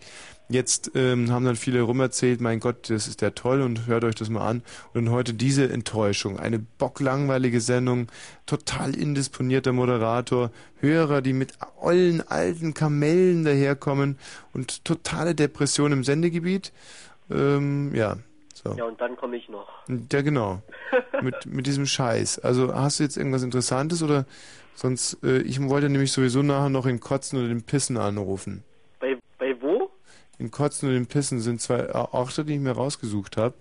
Jetzt 0.49 0.93
ähm, 0.95 1.33
haben 1.33 1.45
dann 1.45 1.57
viele 1.57 1.81
rumerzählt, 1.81 2.41
mein 2.41 2.61
Gott, 2.61 2.89
das 2.89 3.09
ist 3.09 3.21
ja 3.21 3.31
toll 3.31 3.63
und 3.63 3.87
hört 3.87 4.05
euch 4.05 4.15
das 4.15 4.31
mal 4.31 4.47
an. 4.47 4.63
Und 4.95 5.11
heute 5.11 5.35
diese 5.35 5.69
Enttäuschung, 5.69 6.39
eine 6.39 6.61
bocklangweilige 6.61 7.61
Sendung, 7.61 8.07
total 8.47 8.95
indisponierter 8.95 9.73
Moderator, 9.73 10.51
Hörer, 10.81 11.21
die 11.21 11.33
mit 11.33 11.55
ollen 11.81 12.21
alten 12.21 12.75
Kamellen 12.75 13.45
daherkommen 13.45 14.19
und 14.53 14.85
totale 14.85 15.35
Depression 15.35 15.91
im 15.91 16.05
Sendegebiet. 16.05 16.73
Ähm, 17.29 17.93
ja, 17.93 18.17
so. 18.55 18.73
Ja, 18.75 18.85
und 18.85 19.01
dann 19.01 19.17
komme 19.17 19.37
ich 19.37 19.49
noch. 19.49 19.69
Ja, 20.13 20.23
genau. 20.23 20.63
mit, 21.23 21.45
mit 21.47 21.67
diesem 21.67 21.87
Scheiß. 21.87 22.39
Also 22.39 22.73
hast 22.73 23.01
du 23.01 23.03
jetzt 23.03 23.17
irgendwas 23.17 23.43
Interessantes 23.43 24.01
oder 24.01 24.27
sonst, 24.77 25.19
äh, 25.25 25.39
ich 25.39 25.61
wollte 25.61 25.89
nämlich 25.89 26.13
sowieso 26.13 26.43
nachher 26.43 26.69
noch 26.69 26.87
in 26.87 27.01
Kotzen 27.01 27.39
oder 27.41 27.49
den 27.49 27.63
Pissen 27.63 27.97
anrufen. 27.97 28.63
In 30.39 30.51
Kotzen 30.51 30.89
und 30.89 30.95
den 30.95 31.07
Pissen 31.07 31.41
sind 31.41 31.61
zwei 31.61 31.95
Orte, 31.95 32.45
die 32.45 32.55
ich 32.55 32.61
mir 32.61 32.73
rausgesucht 32.73 33.37
habe. 33.37 33.55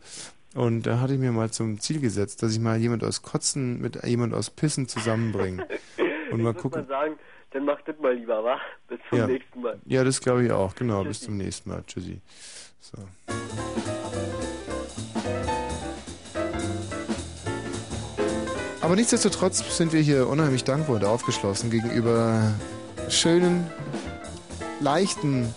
Und 0.55 0.83
da 0.83 0.99
hatte 0.99 1.13
ich 1.13 1.19
mir 1.19 1.31
mal 1.31 1.51
zum 1.51 1.79
Ziel 1.79 1.99
gesetzt, 1.99 2.41
dass 2.43 2.53
ich 2.53 2.59
mal 2.59 2.77
jemand 2.77 3.03
aus 3.03 3.21
Kotzen 3.21 3.79
mit 3.81 4.03
jemand 4.05 4.33
aus 4.33 4.49
Pissen 4.49 4.87
zusammenbringe. 4.87 5.65
Und 6.31 6.41
mal 6.41 6.53
gucken. 6.53 6.81
mal 6.81 6.87
sagen, 6.87 7.15
dann 7.51 7.65
mach 7.65 7.81
das 7.83 7.97
mal 7.99 8.13
lieber, 8.13 8.43
wa? 8.43 8.57
Bis 8.87 8.99
zum 9.09 9.19
Ja. 9.19 9.27
nächsten 9.27 9.61
Mal. 9.61 9.79
Ja, 9.85 10.03
das 10.03 10.19
glaube 10.19 10.45
ich 10.45 10.51
auch. 10.51 10.75
Genau, 10.75 11.03
bis 11.03 11.21
zum 11.21 11.37
nächsten 11.37 11.69
Mal. 11.69 11.83
Tschüssi. 11.85 12.19
So. 12.81 12.97
Aber 18.81 18.95
nichtsdestotrotz 18.95 19.77
sind 19.77 19.93
wir 19.93 20.01
hier 20.01 20.27
unheimlich 20.27 20.63
dankbar 20.63 20.97
und 20.97 21.05
aufgeschlossen 21.05 21.71
gegenüber 21.71 22.53
schönen, 23.09 23.65
leichten 24.79 25.53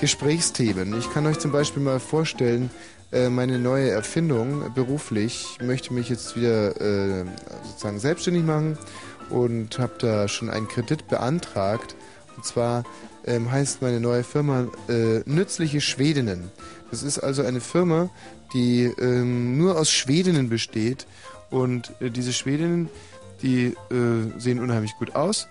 Gesprächsthemen. 0.00 0.98
Ich 0.98 1.12
kann 1.12 1.26
euch 1.26 1.38
zum 1.38 1.52
Beispiel 1.52 1.82
mal 1.82 2.00
vorstellen, 2.00 2.70
äh, 3.12 3.28
meine 3.28 3.58
neue 3.58 3.90
Erfindung 3.90 4.72
beruflich. 4.74 5.46
Ich 5.60 5.66
möchte 5.66 5.92
mich 5.92 6.08
jetzt 6.08 6.36
wieder 6.36 6.80
äh, 6.80 7.26
sozusagen 7.64 7.98
selbstständig 7.98 8.44
machen 8.44 8.78
und 9.28 9.78
habe 9.78 9.92
da 9.98 10.26
schon 10.26 10.48
einen 10.48 10.68
Kredit 10.68 11.08
beantragt. 11.08 11.96
Und 12.36 12.46
zwar 12.46 12.84
ähm, 13.26 13.52
heißt 13.52 13.82
meine 13.82 14.00
neue 14.00 14.24
Firma 14.24 14.68
äh, 14.88 15.20
Nützliche 15.26 15.82
Schwedinnen. 15.82 16.50
Das 16.90 17.02
ist 17.02 17.18
also 17.18 17.42
eine 17.42 17.60
Firma, 17.60 18.08
die 18.54 18.84
ähm, 18.98 19.58
nur 19.58 19.78
aus 19.78 19.90
Schwedinnen 19.90 20.48
besteht. 20.48 21.06
Und 21.50 21.92
äh, 22.00 22.10
diese 22.10 22.32
Schwedinnen, 22.32 22.88
die 23.42 23.76
äh, 23.90 24.38
sehen 24.38 24.60
unheimlich 24.60 24.92
gut 24.98 25.14
aus 25.14 25.46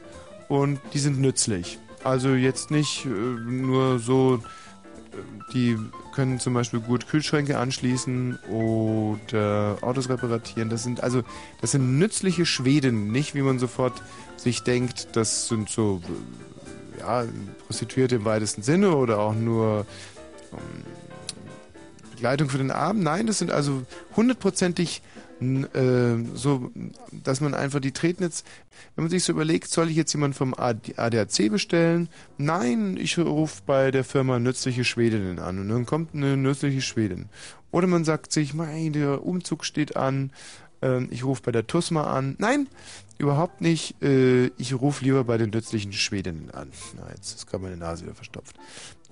und 0.47 0.79
die 0.93 0.99
sind 0.99 1.19
nützlich. 1.19 1.77
Also 2.03 2.33
jetzt 2.33 2.71
nicht 2.71 3.05
äh, 3.05 3.09
nur 3.09 3.99
so, 3.99 4.35
äh, 4.35 5.53
die 5.53 5.77
können 6.13 6.39
zum 6.39 6.53
Beispiel 6.53 6.79
gut 6.79 7.07
Kühlschränke 7.07 7.57
anschließen 7.57 8.39
oder 8.49 9.77
Autos 9.81 10.09
reparieren. 10.09 10.69
Das 10.69 10.83
sind 10.83 11.03
also, 11.03 11.23
das 11.61 11.71
sind 11.71 11.99
nützliche 11.99 12.45
Schweden, 12.45 13.11
nicht 13.11 13.35
wie 13.35 13.41
man 13.41 13.59
sofort 13.59 14.01
sich 14.37 14.63
denkt, 14.63 15.09
das 15.13 15.47
sind 15.47 15.69
so, 15.69 16.01
äh, 16.97 16.99
ja, 16.99 17.25
Prostituierte 17.65 18.15
im 18.15 18.25
weitesten 18.25 18.61
Sinne 18.61 18.95
oder 18.95 19.19
auch 19.19 19.35
nur 19.35 19.85
ähm, 20.51 20.83
Begleitung 22.11 22.49
für 22.49 22.57
den 22.57 22.71
Abend. 22.71 23.03
Nein, 23.03 23.27
das 23.27 23.39
sind 23.39 23.51
also 23.51 23.83
hundertprozentig 24.15 25.01
äh, 25.41 26.17
so, 26.35 26.71
dass 27.11 27.41
man 27.41 27.53
einfach 27.53 27.79
die 27.79 27.91
treten 27.91 28.23
jetzt, 28.23 28.45
wenn 28.95 29.05
man 29.05 29.09
sich 29.09 29.23
so 29.23 29.33
überlegt, 29.33 29.69
soll 29.69 29.89
ich 29.89 29.95
jetzt 29.95 30.13
jemanden 30.13 30.35
vom 30.35 30.53
AD 30.53 30.95
ADAC 30.97 31.49
bestellen? 31.49 32.09
Nein, 32.37 32.97
ich 32.97 33.17
rufe 33.17 33.61
bei 33.65 33.91
der 33.91 34.03
Firma 34.03 34.39
Nützliche 34.39 34.83
Schwedinnen 34.83 35.39
an 35.39 35.59
und 35.59 35.69
dann 35.69 35.85
kommt 35.85 36.13
eine 36.13 36.37
nützliche 36.37 36.81
Schwedin. 36.81 37.29
Oder 37.71 37.87
man 37.87 38.03
sagt 38.03 38.31
sich, 38.31 38.53
mein, 38.53 38.93
der 38.93 39.23
Umzug 39.23 39.63
steht 39.63 39.95
an, 39.95 40.31
ähm, 40.81 41.07
ich 41.11 41.23
rufe 41.23 41.41
bei 41.43 41.51
der 41.51 41.67
TUSMA 41.67 42.03
an. 42.03 42.35
Nein, 42.39 42.67
überhaupt 43.17 43.61
nicht. 43.61 44.01
Äh, 44.01 44.47
ich 44.57 44.73
rufe 44.73 45.03
lieber 45.03 45.23
bei 45.23 45.37
den 45.37 45.51
nützlichen 45.51 45.93
Schwedinnen 45.93 46.51
an. 46.51 46.69
Na, 46.97 47.09
jetzt 47.11 47.35
ist 47.35 47.47
gerade 47.47 47.63
meine 47.63 47.77
Nase 47.77 48.03
wieder 48.03 48.15
verstopft. 48.15 48.55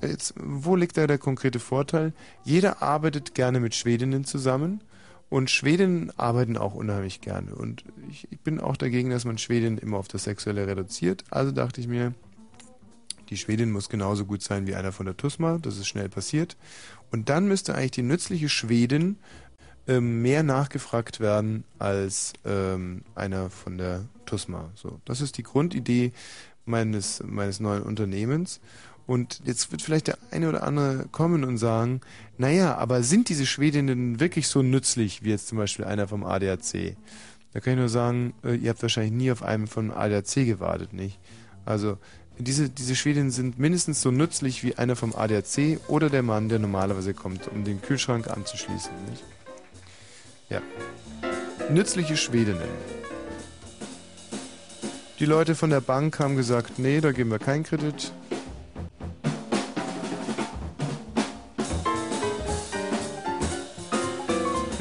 Jetzt, 0.02 0.34
wo 0.38 0.76
liegt 0.76 0.98
da 0.98 1.08
der 1.08 1.18
konkrete 1.18 1.60
Vorteil? 1.60 2.14
Jeder 2.44 2.82
arbeitet 2.82 3.34
gerne 3.34 3.60
mit 3.60 3.76
Schwedinnen 3.76 4.26
zusammen 4.26 4.82
und 5.30 5.50
Schwedinnen 5.50 6.12
arbeiten 6.18 6.58
auch 6.58 6.74
unheimlich 6.74 7.22
gerne. 7.22 7.54
Und 7.54 7.84
ich, 8.10 8.28
ich 8.32 8.40
bin 8.40 8.60
auch 8.60 8.78
dagegen, 8.78 9.10
dass 9.10 9.26
man 9.26 9.38
Schwedinnen 9.38 9.78
immer 9.78 9.98
auf 9.98 10.08
das 10.08 10.24
Sexuelle 10.24 10.68
reduziert. 10.68 11.26
Also 11.30 11.52
dachte 11.52 11.82
ich 11.82 11.88
mir, 11.88 12.14
die 13.30 13.38
Schwedin 13.38 13.72
muss 13.72 13.90
genauso 13.90 14.26
gut 14.26 14.42
sein 14.42 14.68
wie 14.68 14.76
einer 14.76 14.94
von 14.94 15.06
der 15.06 15.18
TUSMA. 15.18 15.58
Das 15.62 15.78
ist 15.78 15.88
schnell 15.88 16.08
passiert. 16.08 16.56
Und 17.12 17.28
dann 17.30 17.48
müsste 17.48 17.76
eigentlich 17.76 17.92
die 17.92 18.04
nützliche 18.04 18.48
Schwedin 18.48 19.18
ähm, 19.88 20.22
mehr 20.22 20.44
nachgefragt 20.44 21.20
werden 21.20 21.66
als 21.78 22.34
ähm, 22.46 23.04
einer 23.16 23.50
von 23.50 23.78
der 23.78 24.06
TUSMA. 24.26 24.72
So, 24.76 25.02
das 25.04 25.20
ist 25.20 25.38
die 25.38 25.44
Grundidee 25.44 26.14
meines, 26.66 27.22
meines 27.26 27.60
neuen 27.60 27.84
Unternehmens. 27.84 28.62
Und 29.08 29.42
jetzt 29.46 29.72
wird 29.72 29.82
vielleicht 29.82 30.08
der 30.08 30.18
eine 30.32 30.50
oder 30.50 30.64
andere 30.64 31.08
kommen 31.12 31.46
und 31.46 31.58
sagen, 31.58 32.02
naja, 32.38 32.76
aber 32.76 33.04
sind 33.04 33.30
diese 33.30 33.46
Schwedinnen 33.46 34.20
wirklich 34.20 34.50
so 34.50 34.62
nützlich, 34.62 35.24
wie 35.24 35.30
jetzt 35.30 35.48
zum 35.48 35.58
Beispiel 35.58 35.86
einer 35.86 36.10
vom 36.10 36.26
ADAC? 36.26 36.98
Da 37.54 37.62
kann 37.62 37.74
ich 37.74 37.80
nur 37.80 37.90
sagen, 37.90 38.34
äh, 38.44 38.56
ihr 38.56 38.70
habt 38.70 38.82
wahrscheinlich 38.82 39.14
nie 39.14 39.32
auf 39.32 39.44
einen 39.44 39.68
vom 39.68 39.92
ADAC 39.92 40.46
gewartet, 40.46 40.94
nicht? 40.94 41.20
Also, 41.66 41.98
diese, 42.38 42.70
diese 42.70 42.96
Schwedinnen 42.96 43.32
sind 43.32 43.58
mindestens 43.58 44.02
so 44.02 44.12
nützlich 44.12 44.64
wie 44.64 44.76
einer 44.76 44.98
vom 44.98 45.16
ADAC 45.16 45.80
oder 45.88 46.10
der 46.10 46.22
Mann, 46.22 46.50
der 46.50 46.60
normalerweise 46.60 47.14
kommt, 47.14 47.48
um 47.48 47.64
den 47.64 47.82
Kühlschrank 47.82 48.28
anzuschließen, 48.28 48.92
nicht? 49.10 49.24
Ja. 50.50 50.62
Nützliche 51.72 52.18
Schwedinnen. 52.18 52.62
Die 55.20 55.26
Leute 55.26 55.56
von 55.56 55.70
der 55.70 55.82
Bank 55.82 56.20
haben 56.20 56.36
gesagt, 56.36 56.78
nee, 56.78 57.02
da 57.02 57.12
geben 57.12 57.32
wir 57.32 57.40
keinen 57.40 57.64
Kredit. 57.64 58.12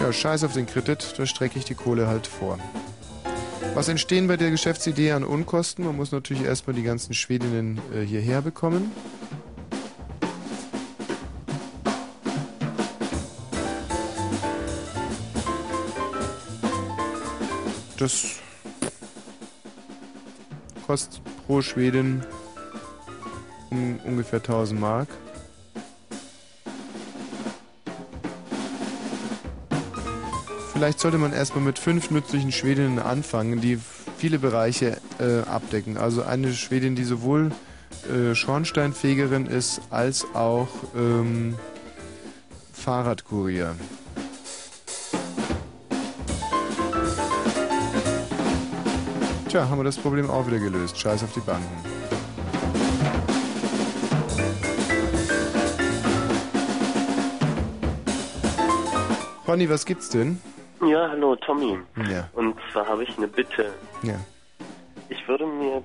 Ja, 0.07 0.13
scheiß 0.13 0.45
auf 0.45 0.53
den 0.53 0.67
Kredit, 0.67 1.15
da 1.17 1.27
strecke 1.27 1.59
ich 1.59 1.65
die 1.65 1.75
Kohle 1.75 2.07
halt 2.07 2.29
vor. 2.29 2.61
Was 3.75 3.89
entstehen 3.89 4.29
bei 4.29 4.37
der 4.37 4.53
Geschäftsidee 4.53 5.11
an 5.11 5.25
Unkosten? 5.25 5.85
Man 5.85 5.97
muss 5.97 6.13
natürlich 6.13 6.45
erstmal 6.45 6.77
die 6.77 6.85
ganzen 6.85 7.13
Schwedinnen 7.13 7.81
äh, 7.93 8.03
hierher 8.03 8.41
bekommen. 8.41 8.93
Das 17.99 18.37
kostet 20.87 21.21
pro 21.49 21.63
Schwedin 21.63 22.25
um 23.71 23.99
ungefähr 24.05 24.39
1000 24.39 24.81
Mark. 24.81 25.09
Vielleicht 30.77 31.01
sollte 31.01 31.17
man 31.17 31.33
erstmal 31.33 31.65
mit 31.65 31.79
fünf 31.79 32.11
nützlichen 32.11 32.53
Schwedinnen 32.53 32.99
anfangen, 32.99 33.63
die 33.63 33.79
viele 34.19 34.39
Bereiche 34.39 34.99
äh, 35.19 35.41
abdecken. 35.49 35.97
Also 35.97 36.23
eine 36.23 36.53
Schwedin, 36.53 36.95
die 36.95 37.05
sowohl 37.05 37.51
äh, 38.13 38.35
Schornsteinfegerin 38.35 39.47
ist, 39.47 39.81
als 39.89 40.27
auch 40.35 40.69
ähm, 40.95 41.57
Fahrradkurier. 42.75 43.75
Tja, 49.49 49.71
haben 49.71 49.79
wir 49.79 49.85
das 49.85 49.97
Problem 49.97 50.29
auch 50.29 50.47
wieder 50.47 50.59
gelöst. 50.59 50.99
Scheiß 50.99 51.23
auf 51.23 51.33
die 51.33 51.41
Banken. 51.41 51.65
Ronny, 59.49 59.71
was 59.71 59.87
gibt's 59.87 60.11
denn? 60.11 60.39
Ja, 60.83 61.09
hallo 61.09 61.37
Tommy. 61.37 61.79
Ja. 62.11 62.29
Und 62.35 62.57
zwar 62.73 62.87
habe 62.87 63.03
ich 63.05 63.17
eine 63.17 63.29
Bitte. 63.29 63.67
Ja. 64.03 64.15
Ich 65.09 65.27
würde 65.29 65.47
mir 65.47 65.83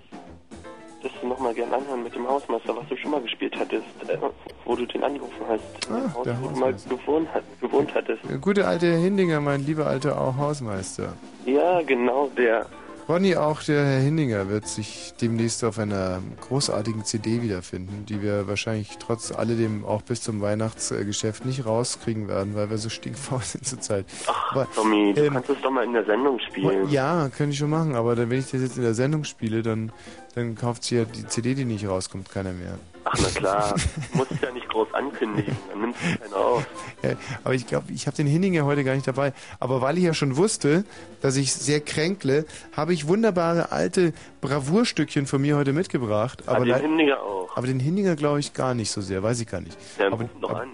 das 1.03 1.11
nochmal 1.23 1.53
gerne 1.53 1.75
anhören 1.75 2.03
mit 2.03 2.13
dem 2.13 2.27
Hausmeister, 2.27 2.75
was 2.75 2.87
du 2.89 2.95
schon 2.97 3.11
mal 3.11 3.21
gespielt 3.21 3.55
hattest, 3.57 3.85
äh, 4.07 4.17
wo 4.65 4.75
du 4.75 4.85
den 4.85 5.03
angerufen 5.03 5.41
hast. 5.47 5.87
in 5.87 5.95
dem 5.95 6.05
Ah, 6.05 6.13
Haus, 6.13 6.23
der 6.23 6.37
wo 6.41 6.47
du 6.49 6.59
mal 6.59 6.73
gewohnt, 6.89 7.29
gewohnt 7.59 7.95
hattest. 7.95 8.19
Der 8.29 8.37
gute 8.37 8.67
alte 8.67 8.87
Hindinger, 8.87 9.39
mein 9.41 9.65
lieber 9.65 9.87
alter 9.87 10.15
Hausmeister. 10.37 11.13
Ja, 11.45 11.81
genau, 11.81 12.29
der. 12.37 12.65
Ronny, 13.09 13.35
auch 13.35 13.61
der 13.63 13.85
Herr 13.85 13.99
Hindinger 13.99 14.49
wird 14.49 14.67
sich 14.67 15.13
demnächst 15.19 15.63
auf 15.63 15.79
einer 15.79 16.19
großartigen 16.39 17.03
CD 17.03 17.41
wiederfinden, 17.41 18.05
die 18.05 18.21
wir 18.21 18.47
wahrscheinlich 18.47 18.97
trotz 18.99 19.31
alledem 19.31 19.83
auch 19.85 20.01
bis 20.01 20.21
zum 20.21 20.41
Weihnachtsgeschäft 20.41 21.45
nicht 21.45 21.65
rauskriegen 21.65 22.27
werden, 22.27 22.55
weil 22.55 22.69
wir 22.69 22.77
so 22.77 22.89
stinkfaul 22.89 23.41
sind 23.43 23.65
zurzeit. 23.65 24.05
Aber, 24.51 24.67
Tommy, 24.73 25.13
du 25.13 25.25
ähm, 25.25 25.33
kannst 25.33 25.49
es 25.49 25.57
doch 25.61 25.71
mal 25.71 25.83
in 25.83 25.93
der 25.93 26.05
Sendung 26.05 26.39
spielen. 26.39 26.89
ja, 26.89 27.29
könnte 27.29 27.53
ich 27.53 27.59
schon 27.59 27.69
machen, 27.69 27.95
aber 27.95 28.15
dann, 28.15 28.29
wenn 28.29 28.39
ich 28.39 28.51
das 28.51 28.61
jetzt 28.61 28.77
in 28.77 28.83
der 28.83 28.93
Sendung 28.93 29.23
spiele, 29.23 29.61
dann, 29.61 29.91
dann 30.35 30.55
kauft 30.55 30.83
sie 30.83 30.97
ja 30.97 31.05
die 31.05 31.25
CD, 31.27 31.55
die 31.55 31.65
nicht 31.65 31.87
rauskommt, 31.87 32.29
keiner 32.29 32.53
mehr. 32.53 32.77
Ach, 33.03 33.13
na 33.19 33.27
klar. 33.29 33.75
Musst 34.13 34.31
es 34.31 34.41
ja 34.41 34.51
nicht 34.51 34.69
groß 34.69 34.93
ankündigen, 34.93 35.55
dann 35.69 35.81
nimmt 35.81 35.95
es 35.95 36.19
keiner 36.19 36.35
auf. 36.37 36.67
Ja, 37.01 37.11
aber 37.43 37.53
ich 37.55 37.65
glaube, 37.65 37.91
ich 37.91 38.05
habe 38.07 38.15
den 38.15 38.27
Hinninger 38.27 38.63
heute 38.65 38.83
gar 38.83 38.93
nicht 38.93 39.07
dabei. 39.07 39.33
Aber 39.59 39.81
weil 39.81 39.97
ich 39.97 40.03
ja 40.03 40.13
schon 40.13 40.37
wusste, 40.37 40.85
dass 41.21 41.35
ich 41.35 41.51
sehr 41.53 41.79
kränkle, 41.81 42.45
habe 42.75 42.93
ich 42.93 43.07
wunderbare 43.07 43.71
alte 43.71 44.13
Bravourstückchen 44.41 45.25
von 45.25 45.41
mir 45.41 45.57
heute 45.57 45.73
mitgebracht. 45.73 46.43
Ah, 46.45 46.51
Aber, 46.55 46.65
den 46.65 46.69
leid- 46.73 46.81
Hindiger 46.81 47.21
auch. 47.23 47.57
aber 47.57 47.67
den 47.67 47.79
Hinninger 47.79 48.15
glaube 48.15 48.39
ich 48.39 48.53
gar 48.53 48.73
nicht 48.75 48.91
so 48.91 49.01
sehr, 49.01 49.23
weiß 49.23 49.39
ich 49.41 49.47
gar 49.47 49.61
nicht. 49.61 49.77
Der 49.97 50.07
aber, 50.11 50.29
noch 50.39 50.51
an. 50.53 50.69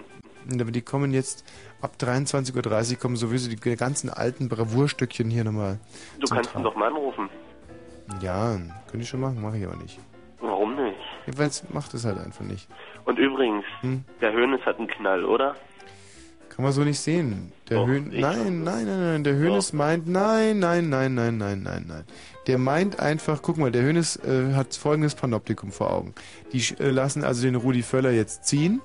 aber 0.60 0.70
die 0.70 0.82
kommen 0.82 1.14
jetzt 1.14 1.44
ab 1.80 1.92
23.30 2.00 2.90
Uhr 2.92 2.98
kommen 2.98 3.16
sowieso 3.16 3.48
die 3.48 3.56
ganzen 3.76 4.10
alten 4.10 4.48
Bravourstückchen 4.50 5.30
hier 5.30 5.44
nochmal. 5.44 5.78
Du 6.20 6.26
kannst 6.26 6.54
ihn 6.54 6.62
doch 6.62 6.74
mal 6.76 6.88
anrufen. 6.88 7.30
Ja, 8.20 8.56
könnte 8.90 9.02
ich 9.04 9.08
schon 9.08 9.20
machen, 9.20 9.40
mache 9.40 9.58
ich 9.58 9.66
aber 9.66 9.76
nicht. 9.76 9.98
Jedenfalls 11.28 11.62
macht 11.74 11.92
es 11.92 12.06
halt 12.06 12.16
einfach 12.18 12.42
nicht. 12.46 12.66
Und 13.04 13.18
übrigens, 13.18 13.62
Hm? 13.82 14.02
der 14.22 14.32
Hönes 14.32 14.62
hat 14.64 14.78
einen 14.78 14.88
Knall, 14.88 15.26
oder? 15.26 15.56
Kann 16.48 16.64
man 16.64 16.72
so 16.72 16.82
nicht 16.82 16.98
sehen. 16.98 17.52
Der 17.68 17.76
Doch, 17.76 17.86
Höhn 17.86 18.08
nein, 18.08 18.64
nein, 18.64 18.86
nein, 18.86 19.00
nein. 19.00 19.24
Der 19.24 19.34
Hönes 19.34 19.74
meint, 19.74 20.08
nein, 20.08 20.58
nein, 20.58 20.88
nein, 20.88 21.12
nein, 21.14 21.36
nein, 21.36 21.62
nein, 21.62 21.84
nein. 21.86 22.04
Der 22.46 22.56
meint 22.56 22.98
einfach, 22.98 23.42
guck 23.42 23.58
mal, 23.58 23.70
der 23.70 23.82
Hönes 23.82 24.16
äh, 24.16 24.54
hat 24.54 24.74
folgendes 24.74 25.14
Panoptikum 25.16 25.70
vor 25.70 25.92
Augen. 25.92 26.14
Die 26.54 26.62
äh, 26.80 26.88
lassen 26.88 27.24
also 27.24 27.42
den 27.42 27.56
Rudi 27.56 27.82
Völler 27.82 28.10
jetzt 28.10 28.46
ziehen 28.46 28.80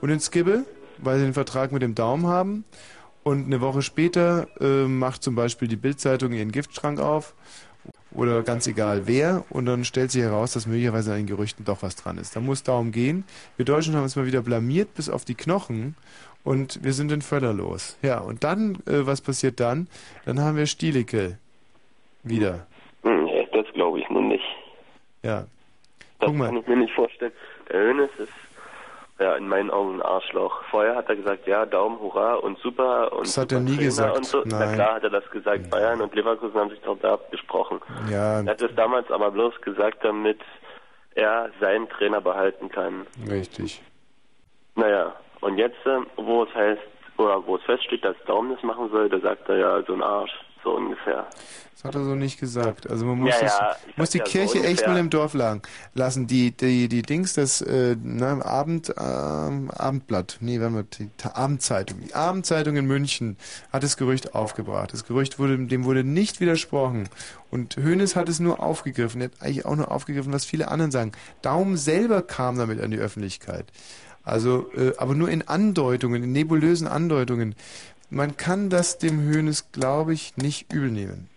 und 0.00 0.08
den 0.08 0.18
Skibbe, 0.18 0.64
weil 0.96 1.18
sie 1.18 1.24
den 1.26 1.34
Vertrag 1.34 1.72
mit 1.72 1.82
dem 1.82 1.94
Daumen 1.94 2.26
haben. 2.26 2.64
Und 3.22 3.44
eine 3.44 3.60
Woche 3.60 3.82
später 3.82 4.46
äh, 4.62 4.86
macht 4.88 5.22
zum 5.22 5.34
Beispiel 5.34 5.68
die 5.68 5.76
Bildzeitung 5.76 6.32
ihren 6.32 6.52
Giftschrank 6.52 7.00
auf 7.00 7.34
oder 8.14 8.42
ganz 8.42 8.66
egal 8.66 9.06
wer 9.06 9.44
und 9.50 9.66
dann 9.66 9.84
stellt 9.84 10.10
sich 10.10 10.22
heraus, 10.22 10.52
dass 10.52 10.66
möglicherweise 10.66 11.12
an 11.12 11.18
den 11.18 11.26
Gerüchten 11.26 11.64
doch 11.64 11.82
was 11.82 11.96
dran 11.96 12.18
ist. 12.18 12.36
Da 12.36 12.40
muss 12.40 12.62
darum 12.62 12.92
gehen. 12.92 13.24
Wir 13.56 13.64
Deutschen 13.64 13.94
haben 13.94 14.02
uns 14.02 14.16
mal 14.16 14.26
wieder 14.26 14.42
blamiert 14.42 14.94
bis 14.94 15.08
auf 15.08 15.24
die 15.24 15.34
Knochen 15.34 15.96
und 16.44 16.82
wir 16.84 16.92
sind 16.92 17.10
den 17.10 17.22
Völler 17.22 17.52
los. 17.52 17.96
Ja, 18.02 18.18
und 18.18 18.44
dann, 18.44 18.76
äh, 18.86 19.06
was 19.06 19.20
passiert 19.20 19.60
dann? 19.60 19.88
Dann 20.24 20.40
haben 20.40 20.56
wir 20.56 20.66
Stielicke 20.66 21.38
wieder. 22.22 22.66
Hm, 23.02 23.28
das 23.52 23.66
glaube 23.74 24.00
ich 24.00 24.08
nun 24.10 24.28
nicht. 24.28 24.44
Ja. 25.22 25.46
Das 26.18 26.28
Guck 26.28 26.36
mal. 26.36 26.46
kann 26.46 26.56
ich 26.58 26.66
mir 26.66 26.76
nicht 26.76 26.94
vorstellen. 26.94 27.32
Der 27.70 27.80
Hönes 27.80 28.10
ist, 28.18 28.32
ja, 29.22 29.34
in 29.36 29.48
meinen 29.48 29.70
Augen 29.70 29.94
ein 29.96 30.02
Arschloch. 30.02 30.62
Vorher 30.70 30.96
hat 30.96 31.08
er 31.08 31.16
gesagt, 31.16 31.46
ja, 31.46 31.64
Daumen, 31.66 31.98
Hurra 32.00 32.34
und 32.34 32.58
super 32.58 33.12
und 33.12 33.26
Das 33.26 33.38
hat 33.38 33.52
er 33.52 33.60
nie 33.60 33.70
Trainer 33.76 33.82
gesagt. 33.82 34.16
Und 34.16 34.26
so. 34.26 34.42
Na 34.44 34.58
Nein. 34.58 34.74
klar 34.74 34.94
hat 34.96 35.04
er 35.04 35.10
das 35.10 35.30
gesagt. 35.30 35.70
Bayern 35.70 36.00
und 36.00 36.14
Leverkusen 36.14 36.54
haben 36.58 36.70
sich 36.70 36.80
doch 36.80 36.98
da 37.00 37.14
abgesprochen. 37.14 37.80
Ja, 38.10 38.40
Er 38.40 38.46
hat 38.46 38.62
es 38.62 38.74
damals 38.74 39.10
aber 39.10 39.30
bloß 39.30 39.60
gesagt, 39.62 39.98
damit 40.04 40.40
er 41.14 41.50
seinen 41.60 41.88
Trainer 41.88 42.20
behalten 42.20 42.68
kann. 42.68 43.06
richtig. 43.30 43.82
Naja, 44.74 45.12
und 45.42 45.58
jetzt, 45.58 45.84
äh, 45.86 45.98
wo 46.16 46.44
es 46.44 46.54
heißt, 46.54 46.80
oder 47.18 47.46
wo 47.46 47.56
es 47.56 47.62
feststeht, 47.64 48.04
dass 48.04 48.16
Daumen 48.26 48.54
das 48.54 48.62
machen 48.62 48.88
soll, 48.90 49.08
da 49.10 49.18
sagt 49.20 49.48
er 49.50 49.56
ja 49.58 49.82
so 49.86 49.92
ein 49.92 50.02
Arsch, 50.02 50.32
so 50.62 50.76
ungefähr. 50.76 51.26
Das 51.74 51.84
hat 51.84 51.94
er 51.96 52.04
so 52.04 52.14
nicht 52.14 52.38
gesagt. 52.38 52.88
Also 52.88 53.04
man 53.04 53.18
muss, 53.18 53.30
Ja, 53.30 53.40
das, 53.40 53.58
ja, 53.58 53.76
muss 53.96 54.10
die 54.10 54.18
ja 54.18 54.24
so 54.24 54.30
Kirche 54.30 54.58
echt 54.58 54.66
ungefähr. 54.68 54.88
mal 54.90 54.98
im 55.00 55.10
Dorf 55.10 55.34
lagen 55.34 55.62
lassen. 55.94 56.28
Die, 56.28 56.52
die, 56.52 56.88
die 56.88 57.02
Dings, 57.02 57.34
das 57.34 57.60
äh, 57.60 57.96
na, 58.00 58.40
Abend, 58.44 58.94
ähm, 58.96 59.70
Abendblatt, 59.70 60.36
nee, 60.40 60.60
warte 60.60 60.72
mal, 60.72 60.84
die 60.84 61.10
Abendzeitung. 61.32 61.98
Die 62.06 62.14
Abendzeitung 62.14 62.76
in 62.76 62.86
München 62.86 63.36
hat 63.72 63.82
das 63.82 63.96
Gerücht 63.96 64.34
aufgebracht. 64.36 64.92
Das 64.92 65.04
Gerücht 65.04 65.40
wurde, 65.40 65.58
dem 65.58 65.84
wurde 65.84 66.04
nicht 66.04 66.40
widersprochen. 66.40 67.08
Und 67.50 67.76
Hoeneß 67.76 68.14
hat 68.14 68.28
es 68.28 68.38
nur 68.38 68.60
aufgegriffen. 68.62 69.20
Er 69.20 69.24
hat 69.26 69.32
eigentlich 69.40 69.66
auch 69.66 69.74
nur 69.74 69.90
aufgegriffen, 69.90 70.32
was 70.32 70.44
viele 70.44 70.68
anderen 70.68 70.92
sagen. 70.92 71.12
Daum 71.42 71.76
selber 71.76 72.22
kam 72.22 72.56
damit 72.58 72.80
an 72.80 72.92
die 72.92 72.98
Öffentlichkeit. 72.98 73.66
Also, 74.24 74.70
äh, 74.76 74.92
aber 74.98 75.14
nur 75.16 75.28
in 75.28 75.48
Andeutungen, 75.48 76.22
in 76.22 76.30
nebulösen 76.32 76.86
Andeutungen. 76.86 77.56
Man 78.12 78.36
kann 78.36 78.68
das 78.68 78.98
dem 78.98 79.26
Hoeneß, 79.26 79.72
glaube 79.72 80.12
ich, 80.12 80.36
nicht 80.36 80.70
übel 80.70 80.90
nehmen. 80.90 81.30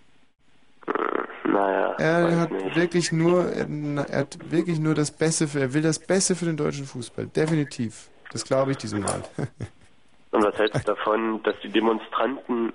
Naja, 1.46 1.96
Er 1.98 2.38
hat 2.38 2.52
nicht. 2.52 2.76
wirklich 2.76 3.14
nur, 3.14 3.46
er, 3.50 3.66
er 4.10 4.20
hat 4.20 4.52
wirklich 4.52 4.78
nur 4.80 4.94
das 4.94 5.10
Beste 5.12 5.48
für, 5.48 5.62
er 5.62 5.74
will 5.74 5.82
das 5.82 6.00
Beste 6.00 6.36
für 6.36 6.44
den 6.44 6.58
deutschen 6.58 6.86
Fußball. 6.86 7.28
Definitiv. 7.28 8.10
Das 8.30 8.44
glaube 8.44 8.72
ich 8.72 8.78
diesem 8.78 9.00
Mal. 9.04 9.24
Und 10.32 10.44
was 10.44 10.54
hältst 10.58 10.76
du 10.86 10.94
davon, 10.96 11.42
dass 11.44 11.56
die 11.64 11.70
Demonstranten 11.70 12.74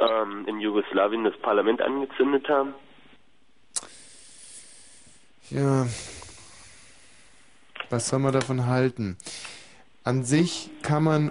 ähm, 0.00 0.44
in 0.48 0.58
Jugoslawien 0.58 1.22
das 1.22 1.36
Parlament 1.38 1.80
angezündet 1.82 2.48
haben? 2.48 2.74
ja. 5.50 5.86
Was 7.90 8.08
soll 8.08 8.18
man 8.18 8.32
davon 8.32 8.66
halten? 8.66 9.16
An 10.02 10.24
sich 10.24 10.70
kann 10.82 11.04
man 11.04 11.30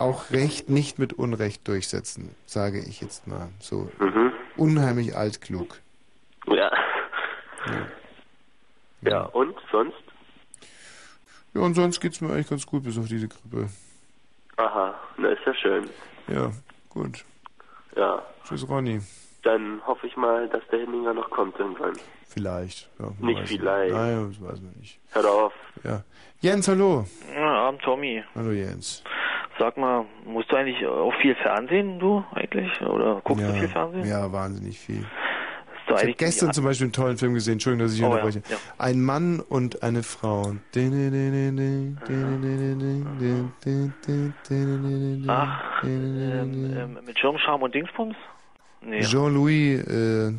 auch 0.00 0.30
Recht 0.30 0.68
nicht 0.70 0.98
mit 0.98 1.12
Unrecht 1.12 1.66
durchsetzen, 1.68 2.34
sage 2.46 2.80
ich 2.80 3.00
jetzt 3.00 3.26
mal. 3.26 3.48
So 3.60 3.90
Mhm. 3.98 4.32
unheimlich 4.56 5.16
altklug. 5.16 5.78
Ja. 6.46 6.70
Ja, 9.02 9.22
und 9.24 9.54
sonst? 9.72 9.96
Ja, 11.54 11.60
und 11.62 11.74
sonst 11.74 12.00
geht's 12.00 12.20
mir 12.20 12.32
eigentlich 12.32 12.48
ganz 12.48 12.66
gut, 12.66 12.84
bis 12.84 12.98
auf 12.98 13.06
diese 13.08 13.28
Grippe. 13.28 13.68
Aha, 14.56 14.94
na 15.16 15.28
ist 15.30 15.40
ja 15.46 15.54
schön. 15.54 15.88
Ja, 16.28 16.52
gut. 16.90 17.24
Ja, 17.96 18.22
Tschüss, 18.44 18.68
Ronny. 18.68 19.00
dann 19.42 19.80
hoffe 19.86 20.06
ich 20.06 20.16
mal, 20.16 20.48
dass 20.48 20.62
der 20.70 20.80
Henninger 20.80 21.14
noch 21.14 21.30
kommt 21.30 21.58
irgendwann. 21.58 21.94
Vielleicht. 22.28 22.88
Ja, 23.00 23.10
Nicht 23.18 23.48
vielleicht. 23.48 23.92
Nein, 23.92 24.28
das 24.32 24.40
weiß 24.50 24.60
man 24.60 24.72
nicht. 24.78 24.98
Hör 25.12 25.24
auf. 25.30 25.52
Ja. 25.82 26.04
Jens, 26.40 26.68
hallo. 26.68 27.04
Ja, 27.34 27.68
Abend, 27.68 27.82
Tommy. 27.82 28.22
Hallo, 28.34 28.52
Jens. 28.52 29.02
Sag 29.60 29.76
mal, 29.76 30.06
musst 30.24 30.50
du 30.50 30.56
eigentlich 30.56 30.86
auch 30.86 31.12
viel 31.20 31.34
Fernsehen, 31.34 31.98
du 31.98 32.24
eigentlich? 32.32 32.80
Oder 32.80 33.20
guckst 33.22 33.44
ja, 33.44 33.52
du 33.52 33.58
viel 33.58 33.68
Fernsehen? 33.68 34.06
Ja, 34.06 34.32
wahnsinnig 34.32 34.78
viel. 34.78 35.04
Ich 35.86 35.92
habe 35.92 36.14
gestern 36.14 36.52
zum 36.54 36.64
Beispiel 36.64 36.86
einen 36.86 36.92
tollen 36.94 37.18
Film 37.18 37.34
gesehen, 37.34 37.54
Entschuldigung, 37.54 37.86
dass 37.86 37.94
ich 37.94 38.02
Oh, 38.02 38.06
ja, 38.06 38.10
unterbreche. 38.12 38.42
ja. 38.48 38.56
Ein 38.78 39.02
Mann 39.02 39.40
und 39.40 39.82
eine 39.82 40.02
Frau. 40.02 40.54
Ach, 45.26 45.84
ähm, 45.84 46.76
ähm, 46.78 46.98
mit 47.04 47.18
Schirmscham 47.18 47.60
und 47.60 47.74
Dingsbums? 47.74 48.16
Nee. 48.80 49.00
Jean-Louis 49.02 49.86
äh, 49.86 50.32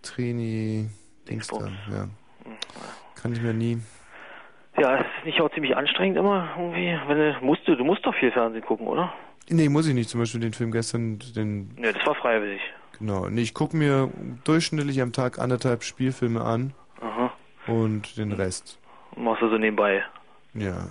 Trini 0.00 0.88
Dingsda, 1.28 1.68
ja. 1.90 2.08
Kann 3.20 3.34
ich 3.34 3.42
mir 3.42 3.52
nie. 3.52 3.82
Ja, 4.78 4.96
es 4.96 5.06
ist 5.18 5.26
nicht 5.26 5.40
auch 5.40 5.50
ziemlich 5.50 5.76
anstrengend 5.76 6.16
immer 6.18 6.48
irgendwie. 6.56 6.98
Wenn 7.06 7.18
du, 7.18 7.36
musst 7.42 7.66
du, 7.68 7.76
du 7.76 7.84
musst 7.84 8.04
doch 8.06 8.14
viel 8.14 8.32
Fernsehen 8.32 8.64
gucken, 8.64 8.86
oder? 8.86 9.12
Nee, 9.48 9.68
muss 9.68 9.86
ich 9.86 9.94
nicht. 9.94 10.08
Zum 10.08 10.20
Beispiel 10.20 10.40
den 10.40 10.52
Film 10.52 10.72
gestern, 10.72 11.18
den 11.36 11.74
Nee, 11.76 11.92
das 11.92 12.06
war 12.06 12.14
freiwillig. 12.14 12.60
Genau. 12.98 13.28
Nee, 13.28 13.42
ich 13.42 13.54
gucke 13.54 13.76
mir 13.76 14.10
durchschnittlich 14.44 15.02
am 15.02 15.12
Tag 15.12 15.38
anderthalb 15.38 15.82
Spielfilme 15.82 16.40
an 16.40 16.72
Aha. 17.00 17.32
und 17.66 18.16
den 18.16 18.32
Rest. 18.32 18.78
Machst 19.16 19.42
du 19.42 19.48
so 19.50 19.58
nebenbei. 19.58 20.04
Ja. 20.54 20.88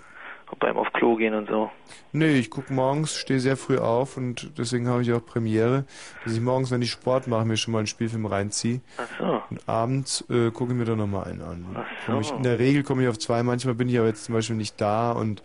Beim 0.60 0.78
auf 0.78 0.92
Klo 0.94 1.16
gehen 1.16 1.34
und 1.34 1.50
so. 1.50 1.72
Nee, 2.12 2.34
ich 2.38 2.50
gucke 2.50 2.72
morgens, 2.74 3.16
stehe 3.16 3.40
sehr 3.40 3.58
früh 3.58 3.78
auf 3.78 4.18
und 4.18 4.52
deswegen 4.58 4.88
habe 4.88 5.02
ich 5.02 5.12
auch 5.14 5.26
Premiere, 5.26 5.86
dass 6.24 6.34
ich 6.34 6.42
morgens, 6.42 6.70
wenn 6.70 6.82
ich 6.82 6.92
Sport 6.92 7.28
mache, 7.28 7.46
mir 7.46 7.58
schon 7.58 7.72
mal 7.72 7.80
einen 7.80 7.88
Spielfilm 7.88 8.26
reinziehe. 8.26 8.82
Ach 8.98 9.08
so. 9.18 9.42
Und 9.50 9.68
abends 9.68 10.24
äh, 10.30 10.52
gucke 10.52 10.74
ich 10.74 10.78
mir 10.78 10.86
dann 10.86 10.98
nochmal 10.98 11.26
einen 11.26 11.42
an. 11.42 11.66
Ach 11.76 11.86
Komm 12.06 12.22
ich, 12.22 12.28
so. 12.28 12.36
in 12.36 12.44
der 12.44 12.60
Regel 12.60 12.84
komme 12.84 13.04
ich 13.04 13.10
auf 13.10 13.18
zwei, 13.18 13.42
manchmal 13.44 13.76
bin 13.76 13.90
ich 13.90 13.98
aber 13.98 14.08
jetzt 14.08 14.26
zum 14.26 14.36
Beispiel 14.36 14.56
nicht 14.56 14.80
da 14.80 15.12
und 15.12 15.42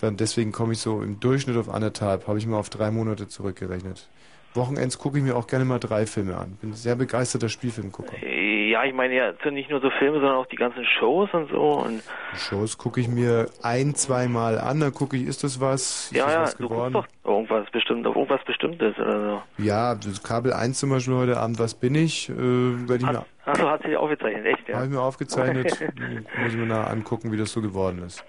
dann 0.00 0.16
deswegen 0.16 0.52
komme 0.52 0.72
ich 0.72 0.80
so 0.80 1.02
im 1.02 1.20
Durchschnitt 1.20 1.56
auf 1.56 1.68
anderthalb, 1.68 2.26
habe 2.28 2.38
ich 2.38 2.46
mal 2.46 2.58
auf 2.58 2.70
drei 2.70 2.90
Monate 2.90 3.28
zurückgerechnet. 3.28 4.08
Wochenends 4.54 4.98
gucke 4.98 5.18
ich 5.18 5.24
mir 5.24 5.36
auch 5.36 5.46
gerne 5.46 5.64
mal 5.64 5.78
drei 5.78 6.06
Filme 6.06 6.36
an. 6.36 6.58
Bin 6.60 6.72
sehr 6.74 6.94
begeisterter 6.94 7.48
Spielfilmgucker. 7.48 8.16
Ja, 8.26 8.84
ich 8.84 8.94
meine 8.94 9.14
ja, 9.14 9.32
sind 9.42 9.54
nicht 9.54 9.70
nur 9.70 9.80
so 9.80 9.90
Filme, 9.98 10.18
sondern 10.18 10.36
auch 10.36 10.46
die 10.46 10.56
ganzen 10.56 10.84
Shows 10.84 11.28
und 11.32 11.50
so. 11.50 11.72
Und 11.84 12.02
Shows 12.34 12.78
gucke 12.78 13.00
ich 13.00 13.08
mir 13.08 13.48
ein, 13.62 13.94
zweimal 13.94 14.58
an, 14.58 14.80
dann 14.80 14.92
gucke 14.92 15.16
ich, 15.16 15.26
ist 15.26 15.44
das 15.44 15.60
was? 15.60 16.10
Ist 16.10 16.16
ja, 16.16 16.24
das 16.24 16.34
ja, 16.34 16.42
was 16.42 16.56
du 16.56 16.68
geworden? 16.68 16.92
guckst 16.92 17.10
doch 17.22 17.30
irgendwas 17.30 17.70
bestimmt, 17.70 18.06
auf 18.06 18.16
irgendwas 18.16 18.44
Bestimmtes 18.44 18.98
oder 18.98 19.42
so. 19.56 19.62
Ja, 19.62 19.94
das 19.94 20.22
Kabel 20.22 20.52
1 20.52 20.78
zum 20.78 20.90
Beispiel 20.90 21.14
heute 21.14 21.38
Abend, 21.38 21.58
was 21.58 21.74
bin 21.74 21.94
ich? 21.94 22.28
Äh, 22.28 22.32
ich 22.32 23.02
mir, 23.02 23.24
Achso, 23.44 23.68
hat 23.68 23.82
sich 23.82 23.96
aufgezeichnet, 23.96 24.46
echt, 24.46 24.68
ja? 24.68 24.76
habe 24.76 24.86
ich 24.86 24.92
mir 24.92 25.00
aufgezeichnet. 25.00 25.66
Muss 26.38 26.52
ich 26.52 26.56
mir 26.56 26.66
nach 26.66 26.88
angucken, 26.88 27.32
wie 27.32 27.36
das 27.36 27.52
so 27.52 27.60
geworden 27.60 28.02
ist. 28.06 28.24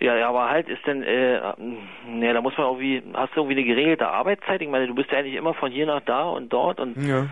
Ja, 0.00 0.14
ja, 0.14 0.16
ja, 0.16 0.28
aber 0.28 0.48
halt 0.48 0.68
ist 0.68 0.86
denn, 0.86 1.02
äh, 1.02 1.40
ne, 2.06 2.32
da 2.32 2.40
muss 2.40 2.56
man 2.56 2.66
irgendwie, 2.66 3.02
hast 3.14 3.34
du 3.34 3.40
irgendwie 3.40 3.56
eine 3.56 3.64
geregelte 3.64 4.08
Arbeitszeit? 4.08 4.62
Ich 4.62 4.68
meine, 4.68 4.86
du 4.86 4.94
bist 4.94 5.10
ja 5.10 5.18
eigentlich 5.18 5.34
immer 5.34 5.54
von 5.54 5.70
hier 5.72 5.86
nach 5.86 6.00
da 6.02 6.22
und 6.28 6.52
dort 6.52 6.78
und 6.80 6.96
Ja, 6.96 7.20
ja. 7.20 7.26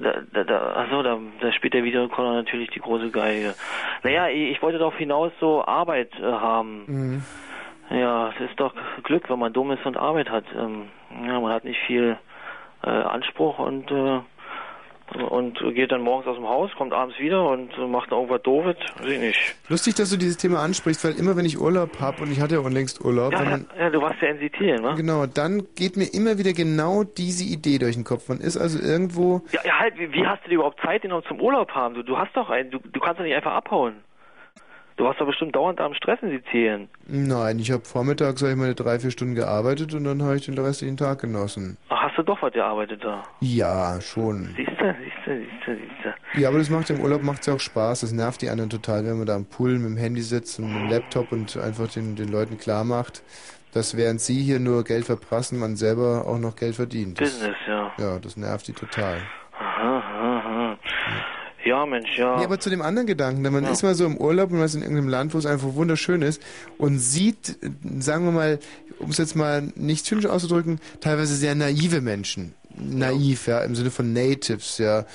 da, 0.00 0.14
da, 0.32 0.44
da 0.44 0.72
achso, 0.74 1.02
da, 1.02 1.18
da 1.40 1.52
spielt 1.52 1.74
der 1.74 1.84
Videorekorder 1.84 2.32
natürlich 2.32 2.70
die 2.70 2.80
große 2.80 3.10
Geige. 3.10 3.54
Naja, 4.02 4.28
ich, 4.28 4.50
ich 4.52 4.62
wollte 4.62 4.78
darauf 4.78 4.96
hinaus 4.96 5.30
so 5.40 5.64
Arbeit 5.64 6.10
äh, 6.18 6.24
haben. 6.24 6.84
Mhm. 6.86 7.24
Ja, 7.90 8.28
es 8.30 8.50
ist 8.50 8.58
doch 8.60 8.72
Glück, 9.02 9.28
wenn 9.30 9.38
man 9.38 9.52
dumm 9.52 9.70
ist 9.72 9.84
und 9.84 9.96
Arbeit 9.96 10.30
hat. 10.30 10.44
Ähm, 10.56 10.88
ja, 11.26 11.40
man 11.40 11.52
hat 11.52 11.64
nicht 11.64 11.80
viel 11.86 12.16
äh, 12.84 12.88
Anspruch 12.88 13.58
und 13.58 13.90
äh, 13.90 14.20
und 15.28 15.58
geht 15.74 15.92
dann 15.92 16.02
morgens 16.02 16.26
aus 16.26 16.36
dem 16.36 16.46
Haus, 16.48 16.70
kommt 16.76 16.92
abends 16.92 17.18
wieder 17.18 17.48
und 17.48 17.76
macht 17.90 18.10
dann 18.10 18.18
irgendwas 18.18 18.42
Doofes, 18.42 18.76
weiß 19.00 19.10
ich 19.10 19.18
nicht. 19.20 19.56
Lustig, 19.68 19.94
dass 19.94 20.10
du 20.10 20.16
dieses 20.16 20.36
Thema 20.36 20.60
ansprichst, 20.62 21.04
weil 21.04 21.12
immer 21.18 21.36
wenn 21.36 21.44
ich 21.44 21.58
Urlaub 21.60 22.00
habe 22.00 22.22
und 22.22 22.32
ich 22.32 22.40
hatte 22.40 22.54
ja 22.54 22.60
unlängst 22.60 23.04
Urlaub, 23.04 23.32
Ja, 23.32 23.42
man, 23.42 23.66
ja, 23.78 23.90
du 23.90 24.00
warst 24.00 24.20
ja 24.22 24.28
in 24.28 24.38
Sizilien, 24.38 24.82
ne? 24.82 24.94
genau, 24.96 25.26
dann 25.26 25.66
geht 25.76 25.96
mir 25.96 26.06
immer 26.12 26.38
wieder 26.38 26.52
genau 26.52 27.02
diese 27.04 27.44
Idee 27.44 27.78
durch 27.78 27.94
den 27.96 28.04
Kopf. 28.04 28.28
Man 28.28 28.38
ist 28.38 28.56
also 28.56 28.78
irgendwo, 28.78 29.42
Ja, 29.52 29.60
ja 29.64 29.78
halt, 29.78 29.98
wie, 29.98 30.12
wie 30.12 30.26
hast 30.26 30.44
du 30.44 30.48
dir 30.50 30.56
überhaupt 30.56 30.80
Zeit 30.80 31.02
genommen 31.02 31.24
zum 31.26 31.40
Urlaub 31.40 31.70
haben? 31.72 31.94
Du, 31.94 32.02
du 32.02 32.16
hast 32.18 32.34
doch 32.36 32.50
einen, 32.50 32.70
du, 32.70 32.78
du 32.78 33.00
kannst 33.00 33.18
doch 33.20 33.24
nicht 33.24 33.34
einfach 33.34 33.52
abhauen. 33.52 33.94
Du 34.96 35.04
warst 35.04 35.20
doch 35.20 35.26
bestimmt 35.26 35.56
dauernd 35.56 35.80
am 35.80 35.94
Stress 35.94 36.18
in 36.22 36.30
Sizilien. 36.30 36.88
nein, 37.06 37.58
ich 37.58 37.70
habe 37.70 37.84
vormittags 37.84 38.40
sag 38.40 38.50
ich 38.50 38.56
meine 38.56 38.74
drei, 38.74 38.98
vier 38.98 39.10
Stunden 39.10 39.34
gearbeitet 39.34 39.94
und 39.94 40.04
dann 40.04 40.22
habe 40.22 40.36
ich 40.36 40.44
den 40.44 40.58
restlichen 40.58 40.96
Tag 40.96 41.20
genossen. 41.20 41.76
Ach, 41.88 42.02
hast 42.02 42.18
du 42.18 42.22
doch 42.22 42.40
was 42.42 42.52
gearbeitet 42.52 43.02
da? 43.02 43.22
Ja, 43.40 44.00
schon. 44.00 44.54
Siehst 44.56 44.70
du, 44.78 44.94
siehst 45.02 45.26
du, 45.26 45.38
siehst 45.38 45.66
du, 45.66 45.74
siehst 45.76 46.04
du. 46.34 46.40
Ja, 46.40 46.48
aber 46.48 46.58
das 46.58 46.70
macht 46.70 46.90
im 46.90 47.00
Urlaub 47.00 47.22
macht's 47.22 47.46
ja 47.46 47.54
auch 47.54 47.60
Spaß. 47.60 48.00
Das 48.00 48.12
nervt 48.12 48.42
die 48.42 48.50
anderen 48.50 48.70
total, 48.70 49.04
wenn 49.04 49.18
man 49.18 49.26
da 49.26 49.36
am 49.36 49.46
Pool 49.46 49.78
mit 49.78 49.86
dem 49.90 49.96
Handy 49.96 50.20
sitzt 50.22 50.58
und 50.58 50.72
mit 50.72 50.82
dem 50.82 50.88
Laptop 50.90 51.32
und 51.32 51.56
einfach 51.56 51.88
den, 51.88 52.16
den 52.16 52.28
Leuten 52.28 52.58
klar 52.58 52.84
macht, 52.84 53.22
dass 53.72 53.96
während 53.96 54.20
sie 54.20 54.42
hier 54.42 54.58
nur 54.60 54.84
Geld 54.84 55.04
verprassen, 55.04 55.58
man 55.58 55.76
selber 55.76 56.26
auch 56.26 56.38
noch 56.38 56.56
Geld 56.56 56.76
verdient. 56.76 57.20
Das, 57.20 57.30
Business, 57.30 57.56
ja. 57.66 57.92
ja, 57.98 58.18
das 58.18 58.36
nervt 58.36 58.68
die 58.68 58.72
total. 58.72 59.18
Aha. 59.58 59.89
Ja, 61.64 61.84
Mensch, 61.84 62.16
ja. 62.16 62.38
Nee, 62.38 62.44
aber 62.44 62.58
zu 62.58 62.70
dem 62.70 62.80
anderen 62.80 63.06
Gedanken, 63.06 63.44
denn 63.44 63.52
man 63.52 63.64
ist 63.64 63.82
mal 63.82 63.94
so 63.94 64.06
im 64.06 64.16
Urlaub 64.16 64.50
und 64.50 64.56
man 64.56 64.66
ist 64.66 64.74
in 64.74 64.82
irgendeinem 64.82 65.08
Land, 65.08 65.34
wo 65.34 65.38
es 65.38 65.46
einfach 65.46 65.74
wunderschön 65.74 66.22
ist 66.22 66.42
und 66.78 66.98
sieht, 66.98 67.58
sagen 67.98 68.24
wir 68.24 68.32
mal, 68.32 68.58
um 68.98 69.10
es 69.10 69.18
jetzt 69.18 69.36
mal 69.36 69.70
nicht 69.74 70.06
zynisch 70.06 70.26
auszudrücken, 70.26 70.80
teilweise 71.00 71.34
sehr 71.34 71.54
naive 71.54 72.00
Menschen. 72.00 72.54
Naiv, 72.76 73.46
ja, 73.46 73.60
im 73.60 73.74
Sinne 73.74 73.90
von 73.90 74.12
Natives, 74.12 74.78
ja. 74.78 75.06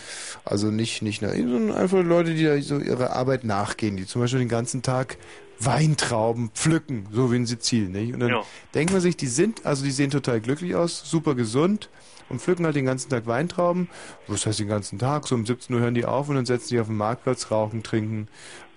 Also 0.44 0.72
nicht, 0.72 1.02
nicht 1.02 1.22
naiv, 1.22 1.50
sondern 1.50 1.76
einfach 1.76 2.04
Leute, 2.04 2.34
die 2.34 2.44
da 2.44 2.60
so 2.62 2.80
ihrer 2.80 3.12
Arbeit 3.12 3.44
nachgehen, 3.44 3.98
die 3.98 4.06
zum 4.06 4.22
Beispiel 4.22 4.40
den 4.40 4.50
ganzen 4.50 4.82
Tag 4.82 5.18
Weintrauben 5.58 6.50
pflücken, 6.54 7.08
so 7.12 7.32
wie 7.32 7.38
in 7.38 7.46
Sizilien, 7.46 7.92
nicht? 7.94 8.14
Und 8.14 8.20
dann 8.20 8.30
Ja. 8.30 8.44
denkt 8.74 8.92
man 8.92 9.02
sich, 9.02 9.16
die 9.16 9.28
sind, 9.28 9.66
also 9.66 9.86
die 9.86 9.92
sehen 9.92 10.12
total 10.12 10.42
glücklich 10.42 10.76
aus, 10.76 11.10
super 11.10 11.34
gesund 11.34 11.90
und 12.28 12.42
pflücken 12.42 12.66
halt 12.66 12.76
den 12.76 12.86
ganzen 12.86 13.10
Tag 13.10 13.26
Weintrauben. 13.26 13.88
Was 14.28 14.46
heißt 14.46 14.60
den 14.60 14.68
ganzen 14.68 15.00
Tag? 15.00 15.28
So 15.28 15.36
um 15.36 15.46
17 15.46 15.74
Uhr 15.76 15.82
hören 15.82 15.94
die 15.96 16.06
auf 16.06 16.28
und 16.28 16.36
dann 16.36 16.46
setzen 16.46 16.70
die 16.70 16.80
auf 16.80 16.88
den 16.88 16.98
Marktplatz, 16.98 17.52
rauchen, 17.52 17.84
trinken, 17.84 18.28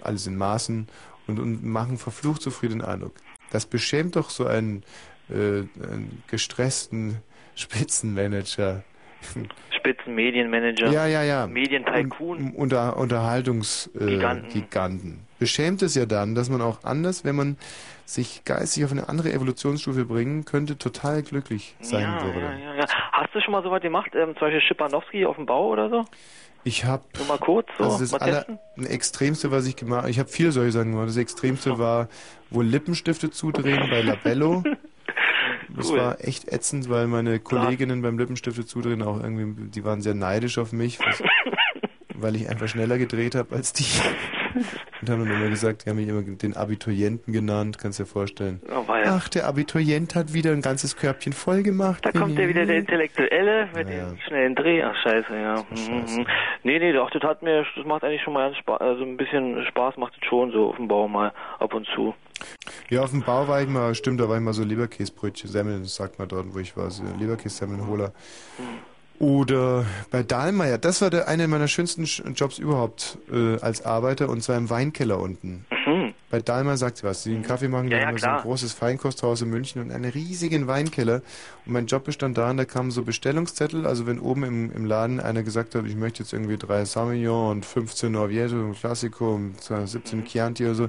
alles 0.00 0.26
in 0.28 0.36
Maßen 0.36 0.86
und, 1.26 1.40
und 1.40 1.64
machen 1.64 1.98
verflucht 1.98 2.42
zufriedenen 2.42 2.82
Eindruck. 2.86 3.14
Das 3.50 3.66
beschämt 3.66 4.14
doch 4.14 4.30
so 4.30 4.46
einen, 4.46 4.84
äh, 5.30 5.34
einen 5.82 6.22
gestressten 6.28 7.16
Spitzenmanager. 7.58 8.82
Spitzenmedienmanager. 9.70 10.90
Ja, 10.90 11.06
ja, 11.06 11.22
ja. 11.22 11.46
Medientycoon. 11.46 12.52
Unter, 12.54 12.96
Unterhaltungsgiganten. 12.96 14.50
Äh, 14.50 14.52
Giganten. 14.52 15.20
Beschämt 15.38 15.82
es 15.82 15.94
ja 15.94 16.06
dann, 16.06 16.34
dass 16.34 16.50
man 16.50 16.60
auch 16.60 16.84
anders, 16.84 17.24
wenn 17.24 17.36
man 17.36 17.56
sich 18.04 18.44
geistig 18.44 18.84
auf 18.84 18.92
eine 18.92 19.08
andere 19.08 19.32
Evolutionsstufe 19.32 20.04
bringen 20.04 20.44
könnte, 20.44 20.78
total 20.78 21.22
glücklich 21.22 21.76
sein 21.80 22.02
ja, 22.02 22.24
würde. 22.24 22.40
ja, 22.40 22.52
ja, 22.56 22.74
ja. 22.76 22.86
Hast 23.12 23.34
du 23.34 23.40
schon 23.40 23.52
mal 23.52 23.62
sowas 23.62 23.82
gemacht? 23.82 24.10
Ähm, 24.14 24.34
zum 24.34 24.40
Beispiel 24.40 24.60
Schipanowski 24.60 25.26
auf 25.26 25.36
dem 25.36 25.46
Bau 25.46 25.68
oder 25.68 25.90
so? 25.90 26.04
Ich 26.64 26.84
habe 26.84 27.04
Nur 27.16 27.26
mal 27.26 27.38
kurz 27.38 27.68
so, 27.78 27.84
also 27.84 27.98
das 27.98 28.14
aller, 28.14 28.44
Extremste, 28.88 29.50
was 29.50 29.66
ich 29.66 29.76
gemacht 29.76 30.02
habe, 30.02 30.10
ich 30.10 30.18
habe 30.18 30.28
viele 30.28 30.52
solche 30.52 30.72
Sachen 30.72 30.92
gemacht. 30.92 31.08
Das 31.08 31.16
Extremste 31.16 31.78
war 31.78 32.08
wohl 32.50 32.64
Lippenstifte 32.64 33.30
zudrehen 33.30 33.88
bei 33.90 34.02
Labello. 34.02 34.62
Das 35.76 35.90
Cool. 35.90 35.98
war 35.98 36.24
echt 36.24 36.48
ätzend, 36.50 36.88
weil 36.88 37.06
meine 37.06 37.38
Kolleginnen 37.40 38.02
beim 38.02 38.18
Lippenstifte 38.18 38.64
zudrehen 38.64 39.02
auch 39.02 39.22
irgendwie, 39.22 39.68
die 39.68 39.84
waren 39.84 40.00
sehr 40.00 40.14
neidisch 40.14 40.58
auf 40.58 40.72
mich, 40.72 40.98
was, 41.00 41.22
weil 42.14 42.36
ich 42.36 42.48
einfach 42.48 42.68
schneller 42.68 42.98
gedreht 42.98 43.34
habe 43.34 43.54
als 43.54 43.72
die. 43.72 43.84
Und 45.00 45.10
haben 45.10 45.24
dann 45.24 45.40
immer 45.40 45.48
gesagt, 45.48 45.84
die 45.84 45.90
haben 45.90 45.96
mich 45.96 46.08
immer 46.08 46.22
den 46.22 46.56
Abiturienten 46.56 47.32
genannt, 47.32 47.78
kannst 47.78 47.98
dir 47.98 48.06
vorstellen. 48.06 48.60
Oh. 48.70 48.84
Ach, 48.88 49.28
der 49.28 49.46
Abiturient 49.46 50.14
hat 50.14 50.32
wieder 50.32 50.52
ein 50.52 50.62
ganzes 50.62 50.96
Körbchen 50.96 51.32
voll 51.32 51.62
gemacht. 51.62 52.04
Da 52.04 52.12
kommt 52.12 52.38
ja 52.38 52.48
wieder 52.48 52.66
der 52.66 52.78
Intellektuelle 52.78 53.68
mit 53.74 53.88
dem 53.88 54.18
schnellen 54.26 54.54
Dreh. 54.54 54.82
Ach, 54.82 54.96
scheiße, 55.02 55.34
ja. 55.34 55.64
Mhm. 55.70 56.26
Nee, 56.64 56.78
nee, 56.78 56.92
doch, 56.92 57.10
das 57.10 57.22
hat 57.22 57.42
mir, 57.42 57.64
das 57.76 57.86
macht 57.86 58.04
eigentlich 58.04 58.22
schon 58.22 58.34
mal 58.34 58.46
ganz 58.46 58.58
Spaß, 58.58 58.80
also 58.80 59.04
ein 59.04 59.16
bisschen 59.16 59.64
Spaß 59.66 59.96
macht 59.96 60.14
es 60.20 60.28
schon 60.28 60.50
so 60.52 60.68
auf 60.70 60.76
dem 60.76 60.88
Bau 60.88 61.08
mal 61.08 61.32
ab 61.58 61.74
und 61.74 61.86
zu. 61.94 62.14
Ja, 62.90 63.02
auf 63.02 63.10
dem 63.10 63.22
Bau 63.22 63.48
war 63.48 63.62
ich 63.62 63.68
mal, 63.68 63.94
stimmt, 63.94 64.20
da 64.20 64.28
war 64.28 64.36
ich 64.36 64.42
mal 64.42 64.52
so 64.52 64.64
Leberkäsebrötchen, 64.64 65.50
Semmeln, 65.50 65.82
das 65.82 65.94
sagt 65.94 66.18
man 66.18 66.28
dort, 66.28 66.54
wo 66.54 66.58
ich 66.58 66.76
war, 66.76 66.90
so 66.90 67.02
Leberkäse-Semmelnholer. 67.18 68.12
Oder 69.18 69.84
bei 70.12 70.22
Dahlmeier, 70.22 70.78
das 70.78 71.02
war 71.02 71.10
der, 71.10 71.26
einer 71.28 71.48
meiner 71.48 71.66
schönsten 71.66 72.04
Sch- 72.04 72.22
Jobs 72.34 72.58
überhaupt 72.58 73.18
äh, 73.32 73.58
als 73.60 73.84
Arbeiter 73.84 74.28
und 74.28 74.42
zwar 74.42 74.56
im 74.56 74.70
Weinkeller 74.70 75.18
unten. 75.20 75.66
Bei 76.30 76.40
Dahlmeier 76.40 76.76
sagt 76.76 76.98
sie 76.98 77.04
was, 77.04 77.22
die 77.22 77.34
einen 77.34 77.42
Kaffee 77.42 77.68
machen, 77.68 77.88
Ja, 77.88 77.98
ja, 77.98 78.18
so 78.18 78.26
ein 78.26 78.36
großes 78.38 78.74
Feinkosthaus 78.74 79.40
in 79.40 79.48
München 79.48 79.80
und 79.80 79.90
einen 79.90 80.10
riesigen 80.10 80.66
Weinkeller. 80.66 81.22
Und 81.64 81.72
mein 81.72 81.86
Job 81.86 82.04
bestand 82.04 82.36
darin, 82.36 82.58
da 82.58 82.66
kamen 82.66 82.90
so 82.90 83.02
Bestellungszettel, 83.02 83.86
also 83.86 84.06
wenn 84.06 84.18
oben 84.18 84.44
im, 84.44 84.72
im 84.72 84.84
Laden 84.84 85.20
einer 85.20 85.42
gesagt 85.42 85.74
hat, 85.74 85.86
ich 85.86 85.96
möchte 85.96 86.22
jetzt 86.22 86.34
irgendwie 86.34 86.58
drei 86.58 86.84
Sauvignon 86.84 87.50
und 87.50 87.64
15 87.64 88.14
Orvieto, 88.14 88.56
ein 88.56 88.74
Classico 88.74 89.34
und 89.34 89.54
17 89.62 90.24
Chianti 90.26 90.64
oder 90.66 90.74
so, 90.74 90.88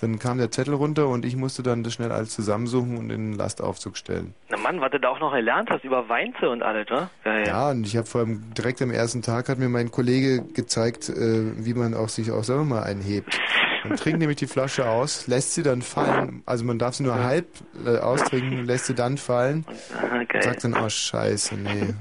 dann 0.00 0.18
kam 0.18 0.36
der 0.36 0.50
Zettel 0.50 0.74
runter 0.74 1.08
und 1.08 1.24
ich 1.24 1.34
musste 1.34 1.62
dann 1.62 1.82
das 1.82 1.94
schnell 1.94 2.12
alles 2.12 2.30
zusammensuchen 2.30 2.98
und 2.98 3.10
in 3.10 3.30
den 3.30 3.38
Lastaufzug 3.38 3.96
stellen. 3.96 4.34
Na 4.50 4.58
Mann, 4.58 4.80
was 4.82 4.90
du 4.90 5.00
da 5.00 5.08
auch 5.08 5.20
noch 5.20 5.32
gelernt 5.32 5.70
hast 5.70 5.84
über 5.84 6.06
Weinze 6.10 6.50
und 6.50 6.62
alles, 6.62 6.90
wa? 6.90 7.08
Ja, 7.24 7.38
ja. 7.38 7.46
Ja, 7.46 7.70
und 7.70 7.86
ich 7.86 7.96
habe 7.96 8.06
vor 8.06 8.20
allem 8.20 8.52
direkt 8.52 8.82
am 8.82 8.90
ersten 8.90 9.22
Tag 9.22 9.48
hat 9.48 9.58
mir 9.58 9.70
mein 9.70 9.90
Kollege 9.90 10.42
gezeigt, 10.42 11.08
äh, 11.08 11.64
wie 11.64 11.72
man 11.72 11.94
auch 11.94 12.10
sich 12.10 12.30
auch 12.32 12.44
selber 12.44 12.64
mal 12.64 12.82
einhebt. 12.82 13.40
Man 13.84 13.96
trinkt 13.98 14.18
nämlich 14.18 14.38
die 14.38 14.46
Flasche 14.46 14.88
aus, 14.88 15.26
lässt 15.26 15.54
sie 15.54 15.62
dann 15.62 15.82
fallen, 15.82 16.42
also 16.46 16.64
man 16.64 16.78
darf 16.78 16.94
sie 16.94 17.02
nur 17.02 17.22
halb 17.22 17.46
äh, 17.84 17.98
austrinken, 17.98 18.64
lässt 18.64 18.86
sie 18.86 18.94
dann 18.94 19.18
fallen. 19.18 19.66
Ah, 19.94 20.16
und 20.18 20.28
geil. 20.28 20.42
sagt 20.42 20.64
dann, 20.64 20.74
oh 20.74 20.88
scheiße, 20.88 21.54
nee. 21.56 21.94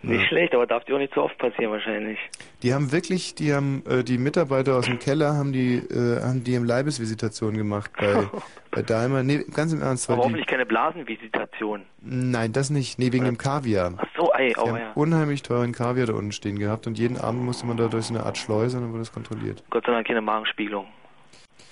Nicht 0.00 0.20
Ja. 0.22 0.28
schlecht, 0.28 0.54
aber 0.54 0.66
darf 0.66 0.84
dir 0.84 0.94
auch 0.94 0.98
nicht 1.00 1.12
so 1.12 1.22
oft 1.24 1.36
passieren 1.38 1.72
wahrscheinlich. 1.72 2.18
Die 2.62 2.72
haben 2.72 2.92
wirklich, 2.92 3.34
die 3.34 3.52
haben, 3.52 3.82
äh, 3.88 4.04
die 4.04 4.16
Mitarbeiter 4.16 4.76
aus 4.76 4.86
dem 4.86 5.00
Keller 5.00 5.34
haben 5.34 5.52
die, 5.52 5.74
äh, 5.78 6.22
haben 6.22 6.44
die 6.44 6.54
im 6.54 6.64
Leibesvisitation 6.64 7.56
gemacht 7.56 7.90
bei, 7.98 8.28
bei 8.70 8.82
Daimler. 8.82 9.24
Nee, 9.24 9.44
ganz 9.52 9.72
im 9.72 9.82
Ernst, 9.82 10.08
Aber 10.08 10.18
die, 10.18 10.24
hoffentlich 10.24 10.46
keine 10.46 10.66
Blasenvisitation. 10.66 11.82
nein, 12.00 12.52
das 12.52 12.70
nicht, 12.70 12.98
nee, 13.00 13.12
wegen 13.12 13.24
dem 13.24 13.38
Kaviar. 13.38 13.94
Ach 13.96 14.06
so, 14.16 14.30
ey, 14.34 14.50
Die 14.50 14.56
oh 14.60 14.68
haben 14.68 14.76
ja. 14.76 14.92
unheimlich 14.94 15.42
teuren 15.42 15.72
Kaviar 15.72 16.06
da 16.06 16.12
unten 16.14 16.30
stehen 16.32 16.58
gehabt 16.60 16.86
und 16.86 16.96
jeden 16.98 17.16
Abend 17.18 17.42
musste 17.44 17.66
man 17.66 17.76
da 17.76 17.88
durch 17.88 18.04
so 18.06 18.14
eine 18.14 18.24
Art 18.24 18.38
Schleuse 18.38 18.76
und 18.76 18.84
dann 18.84 18.92
wurde 18.92 19.00
das 19.02 19.12
kontrolliert. 19.12 19.64
Gott 19.70 19.84
sei 19.84 19.92
Dank 19.92 20.06
keine 20.06 20.20
Magenspiegelung. 20.20 20.86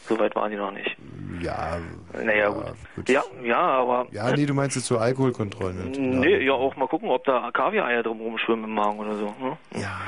So 0.08 0.18
weit 0.18 0.34
waren 0.36 0.50
die 0.50 0.56
noch 0.56 0.70
nicht. 0.70 0.96
Ja. 1.40 1.78
Naja, 2.12 2.48
gut. 2.94 3.08
Ja, 3.08 3.22
ja, 3.42 3.58
aber. 3.58 4.06
Ja, 4.10 4.30
nee, 4.34 4.46
du 4.46 4.54
meinst 4.54 4.76
jetzt 4.76 4.86
so 4.86 4.98
Alkoholkontrollen. 4.98 5.90
ne? 5.90 5.98
Nee, 6.20 6.44
ja, 6.44 6.52
auch 6.52 6.76
mal 6.76 6.86
gucken, 6.88 7.08
ob 7.10 7.24
da 7.24 7.50
Kaviar-Eier 7.52 8.02
drum 8.02 8.20
rumschwimmen 8.20 8.64
im 8.64 8.74
Magen 8.74 8.98
oder 8.98 9.14
so. 9.16 9.26
Ne? 9.40 9.56
Ja. 9.74 9.98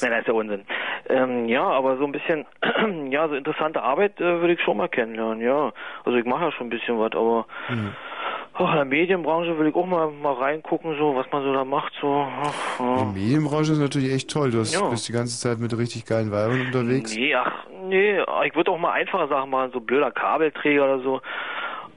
Nein, 0.00 0.10
das 0.10 0.20
ist 0.20 0.26
ja 0.28 0.32
Unsinn. 0.34 0.64
Ähm, 1.08 1.46
ja, 1.48 1.62
aber 1.62 1.96
so 1.98 2.04
ein 2.04 2.12
bisschen, 2.12 2.46
ja, 3.10 3.28
so 3.28 3.34
interessante 3.34 3.82
Arbeit 3.82 4.20
äh, 4.20 4.40
würde 4.40 4.54
ich 4.54 4.60
schon 4.62 4.76
mal 4.78 4.88
kennenlernen, 4.88 5.40
ja. 5.40 5.72
Also 6.04 6.18
ich 6.18 6.24
mache 6.24 6.44
ja 6.46 6.52
schon 6.52 6.66
ein 6.66 6.70
bisschen 6.70 6.98
was, 6.98 7.12
aber 7.12 7.46
Mhm. 7.68 7.92
Ach, 8.54 8.70
in 8.70 8.76
der 8.76 8.84
Medienbranche 8.84 9.58
will 9.58 9.66
ich 9.68 9.74
auch 9.74 9.86
mal, 9.86 10.10
mal 10.10 10.32
reingucken, 10.34 10.96
so, 10.98 11.14
was 11.14 11.26
man 11.32 11.42
so 11.42 11.52
da 11.52 11.64
macht, 11.64 11.92
so. 12.00 12.26
Ach, 12.42 12.80
ja. 12.80 12.96
Die 12.98 13.20
Medienbranche 13.20 13.72
ist 13.72 13.78
natürlich 13.78 14.12
echt 14.12 14.30
toll. 14.30 14.50
Du 14.50 14.60
hast, 14.60 14.74
Ja. 14.74 14.88
bist 14.88 15.08
die 15.08 15.12
ganze 15.12 15.38
Zeit 15.38 15.58
mit 15.58 15.76
richtig 15.76 16.06
geilen 16.06 16.30
Weibern 16.32 16.60
unterwegs. 16.60 17.14
Nee, 17.14 17.34
ach, 17.34 17.66
nee, 17.88 18.18
ich 18.46 18.54
würde 18.54 18.70
auch 18.70 18.78
mal 18.78 18.92
einfache 18.92 19.28
Sachen 19.28 19.50
machen, 19.50 19.70
so 19.72 19.80
blöder 19.80 20.10
Kabelträger 20.10 20.84
oder 20.84 21.00
so. 21.02 21.20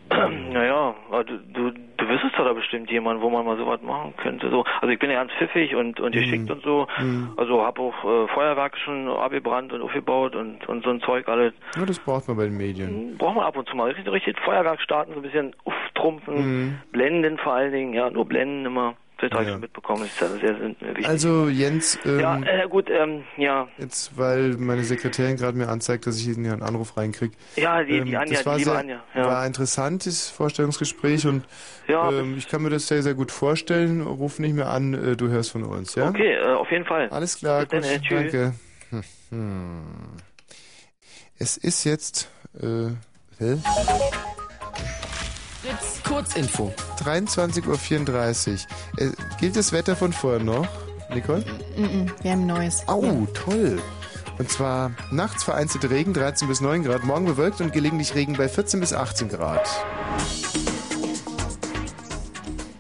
naja, 0.54 0.96
du, 1.12 1.24
du, 1.24 1.72
du 1.72 2.08
wüsstest 2.08 2.38
doch 2.38 2.46
da 2.46 2.54
bestimmt 2.54 2.90
jemanden, 2.90 3.22
wo 3.22 3.30
man 3.30 3.46
mal 3.46 3.58
sowas 3.58 3.82
machen 3.82 4.14
könnte. 4.18 4.50
So, 4.50 4.64
also 4.82 4.88
ich 4.88 5.00
bin 5.00 5.10
ja 5.10 5.18
ganz 5.20 5.32
pfiffig 5.34 5.76
und, 5.76 6.00
und 6.00 6.14
geschickt 6.14 6.50
und 6.50 6.64
so. 6.64 6.88
Mhm. 7.00 7.34
Also 7.38 7.62
habe 7.62 7.82
auch 7.82 8.04
äh, 8.04 8.28
Feuerwerke 8.30 8.78
schon 8.80 9.08
abgebrannt 9.10 9.74
und 9.74 9.82
aufgebaut 9.82 10.36
und, 10.36 10.68
und 10.70 10.84
so 10.84 10.90
ein 10.90 11.02
Zeug 11.02 11.28
alles. 11.28 11.54
Ja, 11.76 11.86
das 11.86 12.00
braucht 12.00 12.28
man 12.28 12.38
bei 12.38 12.46
den 12.46 12.58
Medien. 12.58 13.18
Braucht 13.18 13.36
man 13.36 13.46
ab 13.46 13.58
und 13.58 13.68
zu 13.68 13.76
mal 13.76 13.90
richtig, 13.90 14.12
richtig 14.12 14.40
Feuerwerk 14.40 14.82
starten, 14.82 15.14
so 15.14 15.20
ein 15.20 15.24
bisschen 15.24 15.56
auftrumpfen, 15.66 16.36
Mhm. 16.38 16.80
blenden 16.92 17.38
vor 17.38 17.54
allen 17.54 17.72
Dingen, 17.72 17.94
ja, 17.94 18.10
nur 18.10 18.26
blenden 18.26 18.66
immer. 18.66 18.96
Das 19.20 19.32
habe 19.32 19.44
ich 19.46 19.50
schon 19.50 19.62
mitbekommen, 19.62 20.08
das 20.20 20.30
ist 20.32 20.42
ja 20.44 20.54
sehr, 20.54 20.58
sehr 20.60 20.90
wichtig. 20.90 21.08
Also 21.08 21.48
Jens, 21.48 21.98
ähm, 22.06 22.20
ja, 22.20 22.40
äh, 22.44 22.68
gut, 22.68 22.88
ähm, 22.92 23.24
ja. 23.38 23.68
jetzt, 23.80 24.16
weil 24.18 24.58
meine 24.58 24.84
Sekretärin 24.84 25.38
gerade 25.38 25.58
mir 25.58 25.70
anzeigt, 25.70 26.06
dass 26.06 26.18
ich 26.20 26.26
hier 26.26 26.36
einen 26.36 26.62
Anruf 26.62 26.98
reinkriege. 26.98 27.36
Ja, 27.56 27.84
die- 27.84 28.04
die 28.04 28.16
Anja, 28.16 28.38
das 28.38 28.46
war 28.46 28.54
die 28.54 28.60
liebe 28.60 28.72
sehr, 28.72 28.80
Anja, 28.80 29.04
ja. 29.16 29.26
War 29.26 29.40
ein 29.42 29.48
interessantes 29.48 30.30
Vorstellungsgespräch 30.30 31.26
und 31.26 31.48
Ja, 31.88 32.12
ähm, 32.12 32.36
ich 32.38 32.48
kann 32.48 32.62
mir 32.62 32.70
das 32.70 32.88
sehr, 32.88 33.02
sehr 33.02 33.16
gut 33.16 33.32
vorstellen. 33.32 34.02
Ruf 34.02 34.38
nicht 34.38 34.54
mehr 34.54 34.70
an, 34.70 34.94
äh, 34.94 35.16
du 35.16 35.30
hörst 35.30 35.52
von 35.52 35.64
uns, 35.64 35.96
ja? 35.96 36.10
Okay, 36.10 36.34
äh, 36.36 36.54
auf 36.54 36.70
jeden 36.70 36.86
Fall. 36.86 37.10
Alles 37.10 37.38
klar, 37.38 37.66
Bis 37.66 37.70
dann, 37.70 37.82
gut, 37.82 38.12
äh, 38.12 38.16
danke. 38.16 38.54
Hm, 38.92 39.04
hm. 39.32 39.84
Es 41.40 41.58
ist 41.58 41.84
jetzt, 41.86 42.30
äh, 42.62 42.90
hä? 43.40 43.58
Fritz, 45.68 46.02
Kurzinfo. 46.04 46.74
23.34 47.04 47.68
Uhr. 47.68 49.04
Äh, 49.04 49.12
gilt 49.40 49.58
das 49.58 49.74
Wetter 49.74 49.98
von 49.98 50.14
vorher 50.14 50.42
noch, 50.42 50.68
Nicole? 51.14 51.44
Mm-mm, 51.78 52.10
wir 52.22 52.32
haben 52.32 52.46
Neues. 52.46 52.84
Oh, 52.88 53.28
toll. 53.34 53.82
Und 54.38 54.50
zwar 54.50 54.92
nachts 55.12 55.44
vereinzelt 55.44 55.90
Regen, 55.90 56.14
13 56.14 56.48
bis 56.48 56.62
9 56.62 56.84
Grad, 56.84 57.04
morgen 57.04 57.26
bewölkt 57.26 57.60
und 57.60 57.74
gelegentlich 57.74 58.16
Regen 58.16 58.34
bei 58.34 58.48
14 58.48 58.80
bis 58.80 58.94
18 58.94 59.28
Grad. 59.28 59.68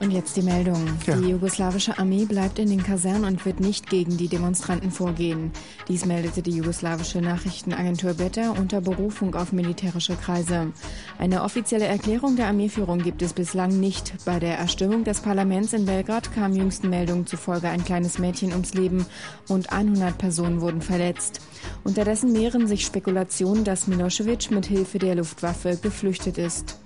Und 0.07 0.13
jetzt 0.13 0.37
die 0.37 0.41
Meldung. 0.41 0.85
Die 1.05 1.31
jugoslawische 1.31 1.99
Armee 1.99 2.23
bleibt 2.23 2.59
in 2.59 2.69
den 2.69 2.81
Kasernen 2.81 3.25
und 3.25 3.45
wird 3.45 3.59
nicht 3.59 3.89
gegen 3.89 4.15
die 4.15 4.29
Demonstranten 4.29 4.89
vorgehen. 4.89 5.51
Dies 5.89 6.05
meldete 6.05 6.41
die 6.41 6.51
jugoslawische 6.51 7.19
Nachrichtenagentur 7.19 8.13
Beta 8.13 8.51
unter 8.51 8.79
Berufung 8.79 9.35
auf 9.35 9.51
militärische 9.51 10.15
Kreise. 10.15 10.71
Eine 11.19 11.43
offizielle 11.43 11.87
Erklärung 11.87 12.37
der 12.37 12.47
Armeeführung 12.47 12.99
gibt 12.99 13.21
es 13.21 13.33
bislang 13.33 13.81
nicht. 13.81 14.13
Bei 14.23 14.39
der 14.39 14.57
Erstürmung 14.57 15.03
des 15.03 15.19
Parlaments 15.19 15.73
in 15.73 15.85
Belgrad 15.85 16.33
kam 16.33 16.55
jüngsten 16.55 16.89
Meldungen 16.89 17.27
zufolge 17.27 17.67
ein 17.67 17.83
kleines 17.83 18.17
Mädchen 18.17 18.53
ums 18.53 18.73
Leben. 18.75 19.05
Rund 19.49 19.73
100 19.73 20.17
Personen 20.17 20.61
wurden 20.61 20.81
verletzt. 20.81 21.41
Unterdessen 21.83 22.31
mehren 22.31 22.65
sich 22.65 22.85
Spekulationen, 22.85 23.65
dass 23.65 23.87
Milosevic 23.87 24.51
mit 24.51 24.67
Hilfe 24.67 24.99
der 24.99 25.15
Luftwaffe 25.15 25.75
geflüchtet 25.75 26.37
ist. 26.37 26.79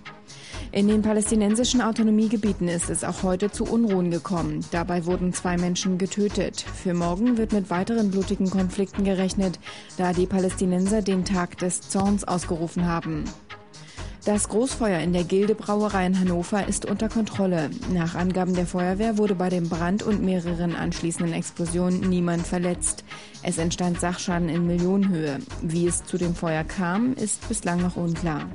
In 0.74 0.88
den 0.88 1.02
palästinensischen 1.02 1.82
Autonomiegebieten 1.82 2.70
ist 2.70 2.90
es 2.90 3.04
auch 3.04 3.24
heute 3.24 3.52
zu 3.52 3.66
Unruhen 3.66 4.10
gekommen. 4.10 4.64
Dabei 4.72 5.06
wurden 5.06 5.34
zwei 5.34 5.58
Menschen 5.58 5.98
getötet. 5.98 6.62
Für 6.62 6.94
morgen 6.94 7.38
wird 7.38 7.52
mit 7.52 7.70
weiteren 7.70 8.10
blutigen 8.10 8.50
Konflikten 8.50 9.04
gerechnet, 9.04 9.60
da 9.98 10.14
die 10.14 10.28
Palästinenser 10.28 11.02
den 11.02 11.26
Tag 11.26 11.58
des 11.58 11.82
Zorns 11.82 12.24
ausgerufen 12.24 12.88
haben. 12.88 13.26
Das 14.24 14.48
Großfeuer 14.48 15.00
in 15.00 15.12
der 15.12 15.26
Gilde 15.26 15.56
Brauerei 15.56 16.06
in 16.06 16.18
Hannover 16.18 16.66
ist 16.66 16.86
unter 16.86 17.10
Kontrolle. 17.10 17.70
Nach 17.92 18.16
Angaben 18.16 18.54
der 18.54 18.68
Feuerwehr 18.68 19.18
wurde 19.18 19.36
bei 19.36 19.50
dem 19.50 19.68
Brand 19.68 20.04
und 20.04 20.24
mehreren 20.24 20.76
anschließenden 20.76 21.34
Explosionen 21.34 22.08
niemand 22.08 22.48
verletzt. 22.48 23.04
Es 23.44 23.58
entstand 23.58 24.00
Sachschaden 24.00 24.48
in 24.48 24.68
Millionenhöhe. 24.68 25.40
Wie 25.64 25.88
es 25.88 26.06
zu 26.06 26.18
dem 26.18 26.34
Feuer 26.34 26.64
kam, 26.64 27.14
ist 27.14 27.46
bislang 27.50 27.82
noch 27.82 27.98
unklar. 27.98 28.48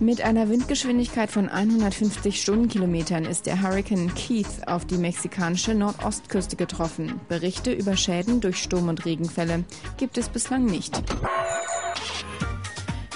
Mit 0.00 0.22
einer 0.22 0.48
Windgeschwindigkeit 0.48 1.30
von 1.30 1.48
150 1.48 2.42
Stundenkilometern 2.42 3.24
ist 3.24 3.46
der 3.46 3.62
Hurrikan 3.62 4.12
Keith 4.14 4.66
auf 4.66 4.84
die 4.84 4.96
mexikanische 4.96 5.74
Nordostküste 5.74 6.56
getroffen. 6.56 7.20
Berichte 7.28 7.72
über 7.72 7.96
Schäden 7.96 8.40
durch 8.40 8.58
Sturm- 8.58 8.88
und 8.88 9.04
Regenfälle 9.04 9.62
gibt 9.96 10.18
es 10.18 10.28
bislang 10.28 10.64
nicht. 10.64 11.00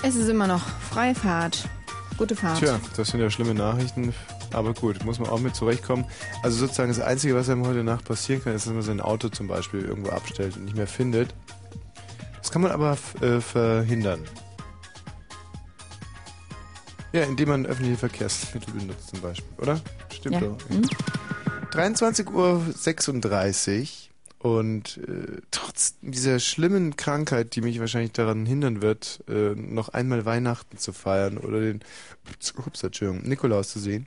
Es 0.05 0.15
ist 0.15 0.29
immer 0.29 0.47
noch 0.47 0.65
Freifahrt. 0.91 1.69
Gute 2.17 2.37
Fahrt. 2.37 2.61
Tja, 2.61 2.81
das 2.97 3.09
sind 3.09 3.21
ja 3.21 3.31
schlimme 3.31 3.55
Nachrichten, 3.55 4.15
aber 4.53 4.73
gut, 4.73 5.05
muss 5.05 5.19
man 5.19 5.29
auch 5.29 5.41
mit 5.41 5.57
zurechtkommen. 5.57 6.05
Also 6.43 6.59
sozusagen 6.59 6.91
das 6.91 7.01
Einzige, 7.01 7.35
was 7.35 7.49
einem 7.49 7.67
heute 7.67 7.83
Nacht 7.83 8.05
passieren 8.05 8.43
kann, 8.43 8.55
ist, 8.55 8.67
dass 8.67 8.73
man 8.73 8.83
sein 8.83 9.01
Auto 9.01 9.29
zum 9.29 9.49
Beispiel 9.49 9.81
irgendwo 9.81 10.11
abstellt 10.11 10.57
und 10.57 10.65
nicht 10.65 10.77
mehr 10.77 10.87
findet. 10.87 11.35
Das 12.41 12.53
kann 12.53 12.63
man 12.63 12.71
aber 12.71 12.97
äh, 13.21 13.41
verhindern. 13.41 14.21
Ja, 17.13 17.23
indem 17.23 17.49
man 17.49 17.67
öffentliche 17.67 17.97
Verkehrsmittel 17.97 18.75
benutzt 18.75 19.09
zum 19.09 19.21
Beispiel, 19.21 19.49
oder? 19.59 19.81
Stimmt 20.13 20.35
Ja. 20.37 20.41
doch. 20.41 20.57
23.36 21.71 24.09
Uhr 24.43 24.51
und 24.53 24.99
äh, 24.99 25.41
trotz 25.51 25.97
dieser 26.01 26.39
schlimmen 26.39 26.97
Krankheit, 26.97 27.57
die 27.57 27.61
mich 27.61 27.81
wahrscheinlich 27.81 28.13
daran 28.13 28.47
hindern 28.47 28.83
wird, 28.83 29.25
äh, 29.29 29.55
noch 29.55 29.89
einmal 29.91 30.25
Weihnachten 30.27 30.79
zu 30.79 30.93
feiern 30.93 31.39
oder 31.39 31.61
den 31.61 31.81
ups, 32.67 32.83
Entschuldigung, 32.83 33.29
Nikolaus 33.29 33.71
zu 33.71 33.79
sehen, 33.81 34.07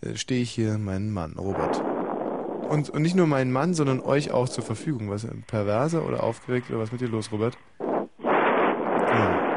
äh, 0.00 0.16
stehe 0.16 0.42
ich 0.42 0.50
hier 0.50 0.78
meinen 0.78 1.12
Mann, 1.12 1.34
Robert. 1.38 1.80
Und, 2.68 2.90
und 2.90 3.02
nicht 3.02 3.14
nur 3.14 3.28
meinen 3.28 3.52
Mann, 3.52 3.74
sondern 3.74 4.00
euch 4.00 4.32
auch 4.32 4.48
zur 4.48 4.64
Verfügung. 4.64 5.08
Was 5.10 5.24
perverser 5.46 6.04
oder 6.04 6.24
aufgeregt 6.24 6.68
oder 6.70 6.80
was 6.80 6.90
mit 6.90 7.00
dir 7.00 7.06
los, 7.08 7.30
Robert? 7.30 7.56
Ja. 8.18 9.52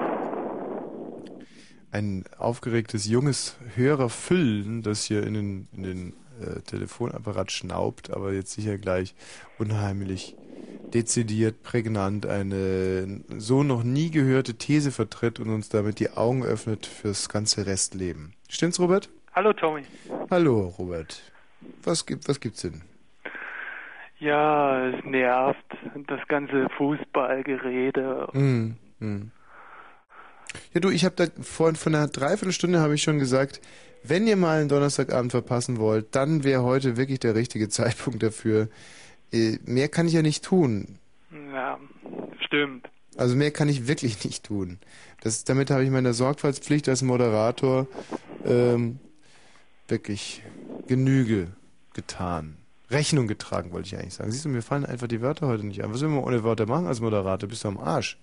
Ein 1.91 2.25
aufgeregtes 2.37 3.07
junges 3.07 3.57
Hörerfüllen, 3.75 4.83
das 4.83 5.05
hier 5.05 5.25
in 5.25 5.33
den, 5.33 5.67
in 5.75 5.83
den 5.83 6.13
äh, 6.39 6.61
Telefonapparat 6.61 7.51
schnaubt, 7.51 8.11
aber 8.11 8.33
jetzt 8.33 8.51
sicher 8.51 8.77
gleich 8.77 9.15
unheimlich 9.57 10.35
dezidiert, 10.93 11.63
prägnant 11.63 12.25
eine 12.25 13.21
so 13.37 13.63
noch 13.63 13.83
nie 13.83 14.11
gehörte 14.11 14.55
These 14.55 14.91
vertritt 14.91 15.39
und 15.39 15.49
uns 15.49 15.69
damit 15.69 15.99
die 15.99 16.11
Augen 16.11 16.43
öffnet 16.43 16.85
fürs 16.85 17.29
ganze 17.29 17.65
Restleben. 17.65 18.33
Stimmt's, 18.49 18.79
Robert? 18.79 19.09
Hallo 19.33 19.53
Tommy. 19.53 19.83
Hallo, 20.29 20.73
Robert. 20.77 21.21
Was 21.83 22.05
gibt, 22.05 22.27
was 22.27 22.39
gibt's 22.39 22.61
denn? 22.61 22.81
Ja, 24.19 24.87
es 24.87 25.03
nervt. 25.05 25.63
Das 26.07 26.19
ganze 26.27 26.67
Fußballgerede. 26.77 28.27
Hm, 28.33 28.75
hm. 28.99 29.31
Ja, 30.73 30.81
du, 30.81 30.89
ich 30.89 31.05
habe 31.05 31.15
da 31.15 31.25
vor, 31.41 31.73
vor 31.75 31.91
einer 31.91 32.07
Dreiviertelstunde 32.07 32.79
habe 32.79 32.95
ich 32.95 33.03
schon 33.03 33.19
gesagt, 33.19 33.61
wenn 34.03 34.27
ihr 34.27 34.35
mal 34.35 34.59
einen 34.59 34.69
Donnerstagabend 34.69 35.31
verpassen 35.31 35.77
wollt, 35.77 36.15
dann 36.15 36.43
wäre 36.43 36.63
heute 36.63 36.97
wirklich 36.97 37.19
der 37.19 37.35
richtige 37.35 37.69
Zeitpunkt 37.69 38.23
dafür. 38.23 38.69
Äh, 39.31 39.57
mehr 39.65 39.89
kann 39.89 40.07
ich 40.07 40.13
ja 40.13 40.21
nicht 40.21 40.43
tun. 40.43 40.99
Ja, 41.53 41.79
stimmt. 42.45 42.89
Also 43.17 43.35
mehr 43.35 43.51
kann 43.51 43.69
ich 43.69 43.87
wirklich 43.87 44.23
nicht 44.25 44.45
tun. 44.45 44.79
Das, 45.21 45.43
damit 45.43 45.69
habe 45.69 45.83
ich 45.83 45.89
meiner 45.89 46.13
Sorgfaltspflicht 46.13 46.87
als 46.87 47.01
Moderator 47.01 47.87
ähm, 48.45 48.99
wirklich 49.87 50.41
Genüge 50.87 51.47
getan. 51.93 52.55
Rechnung 52.89 53.27
getragen, 53.27 53.71
wollte 53.71 53.87
ich 53.87 53.95
eigentlich 53.95 54.15
sagen. 54.15 54.31
Siehst 54.31 54.45
du, 54.45 54.49
mir 54.49 54.61
fallen 54.61 54.85
einfach 54.85 55.07
die 55.07 55.21
Wörter 55.21 55.47
heute 55.47 55.65
nicht 55.65 55.83
ein. 55.83 55.93
Was 55.93 56.01
will 56.01 56.09
man 56.09 56.23
ohne 56.23 56.43
Wörter 56.43 56.65
machen 56.65 56.87
als 56.87 57.01
Moderator? 57.01 57.47
Bist 57.47 57.63
du 57.63 57.67
am 57.67 57.77
Arsch. 57.77 58.17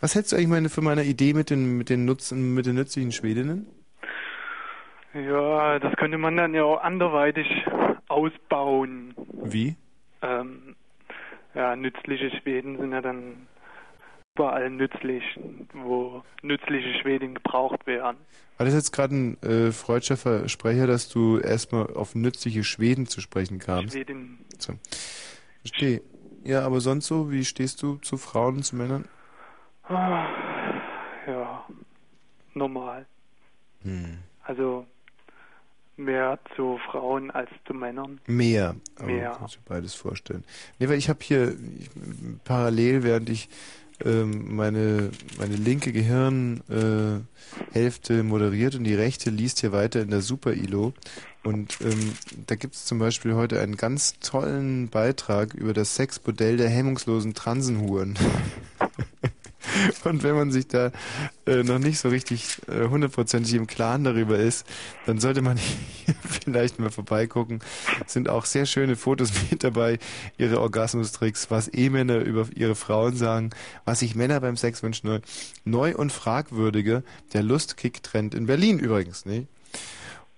Was 0.00 0.14
hältst 0.14 0.32
du 0.32 0.36
eigentlich 0.36 0.48
meine, 0.48 0.68
von 0.68 0.84
meiner 0.84 1.02
Idee 1.02 1.34
mit 1.34 1.50
den, 1.50 1.78
mit 1.78 1.88
den, 1.90 2.04
Nutzen, 2.04 2.54
mit 2.54 2.66
den 2.66 2.74
nützlichen 2.74 3.12
Schwedinnen? 3.12 3.66
Ja, 5.14 5.78
das 5.78 5.94
könnte 5.96 6.18
man 6.18 6.36
dann 6.36 6.54
ja 6.54 6.64
auch 6.64 6.82
anderweitig 6.82 7.46
ausbauen. 8.08 9.14
Wie? 9.42 9.76
Ähm, 10.22 10.74
ja, 11.54 11.76
nützliche 11.76 12.30
Schweden 12.40 12.78
sind 12.78 12.92
ja 12.92 13.00
dann 13.00 13.46
überall 14.36 14.68
nützlich, 14.70 15.22
wo 15.72 16.24
nützliche 16.42 17.00
Schweden 17.00 17.34
gebraucht 17.34 17.86
werden. 17.86 18.16
War 18.56 18.66
das 18.66 18.74
jetzt 18.74 18.92
gerade 18.92 19.14
ein 19.14 19.42
äh, 19.42 19.70
freudscher 19.70 20.16
Versprecher, 20.16 20.88
dass 20.88 21.08
du 21.08 21.38
erstmal 21.38 21.86
auf 21.94 22.14
nützliche 22.16 22.64
Schweden 22.64 23.06
zu 23.06 23.20
sprechen 23.20 23.60
kamst? 23.60 23.92
Schweden. 23.92 24.44
So. 24.58 24.74
Verstehe. 25.60 26.02
Ja, 26.42 26.66
aber 26.66 26.80
sonst 26.80 27.06
so, 27.06 27.30
wie 27.30 27.44
stehst 27.44 27.82
du 27.82 27.96
zu 27.96 28.16
Frauen 28.16 28.56
und 28.56 28.62
zu 28.64 28.76
Männern? 28.76 29.06
Ah, 29.88 30.26
ja, 31.26 31.64
normal. 32.54 33.06
Hm. 33.82 34.18
Also 34.42 34.86
mehr 35.96 36.38
zu 36.56 36.78
Frauen 36.90 37.30
als 37.30 37.50
zu 37.66 37.74
Männern. 37.74 38.20
Mehr. 38.26 38.76
Aber 38.96 39.06
Mehr. 39.06 39.36
Kannst 39.38 39.56
du 39.56 39.60
beides 39.66 39.94
vorstellen. 39.94 40.44
Nee, 40.78 40.88
weil 40.88 40.98
ich 40.98 41.08
habe 41.08 41.20
hier 41.22 41.50
ich, 41.78 41.90
parallel, 42.44 43.02
während 43.02 43.28
ich 43.28 43.48
ähm, 44.04 44.56
meine, 44.56 45.10
meine 45.38 45.54
linke 45.56 45.92
Gehirnhälfte 45.92 47.24
äh, 48.18 48.22
moderiert 48.22 48.74
und 48.74 48.84
die 48.84 48.94
rechte 48.94 49.30
liest 49.30 49.60
hier 49.60 49.72
weiter 49.72 50.02
in 50.02 50.10
der 50.10 50.20
Super-ILO. 50.20 50.92
Und 51.44 51.78
ähm, 51.82 52.14
da 52.46 52.56
gibt 52.56 52.74
es 52.74 52.86
zum 52.86 52.98
Beispiel 52.98 53.34
heute 53.34 53.60
einen 53.60 53.76
ganz 53.76 54.18
tollen 54.18 54.88
Beitrag 54.88 55.54
über 55.54 55.74
das 55.74 55.94
Sexmodell 55.94 56.56
der 56.56 56.70
hemmungslosen 56.70 57.34
Transenhuren. 57.34 58.18
Und 60.04 60.22
wenn 60.22 60.34
man 60.34 60.50
sich 60.50 60.68
da 60.68 60.92
äh, 61.46 61.62
noch 61.62 61.78
nicht 61.78 61.98
so 61.98 62.08
richtig 62.08 62.60
äh, 62.68 62.88
hundertprozentig 62.88 63.54
im 63.54 63.66
Klaren 63.66 64.04
darüber 64.04 64.38
ist, 64.38 64.66
dann 65.06 65.18
sollte 65.18 65.42
man 65.42 65.56
hier 66.04 66.14
vielleicht 66.22 66.78
mal 66.78 66.90
vorbeigucken. 66.90 67.60
Es 68.06 68.12
sind 68.12 68.28
auch 68.28 68.44
sehr 68.44 68.66
schöne 68.66 68.96
Fotos 68.96 69.30
mit 69.50 69.64
dabei, 69.64 69.98
ihre 70.38 70.60
Orgasmustricks, 70.60 71.50
was 71.50 71.70
E-Männer 71.72 72.18
über 72.18 72.48
ihre 72.54 72.74
Frauen 72.74 73.16
sagen, 73.16 73.50
was 73.84 74.00
sich 74.00 74.14
Männer 74.14 74.40
beim 74.40 74.56
Sex 74.56 74.82
wünschen. 74.82 75.20
Neu, 75.64 75.94
und 75.94 76.12
fragwürdige, 76.12 77.02
der 77.32 77.42
Lustkick-Trend 77.42 78.34
in 78.34 78.46
Berlin 78.46 78.78
übrigens, 78.78 79.26
ne? 79.26 79.46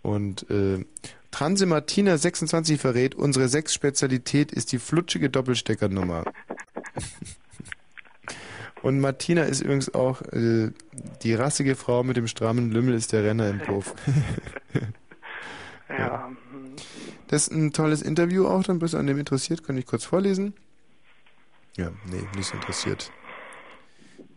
Und 0.03 0.49
äh, 0.51 0.85
Transe 1.31 1.67
Martina 1.67 2.17
26 2.17 2.81
verrät, 2.81 3.15
unsere 3.15 3.49
Sexspezialität 3.49 4.53
ist 4.53 4.73
die 4.73 4.79
flutschige 4.79 5.29
Doppelsteckernummer. 5.29 6.25
Und 8.87 9.01
Martina 9.01 9.43
ist 9.43 9.63
übrigens 9.63 9.93
auch 9.97 10.23
äh, 10.31 10.71
die 11.25 11.35
rassige 11.35 11.75
Frau 11.75 12.05
mit 12.05 12.17
dem 12.17 12.29
strammen 12.29 12.71
Lümmel 12.71 12.95
ist 12.95 13.13
der 13.13 13.25
Renner 13.25 13.51
im 13.51 13.59
Puff. 13.59 13.95
Ja. 15.89 16.33
Das 17.29 17.43
ist 17.47 17.53
ein 17.53 17.73
tolles 17.73 18.03
Interview 18.03 18.45
auch, 18.45 18.65
dann 18.65 18.81
bist 18.81 18.95
du 18.95 18.99
an 18.99 19.07
dem 19.07 19.19
interessiert, 19.19 19.65
kann 19.65 19.79
ich 19.79 19.87
kurz 19.87 20.05
vorlesen? 20.05 20.53
Ja, 21.77 21.93
nee, 22.11 22.23
nicht 22.35 22.49
so 22.49 22.55
interessiert. 22.55 23.13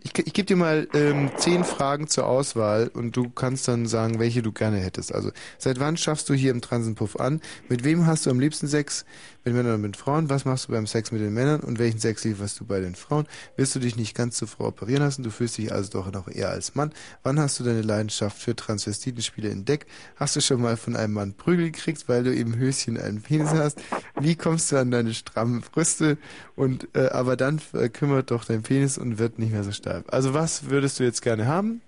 Ich, 0.02 0.18
ich 0.18 0.34
gebe 0.34 0.46
dir 0.46 0.56
mal 0.56 0.88
ähm, 0.94 1.32
zehn 1.38 1.64
Fragen 1.64 2.08
zur 2.08 2.28
Auswahl 2.28 2.90
und 2.94 3.18
du 3.18 3.30
kannst 3.30 3.68
dann 3.68 3.88
sagen, 3.88 4.20
welche 4.20 4.44
du 4.44 4.52
gerne 4.52 4.78
hättest. 4.78 5.14
Also, 5.14 5.32
seit 5.58 5.80
wann 5.80 5.98
schaffst 5.98 6.30
du 6.30 6.36
hier 6.36 6.52
im 6.52 6.62
Transenpuff 6.62 7.20
an? 7.20 7.42
Mit 7.68 7.84
wem 7.84 8.06
hast 8.06 8.28
du 8.28 8.30
am 8.30 8.40
liebsten 8.40 8.68
Sex? 8.68 9.06
Mit 9.46 9.54
Männern 9.54 9.74
oder 9.74 9.78
mit 9.78 9.96
Frauen? 9.96 10.30
Was 10.30 10.44
machst 10.44 10.68
du 10.68 10.74
beim 10.74 10.86
Sex 10.86 11.12
mit 11.12 11.22
den 11.22 11.34
Männern? 11.34 11.62
Und 11.62 11.80
welchen 11.80 12.00
Sex 12.00 12.26
lieferst 12.26 12.60
du 12.60 12.66
bei 12.66 12.82
den 12.82 12.96
Frauen? 12.96 13.26
Willst 13.56 13.74
du 13.74 13.80
dich 13.80 13.96
nicht 13.96 14.16
ganz 14.16 14.38
zur 14.38 14.48
Frau 14.50 14.68
operieren 14.68 15.02
lassen? 15.02 15.24
Du 15.24 15.30
fühlst 15.30 15.58
dich 15.58 15.72
also 15.72 15.92
doch 15.92 16.12
noch 16.12 16.28
eher 16.28 16.50
als 16.50 16.76
Mann. 16.76 16.92
Wann 17.24 17.40
hast 17.40 17.60
du 17.60 17.64
deine 17.64 17.82
Leidenschaft 17.82 18.38
für 18.38 18.56
Transvestitenspiele 18.56 19.50
entdeckt? 19.50 19.90
Hast 20.18 20.36
du 20.36 20.42
schon 20.42 20.62
mal 20.62 20.76
von 20.76 20.96
einem 20.96 21.14
Mann 21.14 21.34
Prügel 21.36 21.72
gekriegt, 21.72 22.10
weil 22.10 22.24
du 22.24 22.34
im 22.34 22.58
Höschen 22.58 23.00
einen 23.00 23.22
Penis 23.22 23.54
hast? 23.54 23.82
Wie 24.20 24.36
kommst 24.36 24.72
du 24.72 24.78
an 24.78 24.92
deine 24.92 25.14
strammen 25.14 25.62
Brüste? 25.62 26.18
Und 26.56 26.90
äh, 26.96 27.08
aber 27.10 27.38
dann 27.38 27.62
kümmert 27.94 28.32
doch 28.32 28.44
dein 28.44 28.64
Penis 28.64 28.98
und 28.98 29.20
wird 29.20 29.40
nicht 29.40 29.54
mehr 29.54 29.64
so 29.64 29.72
steif. 29.72 30.04
Also 30.10 30.34
was 30.34 30.70
würdest 30.70 31.00
du 31.00 31.04
jetzt 31.06 31.22
gerne 31.22 31.48
haben? 31.48 31.82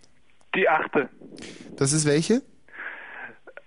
Die 0.56 0.68
achte. 0.70 1.10
Das 1.76 1.94
ist 1.94 2.06
welche? 2.06 2.42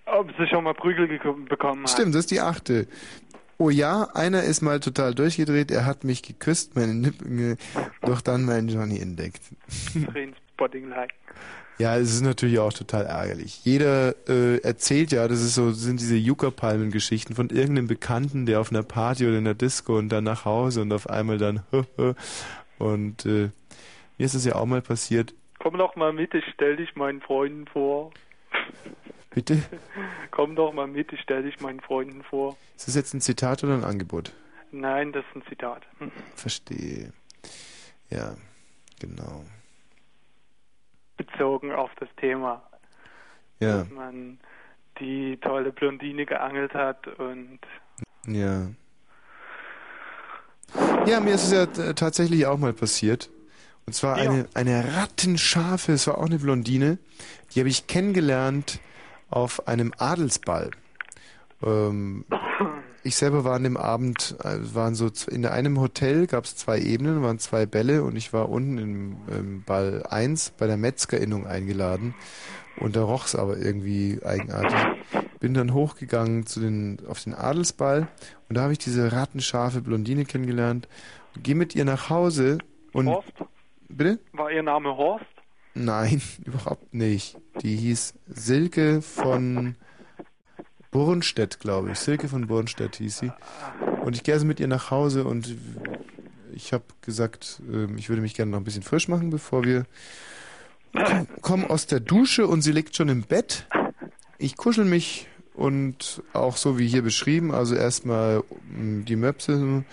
Ob 0.07 0.31
sie 0.39 0.47
schon 0.47 0.65
mal 0.65 0.75
Prügel 0.75 1.09
bekommen 1.09 1.83
hat. 1.83 1.91
Stimmt, 1.91 2.15
das 2.15 2.21
ist 2.21 2.31
die 2.31 2.41
achte. 2.41 2.87
Oh 3.59 3.71
ja, 3.71 4.09
einer 4.15 4.43
ist 4.43 4.63
mal 4.63 4.81
total 4.81 5.15
durchgedreht, 5.15 5.71
er 5.71 5.87
hat 5.87 6.05
mich 6.05 6.23
geküsst, 6.23 6.75
meine 6.75 6.95
Nippel, 6.95 7.57
doch 8.03 8.21
dann 8.21 8.45
meinen 8.45 8.69
Johnny 8.69 8.99
entdeckt. 8.99 9.43
Trainspotting-like. 10.13 11.15
Ja, 11.79 11.97
es 11.97 12.15
ist 12.15 12.23
natürlich 12.23 12.61
auch 12.61 12.73
total 12.73 13.07
ärgerlich. 13.07 13.65
Jeder 13.65 14.15
äh, 14.29 14.59
erzählt 14.59 15.11
ja, 15.11 15.27
das 15.27 15.41
ist 15.41 15.57
so, 15.57 15.73
sind 15.73 16.01
diese 16.01 16.17
Yucca-Palmen-Geschichten 16.17 17.35
von 17.35 17.51
irgendeinem 17.51 17.89
Bekannten, 17.89 18.47
der 18.47 18.61
auf 18.61 18.71
einer 18.71 18.85
Party 18.85 19.27
oder 19.27 19.39
in 19.39 19.45
der 19.45 19.55
Disco 19.55 19.99
und 19.99 20.09
dann 20.09 20.25
nach 20.25 20.45
Hause 20.45 20.83
und 20.83 20.93
auf 20.93 21.09
einmal 21.11 21.39
dann 21.39 21.63
und 22.79 23.27
äh, 23.27 23.51
mir 24.19 24.25
ist 24.27 24.37
das 24.37 24.45
ja 24.45 24.55
auch 24.55 24.67
mal 24.67 24.83
passiert. 24.83 25.35
Komm 25.59 25.79
doch 25.79 25.97
mal 25.97 26.13
mit, 26.13 26.35
ich 26.35 26.45
stell 26.55 26.77
dich 26.77 26.95
meinen 26.95 27.21
Freunden 27.21 27.67
vor. 27.67 28.13
Bitte? 29.35 29.61
Komm 30.31 30.55
doch 30.57 30.73
mal 30.73 30.87
mit, 30.87 31.13
ich 31.13 31.21
stell 31.21 31.43
dich 31.43 31.61
meinen 31.61 31.81
Freunden 31.81 32.23
vor. 32.23 32.57
Ist 32.77 32.89
das 32.89 32.95
jetzt 32.95 33.15
ein 33.15 33.21
Zitat 33.21 33.65
oder 33.65 33.75
ein 33.75 33.85
Angebot? 33.85 34.33
Nein, 34.71 35.13
das 35.13 35.25
ist 35.31 35.37
ein 35.37 35.49
Zitat. 35.49 35.83
Hm. 35.99 36.11
Verstehe. 36.35 37.13
Ja, 38.11 38.37
genau. 39.01 39.45
Bezogen 41.17 41.73
auf 41.73 41.91
das 42.01 42.09
Thema. 42.21 42.63
Ja, 43.61 43.79
Dass 43.79 43.91
man 43.91 44.39
die 45.01 45.37
tolle 45.41 45.73
Blondine 45.73 46.27
geangelt 46.27 46.75
hat 46.75 47.07
und 47.19 47.59
ja. 48.27 48.69
Ja, 51.07 51.21
mir 51.21 51.35
ist 51.35 51.45
es 51.45 51.53
ja 51.53 51.93
tatsächlich 51.95 52.47
auch 52.47 52.59
mal 52.59 52.73
passiert. 52.73 53.31
Und 53.87 53.93
zwar 53.93 54.17
Ja. 54.23 54.31
eine, 54.31 54.49
eine 54.55 54.97
rattenscharfe, 54.97 55.93
es 55.93 56.07
war 56.07 56.19
auch 56.19 56.27
eine 56.27 56.39
Blondine, 56.39 56.99
die 57.55 57.61
habe 57.61 57.69
ich 57.69 57.87
kennengelernt 57.87 58.81
auf 59.35 59.67
einem 59.67 59.93
Adelsball. 59.99 60.71
Ähm, 61.63 62.25
ich 63.03 63.17
selber 63.17 63.45
war 63.45 63.55
an 63.57 63.65
dem 63.65 63.77
Abend, 63.77 64.37
äh, 64.45 64.59
waren 64.75 64.95
so 64.95 65.11
in 65.29 65.45
einem 65.45 65.81
Hotel 65.81 66.27
gab 66.27 66.45
es 66.45 66.57
zwei 66.57 66.79
Ebenen, 66.79 67.23
waren 67.23 67.39
zwei 67.39 67.67
Bälle 67.67 68.05
und 68.05 68.17
ich 68.17 68.33
war 68.33 68.49
unten 68.49 68.79
im, 68.79 69.17
im 69.29 69.63
Ball 69.65 70.05
1 70.09 70.55
bei 70.57 70.67
der 70.67 70.77
Metzgerinnung 70.77 71.47
eingeladen 71.47 72.15
und 72.79 72.97
da 72.97 73.03
roch's 73.03 73.35
aber 73.35 73.59
irgendwie 73.59 74.21
eigenartig. 74.25 74.79
Bin 75.41 75.53
dann 75.53 75.75
hochgegangen 75.75 76.47
zu 76.47 76.61
den, 76.61 76.99
auf 77.09 77.23
den 77.23 77.35
Adelsball 77.35 78.07
und 78.49 78.57
da 78.57 78.63
habe 78.63 78.73
ich 78.73 78.79
diese 78.79 79.13
rattenscharfe 79.13 79.81
Blondine 79.83 80.25
kennengelernt. 80.25 80.89
Gehe 81.43 81.57
mit 81.57 81.75
ihr 81.75 81.85
nach 81.85 82.09
Hause 82.09 82.59
und 82.93 83.09
Horst? 83.09 83.33
bitte? 83.89 84.21
War 84.33 84.51
Ihr 84.53 84.63
Name 84.63 84.97
Horst? 84.97 85.27
Nein, 85.75 86.21
überhaupt 86.45 86.95
nicht. 86.95 87.37
Die 87.63 87.77
hieß 87.77 88.15
Silke 88.29 89.03
von 89.03 89.75
Bornstedt, 90.91 91.61
glaube 91.61 91.93
ich. 91.93 91.99
Silke 91.99 92.29
von 92.29 92.47
Bornstedt 92.47 92.97
hieß 92.97 93.19
sie. 93.19 93.33
Und 94.05 94.15
ich 94.17 94.23
gehe 94.23 94.35
also 94.35 94.47
mit 94.47 94.61
ihr 94.61 94.69
nach 94.69 94.91
Hause 94.91 95.25
und 95.25 95.57
ich 96.53 96.73
habe 96.73 96.85
gesagt, 97.01 97.61
ähm, 97.69 97.99
ich 97.99 98.09
würde 98.09 98.23
mich 98.23 98.35
gerne 98.35 98.53
noch 98.53 98.59
ein 98.59 98.65
bisschen 98.65 98.83
frisch 98.83 99.09
machen, 99.09 99.31
bevor 99.31 99.65
wir 99.65 99.87
komm- 100.93 101.27
kommen 101.43 101.65
aus 101.65 101.87
der 101.87 102.01
Dusche 102.01 102.47
und 102.47 102.63
sie 102.63 102.73
liegt 102.73 102.95
schon 102.97 103.09
im 103.09 103.23
Bett. 103.23 103.67
Ich 104.39 104.57
kuschel 104.57 104.85
mich 104.85 105.27
und 105.55 106.23
auch 106.33 106.57
so 106.57 106.79
wie 106.79 106.87
hier 106.87 107.03
beschrieben, 107.03 107.53
also 107.53 107.75
erstmal 107.75 108.43
mm, 108.77 109.05
die 109.05 109.17
Möpse 109.17 109.85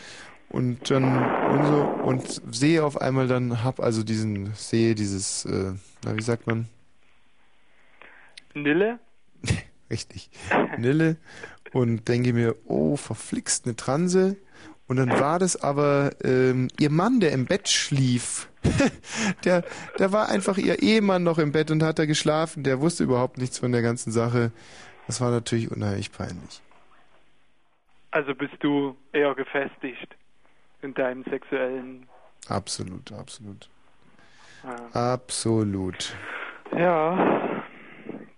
und 0.52 0.92
dann 0.92 1.06
und 1.52 1.66
so 1.66 1.82
und 2.04 2.56
sehe 2.56 2.84
auf 2.84 3.00
einmal 3.00 3.28
dann 3.28 3.64
hab 3.64 3.80
also 3.80 4.04
diesen 4.04 4.54
sehe 4.54 4.96
dieses 4.96 5.46
äh, 5.46 5.74
na 6.04 6.16
wie 6.16 6.22
sagt 6.22 6.48
man? 6.48 6.68
Nille? 8.54 9.00
richtig. 9.90 10.30
Nille. 10.78 11.18
Und 11.72 12.08
denke 12.10 12.34
mir 12.34 12.56
oh 12.66 12.98
verflixt 12.98 13.66
eine 13.66 13.76
Transe. 13.76 14.36
Und 14.88 14.98
dann 14.98 15.10
war 15.10 15.40
das 15.40 15.56
aber 15.56 16.12
ähm, 16.22 16.68
ihr 16.78 16.90
Mann 16.90 17.22
der 17.22 17.32
im 17.32 17.46
Bett 17.46 17.70
schlief. 17.70 18.50
Der 19.44 19.64
der 19.98 20.12
war 20.12 20.30
einfach 20.30 20.58
ihr 20.60 20.84
Ehemann 20.84 21.24
noch 21.24 21.40
im 21.40 21.52
Bett 21.52 21.72
und 21.72 21.82
hat 21.82 21.98
da 21.98 22.06
geschlafen. 22.06 22.64
Der 22.64 22.80
wusste 22.80 23.04
überhaupt 23.04 23.40
nichts 23.40 23.58
von 23.58 23.72
der 23.72 23.82
ganzen 23.82 24.12
Sache. 24.12 24.52
Das 25.08 25.20
war 25.20 25.32
natürlich 25.32 25.72
unheimlich 25.72 26.12
peinlich. 26.12 26.62
Also 28.12 28.36
bist 28.36 28.54
du 28.60 28.96
eher 29.14 29.34
gefestigt 29.34 30.16
in 30.82 30.94
deinem 30.94 31.24
sexuellen. 31.26 32.08
absolut 32.48 33.12
absolut 33.12 33.70
Äh, 34.64 34.98
absolut 34.98 36.16
ja. 36.76 37.62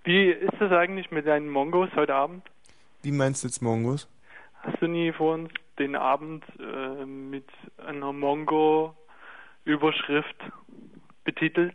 Wie 0.06 0.32
ist 0.32 0.53
das 0.60 0.72
eigentlich 0.72 1.11
mit 1.11 1.28
deinen 1.28 1.49
Mongos 1.49 1.90
heute 1.95 2.15
Abend? 2.15 2.44
wie 3.03 3.11
meinst 3.11 3.44
du 3.44 3.48
jetzt 3.48 3.61
Mongos 3.61 4.07
Hast 4.61 4.82
du 4.82 4.88
nie 4.88 5.11
vor 5.11 5.36
uns 5.36 5.49
den 5.80 5.95
Abend 5.95 6.44
äh, 6.60 7.06
mit 7.06 7.45
einer 7.86 8.11
Mongo-Überschrift 8.14 10.36
betitelt? 11.26 11.74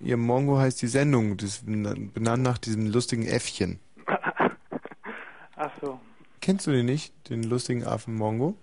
Ihr 0.00 0.16
Mongo 0.16 0.58
heißt 0.58 0.82
die 0.82 0.88
Sendung, 0.88 1.36
das 1.36 1.50
ist 1.50 1.66
ben- 1.66 2.10
benannt 2.12 2.42
nach 2.42 2.58
diesem 2.58 2.86
lustigen 2.88 3.24
Äffchen. 3.24 3.78
Ach 5.56 5.70
so. 5.80 6.00
Kennst 6.40 6.66
du 6.66 6.72
den 6.72 6.86
nicht, 6.86 7.14
den 7.30 7.44
lustigen 7.44 7.84
Affen 7.84 8.16
Mongo? 8.16 8.56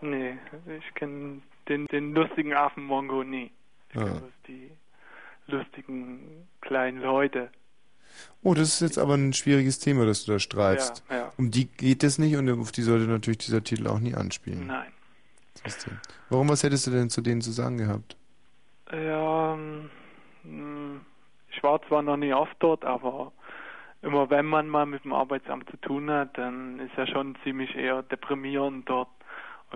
Nee, 0.00 0.38
ich 0.78 0.94
kenne 0.94 1.40
den, 1.68 1.86
den 1.86 2.14
lustigen 2.14 2.54
Affen 2.54 2.84
Mongo 2.84 3.24
nie. 3.24 3.50
Ich 3.90 3.96
Ah. 3.96 4.04
kenne 4.04 4.22
die 4.46 4.70
lustigen 5.46 6.46
kleinen 6.60 7.00
Leute. 7.02 7.50
Oh, 8.42 8.54
das 8.54 8.68
ist 8.74 8.80
jetzt 8.80 8.98
aber 8.98 9.14
ein 9.14 9.32
schwieriges 9.32 9.78
Thema, 9.78 10.06
das 10.06 10.24
du 10.24 10.32
da 10.32 10.38
streifst. 10.38 11.04
Ja, 11.10 11.16
ja. 11.16 11.32
Um 11.36 11.50
die 11.50 11.66
geht 11.66 12.02
es 12.04 12.18
nicht 12.18 12.36
und 12.36 12.48
auf 12.60 12.72
die 12.72 12.82
sollte 12.82 13.06
natürlich 13.06 13.38
dieser 13.38 13.62
Titel 13.62 13.86
auch 13.86 13.98
nie 13.98 14.14
anspielen. 14.14 14.66
Nein. 14.66 14.92
Warum, 16.30 16.48
was 16.48 16.62
hättest 16.62 16.86
du 16.86 16.90
denn 16.90 17.10
zu 17.10 17.20
denen 17.20 17.40
zu 17.40 17.50
sagen 17.50 17.78
gehabt? 17.78 18.16
Ja, 18.92 19.54
ähm, 19.54 21.00
ich 21.50 21.62
war 21.62 21.82
zwar 21.88 22.02
noch 22.02 22.16
nie 22.16 22.32
oft 22.32 22.56
dort, 22.60 22.84
aber 22.84 23.32
immer 24.02 24.30
wenn 24.30 24.46
man 24.46 24.68
mal 24.68 24.86
mit 24.86 25.04
dem 25.04 25.12
Arbeitsamt 25.12 25.68
zu 25.70 25.76
tun 25.78 26.10
hat, 26.10 26.38
dann 26.38 26.78
ist 26.78 26.96
ja 26.96 27.06
schon 27.06 27.36
ziemlich 27.42 27.74
eher 27.74 28.02
deprimierend 28.02 28.88
dort. 28.88 29.08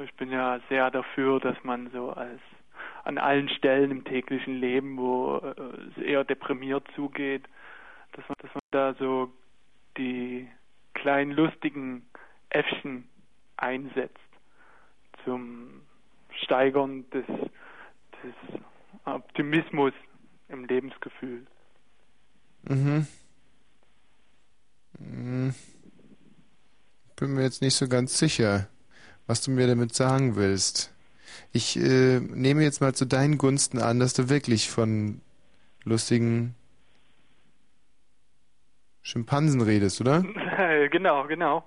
Ich 0.02 0.14
bin 0.14 0.30
ja 0.30 0.60
sehr 0.68 0.90
dafür, 0.90 1.38
dass 1.40 1.56
man 1.64 1.90
so 1.90 2.10
als 2.10 2.40
an 3.04 3.18
allen 3.18 3.48
Stellen 3.48 3.90
im 3.90 4.04
täglichen 4.04 4.58
Leben, 4.58 4.96
wo 4.96 5.36
äh, 5.38 5.54
es 5.90 6.02
eher 6.02 6.24
deprimiert 6.24 6.86
zugeht, 6.94 7.44
dass 8.12 8.26
man, 8.28 8.36
dass 8.40 8.54
man 8.54 8.62
da 8.70 8.94
so 8.94 9.32
die 9.98 10.48
kleinen 10.94 11.32
lustigen 11.32 12.06
Äffchen 12.50 13.08
einsetzt 13.56 14.18
zum 15.24 15.82
Steigern 16.42 17.08
des, 17.10 17.26
des 17.26 18.60
Optimismus 19.04 19.92
im 20.48 20.64
Lebensgefühl. 20.64 21.46
Mhm. 22.64 23.06
Hm. 24.98 25.54
Bin 27.16 27.34
mir 27.34 27.42
jetzt 27.42 27.62
nicht 27.62 27.74
so 27.74 27.88
ganz 27.88 28.18
sicher, 28.18 28.68
was 29.26 29.42
du 29.42 29.50
mir 29.50 29.66
damit 29.66 29.94
sagen 29.94 30.36
willst. 30.36 30.92
Ich 31.52 31.76
äh, 31.76 32.20
nehme 32.20 32.62
jetzt 32.62 32.80
mal 32.80 32.94
zu 32.94 33.04
deinen 33.04 33.38
Gunsten 33.38 33.78
an, 33.78 34.00
dass 34.00 34.14
du 34.14 34.28
wirklich 34.28 34.70
von 34.70 35.20
lustigen 35.84 36.54
Schimpansen 39.02 39.60
redest, 39.60 40.00
oder? 40.00 40.22
genau, 40.90 41.26
genau. 41.26 41.64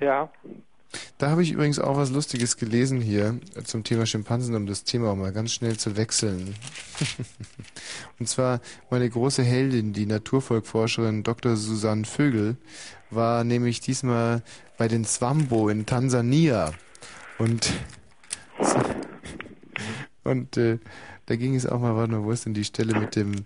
Ja. 0.00 0.30
Da 1.18 1.30
habe 1.30 1.42
ich 1.42 1.52
übrigens 1.52 1.78
auch 1.78 1.96
was 1.96 2.10
Lustiges 2.10 2.56
gelesen 2.56 3.00
hier 3.00 3.38
zum 3.64 3.84
Thema 3.84 4.06
Schimpansen, 4.06 4.54
um 4.54 4.66
das 4.66 4.84
Thema 4.84 5.10
auch 5.10 5.16
mal 5.16 5.32
ganz 5.32 5.52
schnell 5.52 5.76
zu 5.76 5.96
wechseln. 5.96 6.54
Und 8.18 8.28
zwar 8.28 8.60
meine 8.90 9.08
große 9.08 9.42
Heldin, 9.42 9.92
die 9.92 10.06
Naturvolkforscherin 10.06 11.22
Dr. 11.22 11.56
Susanne 11.56 12.04
Vögel, 12.04 12.56
war 13.10 13.44
nämlich 13.44 13.80
diesmal 13.80 14.42
bei 14.78 14.88
den 14.88 15.04
Swambo 15.04 15.68
in 15.68 15.86
Tansania. 15.86 16.72
Und, 17.38 17.72
und 20.24 20.56
äh, 20.56 20.78
da 21.26 21.36
ging 21.36 21.54
es 21.54 21.66
auch 21.66 21.80
mal, 21.80 21.94
warte 21.94 22.12
mal, 22.12 22.24
wo 22.24 22.32
ist 22.32 22.46
denn 22.46 22.54
die 22.54 22.64
Stelle 22.64 22.98
mit 22.98 23.16
dem 23.16 23.44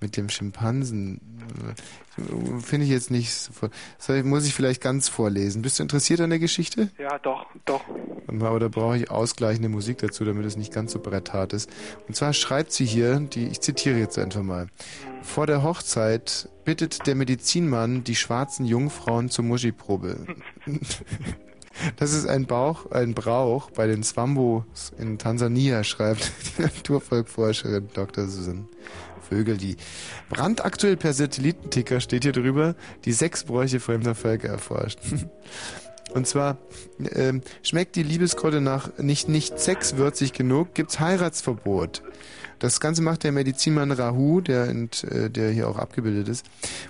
mit 0.00 0.16
dem 0.16 0.28
Schimpansen? 0.28 1.20
Äh, 2.16 2.60
Finde 2.60 2.84
ich 2.84 2.90
jetzt 2.90 3.10
nicht 3.10 3.32
so. 3.32 3.52
Soll, 3.98 4.22
muss 4.24 4.46
ich 4.46 4.54
vielleicht 4.54 4.80
ganz 4.80 5.08
vorlesen. 5.08 5.62
Bist 5.62 5.78
du 5.78 5.82
interessiert 5.82 6.20
an 6.20 6.30
der 6.30 6.38
Geschichte? 6.38 6.90
Ja, 6.98 7.18
doch, 7.18 7.46
doch. 7.64 7.82
Aber 8.26 8.58
da 8.58 8.68
brauche 8.68 8.96
ich 8.96 9.10
ausgleichende 9.10 9.68
Musik 9.68 9.98
dazu, 9.98 10.24
damit 10.24 10.44
es 10.44 10.56
nicht 10.56 10.72
ganz 10.72 10.92
so 10.92 10.98
bretthart 10.98 11.52
ist. 11.52 11.70
Und 12.06 12.14
zwar 12.14 12.32
schreibt 12.32 12.72
sie 12.72 12.84
hier, 12.84 13.20
die, 13.20 13.46
ich 13.46 13.60
zitiere 13.60 13.98
jetzt 13.98 14.18
einfach 14.18 14.42
mal. 14.42 14.68
Vor 15.22 15.46
der 15.46 15.62
Hochzeit 15.62 16.48
bittet 16.64 17.06
der 17.06 17.14
Medizinmann 17.14 18.04
die 18.04 18.16
schwarzen 18.16 18.64
Jungfrauen 18.64 19.30
zur 19.30 19.44
Muschiprobe. 19.44 20.26
Das 21.96 22.12
ist 22.12 22.26
ein 22.26 22.46
Bauch, 22.46 22.90
ein 22.90 23.14
Brauch 23.14 23.70
bei 23.70 23.86
den 23.86 24.02
Swambos 24.02 24.92
in 24.98 25.16
Tansania, 25.16 25.84
schreibt 25.84 26.32
die 26.58 26.62
Naturvolkforscherin 26.62 27.88
Dr. 27.94 28.26
Susan 28.26 28.68
Vögel, 29.28 29.56
die 29.56 29.76
brandaktuell 30.28 30.96
per 30.96 31.12
Satellitenticker 31.12 32.00
steht 32.00 32.24
hier 32.24 32.32
drüber, 32.32 32.74
die 33.04 33.12
sechs 33.12 33.44
Bräuche 33.44 33.80
fremder 33.80 34.14
Völker 34.14 34.48
erforscht. 34.48 34.98
Und 36.14 36.26
zwar 36.26 36.56
ähm, 37.14 37.42
schmeckt 37.62 37.94
die 37.94 38.02
Liebeskeule 38.02 38.62
nach 38.62 38.96
nicht 38.98 39.28
nicht 39.28 39.60
sexwürzig 39.60 40.32
genug, 40.32 40.74
gibt's 40.74 41.00
Heiratsverbot. 41.00 42.02
Das 42.58 42.80
Ganze 42.80 43.02
macht 43.02 43.24
der 43.24 43.32
Medizinmann 43.32 43.92
Rahu, 43.92 44.40
der, 44.40 44.68
äh, 44.68 45.30
der 45.30 45.50
hier 45.50 45.68
auch 45.68 45.78
abgebildet 45.78 46.28
ist. 46.28 46.46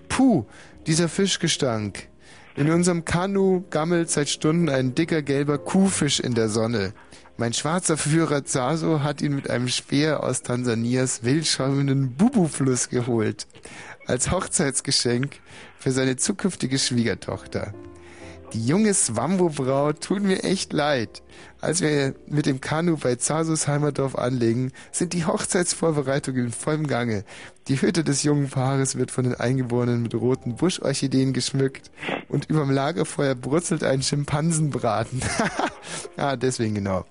Puh, 0.09 0.47
dieser 0.86 1.09
Fischgestank. 1.09 2.09
In 2.56 2.70
unserem 2.70 3.05
Kanu 3.05 3.65
gammelt 3.70 4.10
seit 4.10 4.28
Stunden 4.28 4.69
ein 4.69 4.94
dicker 4.94 5.23
gelber 5.23 5.59
Kuhfisch 5.59 6.19
in 6.20 6.35
der 6.35 6.48
Sonne. 6.48 6.93
Mein 7.40 7.52
schwarzer 7.52 7.97
Führer 7.97 8.44
Zaso 8.44 9.05
hat 9.05 9.23
ihn 9.23 9.32
mit 9.32 9.48
einem 9.48 9.69
Speer 9.69 10.24
aus 10.24 10.43
Tansanias 10.43 11.23
wildschäumenden 11.23 12.16
Bubu-Fluss 12.16 12.89
geholt. 12.89 13.47
Als 14.06 14.32
Hochzeitsgeschenk 14.32 15.39
für 15.78 15.93
seine 15.93 16.16
zukünftige 16.16 16.81
Schwiegertochter. 16.81 17.74
Die 18.55 18.66
junge 18.66 18.93
Swambo-Braut 18.93 20.01
tut 20.01 20.24
mir 20.24 20.43
echt 20.43 20.73
leid. 20.73 21.23
Als 21.60 21.81
wir 21.81 22.16
mit 22.27 22.47
dem 22.47 22.60
Kanu 22.60 22.97
bei 22.97 23.15
Zasos 23.15 23.69
Heimerdorf 23.69 24.16
anlegen, 24.16 24.73
sind 24.90 25.12
die 25.12 25.24
Hochzeitsvorbereitungen 25.24 26.47
in 26.47 26.52
vollem 26.52 26.89
Gange. 26.89 27.24
Die 27.69 27.81
Hütte 27.81 28.02
des 28.02 28.24
jungen 28.24 28.48
Paares 28.48 28.98
wird 28.98 29.12
von 29.12 29.23
den 29.23 29.36
Eingeborenen 29.36 30.02
mit 30.02 30.16
roten 30.16 30.56
Buschorchideen 30.56 31.32
geschmückt 31.32 31.93
und 32.28 32.51
überm 32.51 32.73
Lagerfeuer 32.73 33.36
brutzelt 33.36 33.85
ein 33.85 34.02
Schimpansenbraten. 34.02 35.23
ah, 36.16 36.35
deswegen 36.35 36.74
genau. 36.74 37.05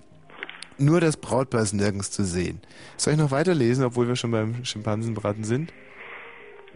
Nur 0.78 1.00
das 1.00 1.16
Brautpaar 1.16 1.62
ist 1.62 1.72
nirgends 1.72 2.10
zu 2.10 2.24
sehen. 2.24 2.60
Soll 2.96 3.14
ich 3.14 3.18
noch 3.18 3.32
weiterlesen, 3.32 3.84
obwohl 3.84 4.06
wir 4.06 4.16
schon 4.16 4.30
beim 4.30 4.64
Schimpansenbraten 4.64 5.44
sind? 5.44 5.72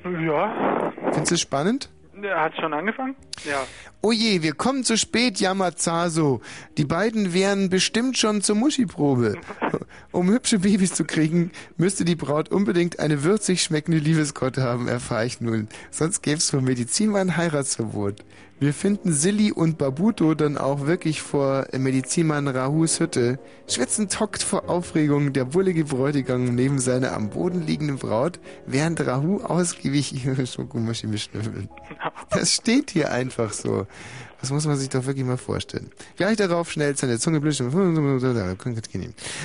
Ja. 0.04 0.92
Findest 1.12 1.30
du 1.30 1.34
es 1.36 1.40
spannend? 1.40 1.88
Er 2.20 2.42
hat 2.42 2.56
schon 2.56 2.72
angefangen? 2.72 3.16
Ja. 3.44 3.64
Oh 4.00 4.12
je, 4.12 4.42
wir 4.42 4.52
kommen 4.52 4.84
zu 4.84 4.96
spät, 4.96 5.40
jammert 5.40 5.78
Zaso. 5.78 6.40
Die 6.76 6.84
beiden 6.84 7.32
wären 7.32 7.70
bestimmt 7.70 8.18
schon 8.18 8.42
zur 8.42 8.56
Muschiprobe. 8.56 9.36
Um 10.12 10.28
hübsche 10.30 10.58
Babys 10.58 10.92
zu 10.92 11.04
kriegen, 11.04 11.52
müsste 11.78 12.04
die 12.04 12.16
Braut 12.16 12.50
unbedingt 12.50 13.00
eine 13.00 13.24
würzig 13.24 13.62
schmeckende 13.62 13.98
Liebesgrotte 13.98 14.62
haben, 14.62 14.86
erfahre 14.86 15.24
ich 15.24 15.40
nun. 15.40 15.68
Sonst 15.90 16.22
gäbe 16.22 16.36
es 16.36 16.50
vom 16.50 16.64
Medizinmann 16.64 17.38
Heiratsverbot. 17.38 18.22
Wir 18.62 18.72
finden 18.72 19.12
Silly 19.12 19.50
und 19.50 19.76
Babuto 19.76 20.34
dann 20.34 20.56
auch 20.56 20.86
wirklich 20.86 21.20
vor 21.20 21.66
Medizinmann 21.76 22.46
Rahus 22.46 23.00
Hütte. 23.00 23.40
Schwitzend 23.66 24.20
hockt 24.20 24.40
vor 24.40 24.68
Aufregung 24.68 25.32
der 25.32 25.46
bullige 25.46 25.84
Bräutigam 25.84 26.54
neben 26.54 26.78
seiner 26.78 27.12
am 27.12 27.30
Boden 27.30 27.66
liegenden 27.66 27.98
Braut, 27.98 28.38
während 28.64 29.04
Rahu 29.04 29.42
ausgiebig 29.42 30.24
ihre 30.24 30.46
Schokomaschine 30.46 31.18
schnüffelt. 31.18 31.68
Das 32.30 32.54
steht 32.54 32.92
hier 32.92 33.10
einfach 33.10 33.52
so. 33.52 33.88
Das 34.42 34.50
muss 34.50 34.66
man 34.66 34.76
sich 34.76 34.88
doch 34.88 35.06
wirklich 35.06 35.24
mal 35.24 35.36
vorstellen. 35.36 35.92
Gleich 36.16 36.36
darauf 36.36 36.70
schnell 36.70 36.96
seine 36.96 37.20
Zunge 37.20 37.40
blüschen. 37.40 37.70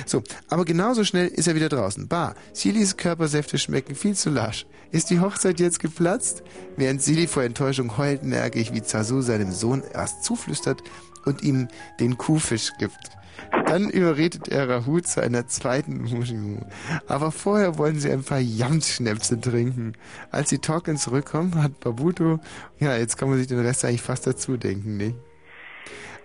So, 0.06 0.22
aber 0.48 0.64
genauso 0.64 1.04
schnell 1.04 1.28
ist 1.28 1.46
er 1.46 1.54
wieder 1.54 1.68
draußen. 1.68 2.08
Bah, 2.08 2.34
Silis 2.52 2.96
Körpersäfte 2.96 3.58
schmecken 3.58 3.94
viel 3.94 4.16
zu 4.16 4.28
lasch. 4.28 4.66
Ist 4.90 5.10
die 5.10 5.20
Hochzeit 5.20 5.60
jetzt 5.60 5.78
geplatzt? 5.78 6.42
Während 6.76 7.00
Sili 7.00 7.28
vor 7.28 7.44
Enttäuschung 7.44 7.96
heult, 7.96 8.24
merke 8.24 8.58
ich, 8.58 8.74
wie 8.74 8.82
Zazu 8.82 9.20
seinem 9.20 9.52
Sohn 9.52 9.84
erst 9.94 10.24
zuflüstert 10.24 10.82
und 11.24 11.42
ihm 11.42 11.68
den 12.00 12.18
Kuhfisch 12.18 12.72
gibt. 12.80 13.17
Dann 13.66 13.90
überredet 13.90 14.48
er 14.48 14.68
Rahu 14.68 15.00
zu 15.00 15.22
einer 15.22 15.46
zweiten 15.46 16.02
Muschimu. 16.02 16.60
Aber 17.06 17.32
vorher 17.32 17.78
wollen 17.78 18.00
sie 18.00 18.10
ein 18.10 18.24
paar 18.24 18.40
Jamtschnäpse 18.40 19.40
trinken. 19.40 19.94
Als 20.30 20.48
die 20.48 20.58
Talken 20.58 20.96
zurückkommen, 20.96 21.62
hat 21.62 21.80
Babuto, 21.80 22.40
ja, 22.78 22.96
jetzt 22.96 23.16
kann 23.16 23.28
man 23.28 23.38
sich 23.38 23.46
den 23.46 23.60
Rest 23.60 23.84
eigentlich 23.84 24.02
fast 24.02 24.26
dazu 24.26 24.56
denken, 24.56 24.96
nicht? 24.96 25.16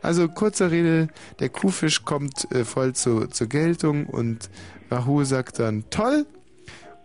Also 0.01 0.27
kurzer 0.27 0.69
Rede, 0.69 1.07
der 1.39 1.49
Kuhfisch 1.49 2.03
kommt 2.03 2.51
äh, 2.51 2.65
voll 2.65 2.93
zu, 2.93 3.27
zur 3.27 3.47
Geltung 3.47 4.05
und 4.05 4.49
Rahu 4.91 5.23
sagt 5.23 5.59
dann 5.59 5.85
toll 5.89 6.25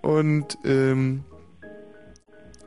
und 0.03 0.59
ähm, 0.65 1.25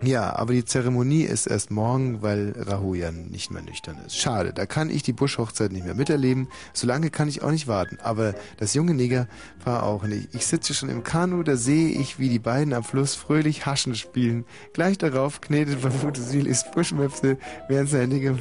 ja, 0.01 0.35
aber 0.35 0.53
die 0.53 0.65
Zeremonie 0.65 1.23
ist 1.23 1.45
erst 1.47 1.69
morgen, 1.69 2.21
weil 2.21 2.53
Rahu 2.57 2.95
ja 2.95 3.11
nicht 3.11 3.51
mehr 3.51 3.61
nüchtern 3.61 3.97
ist. 4.05 4.17
Schade, 4.17 4.51
da 4.53 4.65
kann 4.65 4.89
ich 4.89 5.03
die 5.03 5.13
Buschhochzeit 5.13 5.71
nicht 5.71 5.85
mehr 5.85 5.93
miterleben. 5.95 6.47
So 6.73 6.87
lange 6.87 7.09
kann 7.09 7.27
ich 7.27 7.43
auch 7.43 7.51
nicht 7.51 7.67
warten. 7.67 7.99
Aber 8.01 8.33
das 8.57 8.73
junge 8.73 8.93
Neger 8.93 9.27
war 9.63 9.83
auch 9.83 10.03
nicht. 10.03 10.29
Ich 10.33 10.45
sitze 10.45 10.73
schon 10.73 10.89
im 10.89 11.03
Kanu, 11.03 11.43
da 11.43 11.55
sehe 11.55 11.89
ich, 11.89 12.17
wie 12.17 12.29
die 12.29 12.39
beiden 12.39 12.73
am 12.73 12.83
Fluss 12.83 13.15
fröhlich 13.15 13.65
Haschen 13.65 13.95
spielen. 13.95 14.45
Gleich 14.73 14.97
darauf 14.97 15.39
knetet 15.41 15.81
Babuto 15.81 16.21
Silis 16.21 16.65
Buschmöpse, 16.73 17.37
während 17.67 17.89
sein 17.89 18.09
Neger... 18.09 18.35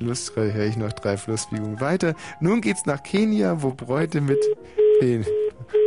Lustfrei 0.00 0.52
höre 0.52 0.66
ich 0.66 0.76
noch 0.76 0.92
drei 0.92 1.16
Flussbiegungen 1.16 1.80
weiter. 1.80 2.14
Nun 2.40 2.60
geht's 2.60 2.86
nach 2.86 3.02
Kenia, 3.02 3.62
wo 3.62 3.72
Bräute 3.72 4.20
mit 4.20 4.38
den... 5.02 5.24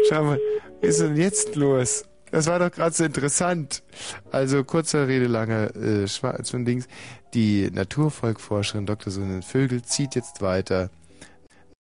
Schau 0.09 0.23
mal, 0.23 0.39
was 0.81 0.89
ist 0.89 1.01
denn 1.01 1.15
jetzt 1.15 1.55
los? 1.55 2.03
Das 2.31 2.47
war 2.47 2.59
doch 2.59 2.71
gerade 2.71 2.95
so 2.95 3.03
interessant. 3.03 3.83
Also 4.31 4.63
kurzer 4.63 5.07
Rede, 5.07 5.27
langer 5.27 5.75
äh, 5.75 6.07
Schwarz 6.07 6.49
von 6.51 6.63
Dings. 6.65 6.87
Die 7.33 7.69
Naturvolkforscherin 7.71 8.85
Dr. 8.85 9.11
Sunan 9.11 9.41
Vögel 9.41 9.81
zieht 9.83 10.15
jetzt 10.15 10.41
weiter 10.41 10.89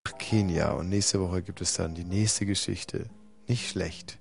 nach 0.06 0.18
Kenia 0.18 0.72
und 0.72 0.88
nächste 0.88 1.20
Woche 1.20 1.42
gibt 1.42 1.60
es 1.60 1.74
dann 1.74 1.94
die 1.94 2.04
nächste 2.04 2.46
Geschichte. 2.46 3.06
Nicht 3.46 3.68
schlecht. 3.70 4.18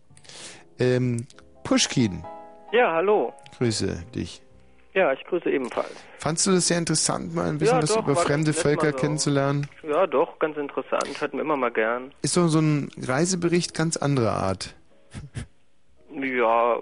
Ähm, 0.78 1.26
Pushkin, 1.64 2.24
Ja, 2.72 2.94
hallo. 2.94 3.34
grüße 3.58 4.04
dich. 4.16 4.42
Ja, 4.94 5.14
ich 5.14 5.24
grüße 5.26 5.50
ebenfalls. 5.50 5.92
Fandst 6.18 6.46
du 6.48 6.52
das 6.52 6.68
sehr 6.68 6.78
interessant, 6.80 7.34
mal 7.34 7.48
ein 7.48 7.58
bisschen 7.60 7.78
Ja, 7.78 7.84
was 7.84 7.90
doch, 7.94 8.04
über 8.04 8.16
fremde 8.16 8.54
Völker 8.54 8.92
so. 8.92 8.98
kennenzulernen? 8.98 9.68
Ja, 9.88 10.08
doch, 10.08 10.40
ganz 10.40 10.58
interessant. 10.58 11.22
Hatten 11.22 11.38
wir 11.38 11.42
immer 11.44 11.56
mal 11.58 11.72
gern. 11.72 12.12
Ist 12.22 12.36
doch 12.38 12.48
so 12.50 12.60
ein 12.60 12.90
Reisebericht 13.02 13.74
ganz 13.74 13.98
anderer 13.98 14.34
Art. 14.34 14.76
Ja, 16.11 16.80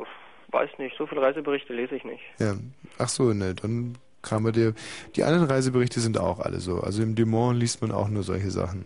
weiß 0.51 0.69
nicht. 0.77 0.95
So 0.97 1.05
viele 1.07 1.21
Reiseberichte 1.21 1.73
lese 1.73 1.95
ich 1.95 2.03
nicht. 2.03 2.23
Ja. 2.39 2.53
Ach 2.97 3.09
so, 3.09 3.33
ne, 3.33 3.53
dann 3.53 3.97
kam 4.21 4.43
bei 4.43 4.51
dir. 4.51 4.73
Die 5.15 5.23
anderen 5.23 5.47
Reiseberichte 5.47 5.99
sind 5.99 6.19
auch 6.19 6.39
alle 6.39 6.59
so. 6.59 6.79
Also 6.79 7.03
im 7.03 7.15
Dumont 7.15 7.59
liest 7.59 7.81
man 7.81 7.91
auch 7.91 8.09
nur 8.09 8.23
solche 8.23 8.51
Sachen. 8.51 8.85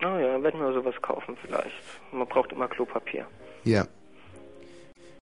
Ah 0.00 0.18
ja, 0.18 0.42
werden 0.42 0.60
wir 0.60 0.72
sowas 0.72 0.94
kaufen 1.02 1.36
vielleicht. 1.42 1.70
Man 2.12 2.26
braucht 2.26 2.52
immer 2.52 2.68
Klopapier. 2.68 3.26
Ja. 3.64 3.84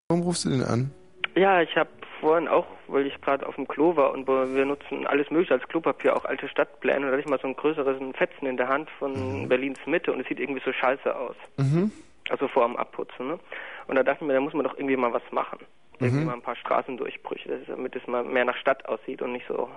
Warum 0.08 0.22
rufst 0.22 0.44
du 0.44 0.50
denn 0.50 0.62
an? 0.62 0.90
Ja, 1.34 1.60
ich 1.60 1.76
habe 1.76 1.90
vorhin 2.20 2.48
auch, 2.48 2.66
weil 2.88 3.06
ich 3.06 3.20
gerade 3.20 3.46
auf 3.46 3.54
dem 3.56 3.68
Klo 3.68 3.94
war 3.94 4.12
und 4.12 4.26
wir 4.26 4.64
nutzen 4.64 5.06
alles 5.06 5.30
mögliche 5.30 5.54
als 5.54 5.68
Klopapier, 5.68 6.16
auch 6.16 6.24
alte 6.24 6.48
Stadtpläne, 6.48 6.98
und 6.98 7.06
da 7.06 7.12
hatte 7.12 7.20
ich 7.20 7.28
mal 7.28 7.38
so 7.40 7.46
ein 7.46 7.54
größeres 7.54 7.96
Fetzen 8.16 8.46
in 8.46 8.56
der 8.56 8.68
Hand 8.68 8.88
von 8.98 9.48
Berlins 9.48 9.78
Mitte 9.86 10.12
und 10.12 10.20
es 10.20 10.26
sieht 10.28 10.40
irgendwie 10.40 10.62
so 10.64 10.72
scheiße 10.72 11.14
aus. 11.14 11.36
Mhm. 11.58 11.92
Also 12.30 12.48
vor 12.48 12.66
dem 12.66 12.76
Abputzen, 12.76 13.28
ne? 13.28 13.38
Und 13.86 13.96
da 13.96 14.02
dachte 14.02 14.22
ich 14.22 14.26
mir, 14.26 14.34
da 14.34 14.40
muss 14.40 14.52
man 14.55 14.64
doch 14.64 14.76
irgendwie 14.76 14.96
mal 14.96 15.12
was 15.12 15.22
machen. 15.30 15.59
Irgendwie 16.00 16.20
Mhm. 16.20 16.26
mal 16.26 16.34
ein 16.34 16.42
paar 16.42 16.56
Straßendurchbrüche, 16.56 17.48
das 17.48 17.60
ist- 17.62 17.70
damit 17.70 17.96
es 17.96 18.06
mal 18.06 18.22
mehr 18.22 18.44
nach 18.44 18.56
Stadt 18.56 18.86
aussieht 18.86 19.22
und 19.22 19.32
nicht 19.32 19.46
so 19.48 19.68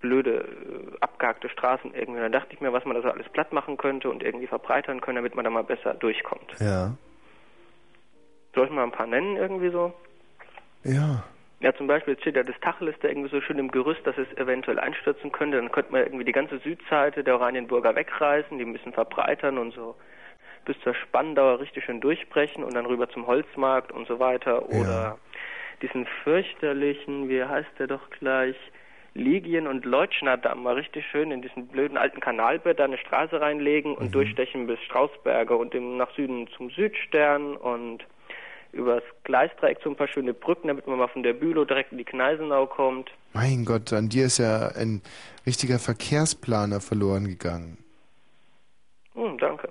blöde, 0.00 0.36
äh, 0.40 0.96
abgehackte 1.00 1.48
Straßen 1.48 1.92
irgendwie. 1.94 2.20
Da 2.20 2.28
dachte 2.28 2.52
ich 2.54 2.60
mir, 2.60 2.72
was 2.72 2.84
man 2.84 2.94
da 2.94 3.02
so 3.02 3.10
alles 3.10 3.28
platt 3.30 3.52
machen 3.52 3.76
könnte 3.76 4.08
und 4.10 4.22
irgendwie 4.22 4.46
verbreitern 4.46 5.00
können, 5.00 5.16
damit 5.16 5.34
man 5.34 5.44
da 5.44 5.50
mal 5.50 5.64
besser 5.64 5.94
durchkommt. 5.94 6.54
Ja. 6.60 6.94
Soll 8.54 8.66
ich 8.66 8.70
mal 8.70 8.84
ein 8.84 8.92
paar 8.92 9.06
nennen 9.06 9.36
irgendwie 9.36 9.70
so? 9.70 9.92
Ja. 10.84 11.24
Ja, 11.60 11.74
zum 11.74 11.88
Beispiel 11.88 12.16
steht 12.20 12.36
ja 12.36 12.44
das 12.44 12.58
Tacheles 12.60 12.94
da 13.00 13.08
irgendwie 13.08 13.30
so 13.30 13.40
schön 13.40 13.58
im 13.58 13.72
Gerüst, 13.72 14.06
dass 14.06 14.16
es 14.16 14.28
eventuell 14.36 14.78
einstürzen 14.78 15.32
könnte. 15.32 15.56
Dann 15.56 15.72
könnte 15.72 15.90
man 15.90 16.02
irgendwie 16.02 16.24
die 16.24 16.32
ganze 16.32 16.58
Südseite 16.60 17.24
der 17.24 17.34
Oranienburger 17.34 17.96
wegreißen, 17.96 18.56
die 18.58 18.64
ein 18.64 18.72
bisschen 18.72 18.92
verbreitern 18.92 19.58
und 19.58 19.72
so 19.74 19.96
bis 20.68 20.78
zur 20.82 20.94
Spandauer 20.94 21.60
richtig 21.60 21.84
schön 21.84 22.00
durchbrechen 22.00 22.62
und 22.62 22.74
dann 22.74 22.86
rüber 22.86 23.08
zum 23.08 23.26
Holzmarkt 23.26 23.90
und 23.90 24.06
so 24.06 24.18
weiter. 24.20 24.68
Oder 24.68 25.18
diesen 25.80 26.06
fürchterlichen, 26.22 27.28
wie 27.28 27.42
heißt 27.42 27.70
der 27.78 27.86
doch 27.86 28.10
gleich, 28.10 28.54
Ligien- 29.14 29.66
und 29.66 29.86
Leutschner-Damm 29.86 30.62
mal 30.62 30.74
richtig 30.74 31.06
schön 31.10 31.30
in 31.30 31.40
diesen 31.40 31.66
blöden 31.68 31.96
alten 31.96 32.20
Kanalbett 32.20 32.78
da 32.78 32.84
eine 32.84 32.98
Straße 32.98 33.40
reinlegen 33.40 33.94
und 33.94 34.14
durchstechen 34.14 34.66
bis 34.66 34.78
Strausberger 34.82 35.56
und 35.56 35.72
dem 35.72 35.96
nach 35.96 36.14
Süden 36.14 36.46
zum 36.56 36.70
Südstern 36.70 37.56
und 37.56 38.04
übers 38.72 39.02
Gleisdreieck 39.24 39.78
so 39.82 39.88
ein 39.88 39.96
paar 39.96 40.08
schöne 40.08 40.34
Brücken, 40.34 40.68
damit 40.68 40.86
man 40.86 40.98
mal 40.98 41.08
von 41.08 41.22
der 41.22 41.32
Bülow 41.32 41.64
direkt 41.64 41.92
in 41.92 41.98
die 41.98 42.04
Kneisenau 42.04 42.66
kommt. 42.66 43.10
Mein 43.32 43.64
Gott, 43.64 43.90
an 43.94 44.10
dir 44.10 44.26
ist 44.26 44.38
ja 44.38 44.68
ein 44.76 45.00
richtiger 45.46 45.78
Verkehrsplaner 45.78 46.80
verloren 46.80 47.26
gegangen. 47.26 47.78
Hm, 49.14 49.38
danke. 49.38 49.70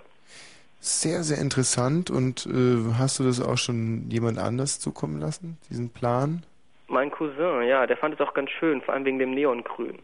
Sehr, 0.79 1.23
sehr 1.23 1.39
interessant. 1.39 2.09
Und 2.09 2.45
äh, 2.45 2.93
hast 2.97 3.19
du 3.19 3.23
das 3.23 3.41
auch 3.41 3.57
schon 3.57 4.09
jemand 4.09 4.37
anders 4.37 4.79
zukommen 4.79 5.19
lassen, 5.19 5.57
diesen 5.69 5.89
Plan? 5.89 6.45
Mein 6.87 7.11
Cousin, 7.11 7.63
ja, 7.67 7.85
der 7.85 7.97
fand 7.97 8.13
es 8.13 8.21
auch 8.21 8.33
ganz 8.33 8.49
schön, 8.51 8.81
vor 8.81 8.93
allem 8.93 9.05
wegen 9.05 9.19
dem 9.19 9.31
Neongrün. 9.31 9.99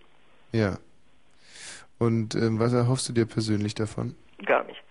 Ja. 0.52 0.78
Und 1.98 2.36
ähm, 2.36 2.60
was 2.60 2.74
erhoffst 2.74 3.08
du 3.08 3.14
dir 3.14 3.26
persönlich 3.26 3.76
davon? 3.76 4.16
Gar 4.45 4.66
nichts. 4.66 4.84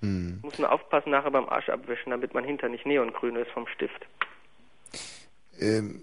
Hm. 0.00 0.40
Muss 0.42 0.58
nur 0.58 0.72
aufpassen 0.72 1.10
nachher 1.10 1.30
beim 1.30 1.48
Arsch 1.48 1.68
abwischen, 1.68 2.10
damit 2.10 2.34
man 2.34 2.44
hinter 2.44 2.68
nicht 2.68 2.84
neongrün 2.84 3.36
ist 3.36 3.50
vom 3.52 3.68
Stift. 3.68 4.06
Ähm, 5.60 6.02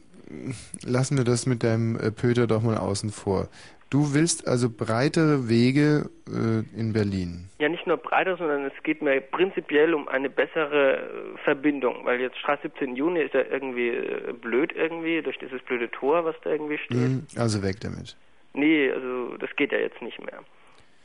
lassen 0.84 1.18
wir 1.18 1.26
das 1.26 1.46
mit 1.46 1.64
deinem 1.64 1.98
äh, 1.98 2.12
Pöter 2.12 2.48
doch 2.48 2.62
mal 2.62 2.78
außen 2.78 3.12
vor. 3.12 3.50
Du 3.90 4.14
willst 4.14 4.48
also 4.48 4.70
breitere 4.70 5.50
Wege 5.50 6.10
äh, 6.28 6.80
in 6.80 6.94
Berlin. 6.94 7.50
Ja, 7.58 7.70
nicht 7.70 7.88
nur 7.88 7.98
breiter, 7.98 8.38
sondern 8.38 8.66
es 8.66 8.84
geht 8.84 9.02
mir 9.02 9.20
prinzipiell 9.20 9.96
um 9.96 10.08
eine 10.08 10.30
bessere 10.30 10.98
äh, 10.98 11.38
Verbindung, 11.44 12.06
weil 12.06 12.22
jetzt 12.22 12.38
Straße 12.38 12.64
17. 12.64 12.96
Juni 12.96 13.22
ist 13.22 13.34
ja 13.34 13.42
irgendwie 13.50 13.90
äh, 13.90 14.34
blöd 14.34 14.74
irgendwie, 14.76 15.24
durch 15.24 15.40
dieses 15.40 15.62
blöde 15.64 15.90
Tor, 15.90 16.24
was 16.24 16.36
da 16.44 16.52
irgendwie 16.52 16.78
steht. 16.78 16.98
Hm, 16.98 17.28
also 17.36 17.64
weg 17.64 17.78
damit. 17.82 18.16
Nee, 18.54 18.92
also 18.92 19.38
das 19.38 19.50
geht 19.56 19.72
ja 19.72 19.80
jetzt 19.80 20.02
nicht 20.04 20.20
mehr. 20.24 20.40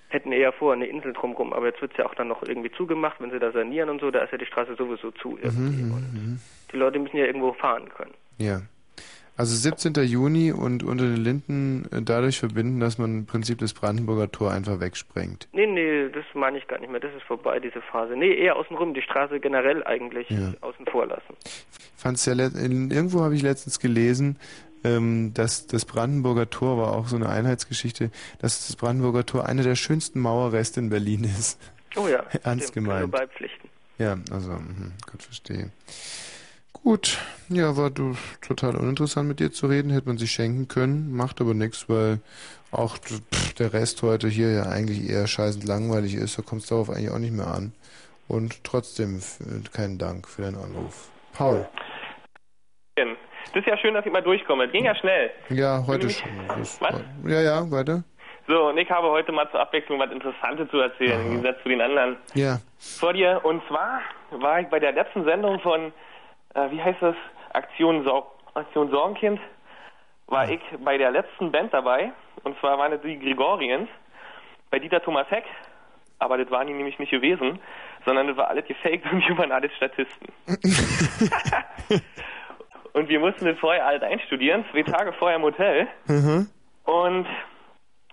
Hätten 0.09 0.33
eher 0.33 0.53
vor 0.53 0.75
eine 0.75 0.87
Insel 0.87 1.15
drumrum, 1.15 1.55
aber 1.55 1.67
jetzt 1.67 1.81
wird's 1.81 1.97
ja 1.97 2.05
auch 2.05 2.15
dann 2.15 2.29
noch 2.29 2.43
irgendwie 2.43 2.71
zugemacht, 2.71 3.19
wenn 3.19 3.31
sie 3.31 3.39
da 3.39 3.51
sanieren 3.51 3.89
und 3.89 4.01
so, 4.01 4.11
da 4.11 4.21
ist 4.21 4.33
ja 4.33 4.39
die 4.39 4.47
Straße 4.47 4.77
sowieso 4.77 5.11
zu. 5.11 5.39
Mhm, 5.43 5.65
mhm, 5.65 5.89
mhm. 6.13 6.41
Die 6.71 6.77
Leute 6.77 6.99
müssen 6.99 7.17
ja 7.17 7.25
irgendwo 7.25 7.55
fahren 7.55 7.89
können. 7.89 8.13
Ja. 8.39 8.61
Also 9.37 9.57
17. 9.57 9.95
Juni 10.05 10.53
und 10.53 10.85
unter 10.85 11.05
den 11.05 11.17
Linden 11.17 11.87
äh, 11.91 12.03
dadurch 12.03 12.39
verbinden, 12.39 12.79
dass 12.79 12.99
man 12.99 13.11
im 13.19 13.27
Prinzip 13.27 13.59
das 13.59 13.73
Brandenburger 13.73 14.31
Tor 14.31 14.53
einfach 14.53 14.79
wegsprengt. 14.79 15.49
Nee, 15.53 15.67
nee, 15.67 16.09
das 16.11 16.25
meine 16.35 16.59
ich 16.59 16.69
gar 16.69 16.79
nicht 16.79 16.91
mehr. 16.91 17.01
Das 17.01 17.13
ist 17.15 17.25
vorbei, 17.25 17.59
diese 17.59 17.81
Phase. 17.83 18.15
Nee, 18.17 18.33
eher 18.35 18.55
außenrum, 18.57 18.95
die 18.95 19.03
Straße 19.03 19.41
generell 19.41 19.83
eigentlich 19.85 20.31
Ja. 20.31 20.53
außen 20.61 20.87
vor 20.87 21.07
lassen. 21.07 21.35
Fand's 21.97 22.27
ja 22.27 22.35
irgendwo 22.35 23.23
habe 23.23 23.35
ich 23.35 23.43
letztens 23.43 23.81
gelesen, 23.81 24.37
ähm, 24.85 25.33
dass 25.35 25.67
das 25.67 25.85
Brandenburger 25.85 26.49
Tor 26.51 26.79
war 26.79 26.93
auch 26.93 27.09
so 27.09 27.17
eine 27.17 27.29
Einheitsgeschichte, 27.29 28.11
dass 28.39 28.67
das 28.69 28.77
Brandenburger 28.77 29.27
Tor 29.27 29.47
einer 29.47 29.63
der 29.65 29.75
schönsten 29.75 30.21
Mauerreste 30.21 30.79
in 30.79 30.91
Berlin 30.91 31.25
ist. 31.25 31.59
Oh 31.97 32.07
ja. 32.07 32.23
Ernst 32.45 32.69
stimmt, 32.69 32.87
kann 32.89 32.99
nur 33.01 33.09
gemeint. 33.09 33.11
beipflichten. 33.11 33.69
Ja, 33.99 34.17
also, 34.31 34.51
mhm, 34.53 34.93
Gott 35.11 35.23
verstehe. 35.23 35.71
Gut, 36.83 37.19
ja, 37.49 37.77
war 37.77 37.91
du 37.91 38.15
total 38.47 38.77
uninteressant 38.77 39.27
mit 39.27 39.41
dir 39.41 39.51
zu 39.53 39.67
reden, 39.69 39.91
hätte 39.91 40.07
man 40.07 40.19
sich 40.19 40.33
schenken 40.33 40.69
können, 40.69 41.17
macht 41.17 41.41
aber 41.41 41.55
nichts, 41.55 41.89
weil 41.89 42.21
auch 42.73 42.99
pff, 42.99 43.55
der 43.55 43.73
Rest 43.73 44.03
heute 44.03 44.29
hier 44.29 44.51
ja 44.51 44.65
eigentlich 44.65 45.09
eher 45.09 45.27
scheißend 45.27 45.65
langweilig 45.67 46.15
ist, 46.15 46.39
da 46.39 46.43
kommt 46.43 46.63
es 46.63 46.69
darauf 46.69 46.91
eigentlich 46.91 47.11
auch 47.11 47.19
nicht 47.19 47.33
mehr 47.33 47.47
an. 47.47 47.73
Und 48.27 48.65
trotzdem 48.65 49.21
keinen 49.73 49.99
Dank 49.99 50.27
für 50.29 50.43
deinen 50.43 50.57
Anruf. 50.57 51.11
Paul. 51.35 51.67
Das 52.97 53.61
ist 53.63 53.67
ja 53.67 53.77
schön, 53.77 53.95
dass 53.95 54.05
ich 54.05 54.13
mal 54.13 54.23
durchkomme. 54.23 54.65
Das 54.65 54.73
ging 54.73 54.85
ja 54.85 54.95
schnell. 54.97 55.31
Ja, 55.51 55.85
heute 55.87 56.11
schon. 56.11 56.29
Was? 56.49 56.81
Ja, 57.27 57.41
ja, 57.41 57.71
weiter. 57.71 58.03
So, 58.49 58.69
und 58.69 58.79
ich 58.79 58.91
habe 58.91 59.09
heute 59.09 59.31
mal 59.31 59.49
zur 59.51 59.61
Abwechslung 59.61 59.99
was 60.01 60.11
Interessantes 60.11 60.69
zu 60.71 60.79
erzählen, 60.79 61.21
im 61.21 61.31
Gegensatz 61.31 61.63
zu 61.63 61.69
den 61.69 61.81
anderen 61.81 62.17
Ja. 62.35 62.59
vor 62.79 63.13
dir. 63.13 63.41
Und 63.45 63.63
zwar 63.69 64.01
war 64.33 64.61
ich 64.61 64.67
bei 64.69 64.81
der 64.81 64.93
letzten 64.93 65.25
Sendung 65.25 65.61
von, 65.61 65.93
äh, 66.55 66.71
wie 66.71 66.83
heißt 66.83 67.01
das, 67.01 67.17
Aktion, 67.53 68.05
Sor 68.05 68.33
Aktion 68.55 68.91
Sorgenkind, 68.91 69.41
war 70.27 70.49
ich 70.49 70.61
bei 70.85 70.97
der 70.97 71.11
letzten 71.11 71.51
Band 71.53 71.75
dabei. 71.75 72.13
Und 72.45 72.59
zwar 72.61 72.79
waren 72.79 72.93
es 72.93 73.03
die 73.03 73.19
Gregorians, 73.19 73.89
bei 74.71 74.79
Dieter 74.79 75.03
Thomas 75.03 75.31
Heck. 75.31 75.45
Aber 76.19 76.39
das 76.39 76.51
waren 76.51 76.67
die 76.67 76.73
nämlich 76.73 76.99
nicht 76.99 77.11
gewesen, 77.11 77.59
sondern 78.05 78.29
das 78.29 78.37
war 78.37 78.49
alles 78.49 78.67
gefaked 78.67 79.05
und 79.13 79.29
wir 79.29 79.39
waren 79.39 79.53
alles 79.53 79.73
Statisten. 79.75 80.29
und 82.93 83.09
wir 83.09 83.21
mussten 83.21 83.45
das 83.45 83.59
vorher 83.59 83.87
alles 83.87 84.03
einstudieren, 84.03 84.65
zwei 84.71 84.83
Tage 84.83 85.13
vorher 85.13 85.37
im 85.37 85.43
Hotel. 85.43 85.89
Mhm. 86.07 86.49
Und 86.85 87.27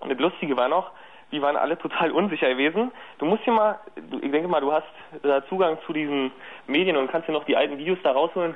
und 0.02 0.10
das 0.10 0.20
Lustige 0.20 0.58
war 0.58 0.68
noch, 0.68 0.92
die 1.32 1.42
waren 1.42 1.56
alle 1.56 1.78
total 1.78 2.12
unsicher 2.12 2.50
gewesen. 2.50 2.92
Du 3.20 3.26
musst 3.26 3.46
dir 3.46 3.52
mal, 3.52 3.80
ich 4.22 4.32
denke 4.32 4.48
mal, 4.48 4.62
du 4.62 4.72
hast 4.72 4.88
da 5.24 5.46
Zugang 5.48 5.78
zu 5.86 5.94
diesen 5.94 6.32
Medien 6.68 6.98
und 6.98 7.10
kannst 7.12 7.28
dir 7.28 7.34
noch 7.34 7.46
die 7.46 7.56
alten 7.56 7.78
Videos 7.78 8.00
da 8.04 8.12
rausholen 8.12 8.56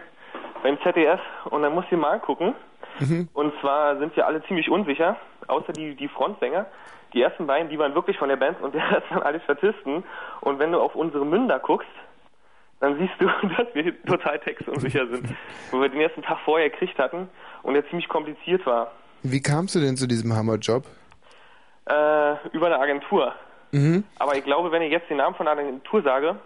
beim 0.64 0.80
ZDF 0.82 1.20
und 1.46 1.62
dann 1.62 1.74
musst 1.74 1.92
du 1.92 1.96
dir 1.96 2.02
mal 2.02 2.14
angucken. 2.14 2.56
Mhm. 3.00 3.30
Und 3.34 3.54
zwar 3.62 3.98
sind 3.98 4.16
wir 4.16 4.26
alle 4.26 4.44
ziemlich 4.46 4.70
unsicher, 4.70 5.18
außer 5.48 5.74
die, 5.74 5.96
die 5.96 6.08
Frontsänger. 6.08 6.66
Die 7.14 7.22
ersten 7.22 7.48
beiden, 7.48 7.70
die 7.70 7.80
waren 7.80 7.96
wirklich 7.96 8.18
von 8.18 8.30
der 8.30 8.36
Band 8.36 8.62
und 8.62 8.74
der 8.76 8.92
Rest 8.92 9.10
waren 9.10 9.24
alle 9.24 9.40
Statisten. 9.42 10.04
Und 10.42 10.60
wenn 10.60 10.72
du 10.72 10.80
auf 10.80 10.96
unsere 10.96 11.26
Münder 11.26 11.60
guckst, 11.60 11.88
dann 12.80 12.98
siehst 12.98 13.14
du, 13.20 13.26
dass 13.58 13.74
wir 13.74 14.02
total 14.04 14.40
textunsicher 14.40 15.08
sind. 15.08 15.28
Wo 15.72 15.82
wir 15.82 15.90
den 15.90 16.02
ersten 16.02 16.22
Tag 16.22 16.40
vorher 16.44 16.70
gekriegt 16.70 16.98
hatten 17.00 17.30
und 17.64 17.74
der 17.74 17.88
ziemlich 17.90 18.08
kompliziert 18.10 18.66
war. 18.66 18.92
Wie 19.24 19.42
kamst 19.42 19.76
du 19.76 19.80
denn 19.80 19.98
zu 19.98 20.08
diesem 20.08 20.34
Hammerjob? 20.34 20.84
Äh, 21.88 22.50
über 22.52 22.68
eine 22.68 22.80
Agentur. 22.80 23.34
Mhm. 23.72 24.04
Aber 24.18 24.36
ich 24.36 24.44
glaube, 24.44 24.72
wenn 24.72 24.82
ich 24.82 24.92
jetzt 24.92 25.10
den 25.10 25.18
Namen 25.18 25.36
von 25.36 25.48
einer 25.48 25.62
Agentur 25.62 26.02
sage, 26.02 26.40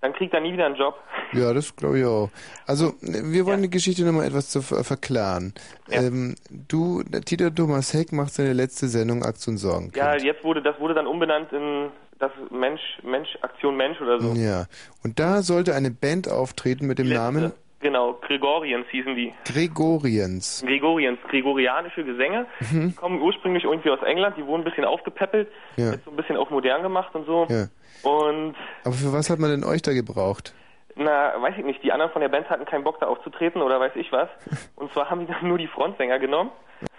dann 0.00 0.12
kriegt 0.12 0.34
er 0.34 0.40
nie 0.40 0.52
wieder 0.52 0.66
einen 0.66 0.76
Job. 0.76 0.94
Ja, 1.32 1.52
das 1.52 1.74
glaube 1.74 1.98
ich 1.98 2.04
auch. 2.04 2.30
Also, 2.66 2.94
wir 3.00 3.46
wollen 3.46 3.62
die 3.62 3.70
Geschichte 3.70 4.04
nochmal 4.04 4.26
etwas 4.26 4.50
zu 4.50 4.62
ver 4.62 4.84
verklaren. 4.84 5.54
Ähm, 5.90 6.36
du, 6.50 7.02
Dieter 7.02 7.52
Thomas 7.52 7.94
Heck 7.94 8.12
macht 8.12 8.34
seine 8.34 8.52
letzte 8.52 8.88
Sendung 8.88 9.24
Aktion 9.24 9.56
Sorgen. 9.56 9.90
Ja, 9.96 10.16
jetzt 10.16 10.44
wurde 10.44 10.62
das 10.62 10.78
wurde 10.78 10.94
dann 10.94 11.06
umbenannt 11.06 11.52
in 11.52 11.90
das 12.18 12.30
Mensch, 12.50 12.80
Mensch, 13.02 13.36
Aktion 13.42 13.76
Mensch 13.76 14.00
oder 14.00 14.20
so. 14.20 14.32
Ja. 14.34 14.66
Und 15.02 15.18
da 15.18 15.42
sollte 15.42 15.74
eine 15.74 15.90
Band 15.90 16.30
auftreten 16.30 16.86
mit 16.86 16.98
dem 16.98 17.08
Namen 17.08 17.52
Genau, 17.86 18.14
Gregorians 18.14 18.84
hießen 18.90 19.14
die. 19.14 19.32
Gregorians. 19.44 20.64
Gregorians, 20.66 21.20
gregorianische 21.28 22.02
Gesänge. 22.02 22.46
Mhm. 22.72 22.88
Die 22.88 22.94
kommen 22.96 23.20
ursprünglich 23.22 23.62
irgendwie 23.62 23.90
aus 23.90 24.02
England, 24.02 24.36
die 24.36 24.44
wurden 24.44 24.62
ein 24.62 24.64
bisschen 24.64 24.84
aufgepäppelt, 24.84 25.48
Ja. 25.76 25.92
jetzt 25.92 26.04
so 26.04 26.10
ein 26.10 26.16
bisschen 26.16 26.36
auch 26.36 26.50
modern 26.50 26.82
gemacht 26.82 27.14
und 27.14 27.26
so. 27.26 27.46
Ja. 27.48 27.66
Und 28.02 28.56
Aber 28.84 28.94
für 28.94 29.12
was 29.12 29.30
hat 29.30 29.38
man 29.38 29.50
denn 29.50 29.62
euch 29.62 29.82
da 29.82 29.92
gebraucht? 29.92 30.52
na, 30.96 31.40
weiß 31.40 31.54
ich 31.58 31.64
nicht, 31.64 31.80
die 31.84 31.92
anderen 31.92 32.10
von 32.10 32.22
der 32.22 32.28
Band 32.28 32.50
hatten 32.50 32.64
keinen 32.64 32.82
Bock 32.82 32.98
da 32.98 33.06
aufzutreten 33.06 33.62
oder 33.62 33.78
weiß 33.78 33.92
ich 33.94 34.10
was. 34.10 34.28
Und 34.76 34.90
zwar 34.92 35.08
haben 35.10 35.20
die 35.20 35.32
dann 35.32 35.46
nur 35.46 35.58
die 35.58 35.68
Frontsänger 35.68 36.18
genommen, 36.18 36.50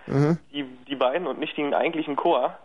Mhm. 0.06 0.38
die, 0.54 0.64
die 0.88 0.96
beiden 0.96 1.28
und 1.28 1.38
nicht 1.40 1.58
den 1.58 1.74
eigentlichen 1.74 2.16
Chor. 2.16 2.58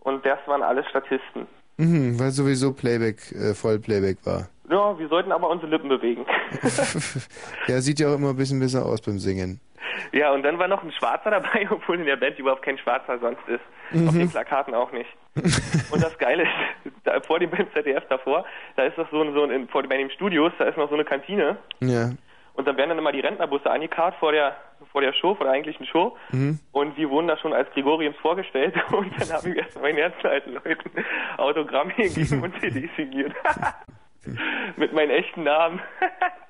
Und 0.00 0.26
das 0.26 0.38
waren 0.46 0.62
alles 0.62 0.84
Statisten. 0.88 1.46
Mhm, 1.78 2.20
weil 2.20 2.30
sowieso 2.30 2.74
Playback, 2.74 3.32
äh, 3.32 3.54
Vollplayback 3.54 4.18
war. 4.26 4.48
Ja, 4.70 4.98
wir 4.98 5.08
sollten 5.08 5.32
aber 5.32 5.48
unsere 5.48 5.70
Lippen 5.70 5.88
bewegen. 5.88 6.24
Ja, 7.66 7.80
sieht 7.80 8.00
ja 8.00 8.08
auch 8.08 8.14
immer 8.14 8.30
ein 8.30 8.36
bisschen 8.36 8.60
besser 8.60 8.84
aus 8.84 9.00
beim 9.02 9.18
Singen. 9.18 9.60
ja, 10.12 10.32
und 10.32 10.42
dann 10.42 10.58
war 10.58 10.68
noch 10.68 10.82
ein 10.82 10.92
Schwarzer 10.92 11.30
dabei, 11.30 11.66
obwohl 11.70 11.98
in 12.00 12.06
der 12.06 12.16
Band 12.16 12.38
überhaupt 12.38 12.62
kein 12.62 12.78
Schwarzer 12.78 13.18
sonst 13.18 13.42
ist. 13.48 13.60
Auf 14.06 14.14
Mhm. 14.14 14.18
den 14.20 14.30
Plakaten 14.30 14.74
auch 14.74 14.92
nicht. 14.92 15.08
und 15.90 16.02
das 16.02 16.16
Geile 16.18 16.44
ist, 16.44 16.94
da, 17.04 17.20
vor 17.20 17.38
dem 17.40 17.50
Band 17.50 17.72
ZDF 17.72 18.04
davor, 18.08 18.44
da 18.76 18.84
ist 18.84 18.96
doch 18.96 19.10
so, 19.10 19.20
ein- 19.22 19.32
so 19.34 19.44
ein, 19.44 19.68
vor, 19.68 19.82
bei 19.82 19.96
den 19.96 20.10
Studios, 20.10 20.52
da 20.58 20.64
ist 20.66 20.76
noch 20.76 20.88
so 20.88 20.94
eine 20.94 21.04
Kantine. 21.04 21.56
Ja. 21.80 22.10
Und 22.54 22.66
dann 22.68 22.76
werden 22.76 22.90
dann 22.90 22.98
immer 22.98 23.12
die 23.12 23.20
Rentnerbusse 23.20 23.70
angekarrt 23.70 24.14
vor 24.20 24.32
der, 24.32 24.56
vor 24.92 25.00
der 25.00 25.12
Show, 25.14 25.34
vor 25.34 25.44
der 25.46 25.54
eigentlichen 25.54 25.86
Show. 25.86 26.16
Mhm. 26.30 26.58
Und 26.72 26.96
wir 26.96 27.08
wurden 27.10 27.26
da 27.28 27.36
schon 27.38 27.52
als 27.52 27.68
Gregoriums 27.72 28.16
vorgestellt. 28.18 28.74
Und 28.92 29.10
dann 29.20 29.30
habe 29.32 29.50
ich 29.50 29.56
erst 29.56 29.80
meinen 29.80 29.96
ganzen 29.96 30.26
alten 30.26 30.52
Leuten 30.54 30.90
Autogramme 31.38 31.92
gegeben 31.94 32.42
und 32.42 32.60
CDs 32.60 32.90
signiert. 32.96 33.32
Mit 34.76 34.92
meinen 34.92 35.10
echten 35.10 35.42
Namen. 35.44 35.80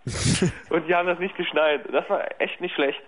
und 0.70 0.86
die 0.88 0.94
haben 0.94 1.06
das 1.06 1.18
nicht 1.18 1.36
geschnallt. 1.36 1.82
Das 1.92 2.08
war 2.08 2.22
echt 2.40 2.60
nicht 2.60 2.74
schlecht. 2.74 3.00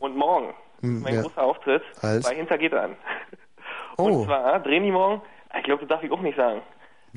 Und 0.00 0.16
morgen, 0.16 0.54
Mhm, 0.80 1.02
mein 1.02 1.14
ja. 1.14 1.22
großer 1.22 1.42
Auftritt 1.42 1.82
Als? 2.02 2.28
bei 2.28 2.34
Hintergittern. 2.36 2.96
Oh. 4.00 4.04
Und 4.04 4.26
zwar 4.26 4.60
drehen 4.60 4.84
die 4.84 4.92
morgen, 4.92 5.20
ich 5.56 5.64
glaube, 5.64 5.80
das 5.80 5.88
darf 5.88 6.04
ich 6.04 6.12
auch 6.12 6.20
nicht 6.20 6.36
sagen. 6.36 6.62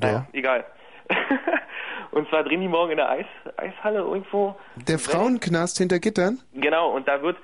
Ja. 0.02 0.26
Egal. 0.34 0.66
und 2.12 2.28
zwar 2.30 2.44
drehen 2.44 2.60
die 2.62 2.68
morgen 2.68 2.90
in 2.90 2.98
der 2.98 3.08
Eis, 3.08 3.28
Eishalle 3.56 4.00
irgendwo. 4.00 4.56
Der 4.88 4.98
Frauenknast 4.98 5.78
hinter 5.78 6.00
Gittern? 6.00 6.40
Genau, 6.54 6.90
und 6.90 7.08
da 7.08 7.22
wird, 7.22 7.38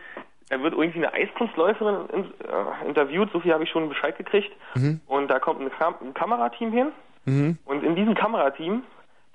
da 0.50 0.60
wird 0.60 0.74
irgendwie 0.74 1.06
eine 1.06 1.14
Eiskunstläuferin 1.14 2.10
in, 2.14 2.24
äh, 2.24 2.88
interviewt, 2.88 3.30
so 3.32 3.40
viel 3.40 3.54
habe 3.54 3.64
ich 3.64 3.70
schon 3.70 3.88
Bescheid 3.90 4.18
gekriegt. 4.18 4.52
Mhm. 4.74 5.02
Und 5.06 5.28
da 5.28 5.38
kommt 5.38 5.62
ein, 5.62 5.70
Kam 5.70 5.94
ein 6.02 6.16
Kamerateam 6.16 6.72
hin. 6.72 6.88
Mhm. 7.26 7.60
Und 7.66 7.84
in 7.84 7.96
diesem 7.96 8.16
Kamerateam 8.16 8.82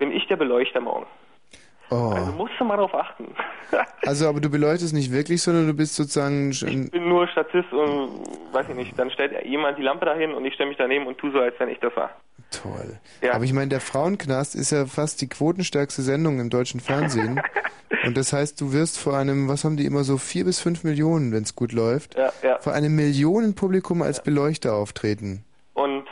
bin 0.03 0.11
ich 0.11 0.27
der 0.27 0.35
Beleuchter 0.35 0.81
morgen. 0.81 1.07
Oh. 1.89 2.11
Also 2.13 2.33
musst 2.33 2.55
du 2.59 2.65
mal 2.65 2.77
drauf 2.77 2.93
achten. 2.93 3.29
Also, 4.05 4.29
aber 4.29 4.41
du 4.41 4.51
beleuchtest 4.51 4.93
nicht 4.93 5.13
wirklich, 5.13 5.41
sondern 5.41 5.69
du 5.69 5.75
bist 5.75 5.95
sozusagen. 5.95 6.51
Ich 6.51 6.91
bin 6.91 7.09
nur 7.09 7.29
Statist 7.29 7.73
und 7.73 8.27
weiß 8.53 8.69
ich 8.69 8.75
nicht, 8.75 8.99
dann 8.99 9.13
stellt 9.13 9.47
jemand 9.47 9.79
die 9.79 9.83
Lampe 9.83 10.05
dahin 10.05 10.35
und 10.35 10.45
ich 10.45 10.55
stelle 10.55 10.69
mich 10.71 10.77
daneben 10.77 11.07
und 11.07 11.17
tu 11.19 11.31
so, 11.31 11.39
als 11.39 11.55
wenn 11.61 11.69
ich 11.69 11.79
das 11.79 11.95
war. 11.95 12.11
Toll. 12.51 12.99
Ja. 13.23 13.35
Aber 13.35 13.45
ich 13.45 13.53
meine, 13.53 13.69
der 13.69 13.81
Frauenknast 13.81 14.57
ist 14.57 14.73
ja 14.73 14.87
fast 14.87 15.21
die 15.21 15.29
quotenstärkste 15.29 16.03
Sendung 16.03 16.41
im 16.41 16.51
deutschen 16.51 16.81
Fernsehen. 16.81 17.41
Und 18.05 18.17
das 18.17 18.33
heißt, 18.33 18.61
du 18.61 18.73
wirst 18.73 18.99
vor 18.99 19.17
einem, 19.17 19.49
was 19.49 19.65
haben 19.65 19.77
die 19.77 19.87
immer 19.87 20.03
so, 20.03 20.19
vier 20.19 20.45
bis 20.45 20.59
fünf 20.61 20.83
Millionen, 20.83 21.33
wenn 21.33 21.45
es 21.45 21.55
gut 21.55 21.73
läuft, 21.73 22.17
Ja, 22.17 22.33
ja. 22.43 22.59
vor 22.59 22.73
einem 22.73 22.97
Millionenpublikum 22.97 24.03
als 24.03 24.23
Beleuchter 24.23 24.75
auftreten. 24.75 25.45
Und 25.75 26.05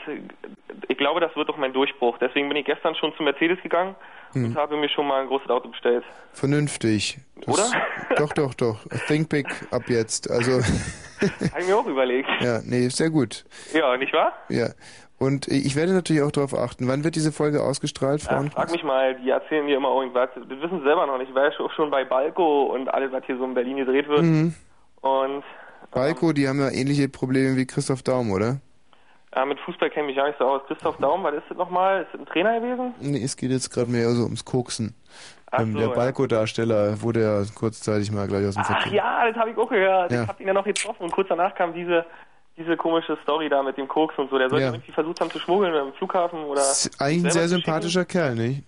ich 0.90 0.98
glaube, 0.98 1.20
das 1.20 1.34
wird 1.36 1.48
doch 1.48 1.56
mein 1.56 1.72
Durchbruch. 1.72 2.18
Deswegen 2.18 2.48
bin 2.48 2.56
ich 2.58 2.66
gestern 2.66 2.94
schon 2.96 3.12
zu 3.16 3.22
Mercedes 3.22 3.58
gegangen 3.62 3.94
Hm. 4.32 4.44
und 4.44 4.56
habe 4.56 4.76
mir 4.76 4.88
schon 4.88 5.06
mal 5.08 5.20
ein 5.22 5.26
großes 5.26 5.48
Auto 5.50 5.68
bestellt. 5.68 6.04
Vernünftig. 6.34 7.18
Das, 7.46 7.54
Oder? 7.54 7.64
Doch, 8.16 8.32
doch, 8.32 8.54
doch. 8.54 8.78
Think 9.08 9.28
big 9.28 9.46
ab 9.70 9.82
jetzt. 9.88 10.30
Also, 10.30 10.52
habe 11.52 11.60
ich 11.60 11.66
mir 11.66 11.76
auch 11.76 11.86
überlegt. 11.86 12.28
ja, 12.40 12.60
nee, 12.64 12.88
sehr 12.88 13.10
gut. 13.10 13.44
Ja, 13.72 13.96
nicht 13.96 14.12
wahr? 14.12 14.32
Ja. 14.48 14.68
Und 15.18 15.48
ich 15.48 15.74
werde 15.76 15.92
natürlich 15.92 16.22
auch 16.22 16.30
darauf 16.32 16.54
achten. 16.54 16.86
Wann 16.88 17.04
wird 17.04 17.14
diese 17.14 17.30
Folge 17.32 17.62
ausgestrahlt, 17.62 18.22
Ja, 18.22 18.28
Frauen? 18.30 18.50
frag 18.50 18.70
mich 18.72 18.82
mal, 18.84 19.14
die 19.16 19.30
erzählen 19.30 19.64
mir 19.64 19.76
immer 19.76 19.90
irgendwas. 19.94 20.30
Das 20.34 20.48
wissen 20.48 20.78
sie 20.78 20.84
selber 20.84 21.06
noch 21.06 21.18
nicht. 21.18 21.28
Ich 21.28 21.34
war 21.34 21.44
ja 21.50 21.52
schon- 21.52 21.90
bei 21.90 22.04
Balko 22.04 22.72
und 22.74 22.88
alles, 22.88 23.12
was 23.12 23.24
hier 23.26 23.36
so 23.36 23.44
in 23.44 23.54
Berlin 23.54 23.76
gedreht 23.78 24.08
wird. 24.08 24.22
Mhm. 24.22 24.54
Und 25.02 25.44
Balko, 25.90 26.32
die 26.32 26.48
haben 26.48 26.60
ja 26.60 26.70
ähnliche 26.70 27.08
Probleme 27.08 27.56
wie 27.56 27.66
Christoph 27.66 28.02
Daum, 28.02 28.30
oder? 28.32 28.60
Äh, 29.32 29.44
mit 29.44 29.58
Fußball 29.60 29.90
kenne 29.90 30.06
ich 30.10 30.14
mich 30.14 30.16
gar 30.16 30.26
nicht 30.28 30.38
so 30.38 30.44
aus. 30.44 30.62
Christoph 30.66 30.96
Daum, 30.98 31.22
was 31.22 31.34
ist 31.34 31.44
das 31.48 31.56
nochmal? 31.56 32.02
Ist 32.02 32.08
das 32.12 32.20
ein 32.20 32.26
Trainer 32.26 32.60
gewesen? 32.60 32.94
Nee, 33.00 33.22
es 33.24 33.36
geht 33.36 33.50
jetzt 33.50 33.70
gerade 33.70 33.90
mehr 33.90 34.08
so 34.10 34.24
ums 34.24 34.44
Koksen. 34.44 34.94
Ähm, 35.52 35.72
so, 35.72 35.78
der. 35.78 35.88
Balko-Darsteller 35.88 37.00
wurde 37.02 37.22
ja 37.22 37.42
kurzzeitig 37.58 38.12
mal 38.12 38.26
gleich 38.28 38.46
aus 38.46 38.54
dem 38.54 38.62
Ach 38.64 38.66
Verkehr. 38.80 38.92
ja, 38.92 39.26
das 39.28 39.36
habe 39.36 39.50
ich 39.50 39.56
auch 39.58 39.68
gehört. 39.68 40.12
Ja. 40.12 40.22
Ich 40.22 40.28
habe 40.28 40.42
ihn 40.42 40.46
ja 40.48 40.54
noch 40.54 40.64
getroffen 40.64 41.02
und 41.04 41.10
kurz 41.12 41.28
danach 41.28 41.54
kam 41.54 41.72
diese 41.74 42.04
diese 42.56 42.76
komische 42.76 43.16
Story 43.22 43.48
da 43.48 43.62
mit 43.62 43.78
dem 43.78 43.88
Koks 43.88 44.18
und 44.18 44.28
so. 44.30 44.36
Der 44.38 44.50
soll 44.50 44.60
Ja. 44.60 44.66
irgendwie 44.68 44.92
versucht 44.92 45.20
haben 45.20 45.30
zu 45.30 45.38
schmuggeln 45.38 45.74
am 45.74 45.92
Flughafen 45.94 46.44
oder. 46.44 46.60
Ist 46.60 47.00
eigentlich 47.00 47.24
ein 47.24 47.30
sehr 47.30 47.48
sympathischer 47.48 48.04
Kerl, 48.04 48.34
nicht? 48.34 48.64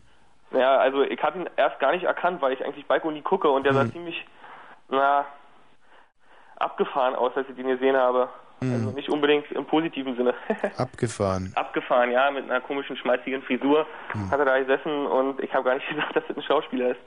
Ja, 0.53 0.79
also 0.79 1.03
ich 1.03 1.23
habe 1.23 1.39
ihn 1.41 1.51
erst 1.57 1.79
gar 1.79 1.93
nicht 1.93 2.05
erkannt, 2.05 2.41
weil 2.41 2.53
ich 2.55 2.65
eigentlich 2.65 2.87
Balko 2.87 3.11
nie 3.11 3.21
gucke 3.23 3.51
und 3.51 3.65
der 3.65 3.75
sah 3.75 3.85
Mhm. 3.85 3.93
ziemlich, 3.93 4.27
na, 4.89 5.25
abgefahren 6.57 7.15
aus, 7.15 7.33
als 7.37 7.49
ich 7.49 7.59
ihn 7.59 7.69
gesehen 7.69 7.97
habe. 7.97 8.29
Mhm. 8.63 8.75
Also 8.75 8.91
nicht 8.93 9.09
unbedingt 9.09 9.51
im 9.53 9.65
positiven 9.67 10.17
Sinne. 10.17 10.35
Abgefahren. 10.77 11.53
abgefahren, 11.55 12.11
ja, 12.11 12.31
mit 12.31 12.45
einer 12.45 12.61
komischen, 12.61 12.97
schmalzigen 12.97 13.43
Frisur 13.43 13.87
Mhm. 14.15 14.31
hat 14.31 14.39
er 14.39 14.45
da 14.45 14.59
gesessen 14.59 15.07
und 15.07 15.41
ich 15.41 15.53
habe 15.55 15.65
gar 15.65 15.75
nicht 15.75 15.89
gedacht, 15.91 16.15
dass 16.17 16.25
das 16.29 16.37
ein 16.37 16.43
Schauspieler 16.43 16.91
ist. 16.91 17.01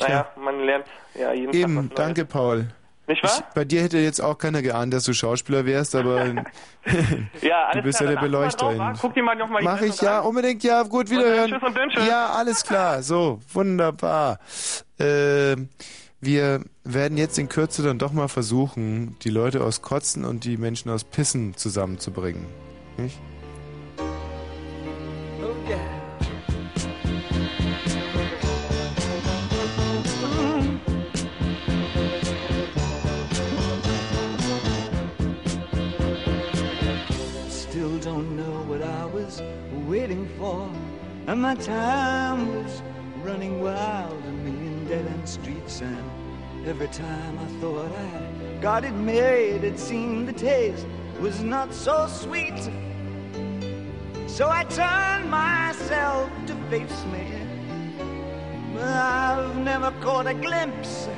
Naja, 0.00 0.26
man 0.36 0.60
lernt 0.60 0.86
ja 1.14 1.32
jeden 1.32 1.52
Tag 1.52 1.60
Eben, 1.60 1.76
was 1.76 1.84
Neues. 1.86 1.94
danke, 1.96 2.24
Paul. 2.24 2.68
Nicht 3.08 3.22
wahr? 3.24 3.30
Ich, 3.38 3.54
bei 3.54 3.64
dir 3.64 3.80
hätte 3.82 3.96
jetzt 3.98 4.20
auch 4.20 4.36
keiner 4.36 4.60
geahnt, 4.60 4.92
dass 4.92 5.04
du 5.04 5.14
Schauspieler 5.14 5.64
wärst, 5.64 5.94
aber 5.96 6.26
Ja, 7.40 7.70
du 7.72 7.80
bist 7.82 7.98
klar, 7.98 8.10
ja 8.10 8.16
der 8.16 8.22
Beleuchter. 8.22 8.74
drauf? 8.74 8.98
Guck 9.00 9.14
dir 9.14 9.22
mal 9.22 9.34
noch 9.34 9.48
mal 9.48 9.60
die 9.60 9.64
Mach 9.64 9.80
ich, 9.80 10.00
ja, 10.02 10.20
an. 10.20 10.26
unbedingt, 10.26 10.62
ja, 10.62 10.82
gut, 10.82 11.06
Und 11.08 11.10
wiederhören. 11.12 11.50
tschüss 11.50 11.62
und 11.62 11.76
Dünnsche. 11.76 12.00
Ja, 12.00 12.26
alles 12.30 12.62
klar, 12.64 13.02
so, 13.02 13.40
wunderbar. 13.52 14.38
Äh, 15.00 15.56
wir 16.20 16.64
werden 16.84 17.16
jetzt 17.16 17.38
in 17.38 17.48
Kürze 17.48 17.82
dann 17.82 17.98
doch 17.98 18.12
mal 18.12 18.28
versuchen, 18.28 19.16
die 19.22 19.30
Leute 19.30 19.62
aus 19.62 19.82
Kotzen 19.82 20.24
und 20.24 20.44
die 20.44 20.56
Menschen 20.56 20.90
aus 20.90 21.04
Pissen 21.04 21.54
zusammenzubringen. 21.56 22.46
Nicht? 22.96 23.18
Still 37.48 38.00
know 38.00 38.64
what 38.66 38.82
I 38.82 39.06
was 39.06 39.40
waiting 39.86 40.28
for. 40.36 40.68
And 41.28 41.40
my 41.40 41.54
time 41.54 42.64
was 42.64 42.82
running 43.22 43.62
wild, 43.62 44.24
a 44.88 44.96
million 44.96 45.04
dead 45.04 45.12
end 45.12 45.28
streets. 45.28 45.80
And 45.80 46.66
every 46.66 46.88
time 46.88 47.38
I 47.38 47.60
thought 47.60 47.92
I 47.92 48.60
got 48.60 48.84
it 48.84 48.94
made, 48.94 49.64
it 49.64 49.78
seemed 49.78 50.28
the 50.28 50.32
taste 50.32 50.86
was 51.20 51.42
not 51.42 51.72
so 51.72 52.06
sweet. 52.06 52.70
So 54.26 54.48
I 54.48 54.64
turned 54.64 55.30
myself 55.30 56.30
to 56.46 56.54
face 56.70 57.04
me. 57.06 57.26
But 58.74 58.84
I've 58.84 59.56
never 59.56 59.90
caught 60.00 60.26
a 60.26 60.34
glimpse 60.34 61.08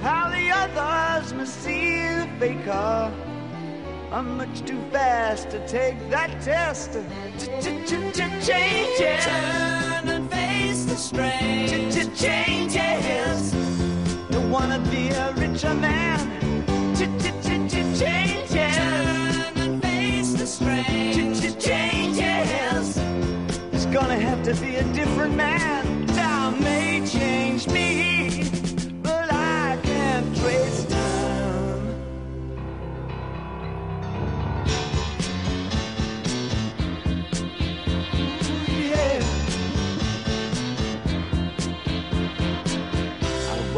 how 0.00 0.30
the 0.30 0.50
others 0.50 1.32
must 1.32 1.62
see 1.62 1.96
the 1.96 2.28
faker. 2.38 3.12
I'm 4.10 4.36
much 4.36 4.62
too 4.66 4.80
fast 4.90 5.50
to 5.50 5.66
take 5.66 5.96
that 6.10 6.42
test. 6.42 6.98
Changes. 8.44 9.24
Turn 9.24 10.08
and 10.08 10.30
face 10.30 10.51
the 10.92 10.98
strange. 10.98 11.94
Changes. 12.14 13.52
Don't 14.30 14.50
wanna 14.50 14.78
be 14.90 15.08
a 15.08 15.32
richer 15.32 15.74
man. 15.74 16.20
Changes. 17.98 18.50
Turn 18.50 19.56
and 19.56 19.82
face 19.82 20.32
the 20.34 20.46
strange. 20.46 21.16
Changes. 21.58 22.98
It's 23.72 23.86
gonna 23.86 24.18
have 24.18 24.42
to 24.42 24.54
be 24.60 24.76
a 24.76 24.84
different 24.92 25.34
man. 25.34 26.06
Time 26.08 26.60
may 26.62 27.06
change 27.06 27.66
me, 27.68 28.11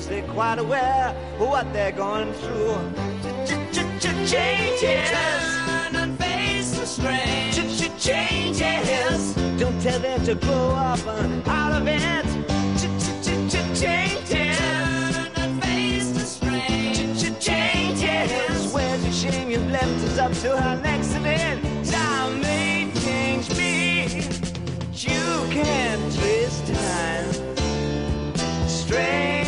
consultations. 0.00 0.06
They're 0.06 0.34
quite 0.34 0.58
aware 0.58 1.12
what 1.38 1.72
they're 1.72 1.92
going 1.92 2.32
through. 2.34 2.76
Changes. 4.26 5.10
Turn 5.10 5.96
and 5.96 6.18
face 6.18 6.70
the 6.78 6.86
strange. 6.86 7.56
Changes. 7.98 9.34
Don't 9.58 9.80
tell 9.80 9.98
them 9.98 10.24
to 10.24 10.34
grow 10.34 10.70
up 10.70 11.06
uh, 11.06 11.50
out 11.50 11.80
of 11.80 11.86
it. 11.86 12.24
Changes. 13.74 14.58
Turn 14.58 15.32
and 15.36 15.62
face 15.62 16.10
the 16.12 16.20
strange. 16.20 17.38
Changes. 17.40 18.72
Where's 18.72 19.02
the 19.04 19.12
shame 19.12 19.50
you've 19.50 19.70
left 19.70 20.04
us 20.04 20.18
up 20.18 20.32
to 20.42 20.56
our 20.56 20.76
next 20.76 21.14
event? 21.14 21.86
Time 21.90 22.40
may 22.40 22.90
change 23.00 23.50
me. 23.56 24.04
You 24.92 25.46
can't 25.50 26.14
trace 26.14 26.60
time. 26.68 27.30
Strange 28.68 29.39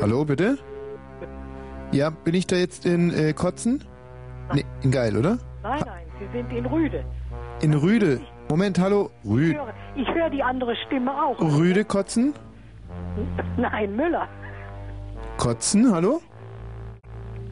Hallo, 0.00 0.24
bitte? 0.24 0.56
Ja, 1.92 2.08
bin 2.10 2.34
ich 2.34 2.46
da 2.46 2.56
jetzt 2.56 2.86
in 2.86 3.12
äh, 3.12 3.32
Kotzen? 3.32 3.84
Nee, 4.54 4.64
in 4.82 4.90
Geil, 4.90 5.16
oder? 5.16 5.38
Nein, 5.62 5.82
nein, 5.84 6.06
Sie 6.18 6.26
sind 6.32 6.50
in 6.50 6.64
Rüde. 6.64 7.04
In 7.60 7.74
Rüde. 7.74 8.20
Moment, 8.48 8.78
hallo. 8.78 9.10
Ich 9.24 9.30
Rü 9.30 9.54
höre, 9.54 9.74
ich 9.94 10.08
höre 10.08 10.30
die 10.30 10.42
andere 10.42 10.74
Stimme 10.86 11.10
auch. 11.12 11.38
Rüde 11.40 11.84
Kotzen? 11.84 12.34
Nein, 13.56 13.94
Müller. 13.94 14.28
Kotzen, 15.36 15.92
hallo? 15.92 16.20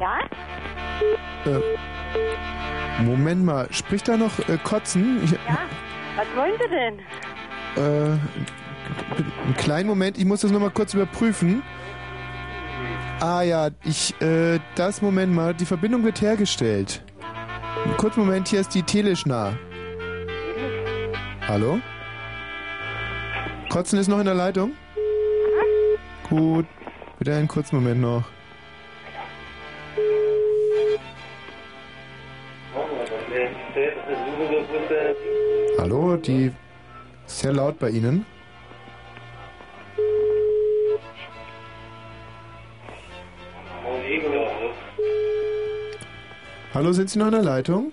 Ja? 0.00 0.18
Äh, 1.44 3.02
Moment 3.02 3.44
mal, 3.44 3.68
spricht 3.70 4.08
da 4.08 4.16
noch 4.16 4.38
äh, 4.48 4.56
Kotzen? 4.64 5.22
Ich, 5.22 5.32
Ja? 5.32 5.58
Was 6.16 6.26
wollen 6.34 6.52
Sie 6.62 6.68
denn? 6.70 6.98
äh, 7.76 8.18
einen 9.44 9.54
kleinen 9.58 9.86
Moment, 9.88 10.16
ich 10.16 10.24
muss 10.24 10.40
das 10.40 10.50
nochmal 10.50 10.70
kurz 10.70 10.94
überprüfen. 10.94 11.62
Ah 13.20 13.42
ja, 13.42 13.68
ich, 13.84 14.18
äh, 14.22 14.58
das 14.76 15.02
Moment 15.02 15.34
mal, 15.34 15.52
die 15.54 15.66
Verbindung 15.66 16.04
wird 16.04 16.20
hergestellt. 16.22 17.04
Kurzen 17.98 18.20
Moment, 18.20 18.48
hier 18.48 18.60
ist 18.60 18.74
die 18.74 18.82
Teleschnar. 18.82 19.54
Hallo? 21.48 21.78
Kotzen 23.68 24.00
ist 24.00 24.08
noch 24.08 24.18
in 24.18 24.24
der 24.24 24.34
Leitung? 24.34 24.72
Gut, 26.28 26.66
bitte 27.20 27.34
einen 27.36 27.46
kurzen 27.46 27.76
Moment 27.76 28.00
noch. 28.00 28.24
Hallo, 35.78 36.16
die 36.16 36.52
ist 37.26 37.40
sehr 37.40 37.52
laut 37.52 37.78
bei 37.78 37.90
Ihnen. 37.90 38.26
Hallo, 46.74 46.92
sind 46.92 47.08
Sie 47.08 47.20
noch 47.20 47.26
in 47.26 47.32
der 47.32 47.42
Leitung? 47.42 47.92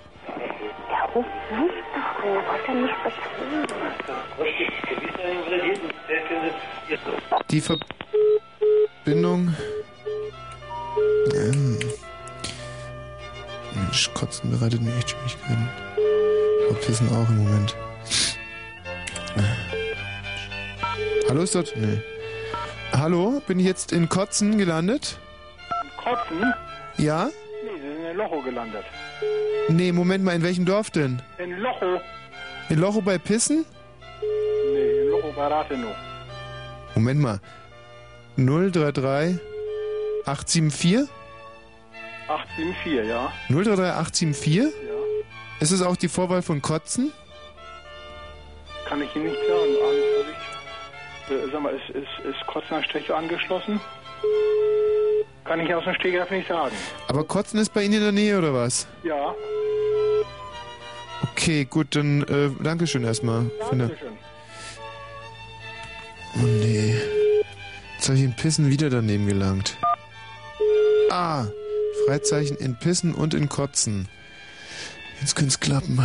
Die 7.49 7.61
Verbindung 7.61 9.55
Ähm. 11.35 11.79
Mensch, 13.75 14.13
Kotzen 14.13 14.51
bereitet 14.51 14.81
mir 14.81 14.95
echt 14.97 15.09
Schwierigkeiten. 15.09 15.69
Aber 16.69 16.79
Pissen 16.79 17.09
auch 17.09 17.29
im 17.29 17.43
Moment. 17.43 17.75
Hallo, 21.29 21.41
ist 21.41 21.55
dort? 21.55 21.73
Nee. 21.75 22.01
Hallo, 22.93 23.41
bin 23.47 23.59
ich 23.59 23.65
jetzt 23.65 23.91
in 23.91 24.07
Kotzen 24.07 24.57
gelandet? 24.57 25.17
Kotzen? 25.97 26.53
Ja? 26.97 27.29
Nee, 27.63 27.71
Sie 27.81 27.87
sind 27.87 28.05
in 28.05 28.17
Locho 28.17 28.41
gelandet. 28.41 28.85
Nee, 29.69 29.91
Moment 29.91 30.23
mal, 30.23 30.35
in 30.35 30.43
welchem 30.43 30.65
Dorf 30.65 30.91
denn? 30.91 31.21
In 31.39 31.57
Locho? 31.57 31.99
In 32.73 32.79
Locho 32.79 33.01
bei 33.01 33.19
Pissen? 33.19 33.65
Nee, 34.73 35.01
in 35.01 35.09
Locho 35.09 35.31
bei 35.35 35.45
Rathenow. 35.45 35.95
Moment 36.95 37.19
mal. 37.19 37.39
033 38.35 39.39
874? 40.25 41.07
874, 42.27 43.07
ja. 43.07 43.31
033 43.49 43.93
874? 43.93 44.55
Ja. 44.55 44.69
Ist 45.59 45.69
es 45.69 45.83
auch 45.83 45.95
die 45.95 46.07
Vorwahl 46.07 46.41
von 46.41 46.63
Kotzen? 46.63 47.11
Kann 48.85 49.03
ich 49.03 49.15
Ihnen 49.15 49.25
nicht 49.25 49.37
sagen. 49.47 49.75
An, 49.85 49.95
ich, 51.27 51.31
äh, 51.31 51.51
sag 51.51 51.61
mal, 51.61 51.75
ist, 51.75 51.95
ist, 51.95 52.25
ist 52.25 52.47
Kotzner 52.47 52.83
Stecher 52.85 53.17
angeschlossen? 53.17 53.79
Kann 55.45 55.59
ich 55.59 55.71
aus 55.75 55.83
dem 55.83 55.93
Stegreif 55.93 56.31
nicht 56.31 56.47
sagen. 56.47 56.75
Aber 57.07 57.23
Kotzen 57.23 57.59
ist 57.59 57.71
bei 57.71 57.83
Ihnen 57.83 57.93
in 57.93 58.01
der 58.01 58.11
Nähe 58.11 58.35
oder 58.39 58.51
was? 58.51 58.87
Ja, 59.03 59.35
Okay, 61.31 61.65
gut, 61.65 61.95
dann 61.95 62.23
äh, 62.23 62.49
Dankeschön 62.61 63.03
erstmal. 63.03 63.49
für 63.67 63.71
eine- 63.71 63.87
danke 63.87 63.97
schön. 63.97 64.13
Oh 66.35 66.45
nee. 66.45 66.95
Jetzt 67.95 68.09
habe 68.09 68.17
ich 68.17 68.23
in 68.23 68.35
Pissen 68.35 68.69
wieder 68.69 68.89
daneben 68.89 69.27
gelangt. 69.27 69.77
Ah, 71.09 71.45
Freizeichen 72.05 72.57
in 72.57 72.75
Pissen 72.77 73.13
und 73.13 73.33
in 73.33 73.47
Kotzen. 73.49 74.07
Jetzt 75.21 75.35
könnte 75.35 75.49
es 75.49 75.59
klappen. 75.59 75.99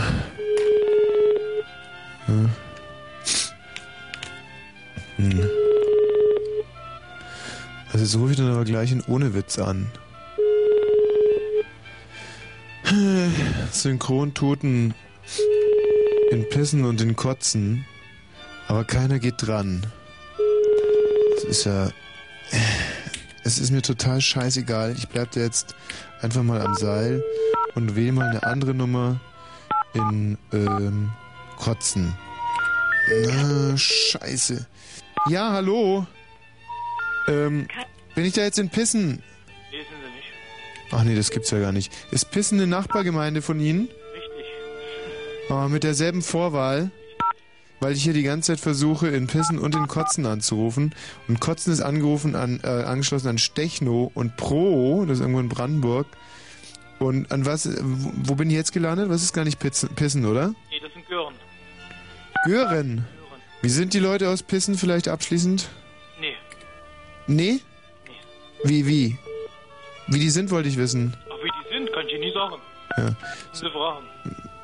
Hm. 2.26 2.50
Hm. 5.16 5.50
Also 7.92 8.04
jetzt 8.04 8.16
rufe 8.16 8.32
ich 8.32 8.36
dann 8.36 8.50
aber 8.52 8.64
gleich 8.64 8.92
in 8.92 9.02
ohne 9.02 9.34
Witz 9.34 9.58
an. 9.58 9.90
Synchrontoten 13.72 14.94
in 16.30 16.48
Pissen 16.48 16.84
und 16.84 17.00
in 17.00 17.16
Kotzen, 17.16 17.84
aber 18.66 18.84
keiner 18.84 19.18
geht 19.18 19.34
dran. 19.38 19.86
Das 21.34 21.44
ist 21.44 21.64
ja. 21.64 21.90
Es 23.44 23.58
ist 23.58 23.70
mir 23.70 23.82
total 23.82 24.20
scheißegal. 24.20 24.94
Ich 24.98 25.08
bleib 25.08 25.30
da 25.30 25.40
jetzt 25.40 25.74
einfach 26.20 26.42
mal 26.42 26.60
am 26.60 26.74
Seil 26.74 27.24
und 27.74 27.96
wähle 27.96 28.12
mal 28.12 28.28
eine 28.28 28.42
andere 28.42 28.74
Nummer 28.74 29.20
in 29.94 30.36
ähm, 30.52 31.10
Kotzen. 31.56 32.14
Na, 33.26 33.76
scheiße. 33.76 34.66
Ja, 35.30 35.52
hallo. 35.52 36.06
Ähm, 37.26 37.68
bin 38.14 38.24
ich 38.24 38.34
da 38.34 38.42
jetzt 38.42 38.58
in 38.58 38.68
Pissen? 38.68 39.22
Nee, 39.70 39.78
sind 39.78 39.86
Sie 40.02 40.16
nicht. 40.16 40.28
Ach 40.90 41.04
nee, 41.04 41.14
das 41.14 41.30
gibt's 41.30 41.50
ja 41.50 41.60
gar 41.60 41.72
nicht. 41.72 41.92
Ist 42.10 42.30
Pissen 42.30 42.58
eine 42.58 42.66
Nachbargemeinde 42.66 43.42
von 43.42 43.60
Ihnen? 43.60 43.88
Aber 45.48 45.68
mit 45.68 45.82
derselben 45.82 46.22
Vorwahl, 46.22 46.90
weil 47.80 47.92
ich 47.92 48.02
hier 48.02 48.12
die 48.12 48.22
ganze 48.22 48.52
Zeit 48.52 48.60
versuche, 48.60 49.08
in 49.08 49.26
Pissen 49.26 49.58
und 49.58 49.74
in 49.74 49.86
Kotzen 49.86 50.26
anzurufen. 50.26 50.94
Und 51.26 51.40
Kotzen 51.40 51.72
ist 51.72 51.80
angerufen 51.80 52.34
an, 52.34 52.60
äh, 52.62 52.66
angeschlossen 52.66 53.28
an 53.28 53.38
Stechno 53.38 54.10
und 54.14 54.36
Pro, 54.36 55.04
das 55.06 55.18
ist 55.18 55.20
irgendwo 55.20 55.40
in 55.40 55.48
Brandenburg. 55.48 56.06
Und 56.98 57.30
an 57.30 57.46
was, 57.46 57.68
wo 57.80 58.34
bin 58.34 58.50
ich 58.50 58.56
jetzt 58.56 58.72
gelandet? 58.72 59.08
Was 59.08 59.22
ist 59.22 59.32
gar 59.32 59.44
nicht 59.44 59.60
Pissen, 59.60 59.88
Pissen 59.94 60.26
oder? 60.26 60.48
Nee, 60.70 60.80
das 60.82 60.92
sind 60.92 61.08
Gören. 61.08 61.34
Gören. 62.44 63.06
Wie 63.62 63.68
sind 63.68 63.94
die 63.94 64.00
Leute 64.00 64.28
aus 64.28 64.42
Pissen 64.42 64.76
vielleicht 64.76 65.08
abschließend? 65.08 65.68
Nee. 66.20 66.34
Nee? 67.26 67.60
Wie, 68.64 68.86
wie? 68.86 69.18
Wie 70.08 70.18
die 70.18 70.30
sind, 70.30 70.50
wollte 70.50 70.68
ich 70.68 70.76
wissen. 70.76 71.16
Ach, 71.28 71.36
wie 71.42 71.50
die 71.50 71.74
sind, 71.74 71.92
kann 71.92 72.06
ich 72.06 72.14
Ihnen 72.14 72.20
nie 72.22 72.32
sagen. 72.32 72.56
Ja. 72.96 73.16
Sie 73.52 73.70
fragen. 73.70 74.06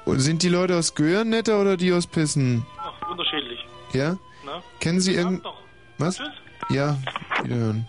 Und 0.04 0.20
sind 0.20 0.42
die 0.42 0.48
Leute 0.48 0.76
aus 0.76 0.94
Gören 0.94 1.30
netter 1.30 1.60
oder 1.60 1.76
die 1.76 1.92
aus 1.92 2.06
Pissen? 2.06 2.66
Ach, 2.78 3.10
unterschiedlich. 3.10 3.66
Ja? 3.92 4.18
Na? 4.44 4.62
Kennen 4.80 5.00
Sie 5.00 5.14
irgend... 5.14 5.42
Was? 5.98 6.18
Ja, 6.70 6.98
wiederhören. 7.42 7.86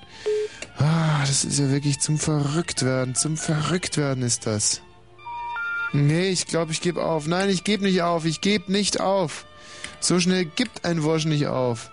Ah, 0.77 1.21
das 1.21 1.43
ist 1.43 1.59
ja 1.59 1.69
wirklich 1.69 1.99
zum 1.99 2.17
Verrücktwerden. 2.19 3.15
Zum 3.15 3.37
Verrücktwerden 3.37 4.23
ist 4.23 4.45
das. 4.45 4.81
Nee, 5.93 6.29
ich 6.29 6.47
glaube, 6.47 6.71
ich 6.71 6.81
gebe 6.81 7.03
auf. 7.03 7.27
Nein, 7.27 7.49
ich 7.49 7.63
gebe 7.63 7.83
nicht 7.83 8.01
auf. 8.01 8.25
Ich 8.25 8.41
gebe 8.41 8.71
nicht 8.71 8.99
auf. 8.99 9.45
So 9.99 10.19
schnell 10.19 10.45
gibt 10.45 10.85
ein 10.85 11.03
Wosch 11.03 11.25
nicht 11.25 11.47
auf. 11.47 11.89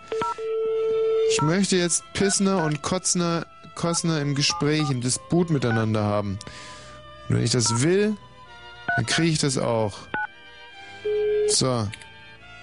Ich 1.30 1.40
möchte 1.40 1.76
jetzt 1.76 2.04
Pissner 2.12 2.64
und 2.64 2.82
Kotzner, 2.82 3.46
Kossner 3.74 4.20
im 4.20 4.34
Gespräch, 4.34 4.90
im 4.90 5.00
Disput 5.00 5.50
miteinander 5.50 6.02
haben. 6.02 6.38
Und 7.28 7.36
wenn 7.36 7.44
ich 7.44 7.52
das 7.52 7.82
will, 7.82 8.16
dann 8.96 9.06
kriege 9.06 9.30
ich 9.32 9.38
das 9.38 9.58
auch. 9.58 9.98
So. 11.48 11.88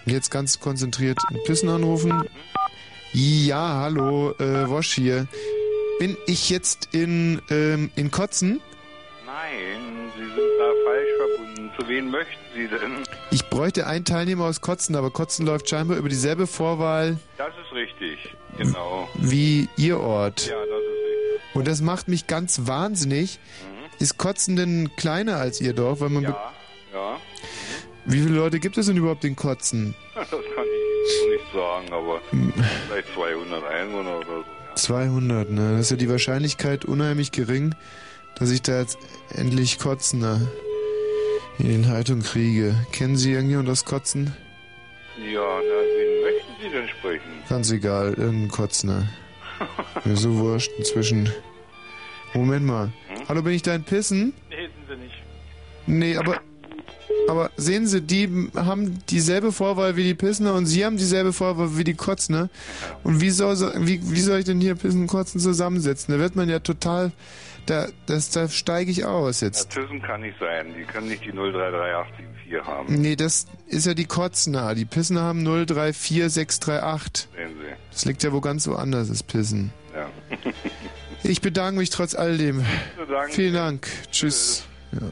Jetzt 0.05 0.31
ganz 0.31 0.59
konzentriert 0.59 1.19
in 1.31 1.43
Pissen 1.43 1.69
anrufen. 1.69 2.27
Ja, 3.13 3.81
hallo, 3.81 4.31
äh, 4.39 4.67
Wosch 4.69 4.93
hier. 4.93 5.27
Bin 5.99 6.17
ich 6.25 6.49
jetzt 6.49 6.89
in, 6.93 7.41
ähm, 7.49 7.91
in 7.95 8.09
Kotzen? 8.09 8.61
Nein, 9.25 10.09
Sie 10.17 10.25
sind 10.25 10.49
da 10.57 10.71
falsch 10.85 11.09
verbunden. 11.17 11.71
Zu 11.79 11.87
wen 11.87 12.09
möchten 12.09 12.39
Sie 12.55 12.67
denn? 12.67 13.03
Ich 13.31 13.49
bräuchte 13.49 13.85
einen 13.85 14.05
Teilnehmer 14.05 14.45
aus 14.45 14.61
Kotzen, 14.61 14.95
aber 14.95 15.11
Kotzen 15.11 15.45
läuft 15.45 15.69
scheinbar 15.69 15.97
über 15.97 16.09
dieselbe 16.09 16.47
Vorwahl 16.47 17.19
Das 17.37 17.53
ist 17.63 17.73
richtig, 17.73 18.35
genau. 18.57 19.09
wie 19.15 19.67
Ihr 19.77 19.99
Ort. 19.99 20.47
Ja, 20.47 20.55
das 20.55 20.65
ist 20.65 20.71
richtig. 20.71 21.55
Und 21.55 21.67
das 21.67 21.81
macht 21.81 22.07
mich 22.07 22.27
ganz 22.27 22.61
wahnsinnig. 22.65 23.39
Ist 23.99 24.17
Kotzen 24.17 24.55
denn 24.55 24.91
kleiner 24.95 25.37
als 25.37 25.59
Ihr 25.61 25.73
Dorf? 25.73 25.99
Weil 26.01 26.09
man 26.09 26.23
Ja, 26.23 26.53
ja. 26.93 27.17
Wie 28.05 28.21
viele 28.21 28.35
Leute 28.35 28.59
gibt 28.59 28.77
es 28.77 28.87
denn 28.87 28.97
überhaupt 28.97 29.23
in 29.25 29.35
Kotzen? 29.35 29.93
Das 30.15 30.29
kann 30.29 30.39
ich 30.39 31.21
so 31.21 31.29
nicht 31.29 31.53
sagen, 31.53 31.93
aber 31.93 32.21
vielleicht 32.87 33.13
200 33.13 33.63
Einwohner 33.63 34.17
oder 34.17 34.27
so. 34.27 34.43
200, 34.75 35.49
ne? 35.49 35.71
Das 35.71 35.81
ist 35.81 35.91
ja 35.91 35.97
die 35.97 36.09
Wahrscheinlichkeit 36.09 36.85
unheimlich 36.85 37.31
gering, 37.31 37.75
dass 38.35 38.51
ich 38.51 38.61
da 38.61 38.79
jetzt 38.79 38.97
endlich 39.33 39.79
Kotzner 39.79 40.39
in 41.57 41.83
die 41.83 41.89
Leitung 41.89 42.21
kriege. 42.21 42.75
Kennen 42.91 43.17
Sie 43.17 43.33
irgendjemand 43.33 43.69
aus 43.69 43.85
Kotzen? 43.85 44.35
Ja, 45.17 45.41
na, 45.41 45.61
wen 45.61 46.21
möchten 46.23 46.51
Sie 46.61 46.69
denn 46.69 46.87
sprechen? 46.87 47.31
Ganz 47.49 47.71
egal, 47.71 48.13
irgendein 48.13 48.49
Kotzner. 48.49 49.07
Mir 50.05 50.15
so 50.17 50.37
wurscht 50.37 50.71
inzwischen. 50.77 51.29
Moment 52.33 52.65
mal. 52.65 52.91
Hallo, 53.29 53.41
bin 53.43 53.53
ich 53.53 53.61
da 53.61 53.75
in 53.75 53.83
Pissen? 53.83 54.33
Nee, 54.49 54.55
sind 54.87 54.87
Sie 54.89 55.03
nicht. 55.03 55.15
Nee, 55.85 56.17
aber. 56.17 56.41
Aber 57.27 57.51
sehen 57.57 57.85
Sie, 57.85 58.01
die 58.01 58.49
haben 58.55 58.99
dieselbe 59.07 59.51
Vorwahl 59.51 59.95
wie 59.95 60.03
die 60.03 60.15
Pissner 60.15 60.55
und 60.55 60.65
Sie 60.65 60.83
haben 60.83 60.97
dieselbe 60.97 61.31
Vorwahl 61.31 61.77
wie 61.77 61.83
die 61.83 61.93
Kotzner. 61.93 62.49
Und 63.03 63.21
wie 63.21 63.29
soll, 63.29 63.55
so- 63.55 63.71
wie, 63.75 63.99
wie 64.11 64.19
soll 64.19 64.39
ich 64.39 64.45
denn 64.45 64.59
hier 64.59 64.73
Pissen 64.73 65.01
und 65.01 65.07
Kotzen 65.07 65.39
zusammensetzen? 65.39 66.11
Da 66.13 66.19
wird 66.19 66.35
man 66.35 66.49
ja 66.49 66.57
total. 66.59 67.11
Da, 67.67 67.87
das, 68.07 68.31
da 68.31 68.49
steige 68.49 68.89
ich 68.89 69.05
aus 69.05 69.41
jetzt. 69.41 69.69
Thyssen 69.69 70.01
kann 70.01 70.21
nicht 70.21 70.39
sein. 70.39 70.73
Die 70.75 70.83
können 70.85 71.07
nicht 71.07 71.23
die 71.23 71.29
033874 71.31 72.65
haben. 72.65 72.95
Nee, 72.99 73.15
das 73.15 73.45
ist 73.67 73.85
ja 73.85 73.93
die 73.93 74.05
Kotzner. 74.05 74.73
Die 74.73 74.85
Pissner 74.85 75.21
haben 75.21 75.43
034638. 75.45 77.27
Sehen 77.35 77.49
Sie. 77.59 77.75
Das 77.91 78.05
liegt 78.05 78.23
ja 78.23 78.33
wo 78.33 78.41
ganz 78.41 78.67
woanders, 78.67 79.09
das 79.09 79.21
Pissen. 79.21 79.71
Ich 81.29 81.41
bedanke 81.41 81.77
mich 81.77 81.91
trotz 81.91 82.15
alledem. 82.15 82.65
Danke. 82.97 83.31
Vielen 83.31 83.53
Dank. 83.53 83.87
Tschüss. 84.11 84.63
Ja. 84.93 85.11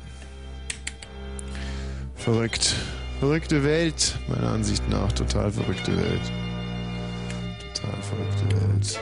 Verrückt. 2.15 2.73
Verrückte 3.19 3.63
Welt, 3.63 4.17
meiner 4.27 4.49
Ansicht 4.49 4.89
nach. 4.89 5.11
Total 5.11 5.51
verrückte 5.51 5.95
Welt. 5.95 6.21
Total 7.75 8.01
verrückte 8.01 8.55
Welt. 8.55 8.99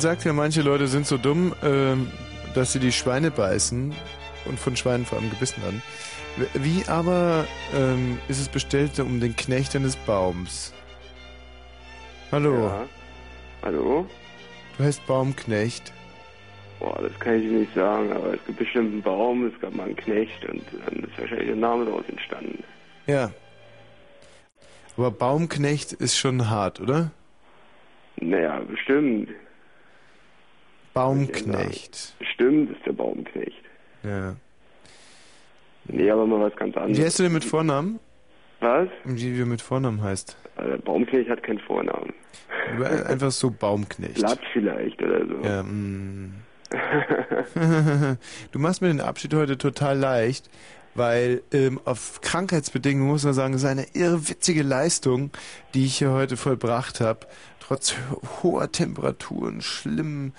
Man 0.00 0.16
sagt 0.16 0.24
ja, 0.24 0.32
manche 0.32 0.62
Leute 0.62 0.86
sind 0.86 1.06
so 1.06 1.18
dumm, 1.18 1.54
ähm, 1.62 2.10
dass 2.54 2.72
sie 2.72 2.78
die 2.78 2.90
Schweine 2.90 3.30
beißen 3.30 3.92
und 4.46 4.58
von 4.58 4.74
Schweinen 4.74 5.04
vor 5.04 5.18
allem 5.18 5.28
gebissen 5.28 5.62
werden. 5.62 5.82
Wie 6.54 6.88
aber 6.88 7.46
ähm, 7.76 8.18
ist 8.26 8.40
es 8.40 8.48
bestellt 8.48 8.98
um 8.98 9.20
den 9.20 9.36
Knecht 9.36 9.76
eines 9.76 9.96
Baums? 9.96 10.72
Hallo. 12.32 12.68
Ja. 12.68 12.86
Hallo? 13.62 14.06
Du 14.78 14.84
heißt 14.84 15.06
Baumknecht. 15.06 15.92
Boah, 16.78 16.98
das 17.02 17.20
kann 17.20 17.34
ich 17.34 17.50
nicht 17.50 17.74
sagen, 17.74 18.10
aber 18.10 18.32
es 18.32 18.40
gibt 18.46 18.58
bestimmt 18.58 18.94
einen 18.94 19.02
Baum, 19.02 19.48
es 19.48 19.60
gab 19.60 19.74
mal 19.74 19.84
einen 19.84 19.96
Knecht 19.96 20.46
und 20.46 20.62
dann 20.86 21.04
ist 21.04 21.18
wahrscheinlich 21.18 21.48
der 21.48 21.56
Name 21.56 21.84
daraus 21.84 22.08
entstanden. 22.08 22.64
Ja. 23.06 23.30
Aber 24.96 25.10
Baumknecht 25.10 25.92
ist 25.92 26.16
schon 26.16 26.48
hart, 26.48 26.80
oder? 26.80 27.10
Naja, 28.16 28.60
bestimmt. 28.60 29.28
Baumknecht. 31.04 32.14
Bestimmt 32.18 32.70
ist 32.70 32.84
der 32.86 32.92
Baumknecht. 32.92 33.62
Ja. 34.02 34.34
Nee, 35.86 36.10
aber 36.10 36.26
mal 36.26 36.40
was 36.40 36.56
ganz 36.56 36.76
anderes. 36.76 36.98
Wie 36.98 37.04
heißt 37.04 37.18
du 37.18 37.22
denn 37.24 37.32
mit 37.32 37.44
Vornamen? 37.44 37.98
Was? 38.60 38.88
Wie 39.04 39.36
du 39.36 39.46
mit 39.46 39.62
Vornamen 39.62 40.02
heißt? 40.02 40.36
Also, 40.56 40.78
Baumknecht 40.82 41.30
hat 41.30 41.42
keinen 41.42 41.60
Vornamen. 41.60 42.12
Einfach 43.06 43.30
so 43.30 43.50
Baumknecht. 43.50 44.16
Blatt 44.16 44.40
vielleicht 44.52 45.02
oder 45.02 45.26
so. 45.26 45.40
Ja, 45.42 45.62
mm. 45.62 46.34
du 48.52 48.58
machst 48.58 48.80
mir 48.80 48.88
den 48.88 49.00
Abschied 49.00 49.34
heute 49.34 49.58
total 49.58 49.98
leicht, 49.98 50.48
weil 50.94 51.42
ähm, 51.52 51.80
auf 51.84 52.20
Krankheitsbedingungen 52.20 53.10
muss 53.10 53.24
man 53.24 53.34
sagen, 53.34 53.54
es 53.54 53.62
ist 53.62 53.68
eine 53.68 53.86
irrwitzige 53.94 54.62
Leistung, 54.62 55.30
die 55.74 55.86
ich 55.86 55.98
hier 55.98 56.12
heute 56.12 56.36
vollbracht 56.36 57.00
habe. 57.00 57.26
Trotz 57.58 57.96
hoher 58.42 58.70
Temperaturen, 58.70 59.62
schlimm, 59.62 60.32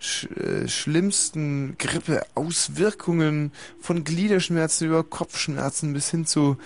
sch, 0.00 0.24
äh, 0.36 0.68
schlimmsten 0.68 1.76
Grippeauswirkungen 1.78 3.52
von 3.80 4.04
Gliederschmerzen 4.04 4.86
über 4.86 5.04
Kopfschmerzen 5.04 5.92
bis 5.92 6.10
hin 6.10 6.26
zu 6.26 6.56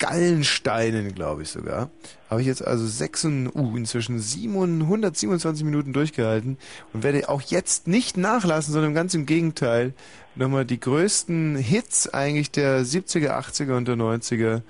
Gallensteinen, 0.00 1.14
glaube 1.14 1.42
ich 1.42 1.50
sogar. 1.50 1.90
Habe 2.30 2.40
ich 2.40 2.46
jetzt 2.46 2.66
also 2.66 2.86
sechs 2.86 3.24
und, 3.24 3.54
uh, 3.54 3.76
inzwischen 3.76 4.18
727 4.18 5.62
Minuten 5.62 5.92
durchgehalten 5.92 6.56
und 6.94 7.02
werde 7.02 7.28
auch 7.28 7.42
jetzt 7.42 7.86
nicht 7.86 8.16
nachlassen, 8.16 8.72
sondern 8.72 8.94
ganz 8.94 9.12
im 9.12 9.26
Gegenteil 9.26 9.92
nochmal 10.34 10.64
die 10.64 10.80
größten 10.80 11.56
Hits 11.56 12.08
eigentlich 12.08 12.50
der 12.50 12.82
70er, 12.82 13.38
80er 13.38 13.76
und 13.76 13.88
der 13.88 13.96
90er 13.96 14.62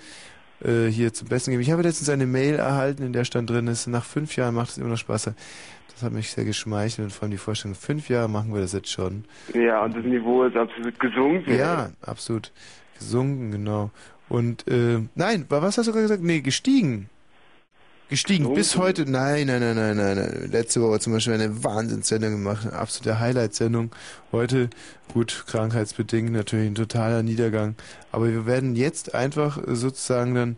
äh, 0.64 0.86
hier 0.90 1.12
zum 1.12 1.28
Besten 1.28 1.52
geben. 1.52 1.62
Ich 1.62 1.70
habe 1.70 1.82
letztens 1.82 2.08
eine 2.08 2.26
Mail 2.26 2.56
erhalten, 2.56 3.04
in 3.04 3.12
der 3.12 3.24
stand 3.24 3.48
drin 3.48 3.68
ist, 3.68 3.86
nach 3.86 4.04
fünf 4.04 4.34
Jahren 4.36 4.54
macht 4.54 4.70
es 4.70 4.78
immer 4.78 4.88
noch 4.88 4.98
Spaß. 4.98 5.30
Das 6.00 6.06
hat 6.06 6.12
mich 6.14 6.30
sehr 6.30 6.46
geschmeichelt 6.46 7.04
und 7.04 7.10
vor 7.12 7.24
allem 7.24 7.32
die 7.32 7.36
Vorstellung, 7.36 7.74
fünf 7.74 8.08
Jahre 8.08 8.26
machen 8.26 8.54
wir 8.54 8.62
das 8.62 8.72
jetzt 8.72 8.90
schon. 8.90 9.24
Ja, 9.52 9.84
und 9.84 9.94
das 9.94 10.02
Niveau 10.02 10.44
ist 10.44 10.56
absolut 10.56 10.98
gesunken. 10.98 11.54
Ja, 11.54 11.90
absolut. 12.00 12.52
Gesunken, 12.98 13.50
genau. 13.50 13.90
Und 14.30 14.66
äh, 14.66 15.00
nein, 15.14 15.44
wa- 15.50 15.60
was 15.60 15.76
hast 15.76 15.88
du 15.88 15.92
gerade 15.92 16.04
gesagt? 16.04 16.22
Nee, 16.22 16.40
gestiegen. 16.40 17.10
Gestiegen. 18.08 18.54
Bis 18.54 18.78
heute. 18.78 19.08
Nein, 19.08 19.46
nein, 19.48 19.60
nein, 19.60 19.76
nein, 19.76 19.96
nein, 19.98 20.16
nein. 20.16 20.48
Letzte 20.50 20.80
Woche 20.80 21.00
zum 21.00 21.12
Beispiel 21.12 21.34
eine 21.34 21.62
Wahnsinnssendung 21.62 22.30
gemacht, 22.30 22.66
eine 22.66 22.78
absolute 22.78 23.20
Highlight-Sendung. 23.20 23.90
Heute, 24.32 24.70
gut, 25.12 25.44
krankheitsbedingt 25.48 26.32
natürlich 26.32 26.66
ein 26.70 26.74
totaler 26.74 27.22
Niedergang. 27.22 27.74
Aber 28.10 28.26
wir 28.28 28.46
werden 28.46 28.74
jetzt 28.74 29.14
einfach 29.14 29.58
sozusagen 29.66 30.34
dann 30.34 30.56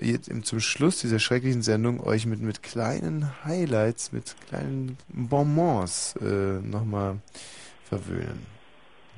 jetzt 0.00 0.30
zum 0.42 0.60
Schluss 0.60 1.00
dieser 1.00 1.18
schrecklichen 1.18 1.62
Sendung 1.62 2.00
euch 2.00 2.26
mit, 2.26 2.40
mit 2.40 2.62
kleinen 2.62 3.30
Highlights, 3.44 4.12
mit 4.12 4.36
kleinen 4.48 4.98
Bonbons 5.08 6.14
äh, 6.20 6.60
nochmal 6.60 7.18
verwöhnen. 7.88 8.46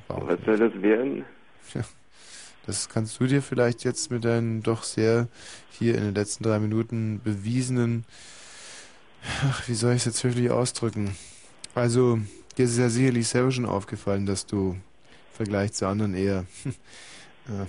Was 0.07 0.39
soll 0.45 0.57
das 0.57 0.81
werden? 0.81 1.25
Ja, 1.73 1.81
das 2.65 2.89
kannst 2.89 3.19
du 3.19 3.25
dir 3.25 3.41
vielleicht 3.41 3.85
jetzt 3.85 4.11
mit 4.11 4.25
deinen 4.25 4.63
doch 4.63 4.83
sehr 4.83 5.27
hier 5.71 5.95
in 5.95 6.03
den 6.03 6.13
letzten 6.13 6.43
drei 6.43 6.59
Minuten 6.59 7.21
bewiesenen, 7.23 8.05
ach, 9.43 9.67
wie 9.67 9.73
soll 9.73 9.93
ich 9.93 9.99
es 9.99 10.05
jetzt 10.05 10.23
höflich 10.23 10.51
ausdrücken? 10.51 11.15
Also, 11.73 12.19
dir 12.57 12.65
ist 12.65 12.77
ja 12.77 12.89
sicherlich 12.89 13.27
selber 13.27 13.51
schon 13.51 13.65
aufgefallen, 13.65 14.25
dass 14.25 14.45
du 14.45 14.71
im 14.71 14.81
Vergleich 15.33 15.73
zu 15.73 15.87
anderen 15.87 16.13
eher, 16.13 16.45
ja, 17.47 17.67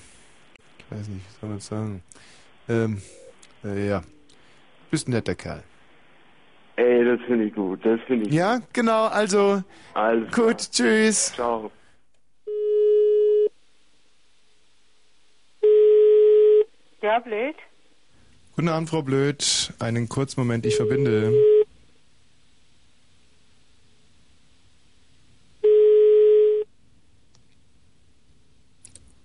ich 0.79 0.85
weiß 0.91 1.09
nicht, 1.09 1.25
was 1.27 1.41
soll 1.41 1.49
man 1.49 1.61
sagen, 1.61 2.03
ähm, 2.69 3.03
äh, 3.65 3.89
ja, 3.89 4.03
bist 4.91 5.09
ein 5.09 5.13
netter 5.13 5.35
Kerl. 5.35 5.63
Ey, 6.77 7.05
das 7.05 7.21
finde 7.27 7.45
ich 7.47 7.55
gut, 7.55 7.85
das 7.85 8.01
finde 8.07 8.27
ich 8.27 8.33
Ja, 8.35 8.61
genau, 8.73 9.07
also, 9.07 9.63
Alles 9.95 10.33
gut, 10.33 10.59
tschüss. 10.73 11.33
Ciao. 11.35 11.71
Ja, 17.03 17.19
blöd. 17.19 17.55
Guten 18.57 18.69
Abend, 18.69 18.89
Frau 18.89 19.03
Blöd. 19.03 19.75
Einen 19.79 20.09
kurzen 20.09 20.41
Moment, 20.41 20.65
ich 20.65 20.77
verbinde. 20.77 21.33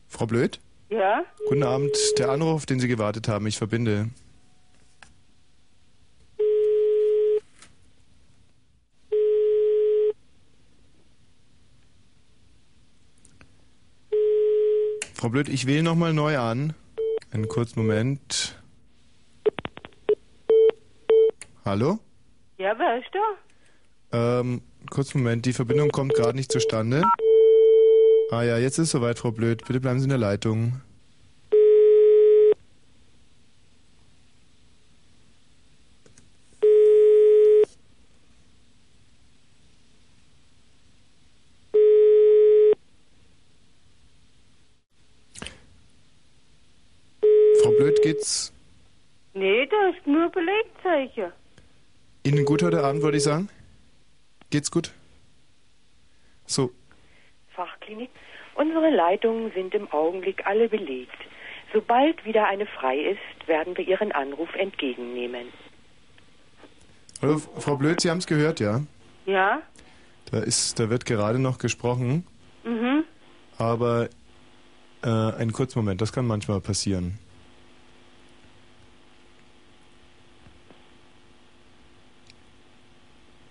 Frau 0.07 0.25
Blöd? 0.25 0.59
Ja? 0.89 1.23
Guten 1.47 1.63
Abend. 1.63 1.95
Der 2.17 2.29
Anruf, 2.29 2.55
auf 2.55 2.65
den 2.65 2.79
Sie 2.79 2.87
gewartet 2.87 3.27
haben, 3.27 3.45
ich 3.45 3.57
verbinde. 3.57 4.09
Frau 15.13 15.29
Blöd, 15.29 15.49
ich 15.49 15.67
wähle 15.67 15.83
nochmal 15.83 16.13
neu 16.13 16.37
an. 16.37 16.73
Einen 17.31 17.47
kurzen 17.47 17.81
Moment. 17.81 18.59
Hallo? 21.65 21.99
Ja, 22.57 22.73
wer 22.79 22.97
ist 22.97 23.09
da? 23.13 24.39
Ähm, 24.39 24.61
kurzen 24.89 25.19
Moment, 25.19 25.45
die 25.45 25.53
Verbindung 25.53 25.89
kommt 25.89 26.15
gerade 26.15 26.35
nicht 26.35 26.51
zustande. 26.51 27.03
Ah 28.31 28.43
ja, 28.43 28.59
jetzt 28.59 28.77
ist 28.77 28.85
es 28.85 28.91
soweit, 28.91 29.17
Frau 29.17 29.31
Blöd. 29.31 29.65
Bitte 29.65 29.79
bleiben 29.79 29.99
Sie 29.99 30.03
in 30.03 30.09
der 30.09 30.19
Leitung. 30.19 30.81
Frau 47.63 47.71
Blöd, 47.71 47.99
geht's 48.03 48.53
Nee, 49.33 49.65
da 49.65 49.89
ist 49.89 50.05
nur 50.05 50.29
Belegzeichen. 50.29 51.33
Ihnen 52.23 52.45
gut 52.45 52.61
heute 52.61 52.83
Abend, 52.83 53.01
würde 53.01 53.17
ich 53.17 53.23
sagen? 53.23 53.49
Geht's 54.51 54.69
gut? 54.69 54.91
So, 56.45 56.71
Fachklinik. 57.59 58.09
Unsere 58.59 58.89
Leitungen 58.89 59.53
sind 59.53 59.73
im 59.73 59.89
Augenblick 59.89 60.45
alle 60.45 60.67
belegt. 60.67 61.15
Sobald 61.73 62.25
wieder 62.25 62.45
eine 62.45 62.65
frei 62.65 62.97
ist, 62.99 63.47
werden 63.47 63.77
wir 63.77 63.87
Ihren 63.87 64.11
Anruf 64.11 64.53
entgegennehmen. 64.53 65.47
Hallo, 67.21 67.37
Frau 67.37 67.77
Blöd, 67.77 68.01
Sie 68.01 68.09
haben 68.09 68.17
es 68.17 68.27
gehört, 68.27 68.59
ja? 68.59 68.81
Ja? 69.25 69.61
Da 70.29 70.39
ist, 70.39 70.77
da 70.77 70.89
wird 70.89 71.05
gerade 71.05 71.39
noch 71.39 71.57
gesprochen, 71.57 72.27
Mhm. 72.65 73.05
aber 73.57 74.09
äh, 75.03 75.07
einen 75.07 75.53
kurzen 75.53 75.79
Moment, 75.79 76.01
das 76.01 76.11
kann 76.11 76.27
manchmal 76.27 76.59
passieren. 76.59 77.17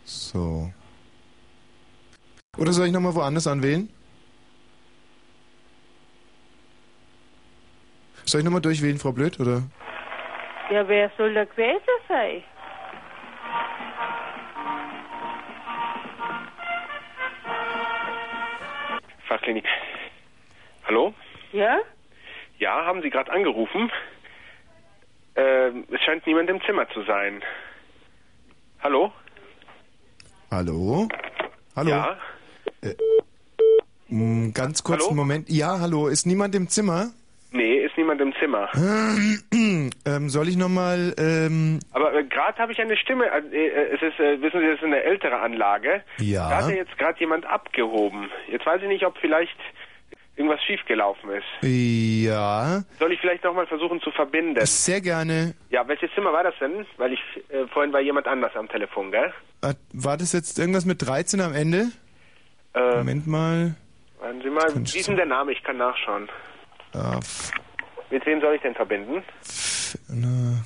So. 0.05 0.71
Oder 2.59 2.73
soll 2.75 2.87
ich 2.87 2.93
nochmal 2.93 3.15
woanders 3.15 3.47
anwählen? 3.47 3.89
Soll 8.29 8.43
ich 8.43 8.45
nochmal 8.45 8.61
durchwählen, 8.61 8.99
Frau 8.99 9.13
Blöd, 9.13 9.41
oder? 9.41 9.63
Ja, 10.71 10.87
wer 10.87 11.11
soll 11.17 11.33
da 11.33 11.45
gewesen 11.47 11.81
sein? 12.07 12.43
Fachklinik. 19.27 19.65
Hallo? 20.85 21.15
Ja? 21.53 21.79
Ja, 22.59 22.85
haben 22.85 23.01
Sie 23.01 23.09
gerade 23.09 23.33
angerufen? 23.33 23.91
Ähm, 25.37 25.85
es 25.91 26.01
scheint 26.03 26.27
niemand 26.27 26.51
im 26.51 26.61
Zimmer 26.67 26.87
zu 26.91 27.03
sein. 27.05 27.43
Hallo? 28.83 29.11
Hallo? 30.51 31.09
Hallo? 31.77 31.91
Ja? 31.91 32.19
Mm, 34.09 34.51
Ganz 34.53 34.83
kurzen 34.83 35.05
Hallo? 35.05 35.15
Moment. 35.15 35.49
Ja, 35.49 35.79
hallo, 35.81 36.09
ist 36.09 36.27
niemand 36.27 36.55
im 36.55 36.69
Zimmer? 36.69 37.11
Nee, 37.53 37.88
niemand 38.09 38.21
im 38.21 38.35
Zimmer. 38.41 38.69
ähm, 40.07 40.29
soll 40.29 40.49
ich 40.49 40.57
nochmal, 40.57 41.15
ähm, 41.19 41.81
Aber 41.93 42.15
äh, 42.15 42.25
gerade 42.25 42.59
habe 42.59 42.73
ich 42.73 42.81
eine 42.81 42.97
Stimme. 42.97 43.27
Äh, 43.27 43.39
äh, 43.57 43.95
es 43.95 44.03
ist, 44.03 44.19
äh, 44.19 44.41
wissen 44.41 44.61
Sie, 44.61 44.67
das 44.67 44.79
ist 44.79 44.85
eine 44.85 45.03
ältere 45.03 45.39
Anlage. 45.39 46.03
Ja. 46.19 46.49
Da 46.49 46.57
hat 46.63 46.71
ja 46.71 46.77
jetzt 46.77 46.97
gerade 46.99 47.19
jemand 47.21 47.45
abgehoben. 47.47 48.31
Jetzt 48.51 48.67
weiß 48.67 48.81
ich 48.83 48.89
nicht, 48.89 49.05
ob 49.05 49.17
vielleicht 49.19 49.57
irgendwas 50.37 50.63
schiefgelaufen 50.63 51.31
ist. 51.31 51.45
ja, 51.63 52.83
Soll 52.99 53.13
ich 53.13 53.21
vielleicht 53.21 53.45
nochmal 53.45 53.67
versuchen 53.67 54.01
zu 54.01 54.11
verbinden? 54.13 54.65
sehr 54.65 55.01
gerne. 55.01 55.55
Ja, 55.71 55.87
welches 55.89 56.11
Zimmer 56.15 56.33
war 56.33 56.45
das 56.45 56.55
denn? 56.61 56.87
Weil 56.97 57.13
ich 57.13 57.21
äh, 57.51 57.67
vorhin 57.73 57.93
war 57.93 58.01
jemand 58.01 58.27
anders 58.29 58.55
am 58.55 58.69
Telefon, 58.69 59.11
gell? 59.11 59.33
Äh, 59.63 59.75
War 59.93 60.17
das 60.17 60.33
jetzt 60.33 60.59
irgendwas 60.59 60.85
mit 60.85 61.05
13 61.07 61.41
am 61.41 61.55
Ende? 61.55 61.89
Äh, 62.75 62.99
Moment 62.99 63.27
mal. 63.27 63.75
Warten 64.21 64.41
Sie 64.43 64.51
mal, 64.51 64.67
wie 64.75 64.99
ist 64.99 65.09
denn 65.09 65.17
der 65.17 65.27
Name? 65.27 65.53
Ich 65.53 65.63
kann 65.65 65.77
nachschauen. 65.77 66.29
Ah, 66.95 67.19
Mit 68.11 68.25
wem 68.27 68.41
soll 68.41 68.55
ich 68.55 68.63
denn 68.63 68.75
verbinden? 68.75 69.23
na, 70.09 70.65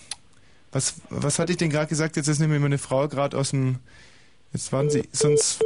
was, 0.70 1.01
was 1.10 1.39
hatte 1.39 1.52
ich 1.52 1.59
denn 1.59 1.70
gerade 1.70 1.89
gesagt? 1.89 2.16
Jetzt 2.16 2.28
ist 2.28 2.39
nämlich 2.39 2.60
meine 2.60 2.78
Frau 2.78 3.09
gerade 3.09 3.36
aus 3.36 3.51
dem. 3.51 3.78
Jetzt 4.52 4.73
waren 4.73 4.90
Sie. 4.90 5.09
Sonst. 5.12 5.62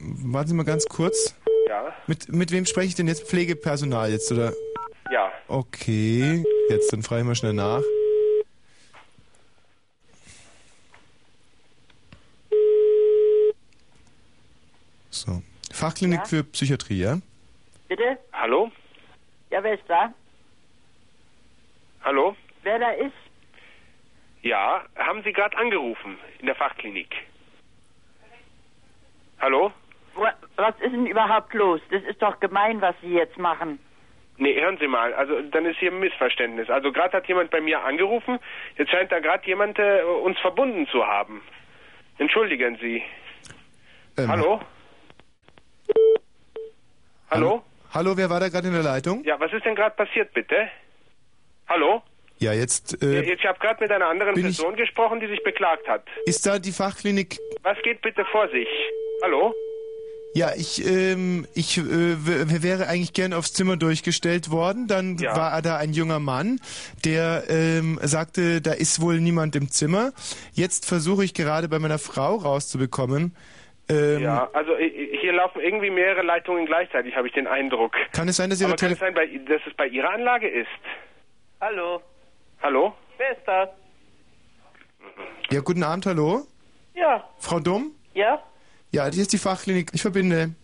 Warten 0.00 0.48
Sie 0.48 0.54
mal 0.54 0.64
ganz 0.64 0.86
kurz. 0.86 1.34
Ja. 1.68 1.92
Mit, 2.06 2.28
mit 2.32 2.50
wem 2.52 2.64
spreche 2.66 2.88
ich 2.88 2.94
denn 2.94 3.08
jetzt? 3.08 3.28
Pflegepersonal 3.28 4.10
jetzt, 4.10 4.30
oder? 4.32 4.52
Ja. 5.10 5.30
Okay. 5.48 6.44
Jetzt, 6.70 6.92
dann 6.92 7.02
frage 7.02 7.22
ich 7.22 7.26
mal 7.26 7.34
schnell 7.34 7.52
nach. 7.54 7.82
So. 15.10 15.42
Fachklinik 15.72 16.20
Ja? 16.20 16.24
für 16.24 16.44
Psychiatrie, 16.44 16.98
ja? 17.00 17.18
Bitte? 17.88 18.18
Hallo? 18.32 18.70
Ja, 19.50 19.62
wer 19.62 19.74
ist 19.74 19.84
da? 19.88 20.12
Hallo? 22.08 22.34
Wer 22.62 22.78
da 22.78 22.90
ist? 22.92 23.12
Ja, 24.40 24.82
haben 24.96 25.22
Sie 25.24 25.32
gerade 25.34 25.54
angerufen 25.58 26.16
in 26.38 26.46
der 26.46 26.54
Fachklinik? 26.54 27.14
Hallo? 29.40 29.74
Wa- 30.14 30.32
Was 30.56 30.74
ist 30.80 30.90
denn 30.94 31.04
überhaupt 31.04 31.52
los? 31.52 31.82
Das 31.90 32.02
ist 32.04 32.22
doch 32.22 32.40
gemein, 32.40 32.80
was 32.80 32.94
Sie 33.02 33.12
jetzt 33.12 33.36
machen. 33.36 33.78
Nee, 34.38 34.58
hören 34.58 34.78
Sie 34.80 34.86
mal, 34.86 35.12
also 35.12 35.42
dann 35.42 35.66
ist 35.66 35.76
hier 35.80 35.92
ein 35.92 36.00
Missverständnis. 36.00 36.70
Also 36.70 36.92
gerade 36.92 37.14
hat 37.18 37.28
jemand 37.28 37.50
bei 37.50 37.60
mir 37.60 37.84
angerufen, 37.84 38.38
jetzt 38.78 38.90
scheint 38.90 39.12
da 39.12 39.18
gerade 39.20 39.46
jemand 39.46 39.78
äh, 39.78 40.00
uns 40.02 40.38
verbunden 40.38 40.86
zu 40.86 41.06
haben. 41.06 41.42
Entschuldigen 42.16 42.78
Sie. 42.80 43.02
Ähm, 44.16 44.28
Hallo? 44.30 44.62
Hallo? 47.30 47.62
Hallo, 47.92 48.16
wer 48.16 48.30
war 48.30 48.40
da 48.40 48.48
gerade 48.48 48.66
in 48.68 48.72
der 48.72 48.82
Leitung? 48.82 49.22
Ja, 49.24 49.38
was 49.38 49.52
ist 49.52 49.66
denn 49.66 49.74
gerade 49.74 49.94
passiert, 49.94 50.32
bitte? 50.32 50.70
Hallo? 51.68 52.02
Ja, 52.38 52.52
jetzt 52.52 53.02
äh, 53.02 53.20
ich 53.22 53.44
habe 53.46 53.58
gerade 53.58 53.82
mit 53.82 53.90
einer 53.90 54.06
anderen 54.08 54.34
bin 54.34 54.46
ich- 54.46 54.56
Person 54.58 54.76
gesprochen, 54.76 55.20
die 55.20 55.26
sich 55.26 55.42
beklagt 55.42 55.88
hat. 55.88 56.04
ist 56.24 56.46
da 56.46 56.58
die 56.58 56.72
Fachklinik. 56.72 57.38
Was 57.62 57.76
geht 57.82 58.00
bitte 58.00 58.24
vor 58.26 58.48
sich? 58.50 58.68
Hallo? 59.22 59.52
Ja, 60.34 60.52
ich 60.56 60.86
ähm, 60.86 61.46
ich 61.54 61.78
äh, 61.78 61.82
wäre 62.62 62.86
eigentlich 62.86 63.12
gern 63.12 63.32
aufs 63.32 63.54
Zimmer 63.54 63.76
durchgestellt 63.76 64.50
worden. 64.50 64.86
Dann 64.86 65.16
Ja. 65.18 65.34
war 65.36 65.60
da 65.62 65.78
ein 65.78 65.92
junger 65.92 66.20
Mann, 66.20 66.60
der 67.04 67.44
ähm, 67.48 67.98
sagte, 68.02 68.60
da 68.60 68.72
ist 68.72 69.00
wohl 69.00 69.18
niemand 69.20 69.56
im 69.56 69.68
Zimmer. 69.70 70.12
Jetzt 70.52 70.86
versuche 70.86 71.24
ich 71.24 71.34
gerade 71.34 71.68
bei 71.68 71.78
meiner 71.80 71.98
Frau 71.98 72.36
rauszubekommen. 72.36 73.34
Ähm, 73.88 74.20
Ja, 74.22 74.48
also 74.52 74.76
hier 74.76 75.32
laufen 75.32 75.60
irgendwie 75.60 75.90
mehrere 75.90 76.22
Leitungen 76.22 76.66
gleichzeitig, 76.66 77.16
habe 77.16 77.26
ich 77.26 77.32
den 77.34 77.46
Eindruck. 77.48 77.96
Kann 78.12 78.28
es 78.28 78.36
sein, 78.36 78.50
dass 78.50 78.60
Ihre 78.60 78.68
Aber 78.70 78.76
kann 78.76 78.92
es 78.92 78.98
sein, 79.00 79.14
dass 79.14 79.62
es 79.66 79.74
bei 79.74 79.86
Ihrer 79.88 80.10
Anlage 80.10 80.46
ist? 80.46 80.68
Hallo, 81.60 82.00
Hallo? 82.62 82.94
wer 83.16 83.32
ist 83.36 83.46
da? 83.46 83.68
Ja, 85.50 85.60
guten 85.60 85.82
Abend, 85.82 86.06
hallo? 86.06 86.46
Ja, 86.94 87.28
Frau 87.38 87.58
Dumm? 87.60 87.92
ja? 88.14 88.42
Ja, 88.90 89.06
hier 89.06 89.20
ist 89.22 89.32
die 89.34 89.38
Fachklinik. 89.38 89.90
Ich 89.92 90.00
verbinde. 90.00 90.54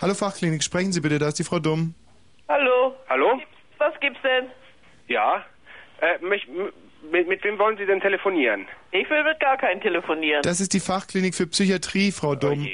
Hallo 0.00 0.14
Fachklinik, 0.14 0.62
sprechen 0.64 0.92
Sie 0.92 1.00
bitte, 1.00 1.18
da 1.18 1.28
ist 1.28 1.38
die 1.38 1.44
Frau 1.44 1.58
Dumm. 1.60 1.94
Hallo? 2.48 2.94
Hallo? 3.08 3.40
Was 3.78 3.98
gibt's 4.00 4.20
denn? 4.22 4.46
Ja? 5.06 5.44
Äh, 6.00 6.18
mich, 6.24 6.48
m- 6.48 6.72
mit, 7.12 7.28
mit 7.28 7.44
wem 7.44 7.58
wollen 7.58 7.76
Sie 7.76 7.86
denn 7.86 8.00
telefonieren? 8.00 8.66
Ich 8.90 9.08
will 9.10 9.22
mit 9.22 9.38
gar 9.38 9.56
keinen 9.58 9.80
telefonieren. 9.80 10.42
Das 10.42 10.60
ist 10.60 10.72
die 10.72 10.80
Fachklinik 10.80 11.34
für 11.34 11.46
Psychiatrie, 11.46 12.10
Frau 12.10 12.34
Dumm. 12.34 12.66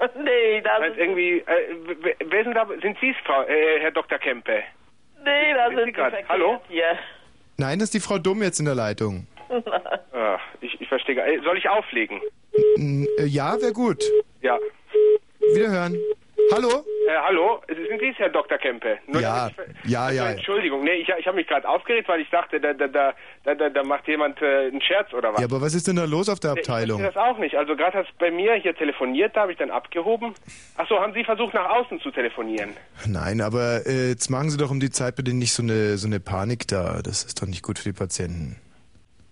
nee, 0.24 0.60
das 0.62 0.80
Nein, 0.80 0.92
irgendwie, 0.96 1.38
äh, 1.38 2.14
wer 2.26 2.44
sind 2.44 2.54
da? 2.54 2.66
Sind 2.80 2.96
Sie 3.00 3.10
es, 3.10 3.16
Frau, 3.24 3.42
äh, 3.44 3.80
Herr 3.80 3.90
Dr. 3.90 4.18
Kempe? 4.18 4.62
Nee, 5.24 5.54
da 5.54 5.68
Sind 5.68 5.76
sind 5.76 5.86
Sie 5.86 5.92
grad? 5.92 6.14
Hallo? 6.28 6.60
Hier. 6.68 6.98
Nein, 7.58 7.78
das 7.78 7.88
ist 7.88 7.94
die 7.94 8.00
Frau 8.00 8.18
Dumm 8.18 8.42
jetzt 8.42 8.58
in 8.60 8.66
der 8.66 8.74
Leitung. 8.74 9.26
Ah, 10.12 10.38
ich, 10.60 10.80
ich 10.80 10.88
verstehe. 10.88 11.14
gar- 11.16 11.26
Äh, 11.26 11.40
soll 11.42 11.56
ich 11.58 11.68
auflegen? 11.68 12.20
N- 12.76 13.06
äh, 13.18 13.24
Ja, 13.24 13.60
wäre 13.60 13.72
gut. 13.72 14.02
Ja. 14.42 14.58
Wiederhören. 15.54 15.96
Hallo? 16.52 16.84
Äh, 17.08 17.16
hallo? 17.26 17.60
Sind 17.68 18.00
Sie 18.00 18.08
es, 18.08 18.18
Herr 18.18 18.28
Dr. 18.28 18.58
Kempe? 18.58 18.98
Nur 19.06 19.20
Ja, 19.20 19.48
ich- 19.84 19.90
ja, 19.90 20.02
Also, 20.06 20.16
ja. 20.16 20.30
Entschuldigung, 20.30 20.82
nee, 20.84 20.94
ich, 20.94 21.08
ich 21.08 21.26
habe 21.26 21.36
mich 21.36 21.46
gerade 21.46 21.68
aufgeregt, 21.68 22.08
weil 22.08 22.20
ich 22.20 22.30
dachte, 22.30 22.60
da, 22.60 22.72
da, 22.72 22.86
da, 22.88 23.14
da, 23.54 23.68
da, 23.68 23.82
macht 23.84 24.06
jemand 24.08 24.40
äh, 24.42 24.68
einen 24.68 24.80
Scherz 24.82 25.12
oder 25.12 25.32
was. 25.32 25.40
Ja, 25.40 25.46
aber 25.46 25.60
was 25.60 25.74
ist 25.74 25.86
denn 25.86 25.96
da 25.96 26.04
los 26.04 26.28
auf 26.28 26.40
der 26.40 26.52
Ich 26.54 26.60
Abteilung? 26.60 27.00
verstehe 27.00 27.22
das 27.22 27.30
auch 27.34 27.38
nicht. 27.38 27.54
Also 27.56 27.76
gerade 27.76 27.98
hat 27.98 28.06
es 28.06 28.16
bei 28.18 28.30
mir 28.30 28.54
hier 28.54 28.74
telefoniert, 28.74 29.36
da 29.36 29.42
habe 29.42 29.52
ich 29.52 29.58
dann 29.58 29.70
abgehoben. 29.70 30.34
Ach 30.76 30.88
so, 30.88 30.98
haben 31.00 31.12
Sie 31.14 31.24
versucht 31.24 31.54
nach 31.54 31.68
außen 31.70 32.00
zu 32.00 32.10
telefonieren? 32.10 32.70
Nein, 33.06 33.40
aber 33.40 33.86
äh, 33.86 34.08
jetzt 34.10 34.28
machen 34.30 34.50
Sie 34.50 34.56
doch 34.56 34.70
um 34.70 34.80
die 34.80 34.90
Zeit 34.90 35.16
bitte 35.16 35.32
nicht 35.34 35.52
so 35.52 35.62
eine 35.62 35.96
so 35.98 36.06
eine 36.06 36.20
Panik 36.20 36.66
da. 36.68 37.00
Das 37.02 37.24
ist 37.24 37.40
doch 37.42 37.46
nicht 37.46 37.62
gut 37.62 37.78
für 37.78 37.88
die 37.90 37.96
Patienten. 37.96 38.56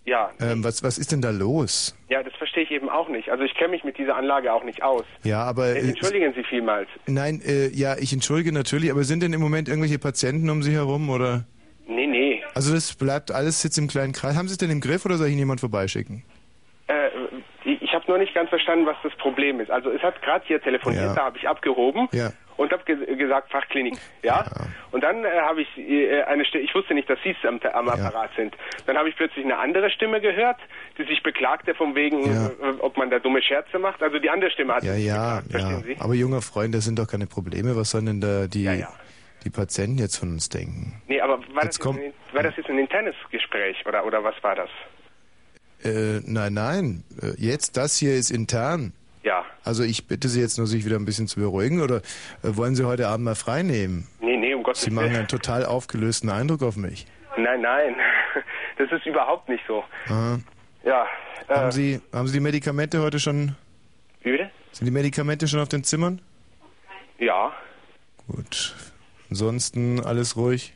Ja, 0.08 0.30
Ähm, 0.40 0.64
was 0.64 0.82
was 0.82 0.96
ist 0.98 1.12
denn 1.12 1.20
da 1.20 1.30
los? 1.30 1.94
ja, 2.08 2.22
das 2.22 2.32
verstehe 2.34 2.62
ich 2.64 2.70
eben 2.70 2.88
auch 2.88 3.08
nicht. 3.08 3.28
Also 3.30 3.44
ich 3.44 3.54
kenne 3.54 3.70
mich 3.72 3.84
mit 3.84 3.98
dieser 3.98 4.16
Anlage 4.16 4.52
auch 4.52 4.64
nicht 4.64 4.82
aus. 4.82 5.04
Ja, 5.22 5.42
aber 5.42 5.66
Äh, 5.66 5.80
äh, 5.80 5.88
Entschuldigen 5.90 6.32
Sie 6.34 6.42
vielmals. 6.44 6.88
nein, 7.06 7.40
äh, 7.44 7.68
ja, 7.68 7.96
ich 7.98 8.12
entschuldige 8.12 8.52
natürlich, 8.52 8.90
aber 8.90 9.04
sind 9.04 9.22
denn 9.22 9.32
im 9.34 9.40
Moment 9.40 9.68
irgendwelche 9.68 9.98
Patienten 9.98 10.48
um 10.48 10.62
Sie 10.62 10.72
herum 10.72 11.10
oder? 11.10 11.44
Nee, 11.86 12.06
nee. 12.06 12.42
Also 12.54 12.72
das 12.74 12.94
bleibt 12.94 13.30
alles 13.30 13.62
jetzt 13.62 13.76
im 13.78 13.88
kleinen 13.88 14.12
Kreis. 14.12 14.34
Haben 14.36 14.48
Sie 14.48 14.52
es 14.52 14.58
denn 14.58 14.70
im 14.70 14.80
Griff 14.80 15.04
oder 15.04 15.16
soll 15.16 15.26
ich 15.26 15.32
Ihnen 15.32 15.40
jemand 15.40 15.60
vorbeischicken? 15.60 16.22
Äh, 16.86 17.08
ich 17.64 17.82
ich 17.82 17.92
habe 17.94 18.04
nur 18.08 18.18
nicht 18.18 18.34
ganz 18.34 18.48
verstanden, 18.48 18.86
was 18.86 18.96
das 19.02 19.12
Problem 19.16 19.60
ist. 19.60 19.70
Also 19.70 19.90
es 19.90 20.02
hat 20.02 20.20
gerade 20.22 20.44
hier 20.46 20.60
telefoniert, 20.62 21.04
Ja. 21.04 21.14
da 21.14 21.24
habe 21.26 21.36
ich 21.38 21.46
abgehoben 21.48 22.08
Ja. 22.12 22.30
Und 22.58 22.70
habe 22.72 22.84
ge 22.84 23.16
gesagt 23.16 23.50
Fachklinik, 23.50 23.94
ja. 24.22 24.44
Und 24.90 25.02
dann 25.02 25.24
äh, 25.24 25.28
habe 25.40 25.62
ich 25.62 25.78
äh, 25.78 26.22
eine 26.24 26.44
Stimme, 26.44 26.64
ich 26.64 26.74
wusste 26.74 26.92
nicht, 26.92 27.08
dass 27.08 27.18
Sie 27.24 27.30
es 27.30 27.48
am, 27.48 27.58
am 27.72 27.88
Apparat 27.88 28.30
sind. 28.36 28.54
Dann 28.84 28.98
habe 28.98 29.08
ich 29.08 29.16
plötzlich 29.16 29.44
eine 29.44 29.56
andere 29.56 29.88
Stimme 29.90 30.20
gehört, 30.20 30.58
die 30.98 31.04
sich 31.04 31.22
beklagte 31.22 31.74
von 31.74 31.94
wegen, 31.94 32.24
äh, 32.24 32.50
ob 32.80 32.96
man 32.98 33.08
da 33.10 33.18
dumme 33.18 33.40
Scherze 33.42 33.78
macht. 33.78 34.02
Also 34.02 34.18
die 34.18 34.28
andere 34.28 34.50
Stimme 34.50 34.74
hat 34.74 34.84
Ja, 34.84 34.92
sich 34.94 35.06
ja, 35.06 35.40
beklagt, 35.40 35.52
ja. 35.52 35.58
verstehen 35.70 35.94
Sie? 35.96 36.00
Aber 36.02 36.14
junger 36.14 36.42
Freund, 36.42 36.74
das 36.74 36.84
sind 36.84 36.98
doch 36.98 37.06
keine 37.08 37.26
Probleme. 37.26 37.74
Was 37.76 37.90
sollen 37.90 38.06
denn 38.06 38.20
da 38.20 38.46
die 38.46 38.84
die 39.44 39.50
Patienten 39.50 39.98
jetzt 39.98 40.16
von 40.16 40.30
uns 40.30 40.48
denken? 40.48 41.00
Nee, 41.06 41.20
aber 41.20 41.38
war, 41.54 41.64
das 41.64 41.76
Jetzt 41.76 41.84
jetzt 41.84 41.86
ein, 41.86 42.12
war 42.32 42.42
das 42.42 42.56
jetzt 42.56 42.68
ein 42.68 42.78
internes 42.78 43.14
Gespräch 43.30 43.76
oder 43.86 44.04
oder 44.04 44.22
was 44.24 44.34
war 44.42 44.56
das? 44.56 44.68
Äh, 45.84 46.20
nein, 46.26 46.54
nein. 46.54 47.04
Äh, 47.22 47.34
Jetzt 47.38 47.76
das 47.76 47.96
hier 47.96 48.14
ist 48.14 48.30
intern. 48.32 48.92
Also 49.68 49.82
ich 49.82 50.06
bitte 50.06 50.28
Sie 50.28 50.40
jetzt 50.40 50.56
nur, 50.56 50.66
sich 50.66 50.86
wieder 50.86 50.96
ein 50.96 51.04
bisschen 51.04 51.28
zu 51.28 51.38
beruhigen 51.40 51.82
oder 51.82 51.96
äh, 52.42 52.56
wollen 52.56 52.74
Sie 52.74 52.86
heute 52.86 53.06
Abend 53.06 53.26
mal 53.26 53.34
frei 53.34 53.62
nehmen? 53.62 54.08
Nee, 54.18 54.38
nee, 54.38 54.54
um 54.54 54.62
Gottes 54.62 54.80
Sie 54.80 54.90
machen 54.90 55.08
Willen. 55.08 55.16
einen 55.16 55.28
total 55.28 55.66
aufgelösten 55.66 56.30
Eindruck 56.30 56.62
auf 56.62 56.76
mich. 56.76 57.06
Nein, 57.36 57.60
nein. 57.60 57.94
Das 58.78 58.90
ist 58.92 59.04
überhaupt 59.06 59.48
nicht 59.48 59.62
so. 59.66 59.82
Aha. 60.06 60.38
Ja. 60.84 61.04
Äh, 61.48 61.54
Haben 61.54 61.72
Sie 61.72 62.00
haben 62.12 62.28
Sie 62.28 62.32
die 62.34 62.40
Medikamente 62.40 63.02
heute 63.02 63.18
schon? 63.18 63.56
Wie 64.22 64.30
bitte? 64.30 64.50
Sind 64.72 64.86
die 64.86 64.92
Medikamente 64.92 65.48
schon 65.48 65.58
auf 65.60 65.68
den 65.68 65.82
Zimmern? 65.84 66.20
Ja. 67.18 67.52
Gut. 68.28 68.74
Ansonsten 69.28 70.00
alles 70.00 70.36
ruhig. 70.36 70.72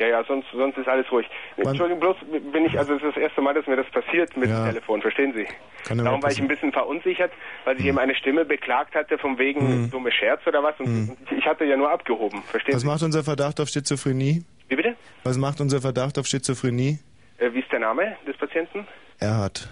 Ja, 0.00 0.06
ja, 0.08 0.24
sonst, 0.24 0.46
sonst 0.50 0.78
ist 0.78 0.88
alles 0.88 1.10
ruhig. 1.12 1.28
Entschuldigung, 1.58 2.00
bloß 2.00 2.16
bin 2.52 2.64
ich, 2.64 2.78
also 2.78 2.94
es 2.94 3.02
ist 3.02 3.08
das 3.16 3.22
erste 3.22 3.42
Mal, 3.42 3.52
dass 3.52 3.66
mir 3.66 3.76
das 3.76 3.86
passiert 3.90 4.34
mit 4.34 4.48
Ja. 4.48 4.64
dem 4.64 4.72
Telefon, 4.72 5.02
verstehen 5.02 5.34
Sie? 5.34 5.46
Kann 5.84 5.98
Darum 5.98 6.22
war 6.22 6.30
ich 6.32 6.40
ein 6.40 6.48
bisschen 6.48 6.72
verunsichert, 6.72 7.30
weil 7.66 7.76
sich 7.76 7.84
eben 7.84 7.98
eine 7.98 8.14
Stimme 8.14 8.46
beklagt 8.46 8.94
hatte, 8.94 9.18
von 9.18 9.36
wegen 9.38 9.60
Hm. 9.60 9.90
dumme 9.90 10.10
Scherz 10.10 10.40
oder 10.46 10.62
was, 10.62 10.74
und 10.80 10.86
Hm. 10.86 11.16
ich 11.36 11.44
hatte 11.44 11.64
ja 11.66 11.76
nur 11.76 11.90
abgehoben, 11.90 12.42
verstehen 12.44 12.74
Was 12.76 12.80
Sie? 12.80 12.86
macht 12.88 13.02
unser 13.02 13.22
Verdacht 13.22 13.60
auf 13.60 13.68
Schizophrenie? 13.68 14.42
Wie 14.68 14.76
bitte? 14.76 14.96
Was 15.22 15.36
macht 15.36 15.60
unser 15.60 15.82
Verdacht 15.82 16.18
auf 16.18 16.24
Schizophrenie? 16.26 16.98
Äh, 17.36 17.52
wie 17.52 17.58
ist 17.60 17.70
der 17.70 17.80
Name 17.80 18.16
des 18.26 18.38
Patienten? 18.38 18.88
Er 19.18 19.36
hat. 19.36 19.68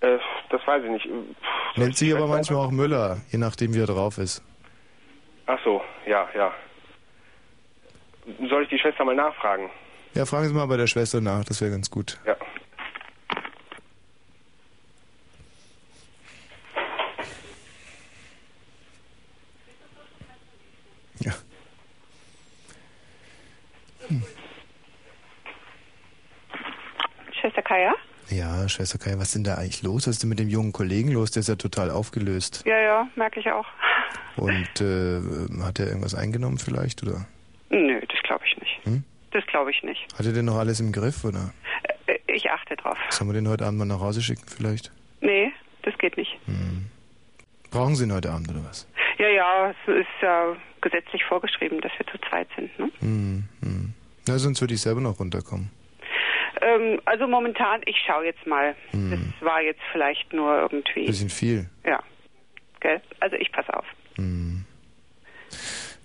Äh, 0.00 0.16
das 0.48 0.66
weiß 0.66 0.82
ich 0.82 0.90
nicht. 0.90 1.08
Nennt 1.76 1.94
sich 1.98 2.14
aber 2.14 2.26
manchmal 2.26 2.60
auch 2.60 2.70
Müller, 2.70 3.18
je 3.30 3.38
nachdem 3.38 3.74
wie 3.74 3.80
er 3.80 3.86
drauf 3.86 4.16
ist. 4.16 4.42
Ach 5.44 5.58
so, 5.62 5.82
ja, 6.06 6.26
ja. 6.34 6.54
Soll 8.48 8.62
ich 8.62 8.68
die 8.70 8.78
Schwester 8.78 9.04
mal 9.04 9.14
nachfragen? 9.14 9.70
Ja, 10.14 10.24
fragen 10.24 10.48
Sie 10.48 10.54
mal 10.54 10.66
bei 10.66 10.76
der 10.76 10.86
Schwester 10.86 11.20
nach, 11.20 11.44
das 11.44 11.60
wäre 11.60 11.70
ganz 11.70 11.90
gut. 11.90 12.18
Ja. 12.24 12.36
Ja. 21.20 21.32
Hm. 24.08 24.22
Schwester 27.40 27.62
Kaya? 27.62 27.94
Ja, 28.30 28.68
Schwester 28.68 28.98
Kaya, 28.98 29.18
was 29.18 29.26
ist 29.26 29.34
denn 29.34 29.44
da 29.44 29.56
eigentlich 29.56 29.82
los? 29.82 30.06
Was 30.06 30.14
ist 30.14 30.22
denn 30.22 30.30
mit 30.30 30.38
dem 30.38 30.48
jungen 30.48 30.72
Kollegen 30.72 31.12
los? 31.12 31.30
Der 31.32 31.40
ist 31.40 31.48
ja 31.48 31.56
total 31.56 31.90
aufgelöst. 31.90 32.62
Ja, 32.64 32.78
ja, 32.78 33.08
merke 33.16 33.40
ich 33.40 33.50
auch. 33.50 33.66
Und 34.36 34.80
äh, 34.80 35.20
hat 35.62 35.78
er 35.78 35.88
irgendwas 35.88 36.14
eingenommen 36.14 36.58
vielleicht, 36.58 37.02
oder? 37.02 37.26
Nö, 37.74 38.00
das 38.08 38.22
glaube 38.22 38.44
ich 38.46 38.56
nicht. 38.58 38.84
Hm? 38.84 39.04
Das 39.32 39.44
glaube 39.46 39.72
ich 39.72 39.82
nicht. 39.82 40.06
Hat 40.16 40.24
er 40.24 40.32
denn 40.32 40.44
noch 40.44 40.56
alles 40.56 40.78
im 40.78 40.92
Griff, 40.92 41.24
oder? 41.24 41.52
Äh, 42.06 42.12
äh, 42.12 42.18
ich 42.28 42.48
achte 42.50 42.76
drauf. 42.76 42.96
Sollen 43.10 43.30
wir 43.30 43.34
den 43.34 43.48
heute 43.48 43.66
Abend 43.66 43.80
mal 43.80 43.84
nach 43.84 44.00
Hause 44.00 44.22
schicken, 44.22 44.44
vielleicht? 44.46 44.92
Nee, 45.20 45.52
das 45.82 45.96
geht 45.98 46.16
nicht. 46.16 46.38
Hm. 46.46 46.86
Brauchen 47.70 47.96
Sie 47.96 48.04
ihn 48.04 48.12
heute 48.12 48.30
Abend, 48.30 48.48
oder 48.50 48.62
was? 48.64 48.88
Ja, 49.18 49.28
ja, 49.28 49.70
es 49.70 49.92
ist 49.92 50.06
ja 50.22 50.56
gesetzlich 50.80 51.24
vorgeschrieben, 51.24 51.80
dass 51.80 51.90
wir 51.98 52.06
zu 52.06 52.18
zweit 52.28 52.46
sind, 52.56 52.78
ne? 52.78 52.90
Hm, 53.00 53.44
hm. 53.60 53.94
Na, 54.28 54.38
sonst 54.38 54.60
würde 54.60 54.74
ich 54.74 54.80
selber 54.80 55.00
noch 55.00 55.18
runterkommen. 55.18 55.70
Ähm, 56.60 57.00
also 57.04 57.26
momentan, 57.26 57.80
ich 57.86 57.96
schaue 58.06 58.26
jetzt 58.26 58.46
mal. 58.46 58.76
Hm. 58.92 59.10
Das 59.10 59.46
war 59.46 59.60
jetzt 59.60 59.80
vielleicht 59.90 60.32
nur 60.32 60.56
irgendwie. 60.60 61.06
Bisschen 61.06 61.30
viel. 61.30 61.68
Ja. 61.84 62.00
Gell? 62.80 63.00
Also 63.18 63.34
ich 63.36 63.50
passe 63.50 63.76
auf. 63.76 63.86
Hm. 64.16 64.64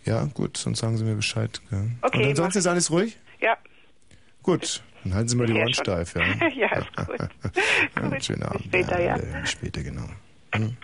Ja, 0.06 0.26
gut, 0.34 0.58
sonst 0.58 0.80
sagen 0.80 0.98
Sie 0.98 1.04
mir 1.04 1.16
Bescheid. 1.16 1.62
Gell? 1.70 1.92
Okay, 2.02 2.24
Und 2.24 2.30
ansonsten 2.30 2.60
ist 2.60 2.68
alles 2.68 2.92
ruhig? 2.92 3.18
Ja. 3.40 3.58
Gut, 4.44 4.82
dann 5.04 5.14
halten 5.14 5.30
Sie 5.30 5.36
mal 5.36 5.48
die 5.48 5.54
Ohren 5.54 5.74
steif. 5.74 6.16
Ja, 6.16 6.24
ja 6.50 6.78
ist 6.78 6.96
gut. 6.96 7.18
gut. 8.12 8.24
Schönen 8.24 8.44
Abend. 8.44 8.72
Bis 8.72 8.86
später, 8.86 9.02
ja. 9.02 9.18
ja. 9.18 9.46
Später, 9.46 9.84
genau. 9.84 10.10
Hm. 10.56 10.78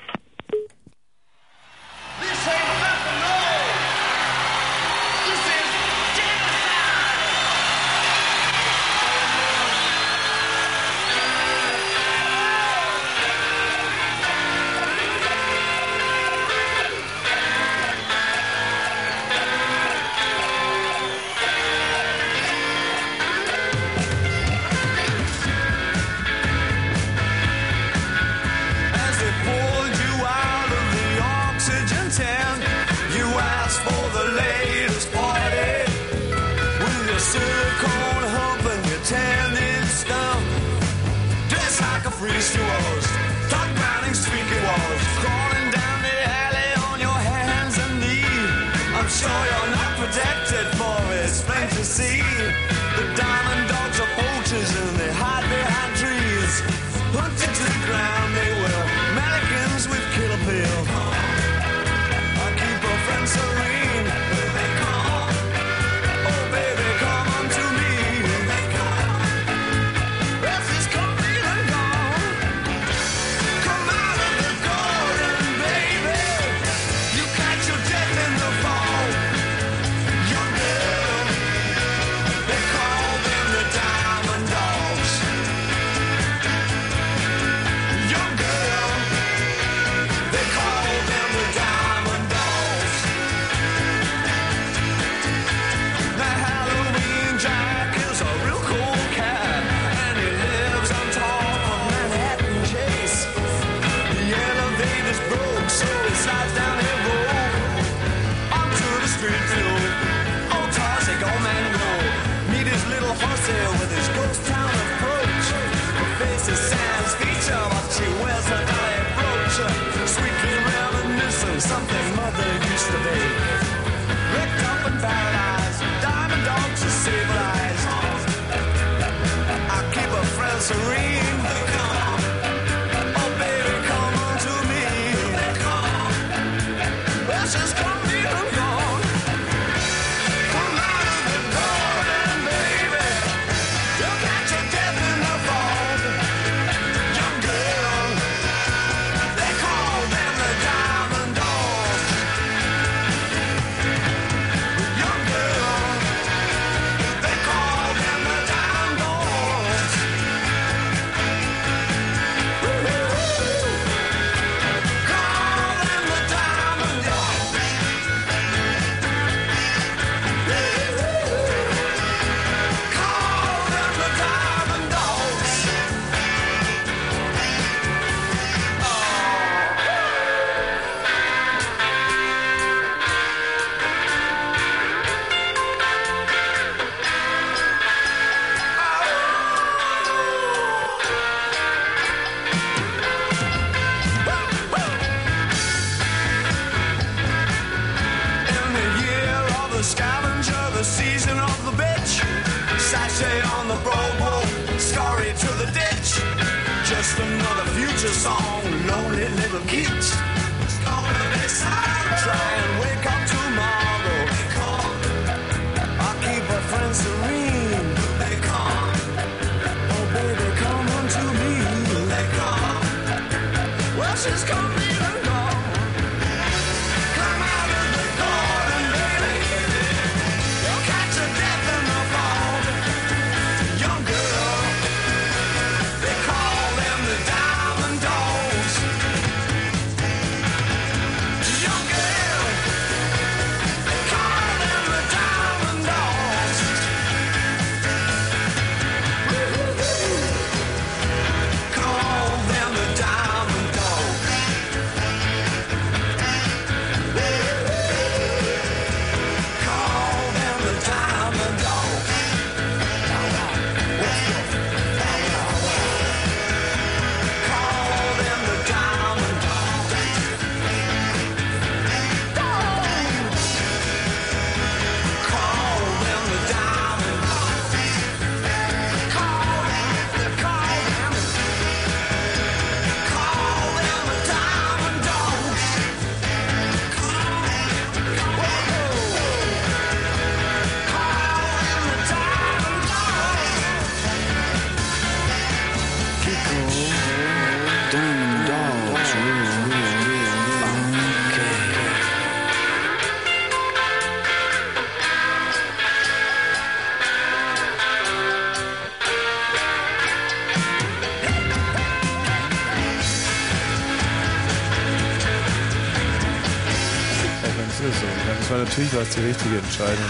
Natürlich 318.76 318.94
war 318.94 319.02
es 319.04 319.10
die 319.10 319.22
richtige 319.22 319.58
Entscheidung. 319.58 320.06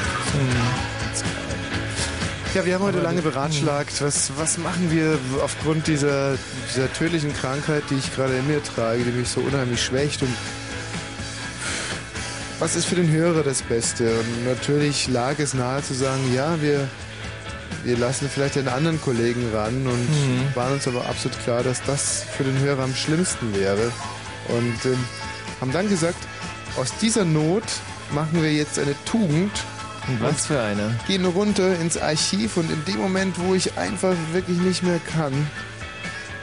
Ja, 2.55 2.65
wir 2.65 2.73
haben 2.75 2.83
heute 2.83 2.99
lange 2.99 3.21
beratschlagt. 3.21 4.01
Was, 4.01 4.31
was 4.37 4.57
machen 4.57 4.89
wir 4.89 5.19
aufgrund 5.43 5.85
dieser, 5.87 6.35
dieser 6.73 6.91
tödlichen 6.93 7.33
Krankheit, 7.33 7.83
die 7.89 7.95
ich 7.95 8.15
gerade 8.15 8.35
in 8.37 8.47
mir 8.47 8.63
trage, 8.63 9.03
die 9.03 9.11
mich 9.11 9.27
so 9.29 9.41
unheimlich 9.41 9.83
schwächt 9.83 10.21
und 10.23 10.33
was 12.57 12.75
ist 12.77 12.85
für 12.85 12.95
den 12.95 13.11
Hörer 13.11 13.43
das 13.43 13.61
Beste? 13.61 14.09
Und 14.19 14.45
natürlich 14.45 15.09
lag 15.09 15.37
es 15.39 15.53
nahe 15.53 15.83
zu 15.83 15.93
sagen, 15.93 16.33
ja, 16.33 16.59
wir, 16.61 16.87
wir 17.83 17.97
lassen 17.97 18.29
vielleicht 18.33 18.57
einen 18.57 18.69
anderen 18.69 18.99
Kollegen 19.01 19.51
ran 19.53 19.85
und 19.85 20.09
Mhm. 20.09 20.55
waren 20.55 20.73
uns 20.73 20.87
aber 20.87 21.05
absolut 21.07 21.37
klar, 21.43 21.61
dass 21.63 21.83
das 21.83 22.23
für 22.35 22.45
den 22.45 22.57
Hörer 22.59 22.83
am 22.83 22.95
schlimmsten 22.95 23.53
wäre. 23.53 23.91
Und 24.47 24.85
ähm, 24.85 24.97
haben 25.59 25.73
dann 25.73 25.89
gesagt, 25.89 26.17
aus 26.77 26.93
dieser 27.01 27.25
Not 27.25 27.63
machen 28.15 28.41
wir 28.41 28.51
jetzt 28.51 28.79
eine 28.79 28.95
Tugend. 29.05 29.51
Und 30.07 30.21
was 30.21 30.47
für 30.47 30.59
eine? 30.59 30.97
Gehen 31.07 31.25
runter 31.25 31.79
ins 31.79 31.97
Archiv 31.97 32.57
und 32.57 32.71
in 32.71 32.83
dem 32.85 32.97
Moment, 32.97 33.39
wo 33.39 33.53
ich 33.53 33.77
einfach 33.77 34.15
wirklich 34.33 34.57
nicht 34.59 34.81
mehr 34.81 34.99
kann, 34.99 35.33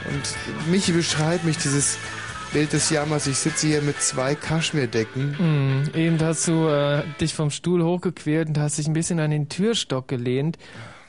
und 0.05 0.69
Michi 0.71 0.91
beschreibt 0.91 1.45
mich 1.45 1.57
dieses 1.57 1.97
Bild 2.51 2.73
des 2.73 2.89
Jammers, 2.89 3.25
ich 3.27 3.37
sitze 3.37 3.67
hier 3.67 3.81
mit 3.81 4.01
zwei 4.01 4.35
Kaschmirdecken. 4.35 5.37
Hm, 5.37 5.83
eben 5.95 6.21
hast 6.21 6.47
du 6.47 6.67
äh, 6.67 7.03
dich 7.19 7.33
vom 7.33 7.49
Stuhl 7.49 7.83
hochgequält 7.83 8.49
und 8.49 8.57
hast 8.59 8.77
dich 8.77 8.87
ein 8.87 8.93
bisschen 8.93 9.19
an 9.19 9.31
den 9.31 9.49
Türstock 9.49 10.07
gelehnt. 10.07 10.57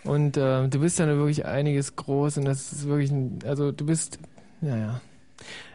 Und 0.05 0.37
äh, 0.37 0.69
du 0.69 0.81
bist 0.81 1.01
dann 1.01 1.09
wirklich 1.09 1.45
einiges 1.45 1.97
groß 1.97 2.39
und 2.39 2.45
das 2.45 2.73
ist 2.73 2.87
wirklich 2.87 3.11
ein, 3.11 3.39
also 3.47 3.73
du 3.73 3.87
bist, 3.87 4.19
naja. 4.61 5.01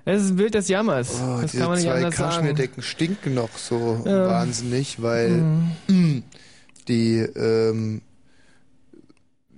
Es 0.05 0.23
ist 0.23 0.31
ein 0.31 0.35
Bild 0.37 0.53
des 0.55 0.67
Jammers. 0.69 1.21
Oh, 1.21 1.41
das 1.41 1.51
diese 1.51 1.57
kann 1.63 1.69
man 1.69 1.77
nicht 1.79 1.87
zwei 1.87 1.95
anders 1.95 2.15
sagen. 2.17 2.29
Kaschmirdecken 2.31 2.81
stinken 2.83 3.33
noch 3.35 3.57
so 3.57 4.01
Ja. 4.05 4.27
wahnsinnig, 4.27 5.01
weil 5.01 5.29
Mhm. 5.89 6.23
die, 6.87 7.17
ähm, 7.19 8.01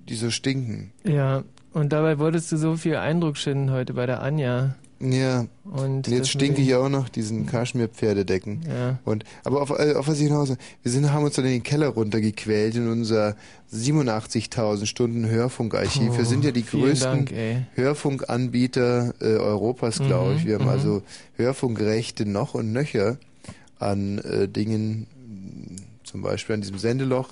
die 0.09 0.15
so 0.15 0.29
stinken. 0.31 0.91
Ja, 1.03 1.43
und 1.73 1.93
dabei 1.93 2.19
wolltest 2.19 2.51
du 2.51 2.57
so 2.57 2.75
viel 2.75 2.97
Eindruck 2.97 3.37
schinden 3.37 3.71
heute 3.71 3.93
bei 3.93 4.05
der 4.05 4.21
Anja. 4.21 4.75
Ja. 5.01 5.45
Und 5.63 6.07
jetzt 6.07 6.29
stinke 6.29 6.61
ich 6.61 6.75
auch 6.75 6.89
noch 6.89 7.09
diesen 7.09 7.45
Kaschmir-Pferdedecken. 7.45 8.61
Ja. 8.67 8.99
Und, 9.05 9.23
aber 9.43 9.61
auf, 9.61 9.69
äh, 9.71 9.93
auf 9.93 10.07
was 10.07 10.17
ich 10.19 10.27
hinaus 10.27 10.49
wir 10.83 10.91
sind, 10.91 11.11
haben 11.11 11.23
uns 11.23 11.35
dann 11.35 11.45
in 11.45 11.51
den 11.51 11.63
Keller 11.63 11.87
runtergequält 11.87 12.75
in 12.75 12.87
unser 12.87 13.35
87.000 13.73 14.85
Stunden 14.85 15.27
Hörfunkarchiv. 15.29 16.13
wir 16.13 16.19
Oh, 16.21 16.23
sind 16.23 16.43
ja 16.43 16.51
die 16.51 16.65
größten 16.65 17.25
Dank. 17.25 17.33
Hörfunkanbieter 17.75 19.13
äh, 19.21 19.37
Europas, 19.37 19.97
glaube 19.99 20.31
Mhm, 20.31 20.37
ich. 20.37 20.45
Wir 20.45 20.55
haben 20.55 20.65
mhm. 20.65 20.69
also 20.71 21.01
Hörfunkrechte 21.35 22.25
noch 22.25 22.53
und 22.53 22.71
nöcher 22.73 23.17
an 23.79 24.19
äh, 24.19 24.47
Dingen, 24.47 25.07
zum 26.03 26.21
Beispiel 26.21 26.55
an 26.55 26.61
diesem 26.61 26.77
Sendeloch. 26.77 27.29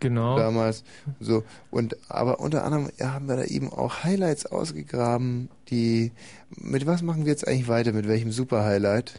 Genau. 0.00 0.36
Damals. 0.38 0.82
So. 1.20 1.44
Und, 1.70 1.96
aber 2.10 2.40
unter 2.40 2.64
anderem 2.64 2.88
haben 3.00 3.28
wir 3.28 3.36
da 3.36 3.44
eben 3.44 3.70
auch 3.72 4.02
Highlights 4.04 4.46
ausgegraben, 4.46 5.48
die, 5.68 6.12
mit 6.56 6.86
was 6.86 7.02
machen 7.02 7.24
wir 7.26 7.32
jetzt 7.32 7.46
eigentlich 7.46 7.68
weiter? 7.68 7.92
Mit 7.92 8.08
welchem 8.08 8.32
Super-Highlight? 8.32 9.12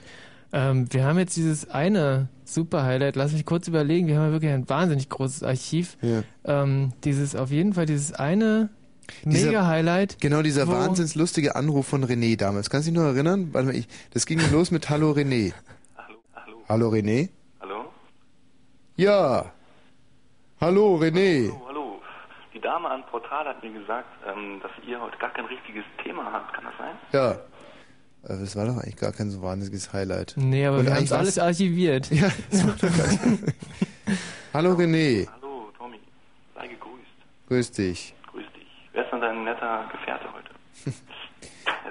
Ähm, 0.54 0.92
wir 0.92 1.06
haben 1.06 1.18
jetzt 1.18 1.38
dieses 1.38 1.70
eine 1.70 2.28
super 2.44 2.84
Highlight, 2.84 3.16
lass 3.16 3.32
mich 3.32 3.46
kurz 3.46 3.68
überlegen, 3.70 4.08
wir 4.08 4.18
haben 4.18 4.26
ja 4.26 4.32
wirklich 4.34 4.52
ein 4.52 4.68
wahnsinnig 4.68 5.08
großes 5.08 5.44
Archiv. 5.44 5.98
Ja. 6.02 6.24
Ähm, 6.44 6.92
dieses, 7.06 7.36
auf 7.38 7.52
jeden 7.52 7.74
Fall 7.74 7.86
dieses 7.86 8.12
eine 8.12 8.70
Dieser- 9.24 9.48
Mega-Highlight. 9.48 10.18
Genau, 10.20 10.42
dieser 10.42 10.68
wo- 10.68 10.74
wahnsinns 10.74 11.16
lustige 11.16 11.56
Anruf 11.56 11.88
von 11.88 12.04
René 12.04 12.36
damals. 12.38 12.70
Kannst 12.70 12.88
du 12.88 12.92
dich 12.92 13.00
noch 13.00 13.06
erinnern? 13.08 13.50
Warte 13.54 13.68
mal, 13.68 13.76
ich, 13.76 13.88
das 14.14 14.26
ging 14.26 14.40
los 14.52 14.72
mit 14.72 14.90
Hallo 14.90 15.12
René. 15.12 15.54
Hallo, 15.96 16.18
hallo. 16.36 16.58
Hallo 16.68 16.90
René? 16.90 17.30
Hallo? 17.62 17.86
Ja. 18.98 19.52
Hallo 20.62 20.96
René. 20.98 21.50
Hallo, 21.50 21.62
hallo. 21.68 22.02
Die 22.54 22.60
Dame 22.62 22.90
am 22.92 23.04
Portal 23.08 23.46
hat 23.46 23.64
mir 23.64 23.72
gesagt, 23.72 24.08
ähm, 24.28 24.60
dass 24.62 24.72
ihr 24.88 25.00
heute 25.02 25.18
gar 25.18 25.32
kein 25.34 25.46
richtiges 25.46 25.84
Thema 26.04 26.32
habt. 26.32 26.54
Kann 26.54 26.66
das 26.66 26.74
sein? 26.78 26.96
Ja. 27.12 27.32
Äh, 27.32 28.40
Das 28.40 28.56
war 28.56 28.66
doch 28.66 28.76
eigentlich 28.78 28.98
gar 28.98 29.12
kein 29.12 29.30
so 29.32 29.42
wahnsinniges 29.42 29.92
Highlight. 29.94 30.36
Nee, 30.38 30.66
aber 30.66 30.78
Und 30.78 30.84
wir 30.86 30.92
haben 30.92 30.98
eigentlich 30.98 31.12
es 31.12 31.18
alles 31.18 31.38
war's- 31.38 31.46
archiviert. 31.48 32.12
Ja, 32.12 32.30
das 32.52 32.64
macht 32.66 32.84
doch 32.84 32.96
gar 32.98 33.08
nicht. 33.08 33.44
Hallo 34.54 34.72
René. 34.74 35.28
Hallo, 35.42 35.72
Tommy. 35.78 36.00
Sei 36.56 36.68
gegrüßt. 36.68 37.48
Grüß 37.48 37.72
dich. 37.72 38.14
Grüß 38.32 38.46
dich. 38.56 38.68
Wer 38.94 39.06
ist 39.06 39.12
denn 39.12 39.22
dein 39.22 39.44
netter 39.44 39.90
Gefährte? 39.92 40.26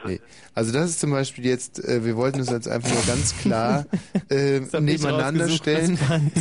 Nee. 0.04 0.20
Also 0.54 0.72
das 0.72 0.90
ist 0.90 1.00
zum 1.00 1.10
Beispiel 1.10 1.44
jetzt, 1.44 1.82
äh, 1.84 2.04
wir 2.04 2.16
wollten 2.16 2.40
uns 2.40 2.50
jetzt 2.50 2.68
einfach 2.68 2.90
nur 2.92 3.02
ganz 3.06 3.36
klar 3.36 3.84
äh, 4.30 4.60
nebeneinander 4.80 5.48
stellen, 5.48 5.98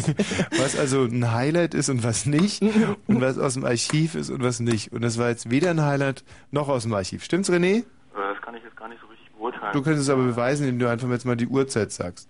was 0.58 0.78
also 0.78 1.04
ein 1.04 1.32
Highlight 1.32 1.74
ist 1.74 1.90
und 1.90 2.04
was 2.04 2.26
nicht 2.26 2.62
und 2.62 3.22
was 3.22 3.38
aus 3.38 3.56
dem 3.56 3.66
Archiv 3.66 4.16
ist 4.16 4.30
und 4.30 4.44
was 4.44 4.60
nicht. 4.60 4.92
Und 4.94 5.02
das 5.02 5.18
war 5.18 5.30
jetzt 5.30 5.50
weder 5.50 5.72
ein 5.72 5.82
Highlight 5.82 6.24
noch 6.52 6.70
aus 6.70 6.84
dem 6.84 6.94
Archiv. 6.94 7.24
Stimmt's, 7.24 7.50
René? 7.50 7.80
Äh, 7.80 7.84
Das 8.16 8.42
kann 8.42 8.56
ich 8.56 8.64
jetzt 8.64 8.78
gar 8.78 8.88
nicht 8.88 9.02
so 9.02 9.08
richtig 9.08 9.30
beurteilen. 9.38 9.74
Du 9.74 9.82
könntest 9.82 10.04
es 10.04 10.10
aber 10.10 10.24
beweisen, 10.24 10.64
indem 10.64 10.80
du 10.80 10.90
einfach 10.90 11.10
jetzt 11.10 11.26
mal 11.26 11.36
die 11.36 11.48
Uhrzeit 11.48 11.92
sagst. 11.92 12.30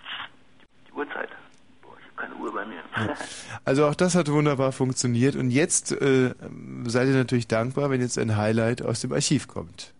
Die 0.87 0.93
Uhrzeit. 0.93 1.29
Boah, 1.81 1.91
ich 1.99 2.05
habe 2.17 2.27
keine 2.33 2.35
Uhr 2.43 2.53
bei 2.53 2.65
mir. 2.65 2.79
Also 3.65 3.85
auch 3.85 3.95
das 3.95 4.15
hat 4.15 4.29
wunderbar 4.31 4.71
funktioniert 4.71 5.35
und 5.35 5.51
jetzt 5.51 5.91
äh, 5.91 6.33
seid 6.85 7.07
ihr 7.07 7.13
natürlich 7.13 7.47
dankbar, 7.47 7.89
wenn 7.91 8.01
jetzt 8.01 8.17
ein 8.17 8.35
Highlight 8.35 8.81
aus 8.81 9.01
dem 9.01 9.13
Archiv 9.13 9.47
kommt. 9.47 9.93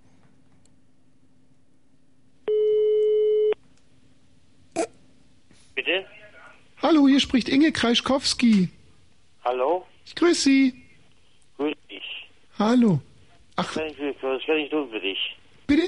Bitte? 5.80 6.06
Hallo, 6.82 7.08
hier 7.08 7.22
spricht 7.22 7.48
Inge 7.48 7.72
Kreischkowski. 7.72 8.68
Hallo? 9.46 9.86
Ich 10.06 10.14
grüße 10.14 10.42
Sie. 10.42 10.74
Grüß 11.56 11.74
dich. 11.90 12.04
Hallo. 12.58 13.00
Was 13.56 13.72
kann 13.76 13.88
ich, 13.88 13.98
was 14.22 14.42
kann 14.46 14.58
ich 14.58 14.70
tun 14.70 14.90
für 14.92 15.00
dich? 15.00 15.38
Bitte? 15.68 15.84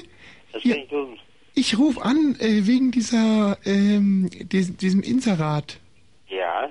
Was 0.52 0.64
Ja. 0.64 0.76
kann 0.76 0.84
ich 0.84 0.88
tun? 0.88 1.18
Ich 1.54 1.76
rufe 1.78 2.00
an 2.00 2.36
äh, 2.40 2.66
wegen 2.66 2.90
dieser, 2.90 3.58
ähm, 3.66 4.30
dis, 4.32 4.74
diesem 4.78 5.02
Inserat. 5.02 5.78
Ja? 6.30 6.70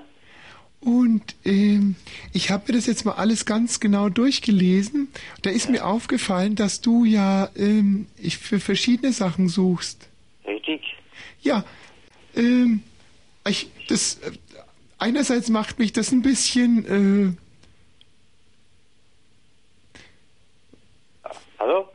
Und 0.80 1.22
ähm, 1.44 1.94
ich 2.32 2.50
habe 2.50 2.64
mir 2.72 2.78
das 2.78 2.86
jetzt 2.86 3.04
mal 3.04 3.12
alles 3.12 3.46
ganz 3.46 3.78
genau 3.78 4.08
durchgelesen. 4.08 5.12
Da 5.42 5.50
ist 5.50 5.70
mir 5.70 5.86
aufgefallen, 5.86 6.56
dass 6.56 6.80
du 6.80 7.04
ja 7.04 7.50
ähm, 7.54 8.06
ich 8.18 8.38
für 8.38 8.58
verschiedene 8.58 9.12
Sachen 9.12 9.48
suchst. 9.48 10.08
Richtig? 10.44 10.82
Ja, 11.42 11.64
ähm, 12.34 12.82
ich, 13.48 13.70
das 13.88 14.18
äh, 14.18 14.32
einerseits 14.98 15.48
macht 15.48 15.78
mich 15.78 15.92
das 15.92 16.12
ein 16.12 16.22
bisschen, 16.22 17.38
Hallo? 21.58 21.88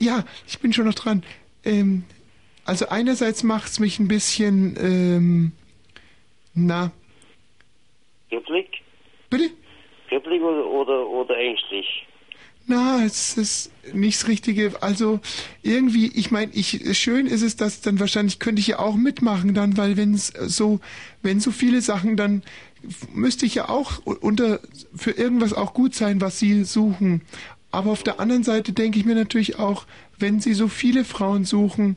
äh, 0.00 0.04
ja, 0.04 0.24
ich 0.46 0.58
bin 0.58 0.72
schon 0.72 0.86
noch 0.86 0.94
dran. 0.94 1.22
Ähm, 1.64 2.04
also 2.64 2.88
einerseits 2.88 3.42
macht 3.42 3.68
es 3.68 3.78
mich 3.78 3.98
ein 3.98 4.08
bisschen, 4.08 4.76
ähm, 4.78 5.52
na, 6.54 6.92
Kribbelig? 8.30 8.82
Bitte? 9.30 9.50
Kribbelig 10.08 10.42
oder, 10.42 10.66
oder, 10.66 11.06
oder 11.06 11.36
ängstlich? 11.36 12.06
Na, 12.66 13.04
es 13.04 13.36
ist 13.36 13.70
nicht 13.92 14.20
das 14.20 14.28
Richtige. 14.28 14.82
Also 14.82 15.20
irgendwie, 15.62 16.06
ich 16.06 16.30
meine, 16.30 16.52
ich 16.54 16.98
schön 16.98 17.26
ist 17.26 17.42
es, 17.42 17.56
dass 17.56 17.82
dann 17.82 18.00
wahrscheinlich 18.00 18.38
könnte 18.38 18.60
ich 18.60 18.68
ja 18.68 18.78
auch 18.78 18.96
mitmachen 18.96 19.52
dann, 19.52 19.76
weil 19.76 19.96
wenn 19.96 20.14
es 20.14 20.28
so, 20.46 20.80
wenn 21.22 21.40
so 21.40 21.50
viele 21.50 21.82
Sachen, 21.82 22.16
dann 22.16 22.42
müsste 23.12 23.44
ich 23.44 23.54
ja 23.56 23.68
auch 23.68 23.98
unter 24.04 24.60
für 24.94 25.10
irgendwas 25.10 25.52
auch 25.52 25.74
gut 25.74 25.94
sein, 25.94 26.20
was 26.20 26.38
Sie 26.38 26.64
suchen. 26.64 27.22
Aber 27.70 27.90
auf 27.90 28.02
der 28.02 28.20
anderen 28.20 28.44
Seite 28.44 28.72
denke 28.72 28.98
ich 28.98 29.04
mir 29.04 29.14
natürlich 29.14 29.58
auch, 29.58 29.86
wenn 30.18 30.40
Sie 30.40 30.54
so 30.54 30.68
viele 30.68 31.04
Frauen 31.04 31.44
suchen, 31.44 31.96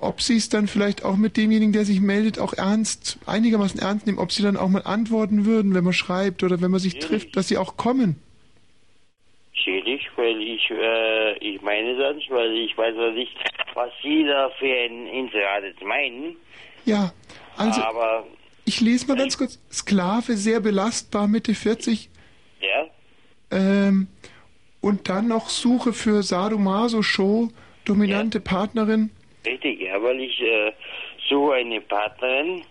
ob 0.00 0.22
Sie 0.22 0.36
es 0.36 0.48
dann 0.48 0.68
vielleicht 0.68 1.04
auch 1.04 1.16
mit 1.16 1.36
demjenigen, 1.36 1.72
der 1.72 1.84
sich 1.84 2.00
meldet, 2.00 2.38
auch 2.38 2.52
ernst, 2.52 3.18
einigermaßen 3.26 3.80
ernst 3.80 4.06
nehmen, 4.06 4.18
ob 4.18 4.32
Sie 4.32 4.42
dann 4.42 4.56
auch 4.56 4.68
mal 4.68 4.82
antworten 4.82 5.44
würden, 5.44 5.74
wenn 5.74 5.82
man 5.82 5.92
schreibt 5.92 6.44
oder 6.44 6.60
wenn 6.60 6.70
man 6.70 6.80
sich 6.80 7.00
trifft, 7.00 7.36
dass 7.36 7.48
Sie 7.48 7.56
auch 7.56 7.76
kommen. 7.76 8.16
Schädlich, 9.62 10.08
weil 10.16 10.40
ich, 10.40 10.70
äh, 10.70 11.36
ich 11.38 11.60
meine 11.62 11.96
das, 11.96 12.16
weil 12.30 12.52
ich 12.56 12.76
weiß 12.76 12.94
ja 12.96 13.10
nicht, 13.10 13.34
was 13.74 13.90
Sie 14.02 14.24
da 14.24 14.50
für 14.58 14.66
ein 14.66 15.06
Inserat 15.08 15.64
jetzt 15.64 15.82
meinen. 15.82 16.36
Ja, 16.84 17.12
also 17.56 17.82
Aber, 17.82 18.26
ich 18.64 18.80
lese 18.80 19.06
mal 19.08 19.16
ganz 19.16 19.36
kurz. 19.36 19.58
Sklave, 19.72 20.36
sehr 20.36 20.60
belastbar, 20.60 21.26
Mitte 21.28 21.54
40. 21.54 22.08
ja? 22.60 22.86
Ähm, 23.50 24.06
und 24.80 25.08
dann 25.08 25.26
noch 25.28 25.48
Suche 25.48 25.92
für 25.92 26.22
Sadomaso-Show, 26.22 27.48
dominante 27.84 28.40
Partnerin. 28.40 29.10
Richtig, 29.44 29.80
ja, 29.80 30.00
weil 30.02 30.20
ich, 30.20 30.40
äh, 30.40 30.72
suche 31.28 31.54
eine 31.54 31.80
Partnerin, 31.80 32.62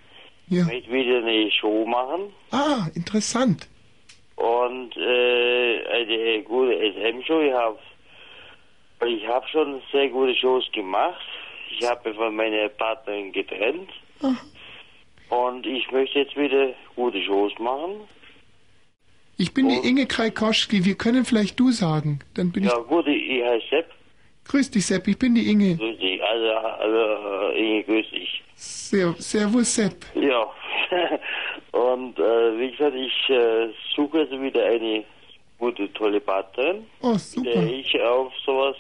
Ja. 0.47 0.63
möchte 0.65 0.91
wieder 0.91 1.17
eine 1.17 1.51
Show 1.51 1.85
machen. 1.85 2.31
Ah, 2.51 2.87
interessant. 2.95 3.67
Und 4.37 4.95
äh, 4.95 5.83
eine 5.87 6.43
gute 6.43 6.73
SM-Show. 6.93 7.41
Ich 7.41 7.53
habe 7.53 7.77
ich 9.05 9.27
hab 9.27 9.47
schon 9.49 9.81
sehr 9.91 10.07
gute 10.09 10.35
Shows 10.35 10.67
gemacht. 10.71 11.21
Ich 11.69 11.87
habe 11.87 12.13
von 12.13 12.35
meiner 12.35 12.69
Partnerin 12.69 13.31
getrennt. 13.31 13.89
Und 15.29 15.65
ich 15.65 15.91
möchte 15.91 16.19
jetzt 16.19 16.35
wieder 16.37 16.73
gute 16.95 17.21
Shows 17.21 17.51
machen. 17.59 17.95
Ich 19.37 19.53
bin 19.53 19.69
die 19.69 19.87
Inge 19.87 20.07
Kraikoschki, 20.07 20.83
wir 20.85 20.95
können 20.95 21.23
vielleicht 21.25 21.59
du 21.59 21.69
sagen. 21.71 22.19
Dann 22.35 22.51
bin 22.51 22.63
Ja, 22.63 22.77
gut, 22.77 23.05
ich, 23.07 23.29
ich 23.29 23.43
heiße 23.43 23.65
Sepp. 23.69 23.85
ich. 23.89 24.49
Grüß 24.49 24.71
dich, 24.71 24.85
Sepp, 24.85 25.07
ich 25.07 25.19
bin 25.19 25.35
die 25.35 25.51
Inge. 25.51 25.75
Grüß 25.75 25.99
dich. 25.99 26.23
Also, 26.23 26.49
also 26.55 27.51
Inge, 27.55 27.83
grüß 27.83 28.09
dich. 28.09 28.41
Ser 28.55 29.13
Servus, 29.19 29.75
Sepp. 29.75 30.05
Ja. 30.15 30.49
Und 31.77 32.17
äh, 32.17 32.59
wie 32.59 32.71
gesagt, 32.71 32.95
ich 32.95 33.29
äh, 33.29 33.69
suche 33.95 34.19
also 34.19 34.41
wieder 34.41 34.65
eine 34.65 35.03
gute, 35.59 35.91
tolle 35.93 36.19
Partnerin. 36.19 36.85
Oh, 37.01 37.15
super. 37.15 37.51
Der 37.51 37.71
ich 37.71 38.01
auf 38.01 38.33
sowas, 38.43 38.75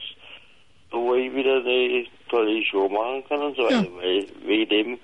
wo 0.89 1.13
ich 1.13 1.33
wieder 1.35 1.57
eine 1.57 2.05
tolle 2.29 2.63
Show 2.63 2.89
machen 2.89 3.23
kann 3.29 3.39
und 3.39 3.55
so 3.55 3.63
weiter. 3.63 3.87
Weil 3.97 4.25
wegen 4.45 4.69
dem 4.69 4.99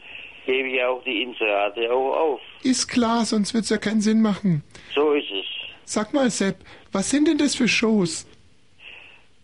gebe 0.45 0.69
ich 0.69 0.83
auch 0.83 1.03
die 1.03 1.21
Inserate 1.21 1.91
auch 1.91 2.15
auf. 2.15 2.41
Ist 2.63 2.87
klar, 2.87 3.25
sonst 3.25 3.53
wird's 3.53 3.69
ja 3.69 3.77
keinen 3.77 4.01
Sinn 4.01 4.21
machen. 4.21 4.63
So 4.95 5.11
ist 5.11 5.29
es. 5.31 5.45
Sag 5.85 6.13
mal, 6.13 6.31
Sepp, 6.31 6.57
was 6.91 7.11
sind 7.11 7.27
denn 7.27 7.37
das 7.37 7.55
für 7.55 7.67
Shows? 7.67 8.25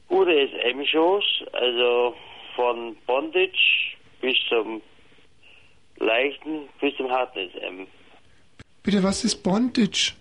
Gute 0.07 0.49
SM-Shows, 0.49 1.43
also 1.51 2.15
von 2.55 2.95
Bondage 3.05 3.95
bis 4.21 4.37
zum 4.49 4.81
leichten, 5.97 6.67
bis 6.81 6.95
zum 6.97 7.11
harten 7.11 7.47
SM. 7.51 7.85
Bitte, 8.89 9.03
was 9.03 9.23
ist 9.23 9.43
Bondage? 9.43 10.13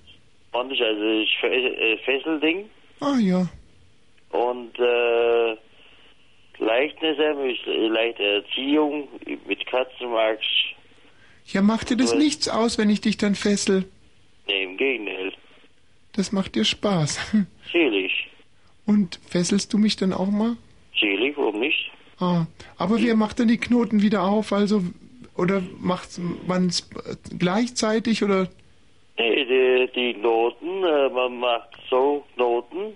Bondage, 0.52 0.84
also 0.84 1.24
Fe- 1.40 1.46
äh, 1.48 1.96
Fesselding. 2.04 2.68
Ah 3.00 3.16
ja. 3.18 3.48
Und 4.30 4.78
äh, 4.78 5.52
ist 5.52 5.58
äh, 7.66 7.86
leichte 7.88 8.22
Erziehung 8.22 9.08
mit 9.46 9.66
Katzenmarks. 9.66 10.44
Ja, 11.46 11.62
macht 11.62 11.88
dir 11.88 11.96
das 11.96 12.10
Was? 12.12 12.18
nichts 12.18 12.48
aus, 12.50 12.76
wenn 12.76 12.90
ich 12.90 13.00
dich 13.00 13.16
dann 13.16 13.34
fessel? 13.34 13.86
Nee, 14.46 14.64
im 14.64 14.76
Gegenteil. 14.76 15.32
Das 16.12 16.30
macht 16.32 16.54
dir 16.54 16.64
Spaß. 16.64 17.18
Selig. 17.72 18.12
Und 18.84 19.18
fesselst 19.30 19.72
du 19.72 19.78
mich 19.78 19.96
dann 19.96 20.12
auch 20.12 20.30
mal? 20.30 20.56
Selig, 21.00 21.38
warum 21.38 21.58
nicht? 21.60 21.90
Ah, 22.20 22.44
aber 22.76 23.00
wer 23.00 23.16
macht 23.16 23.40
dann 23.40 23.48
die 23.48 23.56
Knoten 23.56 24.02
wieder 24.02 24.24
auf? 24.24 24.52
Also, 24.52 24.82
oder 25.38 25.62
macht 25.78 26.20
man 26.46 26.66
es 26.66 26.86
gleichzeitig 27.38 28.22
oder? 28.22 28.50
Nee, 29.18 29.44
die, 29.44 29.90
die 30.14 30.20
Noten, 30.20 30.84
äh, 30.84 31.08
man 31.08 31.38
macht 31.40 31.70
so 31.90 32.24
Noten, 32.36 32.94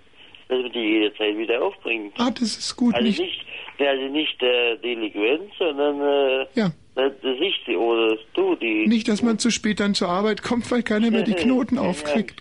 dass 0.49 0.63
man 0.63 0.73
die 0.73 0.79
jederzeit 0.79 1.37
wieder 1.37 1.63
aufbringt. 1.63 2.15
Ah, 2.19 2.31
das 2.31 2.57
ist 2.57 2.77
gut. 2.77 2.95
Also 2.95 3.07
nicht, 3.07 3.19
nicht, 3.21 3.45
also 3.81 4.09
nicht 4.09 4.43
äh, 4.43 4.77
Delinquent, 4.79 5.51
sondern 5.59 6.01
äh, 6.01 6.47
Ja. 6.55 6.71
das 6.95 7.13
ich 7.23 7.55
die, 7.67 7.77
oder 7.77 8.17
du 8.35 8.55
die. 8.57 8.87
nicht, 8.87 9.09
dass 9.09 9.23
man 9.23 9.39
zu 9.39 9.51
spät 9.51 9.81
dann 9.81 9.95
zur 9.95 10.09
Arbeit 10.11 10.43
kommt, 10.43 10.71
weil 10.71 10.83
keiner 10.83 11.11
mehr 11.11 11.23
die 11.23 11.33
Knoten 11.43 11.79
aufkriegt. 11.79 12.41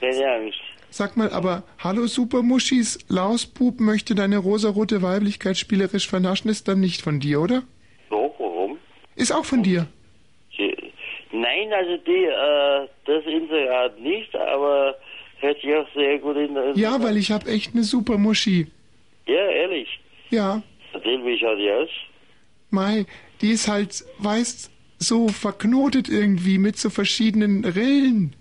Keine 0.00 0.32
Angst. 0.32 0.58
Sag 0.90 1.16
mal, 1.16 1.30
aber 1.30 1.64
hallo 1.82 2.06
Supermuschis, 2.06 2.98
Lausbub 3.08 3.80
möchte 3.80 4.14
deine 4.14 4.36
rosarote 4.36 5.00
Weiblichkeit 5.00 5.56
spielerisch 5.56 6.06
vernaschen, 6.06 6.50
ist 6.50 6.68
dann 6.68 6.80
nicht 6.80 7.00
von 7.00 7.18
dir, 7.18 7.40
oder? 7.40 7.62
So, 8.10 8.34
warum? 8.38 8.76
Ist 9.16 9.32
auch 9.32 9.46
von 9.46 9.62
dir. 9.62 9.86
Nein, 11.32 11.72
also 11.72 11.96
die, 11.96 12.24
äh, 12.24 12.88
das 13.06 13.24
Inserat 13.24 13.98
nicht, 13.98 14.34
aber 14.36 14.94
hört 15.40 15.60
sich 15.60 15.74
auch 15.74 15.86
sehr 15.94 16.18
gut 16.18 16.36
in 16.36 16.54
der. 16.54 16.72
Ja, 16.76 17.02
weil 17.02 17.16
ich 17.16 17.30
habe 17.32 17.50
echt 17.50 17.74
eine 17.74 17.82
Supermuschi. 17.84 18.66
Ja, 19.26 19.46
ehrlich. 19.46 19.88
Ja, 20.30 20.62
Erzähl, 20.92 21.24
wie 21.24 21.38
schaut 21.38 21.58
die 21.58 21.70
aus? 21.70 21.88
Mai, 22.70 23.06
die 23.40 23.50
ist 23.52 23.66
halt, 23.68 24.04
weißt, 24.18 24.70
so 24.98 25.28
verknotet 25.28 26.08
irgendwie 26.08 26.58
mit 26.58 26.76
so 26.76 26.90
verschiedenen 26.90 27.64
Rillen. 27.64 28.36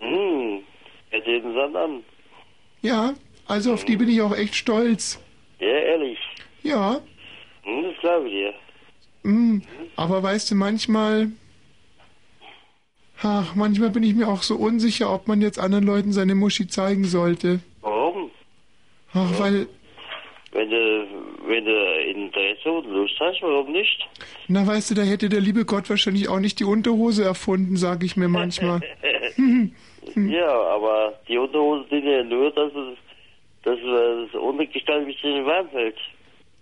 Hm, 0.00 0.60
erzähl 1.10 1.40
uns 1.42 1.54
dann 1.54 1.76
an. 1.76 2.02
Ja, 2.82 3.14
also 3.46 3.72
auf 3.74 3.84
die 3.84 3.96
bin 3.96 4.08
ich 4.08 4.20
auch 4.20 4.36
echt 4.36 4.54
stolz. 4.56 5.20
Ja, 5.60 5.66
ehrlich. 5.68 6.18
Ja, 6.64 7.00
Hm, 7.62 7.82
das 7.84 7.96
glaube 8.00 8.26
ich 8.28 8.34
dir. 8.34 8.54
mm, 9.22 9.62
aber 9.96 10.22
weißt 10.22 10.50
du, 10.50 10.54
manchmal, 10.56 11.30
ach, 13.22 13.54
manchmal 13.54 13.90
bin 13.90 14.02
ich 14.02 14.14
mir 14.14 14.28
auch 14.28 14.42
so 14.42 14.56
unsicher, 14.56 15.12
ob 15.12 15.28
man 15.28 15.40
jetzt 15.40 15.58
anderen 15.58 15.84
Leuten 15.84 16.12
seine 16.12 16.34
Muschi 16.34 16.66
zeigen 16.66 17.04
sollte. 17.04 17.60
Warum? 17.80 18.30
Ach, 19.14 19.38
weil, 19.38 19.66
Wenn 20.52 20.70
du, 20.70 21.06
wenn 21.46 21.64
du 21.64 22.02
Interesse 22.10 22.70
und 22.70 22.86
Lust 22.86 23.14
hast, 23.20 23.42
warum 23.42 23.72
nicht? 23.72 24.06
na 24.48 24.66
weißt 24.66 24.90
du, 24.90 24.94
da 24.94 25.02
hätte 25.02 25.28
der 25.28 25.40
liebe 25.40 25.64
Gott 25.64 25.88
wahrscheinlich 25.88 26.28
auch 26.28 26.40
nicht 26.40 26.60
die 26.60 26.64
Unterhose 26.64 27.24
erfunden, 27.24 27.76
sag 27.76 28.04
ich 28.04 28.16
mir 28.16 28.28
manchmal. 28.28 28.80
Hm. 29.36 29.72
ja, 30.30 30.48
aber 30.48 31.18
die 31.28 31.38
Unterhosen 31.38 31.86
sind 31.90 32.04
ja 32.04 32.22
nur, 32.22 32.50
dass 32.50 32.72
es, 32.72 32.98
dass 33.62 33.78
es 33.78 34.32
das 34.32 34.40
Untergestalt 34.40 35.02
ein 35.02 35.06
bisschen 35.06 35.46
warm 35.46 35.68
hält. 35.68 35.96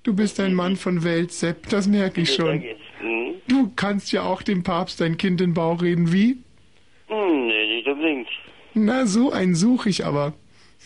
Du 0.02 0.14
bist 0.14 0.40
ein 0.40 0.54
Mann 0.54 0.76
von 0.76 1.04
Welt, 1.04 1.30
Sepp, 1.32 1.68
das 1.68 1.86
merke 1.86 2.22
ich 2.22 2.32
schon. 2.34 2.62
Hm? 3.00 3.34
Du 3.48 3.70
kannst 3.76 4.12
ja 4.12 4.22
auch 4.22 4.40
dem 4.40 4.62
Papst 4.62 5.00
dein 5.00 5.18
Kind 5.18 5.40
in 5.40 5.48
den 5.48 5.54
Bauch 5.54 5.82
reden, 5.82 6.12
wie? 6.12 6.38
Hm, 7.10 7.46
nee, 7.48 7.76
nicht 7.76 7.86
unbedingt. 7.88 8.28
Na, 8.74 9.04
so 9.06 9.30
einen 9.32 9.54
suche 9.54 9.88
ich 9.90 10.04
aber. 10.06 10.32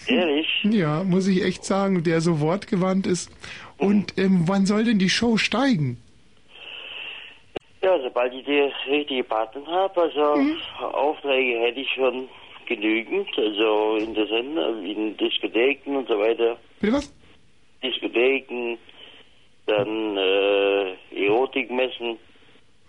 Ehrlich? 0.09 0.47
Ja, 0.65 1.05
muss 1.05 1.27
ich 1.29 1.43
echt 1.45 1.65
sagen, 1.65 2.03
der 2.03 2.21
so 2.21 2.41
wortgewandt 2.41 3.07
ist. 3.07 3.31
Und 3.79 4.19
ähm, 4.19 4.45
wann 4.47 4.67
soll 4.67 4.85
denn 4.85 4.99
die 4.99 5.11
Show 5.11 5.37
steigen? 5.37 5.99
Ja, 7.83 7.99
sobald 8.03 8.33
ich 8.33 8.45
die 8.45 8.71
richtige 8.91 9.25
Partner 9.25 9.67
habe, 9.67 10.01
also 10.03 10.37
Mhm. 10.41 10.57
Aufträge 10.81 11.61
hätte 11.61 11.81
ich 11.81 11.91
schon 11.95 12.29
genügend, 12.67 13.29
also 13.37 13.97
in 13.97 14.15
der 14.15 14.27
Sender, 14.27 14.79
in 14.83 15.17
Diskotheken 15.19 15.97
und 15.99 16.09
so 16.09 16.19
weiter. 16.19 16.57
Bitte 16.81 16.95
was? 16.95 17.13
Diskotheken, 17.83 18.79
dann 19.67 20.17
äh, 20.17 20.95
Erotikmessen, 21.27 22.17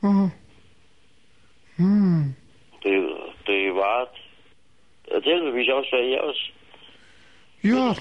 Oh. 0.01 0.29
Hm. 1.77 2.35
Pri 3.45 3.71
privat. 3.71 4.09
Erzähl 5.07 5.41
mir, 5.41 5.55
wie 5.55 5.65
schaust 5.65 5.91
du 5.91 5.97
eigentlich 5.97 6.19
aus? 6.19 6.35
Ja, 7.61 7.95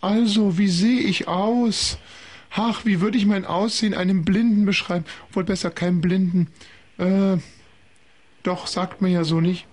also, 0.00 0.58
wie 0.58 0.66
sehe 0.66 1.00
ich 1.00 1.28
aus? 1.28 1.98
Ach, 2.54 2.84
wie 2.84 3.00
würde 3.00 3.16
ich 3.16 3.26
mein 3.26 3.46
Aussehen 3.46 3.94
einem 3.94 4.24
Blinden 4.24 4.66
beschreiben? 4.66 5.06
Wohl 5.32 5.44
besser 5.44 5.70
keinem 5.70 6.00
Blinden. 6.00 6.52
Äh, 6.98 7.38
doch, 8.42 8.66
sagt 8.66 9.00
man 9.00 9.10
ja 9.10 9.24
so 9.24 9.40
nicht. 9.40 9.66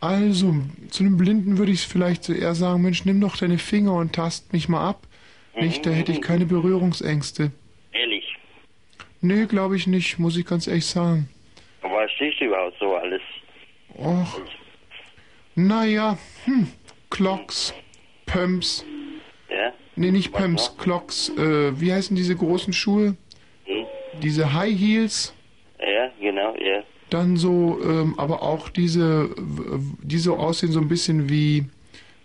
Also, 0.00 0.56
zu 0.88 1.04
einem 1.04 1.16
Blinden 1.16 1.58
würde 1.58 1.70
ich 1.70 1.86
vielleicht 1.86 2.24
so 2.24 2.32
eher 2.32 2.54
sagen, 2.54 2.82
Mensch, 2.82 3.04
nimm 3.04 3.20
doch 3.20 3.36
deine 3.36 3.58
Finger 3.58 3.94
und 3.94 4.14
tast 4.14 4.52
mich 4.52 4.68
mal 4.68 4.88
ab. 4.88 5.06
Nicht, 5.54 5.84
da 5.84 5.90
hätte 5.90 6.12
ich 6.12 6.22
keine 6.22 6.46
Berührungsängste. 6.46 7.52
Ehrlich. 7.92 8.36
Nee, 9.20 9.44
glaube 9.44 9.76
ich 9.76 9.86
nicht, 9.86 10.18
muss 10.18 10.36
ich 10.36 10.46
ganz 10.46 10.66
ehrlich 10.66 10.86
sagen. 10.86 11.28
Aber 11.82 11.96
was 11.96 12.10
stehst 12.12 12.40
du 12.40 12.46
überhaupt? 12.46 12.71
Och. 14.04 14.40
Naja, 15.54 16.18
hm, 16.44 16.68
Clocks, 17.10 17.74
Pumps. 18.26 18.84
Ja? 19.50 19.72
Nee, 19.96 20.10
nicht 20.10 20.32
Pumps, 20.32 20.76
Clocks. 20.78 21.28
Äh, 21.36 21.78
wie 21.80 21.92
heißen 21.92 22.16
diese 22.16 22.34
großen 22.34 22.72
Schuhe? 22.72 23.16
Hm? 23.64 23.86
Diese 24.22 24.52
High 24.52 24.78
Heels. 24.78 25.34
Ja, 25.78 26.10
genau, 26.20 26.54
ja. 26.56 26.82
Dann 27.10 27.36
so, 27.36 27.78
ähm, 27.84 28.14
aber 28.18 28.42
auch 28.42 28.70
diese, 28.70 29.28
die 30.02 30.16
so 30.18 30.36
aussehen 30.36 30.72
so 30.72 30.80
ein 30.80 30.88
bisschen 30.88 31.28
wie, 31.28 31.66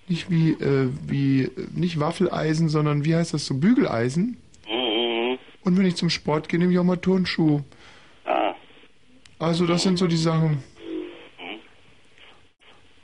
nicht 0.07 0.29
wie, 0.31 0.51
äh, 0.51 0.89
wie, 1.05 1.49
nicht 1.75 1.99
Waffeleisen, 1.99 2.69
sondern 2.69 3.03
wie 3.03 3.13
heißt 3.15 3.33
das 3.33 3.45
so, 3.45 3.55
Bügeleisen. 3.55 4.37
Mhm. 4.69 5.37
Und 5.65 5.77
wenn 5.77 5.85
ich 5.85 5.95
zum 5.97 6.09
Sport 6.09 6.47
gehe, 6.47 6.59
nehme 6.59 6.71
ich 6.71 6.79
auch 6.79 6.85
mal 6.85 6.95
Turnschuhe. 6.95 7.65
Ah, 8.23 8.55
Also 9.39 9.65
das 9.65 9.83
sind 9.83 9.97
so 9.97 10.07
die 10.07 10.15
Sachen. 10.15 10.63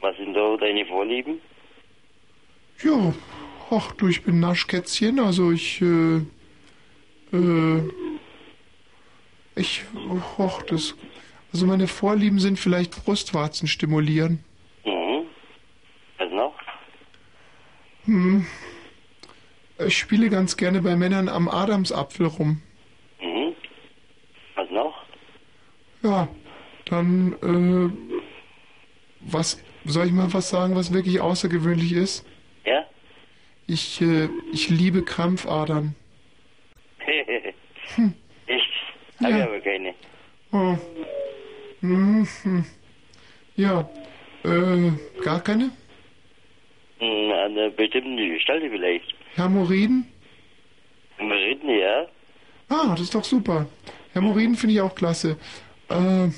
Was 0.04 0.18
sind 0.18 0.34
da 0.34 0.58
deine 0.58 0.86
Vorlieben? 0.86 1.42
Ja, 2.84 3.14
ach 3.72 3.94
du, 3.94 4.08
ich 4.08 4.24
bin 4.24 4.40
Naschkätzchen, 4.42 5.20
also 5.20 5.52
ich, 5.52 5.82
äh, 5.82 6.18
äh, 7.32 7.90
ich, 9.56 9.86
ach, 10.38 10.62
das, 10.64 10.96
also 11.54 11.66
meine 11.66 11.88
Vorlieben 11.88 12.40
sind 12.40 12.60
vielleicht 12.60 13.04
Brustwarzen 13.04 13.68
stimulieren. 13.68 14.44
Mhm. 14.84 15.26
Was 16.18 16.32
noch? 16.32 16.56
Hm. 18.06 18.46
Ich 19.88 19.98
spiele 19.98 20.30
ganz 20.30 20.58
gerne 20.58 20.82
bei 20.82 20.98
Männern 20.98 21.30
am 21.30 21.48
Adamsapfel 21.48 22.28
rum. 22.28 22.62
Mhm. 23.22 23.56
Was 24.56 24.70
noch? 24.70 25.06
Ja, 26.04 26.28
dann, 26.86 27.34
äh, 27.42 28.22
was, 29.22 29.64
soll 29.86 30.08
ich 30.08 30.12
mal 30.14 30.32
was 30.34 30.50
sagen, 30.50 30.76
was 30.76 30.94
wirklich 30.94 31.20
außergewöhnlich 31.22 31.94
ist? 31.94 32.26
Ja? 32.66 32.86
Ich, 33.68 34.02
äh, 34.02 34.30
ich 34.52 34.70
liebe 34.70 35.04
Krampfadern. 35.04 35.96
Hab 39.22 39.30
ich 39.30 39.36
aber 39.44 39.60
keine. 39.60 39.94
Oh. 40.52 40.78
Mhm. 41.82 42.28
Ja. 43.56 43.90
Äh, 44.44 44.92
gar 45.24 45.42
keine? 45.42 45.72
Hm, 47.00 47.32
Eine 47.32 47.70
bestimmte 47.72 48.40
Stelle 48.40 48.70
vielleicht. 48.70 49.14
Hämorrhoiden? 49.36 50.06
Hämorrhoiden, 51.18 51.70
ja. 51.70 52.06
Ah, 52.70 52.90
das 52.92 53.02
ist 53.02 53.16
doch 53.16 53.24
super. 53.24 53.68
Hämorrhoiden 54.14 54.56
finde 54.56 54.76
ich 54.76 54.82
auch 54.82 54.96
klasse. 54.96 55.38
Äh, 55.90 56.30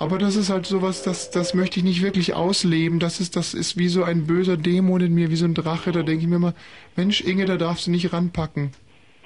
aber 0.00 0.16
das 0.16 0.34
ist 0.34 0.48
halt 0.48 0.64
sowas, 0.64 1.02
das, 1.02 1.30
das 1.30 1.52
möchte 1.52 1.78
ich 1.78 1.84
nicht 1.84 2.02
wirklich 2.02 2.32
ausleben. 2.32 3.00
Das 3.00 3.20
ist, 3.20 3.36
das 3.36 3.52
ist 3.52 3.76
wie 3.76 3.88
so 3.88 4.02
ein 4.02 4.26
böser 4.26 4.56
Dämon 4.56 5.02
in 5.02 5.14
mir, 5.14 5.30
wie 5.30 5.36
so 5.36 5.44
ein 5.44 5.52
Drache. 5.52 5.92
Da 5.92 6.02
denke 6.02 6.22
ich 6.22 6.26
mir 6.26 6.36
immer, 6.36 6.54
Mensch, 6.96 7.20
Inge, 7.20 7.44
da 7.44 7.58
darfst 7.58 7.86
du 7.86 7.90
nicht 7.90 8.10
ranpacken. 8.10 8.72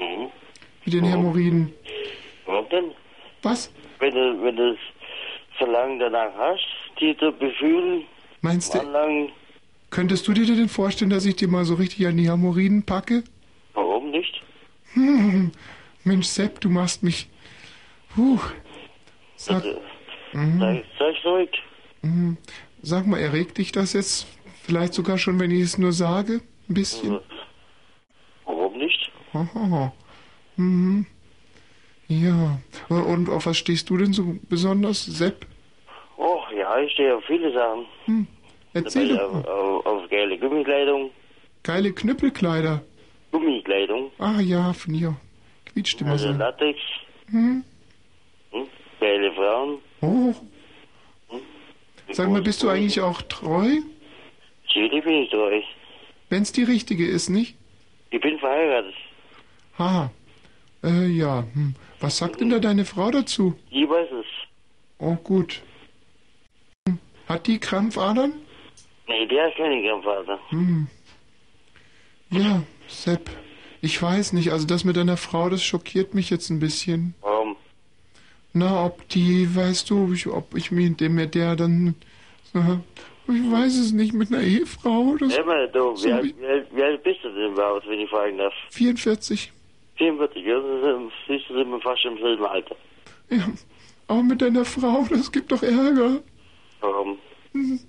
Mhm. 0.01 0.31
Mit 0.85 0.95
den 0.95 1.05
Hämorrhoiden. 1.05 1.73
Warum 2.47 2.69
denn? 2.71 2.91
Was? 3.43 3.71
Wenn 4.01 4.15
du, 4.15 4.43
wenn 4.43 4.57
du 4.57 4.77
so 5.61 5.65
lange 5.65 5.97
danach 6.01 6.35
hast, 6.37 6.67
die 7.01 7.17
zu 7.19 7.31
befühlen, 7.31 8.03
Meinst 8.41 8.75
du, 8.75 8.81
könntest 9.91 10.27
du 10.27 10.33
dir 10.33 10.45
denn 10.45 10.69
vorstellen, 10.69 11.11
dass 11.11 11.25
ich 11.25 11.37
dir 11.37 11.47
mal 11.47 11.65
so 11.65 11.75
richtig 11.75 12.05
an 12.09 12.17
die 12.17 12.29
Hämorrhoiden 12.29 12.85
packe? 12.85 13.23
warum 13.75 14.11
nicht? 14.11 14.43
Hm, 14.95 15.53
Mensch, 16.03 16.27
Sepp, 16.27 16.61
du 16.61 16.69
machst 16.69 17.05
mich. 17.05 17.29
Puh. 18.15 18.41
Sag, 19.37 19.65
Mhm. 20.35 20.61
Sei, 20.61 20.85
sei 20.99 21.15
ruhig. 21.31 21.51
Mhm. 22.03 22.37
Sag 22.83 23.07
mal, 23.07 23.19
erregt 23.19 23.59
dich 23.59 23.73
das 23.73 23.93
jetzt? 23.95 24.27
Vielleicht 24.63 24.95
sogar 24.95 25.19
schon, 25.19 25.39
wenn 25.41 25.51
ich 25.51 25.61
es 25.63 25.79
nur 25.79 25.93
sage? 25.93 26.41
Ein 26.69 26.75
bisschen? 26.75 27.21
Warum 28.45 28.77
nicht? 28.79 29.11
Haha. 29.33 29.93
Mhm. 30.57 31.07
Ja. 32.09 32.59
Und 32.89 33.29
auf 33.31 33.47
was 33.47 33.57
stehst 33.57 33.89
du 33.91 33.97
denn 33.97 34.13
so 34.13 34.37
besonders, 34.49 35.05
Sepp? 35.05 35.47
Oh, 36.17 36.41
ja, 36.57 36.79
ich 36.79 36.93
stehe 36.93 37.17
auf 37.17 37.25
viele 37.25 37.53
Sachen. 37.53 37.87
Hm. 38.07 38.27
Erzähl 38.73 39.09
doch. 39.17 39.35
auf, 39.35 39.47
auf, 39.47 39.87
auf 39.87 40.11
geile 40.11 40.39
Gummikleidung, 40.39 41.11
Geile 41.63 41.93
Knüppelkleider. 41.93 42.83
Gummikleidung, 43.33 44.11
Ah 44.19 44.41
ja, 44.41 44.71
ich 44.71 45.07
auch. 45.07 45.15
Quietscht 45.65 46.01
immer 46.03 46.13
also 46.13 46.31
so. 46.33 46.39
Latex, 46.39 46.79
Hm? 47.31 47.65
hm? 48.51 48.67
geile 49.01 49.33
Frauen. 49.33 49.79
Oh. 50.05 50.35
Sag 52.13 52.29
mal, 52.29 52.43
bist 52.43 52.63
du 52.63 52.69
eigentlich 52.69 53.01
auch 53.01 53.23
treu? 53.23 53.81
Chili 54.69 55.01
bin 55.01 55.23
ich 55.23 55.31
treu. 55.31 55.61
Wenn's 56.29 56.53
die 56.53 56.63
richtige 56.65 57.07
ist, 57.07 57.29
nicht? 57.29 57.57
Ich 58.11 58.21
bin 58.21 58.39
verheiratet. 58.39 58.95
Haha. 59.79 60.11
Äh, 60.83 61.07
ja. 61.07 61.45
Hm. 61.55 61.75
Was 62.01 62.19
sagt 62.19 62.41
denn 62.41 62.51
da 62.51 62.59
deine 62.59 62.85
Frau 62.85 63.11
dazu? 63.11 63.55
Ich 63.71 63.89
weiß 63.89 64.09
es. 64.21 64.27
Oh, 64.99 65.17
gut. 65.17 65.63
Hm. 66.87 66.99
Hat 67.29 67.47
die 67.47 67.59
Krampfadern? 67.59 68.35
Nee, 69.09 69.27
der 69.27 69.49
ist 69.49 69.57
kein 69.57 69.83
Grandvater. 69.83 70.39
Hm. 70.51 70.87
Ja, 72.31 72.63
Sepp. 72.89 73.31
Ich 73.81 74.01
weiß 74.01 74.33
nicht, 74.33 74.51
also 74.51 74.67
das 74.67 74.85
mit 74.85 74.97
deiner 74.97 75.17
Frau, 75.17 75.51
das 75.51 75.63
schockiert 75.63 76.15
mich 76.15 76.31
jetzt 76.31 76.51
ein 76.51 76.59
bisschen. 76.59 77.15
Warum? 77.21 77.57
Na, 78.55 78.85
ob 78.87 79.09
die, 79.09 79.55
weißt 79.55 79.91
du, 79.91 80.13
ich, 80.13 80.27
ob 80.29 80.55
ich 80.57 80.71
mir 80.71 80.89
dem 80.91 81.17
mit 81.17 81.35
der 81.35 81.57
dann. 81.57 81.95
äh, 82.55 82.77
Ich 83.27 83.51
weiß 83.51 83.77
es 83.79 83.93
nicht, 83.93 84.13
mit 84.15 84.33
einer 84.33 84.43
Ehefrau 84.43 85.01
oder 85.15 85.29
so. 85.29 85.37
Hör 85.37 85.45
mal, 85.45 85.69
du, 85.69 85.97
so 85.97 86.07
wie, 86.09 86.13
alt, 86.13 86.35
wie, 86.39 86.47
alt, 86.47 86.67
wie 86.73 86.83
alt 86.83 87.03
bist 87.03 87.25
du 87.25 87.31
denn 87.31 87.53
überhaupt, 87.53 87.87
wenn 87.89 87.99
ich 88.01 88.09
fragen 88.11 88.39
darf? 88.39 88.53
44. 88.71 89.51
44, 89.97 90.45
ja, 90.45 90.61
siehst 91.27 91.49
du, 91.49 91.55
sind 91.55 91.71
wir 91.71 91.81
fast 91.81 92.05
im 92.05 92.17
selben 92.19 92.45
Alter. 92.45 92.77
Ja. 93.31 93.49
Aber 94.07 94.23
mit 94.23 94.41
deiner 94.41 94.65
Frau, 94.65 95.05
das 95.11 95.33
gibt 95.33 95.51
doch 95.51 95.63
Ärger. 95.63 96.21
Warum? 96.81 97.19
Hm. 97.53 97.81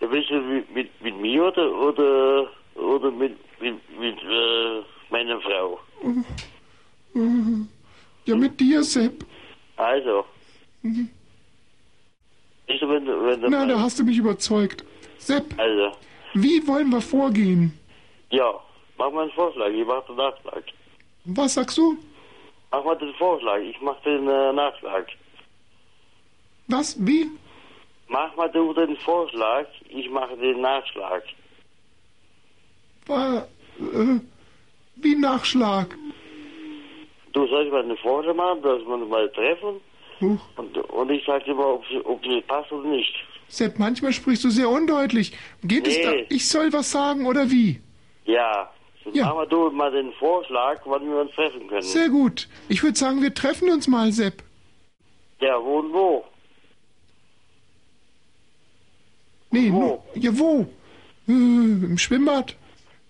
Ja, 0.00 0.06
bist 0.06 0.30
du 0.30 0.40
mit, 0.40 0.74
mit, 0.74 1.02
mit 1.02 1.20
mir 1.20 1.44
oder, 1.44 1.74
oder, 1.78 2.48
oder 2.74 3.10
mit, 3.10 3.36
mit, 3.60 3.74
mit 3.98 4.16
äh, 4.22 4.80
meiner 5.10 5.40
Frau? 5.42 5.78
Äh, 7.14 7.20
Ja, 8.26 8.36
mit 8.36 8.58
dir, 8.60 8.82
Sepp. 8.82 9.24
Also, 9.80 10.24
Mhm. 10.82 11.08
du, 12.68 12.88
wenn 12.88 13.06
wenn 13.06 13.50
Na, 13.50 13.64
da 13.66 13.80
hast 13.80 13.98
du 13.98 14.04
mich 14.04 14.18
überzeugt. 14.18 14.84
Sepp, 15.18 15.46
Also, 15.58 15.92
wie 16.34 16.66
wollen 16.66 16.90
wir 16.90 17.00
vorgehen? 17.00 17.78
ja, 18.30 18.50
mach 18.98 19.10
mal 19.10 19.22
einen 19.22 19.30
Vorschlag, 19.32 19.68
ich 19.70 19.86
mach 19.86 20.04
den 20.06 20.16
Nachschlag. 20.16 20.64
Was 21.24 21.54
sagst 21.54 21.78
du? 21.78 21.96
Mach 22.70 22.84
mal 22.84 22.96
den 22.96 23.14
Vorschlag, 23.14 23.58
ich 23.60 23.80
mach 23.80 23.98
den 24.02 24.28
äh, 24.28 24.52
Nachschlag. 24.52 25.06
Was? 26.68 26.96
Wie? 27.06 27.30
Mach 28.08 28.36
mal 28.36 28.50
du 28.50 28.74
den 28.74 28.96
Vorschlag, 28.98 29.66
ich 29.88 30.10
mache 30.10 30.36
den 30.36 30.60
Nachschlag. 30.60 31.22
War, 33.06 33.48
äh, 33.78 34.20
wie 34.96 35.14
Nachschlag? 35.16 35.96
Du 37.32 37.46
sollst 37.46 37.70
mal 37.72 37.82
einen 37.82 37.96
Vorschlag 37.98 38.34
machen, 38.34 38.62
dass 38.62 38.80
wir 38.80 38.88
uns 38.94 39.08
mal 39.08 39.28
treffen. 39.30 39.80
Huch. 40.20 40.40
Und, 40.56 40.76
und 40.76 41.10
ich 41.10 41.24
sag 41.26 41.44
dir 41.44 41.54
mal, 41.54 41.64
ob 41.74 41.84
ob 42.04 42.24
es 42.26 42.44
passt 42.46 42.70
oder 42.72 42.88
nicht. 42.88 43.14
Sepp, 43.48 43.78
manchmal 43.78 44.12
sprichst 44.12 44.44
du 44.44 44.50
sehr 44.50 44.68
undeutlich. 44.68 45.32
Geht 45.64 45.86
es 45.86 46.00
da, 46.02 46.10
Nee. 46.12 46.26
ich 46.28 46.48
soll 46.48 46.72
was 46.72 46.90
sagen 46.90 47.26
oder 47.26 47.50
wie? 47.50 47.80
Ja. 48.24 48.70
Ja. 49.12 49.26
Mach 49.26 49.34
mal 49.36 49.46
du 49.48 49.70
mal 49.70 49.90
den 49.90 50.12
Vorschlag, 50.12 50.80
wann 50.84 51.08
wir 51.10 51.20
uns 51.22 51.32
treffen 51.32 51.66
können. 51.68 51.82
Sehr 51.82 52.08
gut. 52.10 52.48
Ich 52.68 52.82
würde 52.82 52.98
sagen, 52.98 53.22
wir 53.22 53.32
treffen 53.34 53.70
uns 53.70 53.88
mal, 53.88 54.12
Sepp. 54.12 54.42
Ja, 55.40 55.60
wo 55.62 55.78
und 55.78 55.92
wo? 55.92 56.24
Nee, 59.50 59.72
wo? 59.72 60.02
ja, 60.14 60.38
wo? 60.38 60.60
Äh, 61.26 61.32
Im 61.32 61.98
Schwimmbad. 61.98 62.56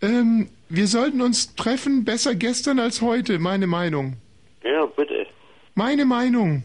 Ähm, 0.01 0.49
wir 0.71 0.87
sollten 0.87 1.21
uns 1.21 1.55
treffen, 1.57 2.05
besser 2.05 2.35
gestern 2.35 2.79
als 2.79 3.03
heute, 3.03 3.39
meine 3.39 3.67
Meinung. 3.67 4.17
Ja, 4.63 4.87
bitte. 4.87 5.27
Meine 5.75 6.05
Meinung. 6.05 6.63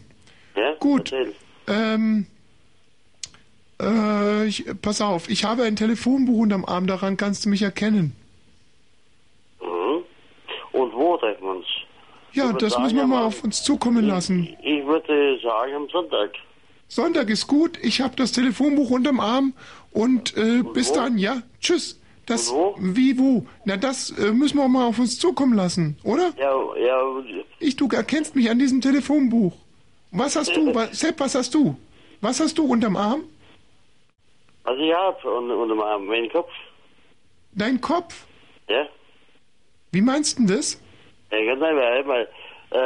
Ja, 0.56 0.74
Gut. 0.78 1.12
erzähl. 1.12 1.34
Ähm, 1.68 2.26
äh, 3.80 4.46
ich, 4.46 4.64
pass 4.80 5.00
auf, 5.00 5.28
ich 5.28 5.44
habe 5.44 5.64
ein 5.64 5.76
Telefonbuch 5.76 6.38
unterm 6.38 6.64
Arm, 6.64 6.86
daran 6.86 7.16
kannst 7.16 7.44
du 7.44 7.48
mich 7.48 7.62
erkennen. 7.62 8.12
Mhm. 9.60 10.04
Und 10.72 10.92
wo 10.94 11.16
treffen 11.16 11.42
wir 11.42 11.50
uns? 11.56 11.66
Ja, 12.32 12.50
Ich 12.50 12.56
das 12.58 12.74
sagen, 12.74 12.84
müssen 12.84 12.96
wir 12.96 13.06
mal 13.06 13.24
auf 13.24 13.42
uns 13.42 13.62
zukommen 13.64 14.06
lassen. 14.06 14.48
Ich 14.62 14.86
würde 14.86 15.38
sagen 15.42 15.74
am 15.74 15.88
Sonntag. 15.88 16.30
Sonntag 16.88 17.28
ist 17.30 17.48
gut, 17.48 17.78
ich 17.82 18.00
habe 18.00 18.14
das 18.14 18.30
Telefonbuch 18.32 18.90
unterm 18.90 19.18
Arm 19.18 19.54
und, 19.90 20.36
äh, 20.36 20.62
bis 20.62 20.92
dann, 20.92 21.18
ja? 21.18 21.42
Tschüss. 21.60 22.00
Das, 22.26 22.52
wie, 22.78 23.18
wo? 23.18 23.46
Na, 23.64 23.76
das 23.76 24.10
äh, 24.18 24.32
müssen 24.32 24.58
wir 24.58 24.66
mal 24.68 24.86
auf 24.86 24.98
uns 24.98 25.18
zukommen 25.18 25.54
lassen, 25.54 25.96
oder? 26.02 26.32
Ja, 26.36 26.52
ja, 26.76 27.00
Ich, 27.60 27.76
du 27.76 27.88
erkennst 27.88 28.34
mich 28.34 28.50
an 28.50 28.58
diesem 28.58 28.80
Telefonbuch. 28.80 29.52
Was 30.10 30.34
hast 30.34 30.54
du? 30.56 30.74
Was, 30.74 30.98
Sepp, 30.98 31.20
was 31.20 31.34
hast 31.36 31.54
du? 31.54 31.76
Was 32.20 32.40
hast 32.40 32.58
du 32.58 32.64
unterm 32.64 32.96
Arm? 32.96 33.22
also 34.64 34.82
ich 34.82 34.92
hab 34.92 35.24
unter, 35.24 35.56
unter 35.56 35.74
meinem 35.74 36.06
meinen 36.06 36.28
Kopf. 36.30 36.50
Dein 37.52 37.80
Kopf? 37.80 38.26
Ja? 38.68 38.86
Wie 39.92 40.00
meinst 40.00 40.38
du 40.38 40.46
denn 40.46 40.56
das? 40.56 40.80
Ja, 41.30 41.38
ganz 41.44 41.62
einfach, 41.62 41.82
halt 41.82 42.06
mal. 42.06 42.28
Äh, 42.70 42.78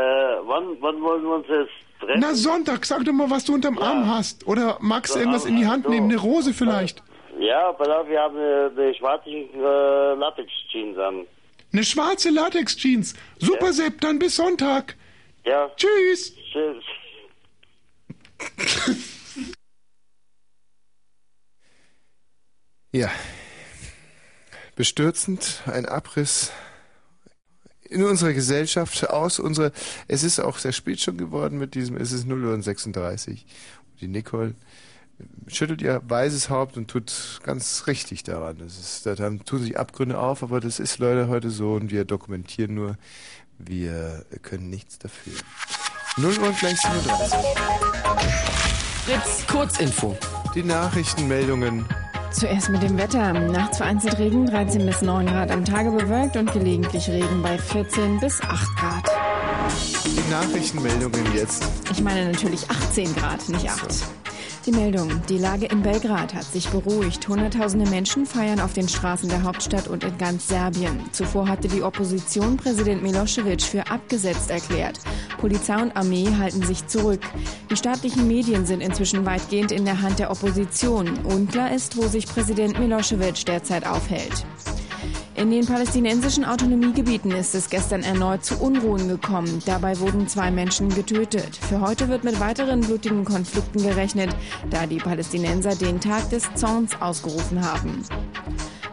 wann, 0.46 0.76
wann 0.80 1.00
wollen 1.00 1.22
wir 1.22 1.34
uns 1.36 1.46
jetzt 1.48 1.70
treffen? 2.00 2.20
Na, 2.20 2.34
Sonntag, 2.34 2.84
sag 2.84 3.04
doch 3.04 3.12
mal, 3.12 3.30
was 3.30 3.44
du 3.46 3.54
unterm 3.54 3.78
Arm 3.78 4.06
hast. 4.06 4.46
Oder 4.46 4.76
magst 4.80 5.14
du 5.14 5.18
irgendwas 5.18 5.46
Arm, 5.46 5.54
in 5.54 5.60
die 5.60 5.66
Hand 5.66 5.84
so. 5.84 5.90
nehmen? 5.90 6.10
Eine 6.10 6.20
Rose 6.20 6.52
vielleicht? 6.52 7.02
Ja, 7.40 7.72
pass 7.72 7.88
auf, 7.88 8.06
wir 8.06 8.20
haben 8.20 8.36
eine, 8.36 8.70
eine 8.76 8.94
schwarze 8.94 9.30
äh, 9.30 10.14
Latex-Jeans 10.14 10.98
an. 10.98 11.26
Eine 11.72 11.84
schwarze 11.84 12.30
Latex-Jeans. 12.30 13.14
Super, 13.38 13.72
Sepp, 13.72 14.00
dann 14.02 14.18
bis 14.18 14.36
Sonntag. 14.36 14.96
Ja. 15.44 15.70
Tschüss. 15.76 16.34
Tschüss. 16.52 16.84
Ja. 22.92 23.10
Bestürzend, 24.76 25.62
ein 25.66 25.86
Abriss 25.86 26.52
in 27.84 28.04
unserer 28.04 28.32
Gesellschaft, 28.32 29.08
aus 29.08 29.38
unserer, 29.38 29.72
es 30.08 30.22
ist 30.22 30.40
auch 30.40 30.58
sehr 30.58 30.72
spät 30.72 31.00
schon 31.00 31.16
geworden 31.16 31.58
mit 31.58 31.74
diesem, 31.74 31.96
es 31.96 32.12
ist 32.12 32.26
0 32.26 32.44
Uhr 32.44 32.54
und 32.54 32.62
36. 32.62 33.46
Und 33.92 34.00
die 34.00 34.08
Nicole 34.08 34.54
schüttelt 35.46 35.82
ihr 35.82 36.00
weißes 36.06 36.50
Haupt 36.50 36.76
und 36.76 36.88
tut 36.88 37.40
ganz 37.42 37.86
richtig 37.86 38.22
daran. 38.22 38.58
Das 38.58 38.78
ist, 38.78 39.06
da 39.06 39.14
tun 39.14 39.62
sich 39.62 39.78
Abgründe 39.78 40.18
auf, 40.18 40.42
aber 40.42 40.60
das 40.60 40.80
ist 40.80 40.98
leider 40.98 41.28
heute 41.28 41.50
so 41.50 41.74
und 41.74 41.90
wir 41.90 42.04
dokumentieren 42.04 42.74
nur, 42.74 42.96
wir 43.58 44.24
können 44.42 44.70
nichts 44.70 44.98
dafür. 44.98 45.34
0 46.16 46.38
Uhr 46.38 46.48
und 46.48 46.58
gleich 46.58 46.80
37. 46.80 47.38
Fritz, 49.04 49.46
Kurzinfo. 49.46 50.16
Die 50.54 50.62
Nachrichtenmeldungen. 50.62 51.86
Zuerst 52.32 52.68
mit 52.70 52.82
dem 52.82 52.96
Wetter. 52.96 53.32
Nachts 53.32 53.78
vereinzelt 53.78 54.18
Regen, 54.18 54.46
13 54.46 54.86
bis 54.86 55.02
9 55.02 55.26
Grad 55.26 55.50
am 55.50 55.64
Tage 55.64 55.90
bewölkt 55.90 56.36
und 56.36 56.52
gelegentlich 56.52 57.08
Regen 57.08 57.42
bei 57.42 57.58
14 57.58 58.20
bis 58.20 58.40
8 58.40 58.76
Grad. 58.76 59.10
Die 60.04 60.30
Nachrichtenmeldungen 60.30 61.34
jetzt. 61.34 61.64
Ich 61.90 62.00
meine 62.02 62.30
natürlich 62.30 62.68
18 62.70 63.14
Grad, 63.14 63.48
nicht 63.48 63.68
8. 63.68 64.19
Die 64.66 64.72
Meldung. 64.72 65.22
Die 65.30 65.38
Lage 65.38 65.66
in 65.66 65.80
Belgrad 65.80 66.34
hat 66.34 66.44
sich 66.44 66.68
beruhigt. 66.68 67.26
Hunderttausende 67.26 67.88
Menschen 67.88 68.26
feiern 68.26 68.60
auf 68.60 68.74
den 68.74 68.88
Straßen 68.88 69.30
der 69.30 69.42
Hauptstadt 69.42 69.88
und 69.88 70.04
in 70.04 70.18
ganz 70.18 70.48
Serbien. 70.48 71.00
Zuvor 71.12 71.48
hatte 71.48 71.66
die 71.66 71.82
Opposition 71.82 72.58
Präsident 72.58 73.02
Milosevic 73.02 73.62
für 73.62 73.90
abgesetzt 73.90 74.50
erklärt. 74.50 75.00
Polizei 75.38 75.80
und 75.80 75.96
Armee 75.96 76.28
halten 76.38 76.62
sich 76.62 76.86
zurück. 76.86 77.22
Die 77.70 77.76
staatlichen 77.76 78.28
Medien 78.28 78.66
sind 78.66 78.82
inzwischen 78.82 79.24
weitgehend 79.24 79.72
in 79.72 79.86
der 79.86 80.02
Hand 80.02 80.18
der 80.18 80.30
Opposition. 80.30 81.08
Unklar 81.24 81.72
ist, 81.72 81.96
wo 81.96 82.06
sich 82.06 82.26
Präsident 82.26 82.78
Milosevic 82.78 83.46
derzeit 83.46 83.86
aufhält. 83.86 84.44
In 85.40 85.50
den 85.50 85.64
palästinensischen 85.64 86.44
Autonomiegebieten 86.44 87.30
ist 87.30 87.54
es 87.54 87.70
gestern 87.70 88.02
erneut 88.02 88.44
zu 88.44 88.56
Unruhen 88.56 89.08
gekommen. 89.08 89.62
Dabei 89.64 89.98
wurden 89.98 90.28
zwei 90.28 90.50
Menschen 90.50 90.90
getötet. 90.90 91.56
Für 91.56 91.80
heute 91.80 92.10
wird 92.10 92.24
mit 92.24 92.38
weiteren 92.40 92.82
blutigen 92.82 93.24
Konflikten 93.24 93.82
gerechnet, 93.82 94.36
da 94.68 94.84
die 94.84 94.98
Palästinenser 94.98 95.76
den 95.76 95.98
Tag 95.98 96.28
des 96.28 96.52
Zorns 96.56 96.90
ausgerufen 97.00 97.64
haben. 97.64 98.04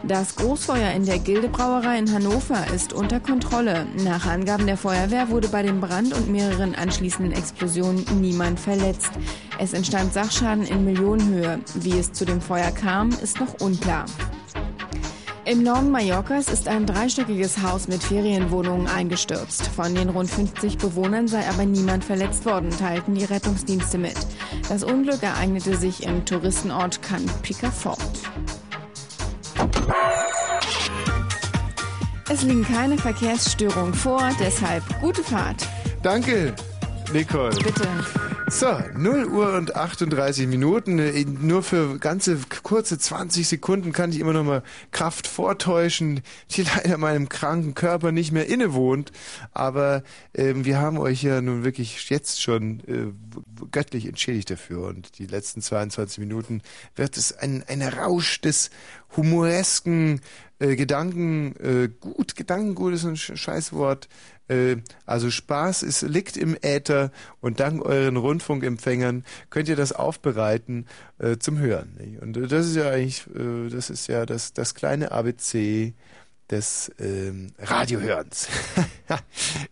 Das 0.04 0.36
Großfeuer 0.36 0.92
in 0.92 1.04
der 1.04 1.18
Gildebrauerei 1.18 1.98
in 1.98 2.10
Hannover 2.10 2.64
ist 2.74 2.94
unter 2.94 3.20
Kontrolle. 3.20 3.86
Nach 4.02 4.24
Angaben 4.24 4.66
der 4.66 4.78
Feuerwehr 4.78 5.28
wurde 5.28 5.48
bei 5.48 5.62
dem 5.62 5.82
Brand 5.82 6.14
und 6.14 6.30
mehreren 6.30 6.74
anschließenden 6.74 7.34
Explosionen 7.34 8.06
niemand 8.22 8.58
verletzt. 8.58 9.10
Es 9.58 9.74
entstand 9.74 10.14
Sachschaden 10.14 10.64
in 10.64 10.86
Millionenhöhe. 10.86 11.60
Wie 11.74 11.98
es 11.98 12.10
zu 12.14 12.24
dem 12.24 12.40
Feuer 12.40 12.70
kam, 12.70 13.10
ist 13.10 13.38
noch 13.38 13.60
unklar. 13.60 14.06
Im 15.48 15.62
Norden 15.62 15.90
Mallorcas 15.90 16.48
ist 16.48 16.68
ein 16.68 16.84
dreistöckiges 16.84 17.62
Haus 17.62 17.88
mit 17.88 18.02
Ferienwohnungen 18.02 18.86
eingestürzt. 18.86 19.66
Von 19.68 19.94
den 19.94 20.10
rund 20.10 20.28
50 20.28 20.76
Bewohnern 20.76 21.26
sei 21.26 21.48
aber 21.48 21.64
niemand 21.64 22.04
verletzt 22.04 22.44
worden, 22.44 22.68
teilten 22.68 23.14
die 23.14 23.24
Rettungsdienste 23.24 23.96
mit. 23.96 24.14
Das 24.68 24.84
Unglück 24.84 25.22
ereignete 25.22 25.74
sich 25.78 26.02
im 26.02 26.26
Touristenort 26.26 27.00
Can 27.00 27.24
Picafort. 27.40 27.98
Es 32.28 32.42
liegen 32.42 32.64
keine 32.64 32.98
Verkehrsstörungen 32.98 33.94
vor, 33.94 34.28
deshalb 34.38 34.82
gute 35.00 35.24
Fahrt. 35.24 35.66
Danke, 36.02 36.54
Nicole. 37.10 37.56
Bitte. 37.56 37.88
So, 38.50 38.66
0 38.96 39.26
Uhr 39.26 39.54
und 39.54 39.76
38 39.76 40.46
Minuten. 40.46 40.98
Äh, 40.98 41.24
Nur 41.24 41.62
für 41.62 41.98
ganze 41.98 42.38
kurze 42.62 42.98
20 42.98 43.46
Sekunden 43.46 43.92
kann 43.92 44.10
ich 44.10 44.20
immer 44.20 44.32
noch 44.32 44.42
mal 44.44 44.62
Kraft 44.90 45.26
vortäuschen, 45.26 46.22
die 46.52 46.62
leider 46.76 46.96
meinem 46.96 47.28
kranken 47.28 47.74
Körper 47.74 48.10
nicht 48.10 48.32
mehr 48.32 48.46
innewohnt. 48.48 49.12
Aber 49.52 50.02
ähm, 50.34 50.64
wir 50.64 50.78
haben 50.78 50.96
euch 50.98 51.22
ja 51.22 51.40
nun 51.42 51.62
wirklich 51.64 52.08
jetzt 52.08 52.42
schon 52.42 52.80
äh, 52.86 53.12
göttlich 53.70 54.06
entschädigt 54.06 54.50
dafür. 54.50 54.86
Und 54.88 55.18
die 55.18 55.26
letzten 55.26 55.60
22 55.60 56.18
Minuten 56.18 56.62
wird 56.96 57.16
es 57.18 57.36
ein, 57.36 57.64
ein 57.68 57.82
Rausch 57.82 58.40
des 58.40 58.70
humoresken 59.16 60.20
äh, 60.58 60.74
Gedanken, 60.74 61.54
äh, 61.56 61.88
gut, 62.00 62.34
Gedankengut 62.34 62.94
ist 62.94 63.04
ein 63.04 63.16
Sch- 63.16 63.36
Scheißwort. 63.36 64.08
Äh, 64.48 64.76
also 65.06 65.30
Spaß 65.30 65.82
ist, 65.82 66.02
liegt 66.02 66.36
im 66.36 66.56
Äther 66.60 67.10
und 67.40 67.60
dank 67.60 67.84
euren 67.84 68.16
Rundfunkempfängern 68.16 69.24
könnt 69.50 69.68
ihr 69.68 69.76
das 69.76 69.92
aufbereiten 69.92 70.86
äh, 71.18 71.38
zum 71.38 71.58
Hören. 71.58 71.96
Nicht? 71.98 72.22
Und 72.22 72.36
äh, 72.36 72.46
das 72.46 72.66
ist 72.66 72.76
ja 72.76 72.90
eigentlich, 72.90 73.26
äh, 73.34 73.68
das 73.68 73.90
ist 73.90 74.06
ja 74.08 74.26
das, 74.26 74.52
das 74.52 74.74
kleine 74.74 75.12
ABC 75.12 75.94
des 76.50 76.90
ähm, 76.98 77.52
Radiohörens. 77.58 78.48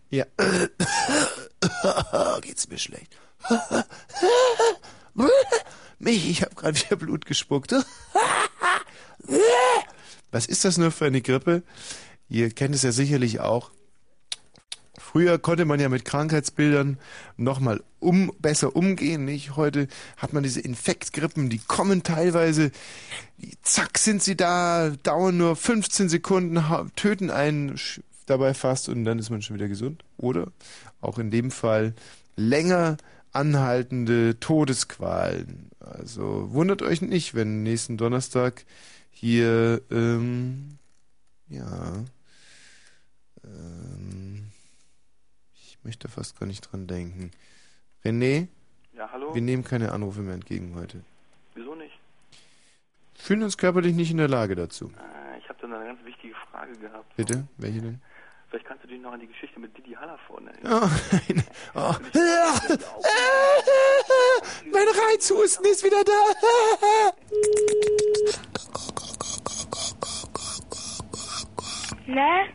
ja. 0.09 0.25
Geht's 2.41 2.69
mir 2.69 2.77
schlecht. 2.77 3.17
Mich, 5.99 6.29
ich 6.29 6.43
habe 6.43 6.53
gerade 6.53 6.77
wieder 6.77 6.95
Blut 6.95 7.25
gespuckt. 7.25 7.73
Was 10.31 10.45
ist 10.45 10.65
das 10.65 10.77
nur 10.77 10.91
für 10.91 11.05
eine 11.05 11.21
Grippe? 11.21 11.63
Ihr 12.29 12.51
kennt 12.51 12.75
es 12.75 12.83
ja 12.83 12.91
sicherlich 12.91 13.39
auch. 13.39 13.71
Früher 14.97 15.37
konnte 15.37 15.65
man 15.65 15.79
ja 15.79 15.89
mit 15.89 16.05
Krankheitsbildern 16.05 16.97
nochmal 17.37 17.83
um, 17.99 18.31
besser 18.39 18.75
umgehen, 18.75 19.25
nicht? 19.25 19.55
Heute 19.55 19.87
hat 20.17 20.33
man 20.33 20.43
diese 20.43 20.61
Infektgrippen, 20.61 21.49
die 21.49 21.59
kommen 21.59 22.03
teilweise, 22.03 22.71
die, 23.37 23.57
zack 23.61 23.97
sind 23.97 24.23
sie 24.23 24.35
da, 24.35 24.91
dauern 25.03 25.37
nur 25.37 25.55
15 25.55 26.09
Sekunden, 26.09 26.63
töten 26.95 27.29
einen 27.29 27.79
dabei 28.25 28.53
fast 28.53 28.89
und 28.89 29.05
dann 29.05 29.19
ist 29.19 29.29
man 29.29 29.41
schon 29.41 29.55
wieder 29.55 29.67
gesund. 29.67 30.03
Oder 30.17 30.51
auch 31.01 31.19
in 31.19 31.31
dem 31.31 31.51
Fall 31.51 31.93
länger 32.35 32.97
anhaltende 33.31 34.39
Todesqualen. 34.39 35.69
Also 35.79 36.47
wundert 36.51 36.81
euch 36.81 37.01
nicht, 37.01 37.35
wenn 37.35 37.63
nächsten 37.63 37.97
Donnerstag 37.97 38.65
hier, 39.11 39.81
ähm, 39.91 40.77
ja, 41.49 42.03
ähm, 43.43 44.47
ich 45.53 45.76
möchte 45.87 46.09
fast 46.09 46.37
gar 46.37 46.45
nicht 46.45 46.61
dran 46.69 46.85
denken. 46.85 47.31
René? 48.03 48.49
Ja, 48.93 49.09
hallo? 49.09 49.33
Wir 49.33 49.41
nehmen 49.41 49.63
keine 49.63 49.93
Anrufe 49.93 50.19
mehr 50.19 50.33
entgegen 50.33 50.75
heute. 50.75 51.01
Wieso 51.55 51.75
nicht? 51.75 51.97
Fühlen 53.15 53.41
uns 53.41 53.57
körperlich 53.57 53.95
nicht 53.95 54.11
in 54.11 54.17
der 54.17 54.27
Lage 54.27 54.55
dazu. 54.55 54.91
Äh, 54.97 55.37
ich 55.39 55.47
habe 55.47 55.59
da 55.61 55.67
eine 55.73 55.85
ganz 55.85 56.03
wichtige 56.03 56.35
Frage 56.51 56.73
gehabt. 56.73 57.15
Bitte? 57.15 57.47
Welche 57.57 57.79
denn? 57.81 58.01
Vielleicht 58.49 58.65
kannst 58.65 58.83
du 58.83 58.89
dich 58.89 58.99
noch 59.01 59.13
an 59.13 59.21
die 59.21 59.27
Geschichte 59.27 59.59
mit 59.61 59.77
Didi 59.77 59.93
Hallervorden 59.93 60.49
erinnern. 60.49 60.83
Oh, 60.83 60.89
nein. 61.13 61.43
Oh. 61.73 61.95
Mein 64.71 64.87
Reizhusten 64.87 65.65
ist 65.65 65.83
wieder 65.85 66.03
da. 66.03 66.11
Na? 72.07 72.45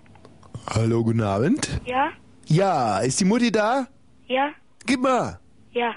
Hallo, 0.74 1.02
guten 1.02 1.22
Abend. 1.22 1.80
Ja? 1.86 2.12
Ja, 2.52 2.98
ist 2.98 3.18
die 3.18 3.24
Mutti 3.24 3.50
da? 3.50 3.86
Ja? 4.28 4.52
Gib 4.84 5.00
mal. 5.00 5.38
Ja. 5.72 5.94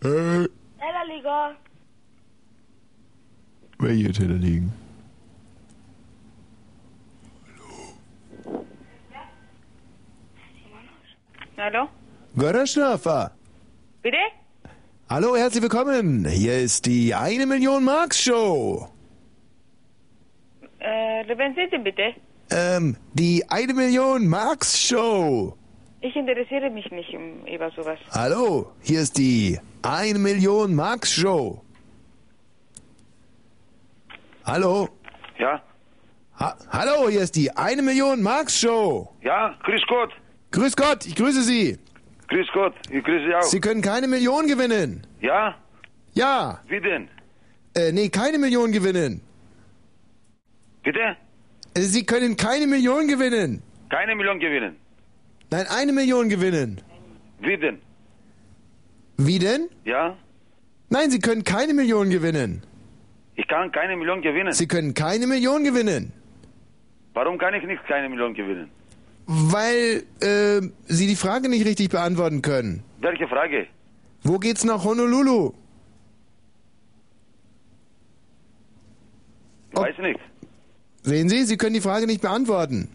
Tellerliga. 0.00 1.54
Welche 3.78 4.12
Teller 4.12 4.36
liegen? 4.36 4.72
Hallo? 11.58 11.88
Görderschnaffer. 12.34 13.32
Bitte? 14.00 14.16
Hallo, 15.10 15.36
herzlich 15.36 15.62
willkommen. 15.62 16.24
Hier 16.24 16.58
ist 16.58 16.86
die 16.86 17.14
eine 17.14 17.44
Million 17.44 17.84
Marks 17.84 18.22
Show. 18.22 18.88
Äh, 20.78 21.28
wen 21.28 21.54
sind 21.54 21.70
Sie 21.72 21.78
bitte? 21.78 22.14
Ähm, 22.50 22.96
die 23.12 23.44
eine 23.48 23.74
Million 23.74 24.26
Marks 24.26 24.78
Show. 24.78 25.54
Ich 26.00 26.14
interessiere 26.16 26.70
mich 26.70 26.90
nicht 26.90 27.12
um 27.14 27.44
über 27.46 27.70
sowas. 27.72 27.98
Hallo, 28.12 28.72
hier 28.80 29.00
ist 29.00 29.18
die 29.18 29.58
eine 29.82 30.18
Million 30.18 30.74
Marks 30.74 31.12
Show. 31.12 31.62
Hallo? 34.44 34.88
Ja? 35.38 35.60
Ha 36.38 36.56
Hallo, 36.70 37.08
hier 37.08 37.20
ist 37.22 37.36
die 37.36 37.50
eine 37.56 37.82
Million 37.82 38.22
Marks 38.22 38.58
Show. 38.60 39.12
Ja, 39.22 39.54
grüß 39.64 39.82
Gott. 39.88 40.12
Grüß 40.52 40.76
Gott, 40.76 41.04
ich 41.04 41.16
grüße 41.16 41.42
Sie. 41.42 41.78
Grüß 42.28 42.46
Gott, 42.54 42.74
ich 42.90 43.04
grüße 43.04 43.26
Sie 43.26 43.34
auch. 43.34 43.42
Sie 43.42 43.60
können 43.60 43.82
keine 43.82 44.06
Million 44.08 44.46
gewinnen. 44.46 45.06
ja? 45.20 45.54
Ja. 46.14 46.60
Wie 46.66 46.80
denn? 46.80 47.08
Äh, 47.76 47.92
nee, 47.92 48.08
keine 48.08 48.38
Million 48.38 48.72
gewinnen. 48.72 49.20
Bitte? 50.82 51.16
Äh, 51.78 51.82
Sie 51.82 52.04
können 52.04 52.36
keine 52.36 52.66
Million 52.66 53.06
gewinnen. 53.08 53.62
Keine 53.90 54.14
Million 54.14 54.38
gewinnen. 54.40 54.76
Nein, 55.50 55.66
eine 55.80 55.92
Million 55.92 56.28
gewinnen. 56.28 56.80
Wie 57.40 57.56
denn? 57.56 57.78
Wie 59.16 59.38
denn? 59.38 59.68
Ja? 59.84 60.16
Nein, 60.90 61.10
Sie 61.10 61.20
können 61.20 61.44
keine 61.44 61.74
Million 61.74 62.10
gewinnen. 62.10 62.62
Ich 63.36 63.46
kann 63.46 63.70
keine 63.72 63.96
Million 63.96 64.20
gewinnen. 64.20 64.52
Sie 64.52 64.66
können 64.66 64.94
keine 64.94 65.26
Million 65.26 65.64
gewinnen. 65.64 66.12
Warum 67.14 67.38
kann 67.38 67.54
ich 67.54 67.64
nicht 67.64 67.84
keine 67.86 68.08
Million 68.08 68.34
gewinnen? 68.34 68.68
Weil 69.26 70.04
äh, 70.20 70.60
Sie 70.86 71.06
die 71.06 71.16
Frage 71.16 71.48
nicht 71.48 71.64
richtig 71.66 71.90
beantworten 71.90 72.42
können. 72.42 72.82
Welche 73.00 73.28
Frage? 73.28 73.66
Wo 74.22 74.38
geht's 74.38 74.64
nach 74.64 74.84
Honolulu? 74.84 75.52
Ich 79.72 79.78
weiß 79.78 79.98
nicht. 79.98 80.20
Sehen 81.08 81.28
Sie, 81.28 81.44
Sie 81.44 81.56
können 81.56 81.74
die 81.74 81.80
Frage 81.80 82.06
nicht 82.06 82.20
beantworten. 82.20 82.88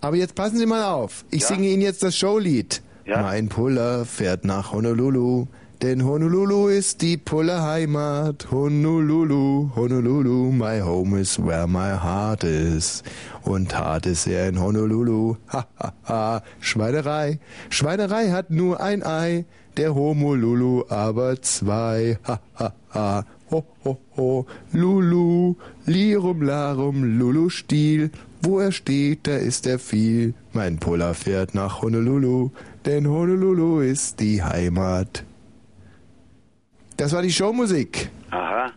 Aber 0.00 0.16
jetzt 0.16 0.34
passen 0.34 0.58
Sie 0.58 0.66
mal 0.66 0.84
auf. 0.84 1.24
Ich 1.30 1.42
Ja? 1.42 1.48
singe 1.48 1.68
Ihnen 1.68 1.82
jetzt 1.82 2.02
das 2.02 2.16
Showlied. 2.16 2.82
Ja? 3.06 3.22
Mein 3.22 3.48
Puller 3.48 4.04
fährt 4.04 4.44
nach 4.44 4.72
Honolulu. 4.72 5.46
Denn 5.80 6.04
Honolulu 6.04 6.68
ist 6.68 7.02
die 7.02 7.16
Pulle-Heimat. 7.16 8.50
Honolulu, 8.52 9.70
Honolulu, 9.74 10.52
my 10.52 10.80
home 10.80 11.20
is 11.20 11.38
where 11.38 11.66
my 11.66 11.90
heart 11.92 12.44
is. 12.44 13.02
Und 13.42 13.76
hart 13.76 14.06
ist 14.06 14.26
er 14.26 14.48
in 14.48 14.60
Honolulu. 14.60 15.36
Ha, 15.52 15.66
ha, 15.78 15.92
ha. 16.04 16.42
Schweinerei. 16.60 17.38
Schweinerei 17.70 18.30
hat 18.30 18.50
nur 18.50 18.80
ein 18.80 19.02
Ei. 19.04 19.44
Der 19.76 19.94
Homolulu 19.94 20.84
aber 20.88 21.40
zwei. 21.42 22.18
Ha, 22.28 22.40
ha, 22.58 22.72
ha. 22.94 23.24
Ho, 23.52 23.64
ho, 23.84 23.98
ho. 24.16 24.46
Lulu. 24.72 25.54
Lirum, 25.86 26.42
larum, 26.42 27.18
Lulu 27.18 27.50
Stiel. 27.50 28.10
Wo 28.42 28.58
er 28.58 28.72
steht, 28.72 29.26
da 29.26 29.36
ist 29.36 29.66
er 29.66 29.78
viel. 29.78 30.34
Mein 30.52 30.78
Puller 30.78 31.14
fährt 31.14 31.54
nach 31.54 31.82
Honolulu. 31.82 32.50
Denn 32.86 33.06
Honolulu 33.06 33.80
ist 33.80 34.18
die 34.20 34.42
Heimat. 34.42 35.24
Das 36.96 37.12
war 37.12 37.22
die 37.22 37.30
Showmusik. 37.32 38.08
Aha. 38.30 38.72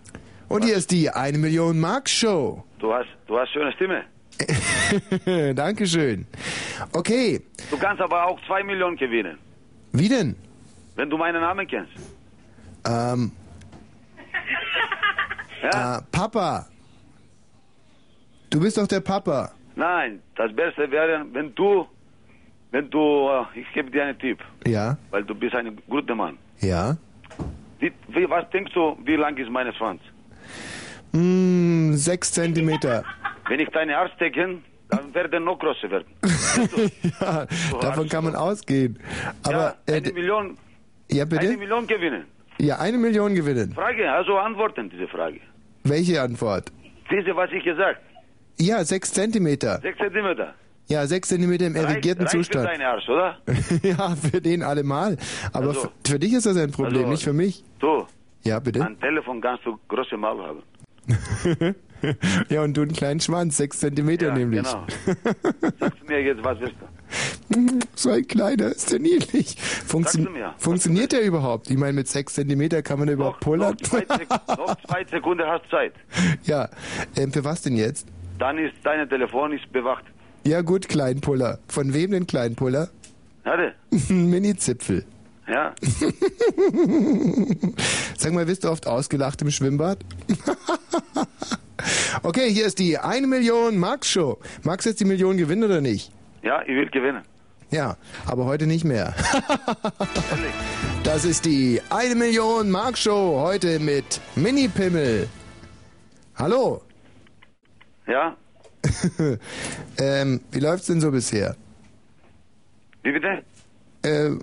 Und 0.50 0.64
hier 0.66 0.76
ist 0.76 0.92
die 0.92 1.10
1 1.10 1.38
Million 1.38 1.80
Mark 1.80 2.08
Show. 2.10 2.64
Du 2.80 2.94
hast, 2.94 3.08
du 3.28 3.38
hast 3.40 3.50
schöne 3.52 3.72
Stimme. 3.72 4.04
Dankeschön. 5.56 6.28
Okay. 6.92 7.42
Du 7.72 7.78
kannst 7.78 8.02
aber 8.02 8.26
auch 8.26 8.40
zwei 8.46 8.62
Millionen 8.64 8.98
gewinnen, 8.98 9.38
Wie 9.94 10.10
denn? 10.10 10.36
wenn 10.98 11.10
du 11.10 11.18
meinen 11.18 11.42
Namen 11.42 11.66
kennst. 11.68 11.92
Ähm, 12.86 13.32
Ja? 15.74 15.98
äh, 15.98 16.02
Papa. 16.12 16.66
Du 18.50 18.60
bist 18.60 18.78
doch 18.78 18.88
der 18.88 19.00
Papa. 19.02 19.52
Nein, 19.76 20.22
das 20.36 20.56
Beste 20.56 20.90
wäre, 20.90 21.26
wenn 21.34 21.54
du, 21.56 21.86
wenn 22.72 22.90
du, 22.90 23.30
äh, 23.30 23.60
ich 23.60 23.72
gebe 23.74 23.92
dir 23.92 24.04
einen 24.04 24.18
Tipp, 24.20 24.40
Ja, 24.66 24.98
weil 25.12 25.24
du 25.24 25.36
bist 25.36 25.56
ein 25.56 25.78
guter 25.90 26.16
Mann. 26.16 26.38
ja. 26.62 26.98
Wie, 27.80 27.92
wie, 28.08 28.30
was 28.30 28.50
denkst 28.52 28.72
du, 28.74 28.98
wie 29.04 29.18
lang 29.18 29.36
ist 29.38 29.50
meine 29.50 29.74
Schwanz? 29.74 30.02
Mm, 31.12 31.94
sechs 31.94 32.32
Zentimeter. 32.32 33.04
Wenn 33.50 33.60
ich 33.60 33.68
deine 33.70 33.98
Arzt 33.98 34.16
stecke, 34.16 34.60
dann 34.90 35.14
werden 35.14 35.44
noch 35.44 35.60
größer 35.60 35.90
werden. 35.92 36.08
ja, 37.20 37.46
davon 37.82 38.08
kann 38.08 38.24
man 38.24 38.36
ausgehen. 38.36 38.98
Aber, 39.44 39.76
ja, 39.88 39.94
äh, 39.94 39.98
eine 39.98 40.14
Million, 40.14 40.58
ja 41.12 41.24
eine 41.24 41.30
bitte? 41.38 41.58
Million 41.58 41.86
gewinnen. 41.86 42.24
Ja, 42.60 42.80
eine 42.80 42.98
Million 42.98 43.36
gewinnen. 43.36 43.74
Frage, 43.74 44.10
also 44.10 44.38
antworten 44.38 44.90
diese 44.90 45.08
Frage. 45.10 45.42
Welche 45.86 46.22
Antwort? 46.22 46.72
Diese, 47.10 47.36
was 47.36 47.50
ich 47.52 47.64
gesagt, 47.64 48.00
Ja, 48.60 48.84
sechs 48.84 49.14
Zentimeter. 49.14 49.80
sechs 49.82 49.98
Zentimeter. 49.98 50.54
Ja, 50.88 51.08
sechs 51.08 51.30
Zentimeter 51.30 51.66
im 51.68 51.76
erregierten 51.76 52.24
reicht, 52.24 52.36
reicht 52.36 52.46
Zustand. 52.52 52.68
für 52.68 52.72
deine 52.78 52.88
Arsch, 52.88 53.10
oder? 53.10 53.38
ja, 53.84 54.16
für 54.16 54.40
den 54.42 54.62
allemal. 54.64 55.18
Aber 55.54 55.70
Also- 55.70 55.90
für 56.06 56.20
dich 56.20 56.34
ist 56.34 56.46
das 56.46 56.58
ein 56.58 56.72
Problem, 56.72 56.98
Also- 57.02 57.10
nicht 57.12 57.24
für 57.24 57.34
mich. 57.34 57.64
Du, 57.80 58.06
Ja, 58.44 58.60
bitte? 58.60 58.82
am 58.86 59.00
Telefon 59.00 59.42
kannst 59.42 59.66
du 59.66 59.78
große 59.88 60.16
Maul 60.18 60.44
haben. 60.44 60.64
ja, 62.50 62.62
und 62.64 62.76
du 62.78 62.82
einen 62.82 62.94
kleinen 62.94 63.20
Schwanz, 63.20 63.58
sechs 63.58 63.80
Zentimeter 63.80 64.28
Ja, 64.28 64.34
nämlich. 64.36 64.64
genau. 64.64 64.86
Sagst 65.80 66.02
du 66.02 66.06
mir 66.08 66.22
jetzt, 66.22 66.44
was 66.44 66.60
willst 66.60 66.76
du? 66.80 66.86
So 67.96 68.10
ein 68.10 68.28
kleiner, 68.28 68.68
ist 68.68 68.92
der 68.92 69.00
niedlich. 69.00 69.56
Funktio 69.60 70.24
Sagst 70.24 70.28
du 70.28 70.32
mir? 70.32 70.54
Funktioniert 70.58 71.12
der 71.12 71.22
überhaupt? 71.22 71.70
Ich 71.70 71.78
meine, 71.78 71.94
mit 71.94 72.08
sechs 72.08 72.34
Zentimeter 72.34 72.82
kann 72.82 73.00
man 73.00 73.08
da 73.08 73.14
überhaupt 73.14 73.40
pullern? 73.40 73.78
Zwei 73.80 74.00
Sek 74.00 74.30
noch 74.30 74.76
zwei 74.88 75.06
Sekunden 75.06 75.46
hast 75.46 75.70
Zeit. 75.70 75.94
ja, 76.44 76.70
ähm, 77.16 77.32
für 77.32 77.44
was 77.44 77.62
denn 77.62 77.76
jetzt? 77.76 78.08
Dann 78.40 78.58
ist 78.58 78.74
dein 78.84 79.08
Telefon 79.08 79.54
ist 79.54 79.72
bewacht. 79.72 80.04
Ja 80.44 80.62
gut, 80.62 80.90
Kleinpuller. 80.90 81.60
Von 81.68 81.94
wem 81.94 82.12
denn 82.12 82.28
Kleinpuller? 82.28 82.90
Hatte? 83.46 83.74
Mini-Zipfel. 84.14 85.06
Ja. 85.48 85.74
Sag 88.18 88.34
mal, 88.34 88.46
bist 88.46 88.64
du 88.64 88.70
oft 88.70 88.88
ausgelacht 88.88 89.42
im 89.44 89.52
Schwimmbad? 89.52 90.00
okay, 92.24 92.52
hier 92.52 92.66
ist 92.66 92.80
die 92.80 92.98
1 92.98 93.28
Million 93.28 93.78
Max 93.78 94.10
Show. 94.10 94.40
Du 94.64 94.72
jetzt 94.72 95.00
die 95.00 95.06
Million 95.06 95.38
gewinnen 95.38 95.64
oder 95.64 95.82
nicht? 95.82 96.12
Ja, 96.46 96.62
ich 96.62 96.76
will 96.76 96.88
gewinnen. 96.92 97.24
Ja, 97.72 97.98
aber 98.28 98.46
heute 98.46 98.68
nicht 98.68 98.86
mehr. 98.86 99.16
das 101.04 101.26
ist 101.26 101.46
die 101.46 101.82
1 101.90 102.14
Million 102.14 102.70
Mark 102.70 103.00
Show 103.00 103.40
heute 103.42 103.80
mit 103.80 104.22
Mini 104.36 104.68
Pimmel. 104.68 105.28
Hallo. 106.36 106.84
Ja? 108.06 108.38
ähm, 109.98 110.40
wie 110.52 110.60
läuft's 110.60 110.86
denn 110.86 111.02
so 111.02 111.10
bisher? 111.10 111.56
Wie 113.02 113.12
bitte? 113.12 113.44
Äh, 114.04 114.38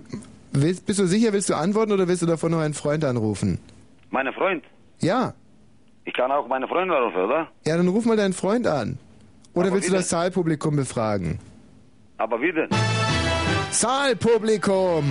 willst, 0.51 0.85
bist 0.85 0.99
du 0.99 1.05
sicher, 1.05 1.31
willst 1.31 1.49
du 1.49 1.53
antworten 1.53 1.93
oder 1.93 2.09
willst 2.09 2.21
du 2.21 2.25
davon 2.25 2.51
noch 2.51 2.59
einen 2.59 2.73
Freund 2.73 3.05
anrufen? 3.05 3.59
Mein 4.09 4.27
Freund. 4.33 4.65
Ja. 4.99 5.33
Ich 6.03 6.13
kann 6.13 6.33
auch 6.33 6.49
meine 6.49 6.67
Freunde 6.67 6.97
anrufen, 6.97 7.21
oder? 7.21 7.47
Ja, 7.65 7.77
dann 7.77 7.87
ruf 7.87 8.03
mal 8.03 8.17
deinen 8.17 8.33
Freund 8.33 8.67
an. 8.67 8.99
Oder 9.53 9.67
Aber 9.67 9.75
willst 9.77 9.87
du 9.87 9.93
das 9.93 10.09
Saalpublikum 10.09 10.75
befragen? 10.75 11.39
Aber 12.17 12.41
wie 12.41 12.51
denn? 12.51 12.69
Saalpublikum! 13.71 15.05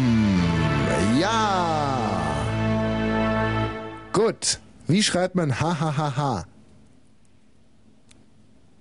Ja! 1.19 1.99
Gut. 4.13 4.59
Wie 4.87 5.03
schreibt 5.03 5.35
man 5.35 5.61
ha 5.61 5.81
ha 5.81 5.97
ha 5.97 6.17
ha? 6.17 6.45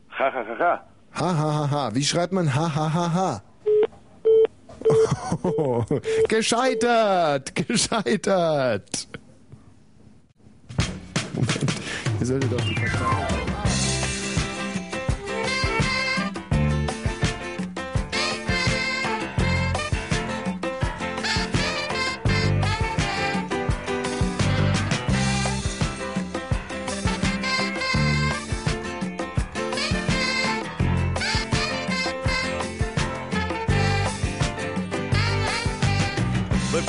Ha, 0.09 0.33
ha, 0.33 0.45
ha, 0.49 0.55
ha. 0.59 0.83
Ha 1.13 1.37
ha 1.37 1.53
ha 1.53 1.71
ha. 1.71 1.95
Wie 1.95 2.03
schreibt 2.03 2.33
man 2.33 2.53
ha 2.53 2.75
ha 2.75 2.93
ha 2.93 3.13
ha? 3.13 3.41
Oh, 5.43 5.83
gescheitert! 6.27 7.55
Gescheitert! 7.55 9.07
Moment, 11.33 11.65
ihr 12.19 12.25
solltet 12.25 12.51
doch 12.51 12.61
die 12.61 12.75
Partei. 12.75 13.50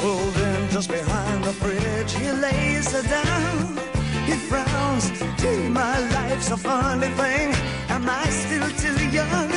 Pulled 0.02 0.36
in 0.36 0.68
just 0.68 0.90
behind 0.90 1.44
the 1.44 1.52
bridge. 1.64 2.12
He 2.20 2.28
lays 2.46 2.90
her 2.90 3.04
down. 3.18 3.78
He 4.26 4.34
frowns. 4.48 5.04
Gee, 5.40 5.68
my 5.68 5.96
life's 6.16 6.50
a 6.50 6.56
funny 6.56 7.10
thing. 7.20 7.48
Am 7.88 8.04
I 8.10 8.24
still 8.42 8.68
too 8.82 8.98
young? 9.18 9.50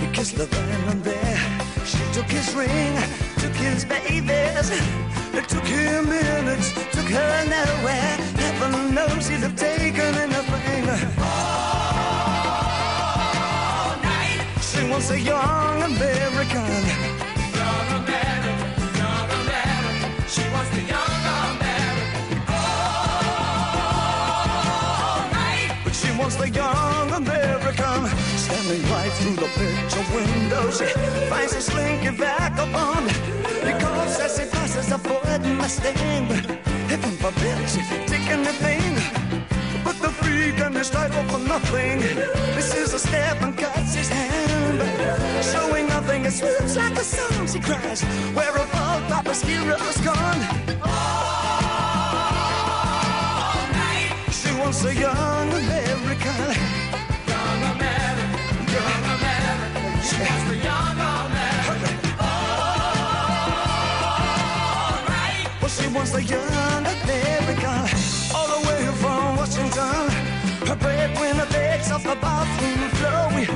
He 0.00 0.06
kissed 0.16 0.36
her 0.38 0.48
then 0.56 0.82
and 0.92 1.02
there. 1.04 1.40
She 1.92 2.02
took 2.16 2.28
his 2.38 2.48
ring, 2.54 2.94
took 3.42 3.56
his 3.66 3.84
babies. 3.84 4.68
It 5.38 5.46
took 5.52 5.66
him 5.76 6.08
minutes, 6.08 6.68
took 6.96 7.08
her 7.18 7.34
nowhere. 7.56 8.14
Heaven 8.42 8.94
knows 8.96 9.28
he'd 9.28 9.44
have 9.46 9.56
taken 9.56 10.12
anything. 10.26 10.84
All 11.30 11.54
night. 14.10 14.40
She 14.68 14.80
wants 14.90 15.10
a 15.10 15.20
young 15.20 15.82
American. 15.90 16.93
Young 27.14 27.26
American. 27.26 28.06
Standing 28.36 28.82
right 28.90 29.12
through 29.12 29.36
the 29.36 29.48
picture 29.56 30.04
window, 30.14 30.70
she 30.70 30.86
finds 31.28 31.54
a 31.54 31.60
slinky 31.60 32.08
vagabond. 32.08 33.10
Calls 33.80 34.20
as 34.20 34.38
he 34.38 34.46
passes 34.50 34.90
a 34.92 34.98
Ford 34.98 35.42
Mustang. 35.56 36.26
Heaven 36.88 37.16
forbid 37.22 37.68
she 37.68 37.82
take 38.06 38.28
anything. 38.28 38.94
But 39.84 40.00
the 40.00 40.08
freak 40.08 40.58
and 40.60 40.76
his 40.76 40.90
title 40.90 41.24
for 41.24 41.38
nothing. 41.38 42.00
This 42.54 42.74
is 42.74 42.94
a 42.94 42.98
step 42.98 43.42
and 43.42 43.56
cuts 43.56 43.94
his 43.94 44.08
hand. 44.08 44.80
Showing 45.44 45.86
nothing, 45.88 46.24
it 46.24 46.32
swoops 46.32 46.76
like 46.76 46.96
a 46.96 47.04
song. 47.04 47.46
She 47.46 47.60
cries, 47.60 48.02
Where 48.34 48.52
have 48.52 48.74
all 48.74 49.00
Papa's 49.10 49.42
heroes 49.42 49.98
gone? 49.98 50.40
All 50.82 51.16
night. 53.72 54.14
She 54.30 54.50
wants 54.58 54.84
a 54.84 54.94
young 54.94 55.48
American. 55.52 55.83
Wants 66.04 66.16
the 66.16 66.34
young 66.34 66.84
American. 66.84 67.88
All 68.36 68.48
the 68.60 68.68
way 68.68 68.84
from 69.00 69.36
Washington. 69.36 70.10
Her 70.68 70.76
breadwinner 70.76 71.46
begs 71.46 71.90
off 71.90 72.02
the 72.02 72.14
bathroom 72.16 72.90
floor. 72.98 73.28
We 73.34 73.46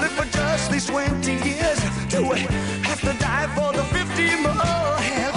live 0.00 0.12
for 0.12 0.24
just 0.32 0.72
these 0.72 0.86
20 0.86 1.30
years. 1.30 1.78
Do 2.08 2.22
we 2.26 2.38
have 2.88 3.02
to 3.02 3.12
die 3.18 3.48
for 3.54 3.74
the 3.74 3.84
50 3.84 4.42
more? 4.42 5.29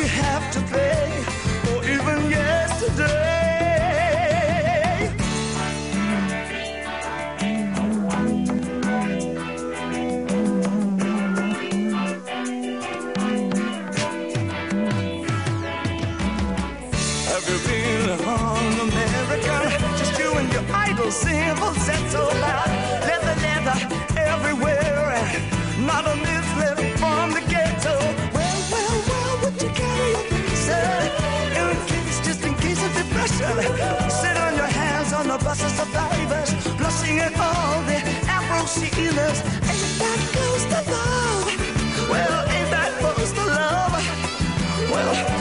You 0.00 0.06
have 0.06 0.50
to 0.50 0.60
pay, 0.72 1.24
or 1.70 1.84
even 1.84 2.30
yesterday? 2.30 3.04
Have 17.26 17.46
you 17.46 17.58
been 17.68 18.10
on 18.26 18.72
America? 18.88 19.54
Just 19.98 20.18
you 20.18 20.32
and 20.32 20.50
your 20.52 20.64
idol 20.72 21.10
symbols 21.10 21.59
on 35.30 35.38
the 35.38 35.44
bus 35.44 35.62
of 35.62 35.70
survivors. 35.70 36.50
Blushing 36.76 37.18
at 37.20 37.32
all 37.38 37.82
the 37.82 37.98
Afro 38.26 38.66
sealers. 38.66 39.38
Ain't 39.70 39.98
that 40.00 40.20
close 40.32 40.64
to 40.72 40.80
love? 40.90 42.10
Well, 42.10 42.40
ain't 42.50 42.70
that 42.70 42.90
close 43.00 43.32
to 43.32 43.44
love? 43.46 43.92
Well, 44.90 45.39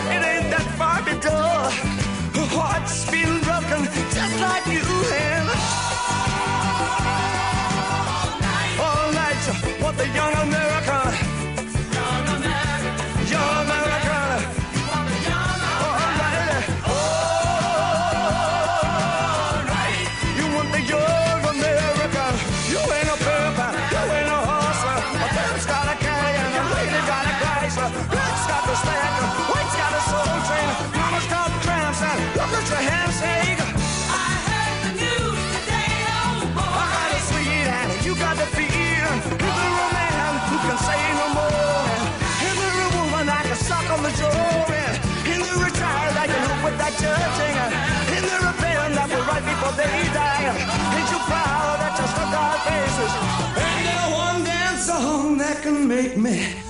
make 55.90 56.16
me 56.18 56.69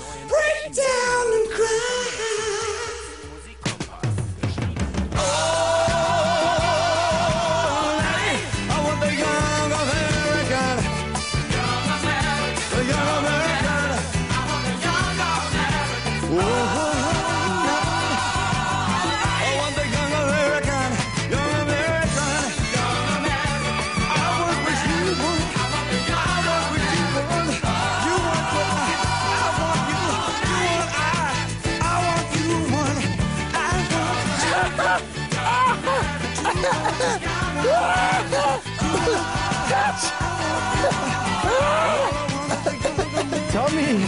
Tommy! 43.89 44.05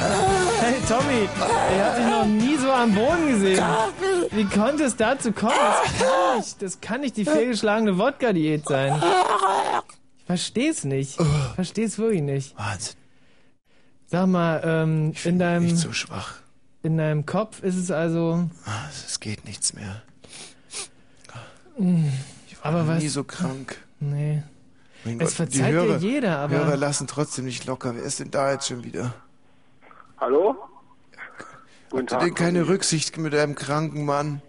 Hey 0.60 0.76
Tommy, 0.88 1.24
ich 1.24 1.82
hab 1.82 1.96
dich 1.96 2.06
noch 2.06 2.26
nie 2.26 2.56
so 2.58 2.72
am 2.72 2.94
Boden 2.94 3.28
gesehen. 3.30 3.64
Wie 4.32 4.46
konnte 4.46 4.84
es 4.84 4.96
dazu 4.96 5.32
kommen? 5.32 5.54
Das 5.58 6.00
kann 6.00 6.38
nicht, 6.38 6.62
das 6.62 6.82
kann 6.82 7.02
nicht 7.02 7.18
die 7.18 7.26
fehlgeschlagene 7.26 7.98
Wodka-Diät 7.98 8.64
sein. 8.68 9.02
Ich 10.20 10.26
versteh's 10.26 10.84
nicht. 10.84 11.20
Ich 11.20 11.56
versteh's 11.56 11.98
wirklich 11.98 12.22
nicht. 12.22 12.56
Wahnsinn. 12.60 12.94
Sag 14.06 14.28
mal, 14.28 14.62
ähm, 14.64 15.14
in 15.24 15.40
deinem. 15.40 15.64
Nicht 15.64 15.78
so 15.78 15.94
schwach. 15.94 16.36
In 16.84 16.98
deinem 16.98 17.26
Kopf 17.26 17.64
ist 17.64 17.76
es 17.76 17.90
also. 17.90 18.50
Ah, 18.66 18.88
Es 19.08 19.20
geht 19.20 19.46
nichts 19.46 19.74
mehr. 19.74 20.04
Mh, 21.80 22.08
Ich 22.50 22.58
war 22.64 22.66
aber 22.72 22.84
noch 22.84 22.88
was? 22.90 23.02
nie 23.02 23.10
so 23.10 23.24
krank. 23.24 23.78
Nee. 24.00 24.44
Mein 25.06 25.16
Es 25.20 25.30
Gott, 25.30 25.34
verzeiht 25.38 25.54
die 25.54 25.58
dir 25.60 25.72
Hörer, 25.72 25.98
jeder, 25.98 26.38
aber- 26.40 26.56
Hörer 26.56 26.78
lassen 26.78 27.08
trotzdem 27.08 27.46
nicht 27.46 27.66
locker. 27.66 27.96
Wer 27.96 28.04
ist 28.04 28.20
denn 28.20 28.30
da 28.30 28.52
jetzt 28.52 28.68
schon 28.68 28.84
wieder? 28.84 29.16
Hallo? 30.22 30.56
Guten 31.90 32.08
Habt 32.12 32.12
ihr 32.22 32.28
denn 32.28 32.36
keine 32.36 32.68
Rücksicht 32.68 33.18
mit 33.18 33.34
einem 33.34 33.56
kranken 33.56 34.06
Mann? 34.06 34.42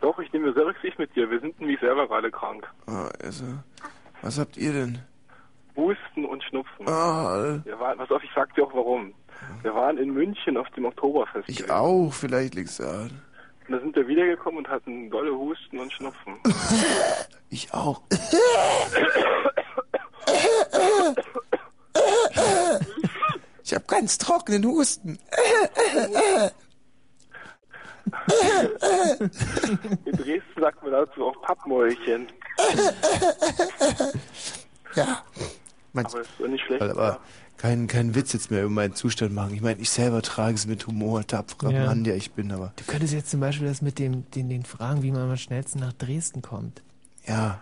Doch, 0.00 0.16
ich 0.20 0.32
nehme 0.32 0.52
sehr 0.54 0.64
Rücksicht 0.66 0.98
mit 1.00 1.14
dir. 1.16 1.28
Wir 1.28 1.40
sind 1.40 1.60
nämlich 1.60 1.80
selber 1.80 2.06
gerade 2.06 2.30
krank. 2.30 2.64
Ah, 2.86 3.08
also, 3.22 3.44
was 4.22 4.38
habt 4.38 4.56
ihr 4.56 4.72
denn? 4.72 5.00
Husten 5.74 6.24
und 6.24 6.44
Schnupfen. 6.44 6.88
Ah, 6.88 7.58
Wir 7.64 7.78
waren, 7.80 7.98
pass 7.98 8.08
auf, 8.12 8.22
ich 8.22 8.30
sag 8.36 8.54
dir 8.54 8.64
auch 8.64 8.72
warum. 8.72 9.12
Wir 9.62 9.74
waren 9.74 9.98
in 9.98 10.14
München 10.14 10.56
auf 10.56 10.68
dem 10.70 10.84
Oktoberfest. 10.84 11.48
ich 11.48 11.68
auch, 11.70 12.12
vielleicht 12.12 12.54
liegt's 12.54 12.76
daran. 12.76 13.20
Und 13.66 13.74
da 13.74 13.80
sind 13.80 13.96
wir 13.96 14.06
wiedergekommen 14.06 14.58
und 14.58 14.68
hatten 14.68 15.10
dolle 15.10 15.34
Husten 15.36 15.80
und 15.80 15.92
Schnupfen. 15.92 16.36
Ich 17.50 17.74
auch. 17.74 18.00
Ich 23.66 23.74
hab 23.74 23.88
ganz 23.88 24.16
trockenen 24.16 24.64
Husten. 24.64 25.18
In 30.04 30.12
Dresden 30.12 30.60
sagt 30.60 30.82
man 30.84 30.92
dazu 30.92 31.24
auch 31.26 31.42
Pappmäulchen. 31.42 32.28
Ja. 34.94 35.24
Meinst, 35.92 36.14
Aber 36.14 36.22
ist 36.22 36.30
doch 36.38 36.46
nicht 36.48 36.64
schlecht. 36.64 36.80
aber 36.82 37.18
kein, 37.56 37.86
kein 37.88 38.14
Witz 38.14 38.32
jetzt 38.34 38.50
mehr 38.52 38.60
über 38.62 38.70
meinen 38.70 38.94
Zustand 38.94 39.32
machen. 39.34 39.52
Ich 39.54 39.62
meine, 39.62 39.80
ich 39.80 39.90
selber 39.90 40.22
trage 40.22 40.54
es 40.54 40.66
mit 40.66 40.86
Humor, 40.86 41.26
tapferer 41.26 41.70
Ja. 41.72 41.86
Mann, 41.86 42.04
der 42.04 42.14
ich 42.16 42.32
bin, 42.32 42.52
aber 42.52 42.72
Du 42.76 42.84
könntest 42.84 43.14
jetzt 43.14 43.30
zum 43.30 43.40
Beispiel 43.40 43.66
das 43.66 43.82
mit 43.82 43.98
dem, 43.98 44.30
den, 44.30 44.48
den 44.48 44.64
Fragen, 44.64 45.02
wie 45.02 45.10
man 45.10 45.22
am 45.30 45.36
schnellsten 45.36 45.80
nach 45.80 45.92
Dresden 45.94 46.40
kommt. 46.42 46.82
ja. 47.26 47.60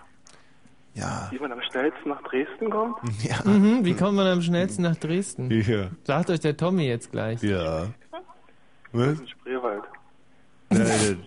Ja. 0.95 1.29
Wie 1.33 1.39
man 1.41 1.51
am 1.53 1.61
schnellsten 1.63 2.09
nach 2.09 2.23
Dresden 2.23 2.71
kommt? 2.71 2.97
Ja. 3.23 3.37
Mhm, 3.45 3.85
wie 3.85 3.95
kommt 3.95 4.15
man 4.17 4.27
am 4.27 4.43
schnellsten 4.43 4.83
nach 4.83 4.97
Dresden? 4.97 5.51
Ja. 5.51 5.89
Sagt 6.05 6.31
euch 6.31 6.41
der 6.41 6.57
Tommy 6.57 6.87
jetzt 6.87 7.11
gleich. 7.11 7.43
Ja. 7.43 7.89
Was? 8.93 9.19
In 9.21 9.29
Spreewald. 9.29 9.83
Nein, 10.71 10.87
dann, 10.89 11.25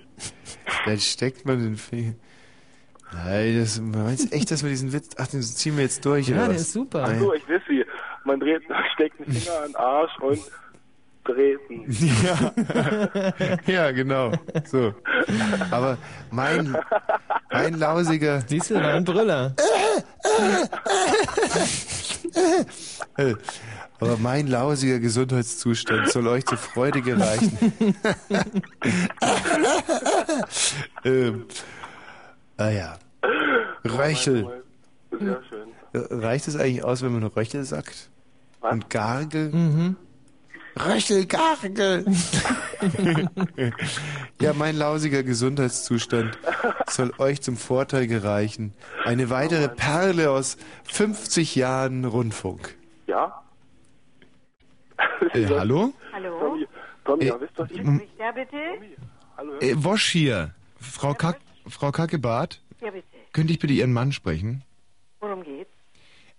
dann 0.85 0.99
steckt 0.99 1.45
man 1.45 1.59
den 1.59 1.75
Finger. 1.75 2.13
Nein, 3.13 3.59
das, 3.59 3.79
meinst 3.79 4.31
du 4.31 4.35
echt, 4.35 4.51
dass 4.51 4.63
wir 4.63 4.69
diesen 4.69 4.91
Witz, 4.91 5.15
ach, 5.17 5.27
den 5.27 5.41
ziehen 5.41 5.75
wir 5.77 5.83
jetzt 5.83 6.03
durch, 6.05 6.27
Ja, 6.27 6.35
oder 6.35 6.45
der 6.47 6.55
was? 6.55 6.61
ist 6.61 6.73
super. 6.73 7.05
Ach 7.07 7.19
so, 7.19 7.33
ich 7.33 7.47
weiß 7.47 7.61
wie. 7.67 7.85
Man 8.25 8.39
dreht, 8.39 8.63
steckt 8.93 9.19
einen 9.21 9.31
Finger 9.31 9.57
an 9.59 9.67
den 9.67 9.75
Arsch 9.77 10.17
und 10.19 10.39
dreht 11.27 11.59
ihn. 11.69 11.85
Ja. 12.23 12.53
ja, 13.65 13.91
genau. 13.91 14.31
So. 14.65 14.93
Aber 15.71 15.97
mein, 16.31 16.75
mein 17.51 17.73
lausiger. 17.73 18.41
Siehst 18.47 18.69
du, 18.71 18.75
war 18.75 18.93
ein 18.93 19.03
Brüller. 19.03 19.53
Aber 23.99 24.17
mein 24.17 24.47
lausiger 24.47 24.99
Gesundheitszustand 24.99 26.09
soll 26.09 26.27
euch 26.27 26.45
zur 26.45 26.57
Freude 26.57 27.01
gereichen. 27.01 27.73
ähm, 31.03 31.45
ah 32.57 32.69
ja. 32.69 32.97
Röchel. 33.83 34.63
Sehr 35.11 35.41
schön. 35.49 35.69
Äh, 35.93 35.99
Reicht 36.13 36.47
es 36.47 36.55
eigentlich 36.55 36.83
aus, 36.83 37.01
wenn 37.01 37.13
man 37.13 37.23
Röchel 37.23 37.63
sagt? 37.63 38.09
Und 38.61 38.89
Gargel? 38.89 39.49
Mhm. 39.49 39.95
Röchel, 40.85 41.25
Gargel. 41.25 42.05
ja, 44.41 44.53
mein 44.53 44.75
lausiger 44.75 45.23
Gesundheitszustand 45.23 46.37
soll 46.87 47.13
euch 47.17 47.41
zum 47.41 47.57
Vorteil 47.57 48.07
gereichen. 48.07 48.73
Eine 49.05 49.29
weitere 49.29 49.69
Perle 49.69 50.29
aus 50.31 50.57
50 50.91 51.55
Jahren 51.55 52.05
Rundfunk. 52.05 52.75
Ja? 53.07 53.43
Äh, 55.33 55.45
hallo? 55.47 55.93
Hallo? 56.13 56.57
Tommy, 57.05 57.23
Äh, 57.23 57.27
ja, 57.27 57.39
wisst 57.41 57.59
m- 57.77 58.01
Ja, 58.19 58.31
bitte? 58.31 58.57
Hallo? 59.37 59.53
Äh, 59.59 59.73
Wosch 59.77 60.09
hier. 60.09 60.53
Frau, 60.79 61.13
Kack, 61.13 61.39
Frau 61.67 61.91
Kackebart, 61.91 62.61
Ja, 62.81 62.91
bitte. 62.91 63.07
könnte 63.33 63.53
ich 63.53 63.59
bitte 63.59 63.73
Ihren 63.73 63.93
Mann 63.93 64.11
sprechen? 64.11 64.63
Worum 65.19 65.43
geht's? 65.43 65.71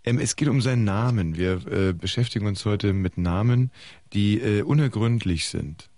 Ähm, 0.09 0.19
es 0.19 0.37
geht 0.37 0.49
um 0.49 0.61
seinen 0.63 0.85
Namen. 0.85 1.37
Wir 1.37 1.61
äh, 1.67 1.93
beschäftigen 1.93 2.47
uns 2.47 2.65
heute 2.65 2.95
mit 2.95 3.19
Namen, 3.19 3.71
die 4.15 4.41
äh, 4.41 4.63
unergründlich 4.63 5.49
sind. 5.49 5.91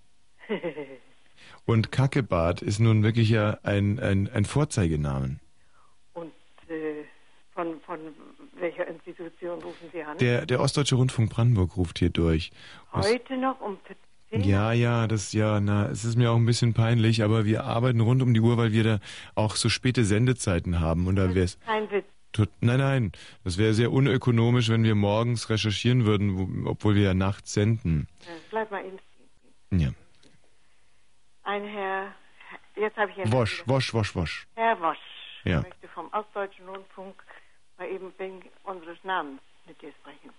Und 1.64 1.92
Kackebart 1.92 2.60
ist 2.62 2.80
nun 2.80 3.04
wirklich 3.04 3.30
ja 3.30 3.58
ein, 3.62 4.00
ein, 4.00 4.28
ein 4.32 4.44
Vorzeigenamen. 4.44 5.38
Und 6.14 6.32
äh, 6.68 7.04
von, 7.54 7.80
von 7.82 8.00
welcher 8.58 8.88
Institution 8.88 9.62
rufen 9.62 9.88
Sie 9.92 10.02
an? 10.02 10.18
Der, 10.18 10.44
der 10.46 10.60
Ostdeutsche 10.60 10.96
Rundfunk 10.96 11.30
Brandenburg 11.30 11.76
ruft 11.76 12.00
hier 12.00 12.10
durch. 12.10 12.50
Aus- 12.90 13.08
Heute 13.08 13.36
noch 13.36 13.60
um 13.60 13.78
10 14.32 14.42
Ja, 14.42 14.72
ja, 14.72 15.06
das 15.06 15.32
ja, 15.32 15.60
na, 15.60 15.88
es 15.88 16.04
ist 16.04 16.16
mir 16.16 16.32
auch 16.32 16.36
ein 16.36 16.46
bisschen 16.46 16.74
peinlich, 16.74 17.22
aber 17.22 17.44
wir 17.44 17.62
arbeiten 17.62 18.00
rund 18.00 18.22
um 18.22 18.34
die 18.34 18.40
Uhr, 18.40 18.56
weil 18.56 18.72
wir 18.72 18.82
da 18.82 18.98
auch 19.36 19.54
so 19.54 19.68
späte 19.68 20.04
Sendezeiten 20.04 20.80
haben 20.80 21.06
und 21.06 21.14
da 21.14 21.28
wäre 21.36 21.44
es 21.44 21.60
Kein 21.60 21.88
Witz. 21.92 22.06
Nein, 22.60 22.78
nein, 22.78 23.12
das 23.44 23.58
wäre 23.58 23.74
sehr 23.74 23.92
unökonomisch, 23.92 24.68
wenn 24.68 24.84
wir 24.84 24.94
morgens 24.94 25.50
recherchieren 25.50 26.04
würden, 26.06 26.36
wo, 26.64 26.70
obwohl 26.70 26.94
wir 26.94 27.02
ja 27.02 27.14
nachts 27.14 27.52
senden. 27.52 28.06
Bleib 28.50 28.70
mal 28.70 28.84
eben. 28.84 28.98
Ja. 29.70 29.90
Ein 31.44 31.64
Herr, 31.64 32.14
jetzt 32.76 32.96
habe 32.96 33.10
ich 33.10 33.18
Ihren 33.18 33.32
Wosch, 33.32 33.62
Wosch, 33.66 33.94
Wosch, 33.94 34.14
Wosch. 34.14 34.46
Herr 34.54 34.80
Wosch 34.80 34.98
Ja. 35.44 35.62
möchte 35.62 35.88
vom 35.88 36.08
Ostdeutschen 36.12 36.68
Rundfunk 36.68 37.22
mal 37.78 37.88
eben 37.88 38.12
wegen 38.18 38.42
unseres 38.64 38.98
Namens 39.04 39.40
mit 39.66 39.80
dir 39.80 39.92
sprechen. 40.00 40.30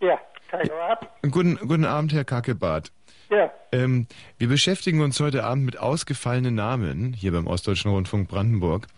Ja, 0.00 0.18
Kackebart. 0.50 1.06
Guten, 1.30 1.56
guten 1.56 1.84
Abend, 1.84 2.12
Herr 2.12 2.24
Kackebart. 2.24 2.90
Ja. 3.30 3.50
Ähm, 3.70 4.08
wir 4.38 4.48
beschäftigen 4.48 5.00
uns 5.00 5.20
heute 5.20 5.44
Abend 5.44 5.64
mit 5.64 5.78
ausgefallenen 5.78 6.54
Namen 6.54 7.12
hier 7.12 7.30
beim 7.30 7.46
Ostdeutschen 7.46 7.92
Rundfunk 7.92 8.28
Brandenburg. 8.28 8.88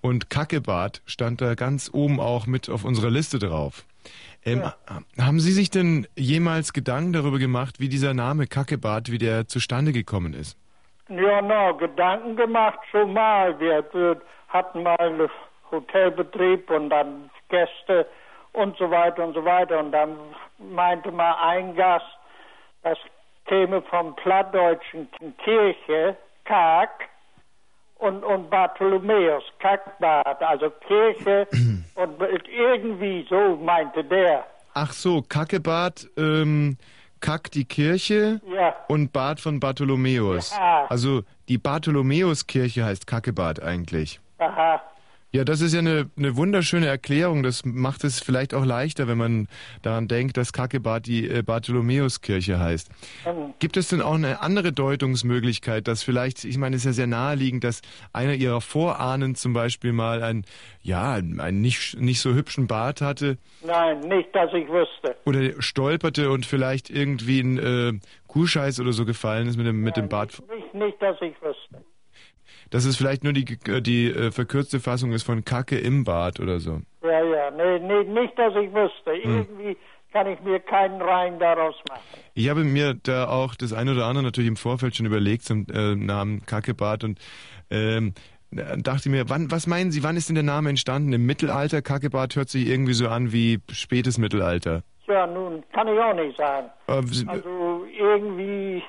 Und 0.00 0.30
Kackebart 0.30 1.02
stand 1.04 1.42
da 1.42 1.54
ganz 1.54 1.90
oben 1.92 2.18
auch 2.18 2.46
mit 2.46 2.70
auf 2.70 2.84
unserer 2.84 3.10
Liste 3.10 3.38
drauf. 3.38 3.84
Ähm, 4.44 4.64
Haben 5.20 5.40
Sie 5.40 5.52
sich 5.52 5.70
denn 5.70 6.06
jemals 6.16 6.72
Gedanken 6.72 7.12
darüber 7.12 7.38
gemacht, 7.38 7.80
wie 7.80 7.88
dieser 7.88 8.14
Name 8.14 8.46
Kackebart, 8.46 9.12
wie 9.12 9.18
der 9.18 9.46
zustande 9.46 9.92
gekommen 9.92 10.32
ist? 10.32 10.56
Ja, 11.08 11.42
na, 11.42 11.72
Gedanken 11.72 12.36
gemacht 12.36 12.78
schon 12.90 13.12
mal. 13.12 13.58
Wir 13.60 13.84
hatten 14.48 14.82
mal 14.82 14.96
einen 14.98 15.28
Hotelbetrieb 15.70 16.70
und 16.70 16.88
dann 16.88 17.30
Gäste 17.50 18.06
und 18.52 18.76
so 18.78 18.90
weiter 18.90 19.22
und 19.24 19.34
so 19.34 19.44
weiter. 19.44 19.78
Und 19.78 19.92
dann 19.92 20.16
meinte 20.58 21.12
mal 21.12 21.34
ein 21.42 21.74
Gast, 21.74 22.06
das 22.82 22.98
käme 23.46 23.82
vom 23.82 24.14
plattdeutschen 24.16 25.08
Kirche, 25.44 26.16
Kack, 26.44 27.08
und, 27.96 28.24
und 28.24 28.50
Bartholomäus, 28.50 29.44
Kackbad, 29.60 30.42
also 30.42 30.70
Kirche 30.88 31.46
und 31.94 32.20
irgendwie 32.48 33.24
so 33.30 33.56
meinte 33.56 34.02
der. 34.02 34.44
Ach 34.74 34.92
so, 34.92 35.22
Kackebart, 35.22 36.08
ähm, 36.16 36.76
Kack 37.20 37.52
die 37.52 37.64
Kirche 37.64 38.40
Ja. 38.52 38.74
und 38.88 39.12
Bad 39.12 39.38
von 39.38 39.60
Bartholomäus. 39.60 40.50
Ja. 40.56 40.86
Also 40.88 41.22
die 41.48 41.58
Bartholomäuskirche 41.58 42.84
heißt 42.84 43.06
Kackebad 43.06 43.62
eigentlich. 43.62 44.18
Aha. 44.38 44.82
Ja, 45.34 45.44
das 45.44 45.62
ist 45.62 45.72
ja 45.72 45.78
eine, 45.78 46.10
eine 46.18 46.36
wunderschöne 46.36 46.86
Erklärung. 46.86 47.42
Das 47.42 47.64
macht 47.64 48.04
es 48.04 48.20
vielleicht 48.20 48.52
auch 48.52 48.66
leichter, 48.66 49.08
wenn 49.08 49.16
man 49.16 49.48
daran 49.80 50.06
denkt, 50.06 50.36
dass 50.36 50.52
Kackebad 50.52 51.06
die 51.06 51.26
äh, 51.26 51.42
Bartholomäuskirche 51.42 52.60
heißt. 52.60 52.90
Ähm, 53.24 53.54
Gibt 53.58 53.78
es 53.78 53.88
denn 53.88 54.02
auch 54.02 54.14
eine 54.14 54.42
andere 54.42 54.72
Deutungsmöglichkeit, 54.72 55.88
dass 55.88 56.02
vielleicht, 56.02 56.44
ich 56.44 56.58
meine, 56.58 56.76
es 56.76 56.82
ist 56.82 56.86
ja 56.86 56.92
sehr 56.92 57.06
naheliegend, 57.06 57.64
dass 57.64 57.80
einer 58.12 58.34
ihrer 58.34 58.60
Vorahnen 58.60 59.34
zum 59.34 59.54
Beispiel 59.54 59.92
mal 59.92 60.22
ein, 60.22 60.44
ja, 60.82 61.14
einen 61.14 61.62
nicht, 61.62 61.98
nicht 61.98 62.20
so 62.20 62.34
hübschen 62.34 62.66
Bart 62.66 63.00
hatte 63.00 63.38
Nein, 63.64 64.00
nicht, 64.00 64.34
dass 64.34 64.52
ich 64.52 64.68
wüsste. 64.68 65.16
oder 65.24 65.62
stolperte 65.62 66.30
und 66.30 66.44
vielleicht 66.44 66.90
irgendwie 66.90 67.40
ein 67.40 67.58
äh, 67.58 67.92
Kuhscheiß 68.26 68.80
oder 68.80 68.92
so 68.92 69.06
gefallen 69.06 69.46
ist 69.46 69.56
mit 69.56 69.66
dem, 69.66 69.82
mit 69.82 69.96
dem 69.96 70.08
Bart. 70.08 70.42
Nicht, 70.54 70.74
nicht, 70.74 71.00
dass 71.00 71.16
ich 71.22 71.34
wüsste. 71.40 71.71
Dass 72.72 72.86
es 72.86 72.96
vielleicht 72.96 73.22
nur 73.22 73.32
die, 73.34 73.58
äh, 73.68 73.80
die 73.80 74.10
äh, 74.10 74.32
verkürzte 74.32 74.80
Fassung 74.80 75.12
ist 75.12 75.22
von 75.24 75.44
Kacke 75.44 75.78
im 75.78 76.04
Bart 76.04 76.40
oder 76.40 76.58
so. 76.58 76.80
Ja, 77.02 77.22
ja, 77.22 77.50
nee, 77.50 77.78
nee, 77.78 78.20
nicht, 78.20 78.38
dass 78.38 78.54
ich 78.56 78.72
wüsste. 78.72 79.12
Hm. 79.12 79.36
Irgendwie 79.38 79.76
kann 80.12 80.26
ich 80.26 80.40
mir 80.40 80.58
keinen 80.58 81.00
Reim 81.00 81.38
daraus 81.38 81.74
machen. 81.88 82.00
Ich 82.34 82.48
habe 82.48 82.64
mir 82.64 82.94
da 82.94 83.28
auch 83.28 83.54
das 83.54 83.72
eine 83.72 83.92
oder 83.92 84.06
andere 84.06 84.24
natürlich 84.24 84.48
im 84.48 84.56
Vorfeld 84.56 84.96
schon 84.96 85.06
überlegt 85.06 85.42
zum 85.44 85.66
äh, 85.72 85.94
Namen 85.94 86.44
Kackebart 86.46 87.04
und 87.04 87.18
ähm, 87.70 88.14
da 88.50 88.76
dachte 88.76 89.08
mir, 89.08 89.28
wann, 89.28 89.50
was 89.50 89.66
meinen 89.66 89.92
Sie, 89.92 90.02
wann 90.02 90.16
ist 90.16 90.28
denn 90.28 90.34
der 90.34 90.44
Name 90.44 90.68
entstanden? 90.70 91.12
Im 91.14 91.24
Mittelalter? 91.24 91.80
Kackebart 91.80 92.36
hört 92.36 92.50
sich 92.50 92.68
irgendwie 92.68 92.92
so 92.92 93.08
an 93.08 93.32
wie 93.32 93.60
spätes 93.70 94.18
Mittelalter. 94.18 94.82
Ja, 95.06 95.26
nun, 95.26 95.62
kann 95.72 95.88
ich 95.88 95.98
auch 95.98 96.14
nicht 96.14 96.36
sagen. 96.36 96.68
Äh, 96.86 97.28
Also 97.28 97.86
irgendwie, 97.98 98.82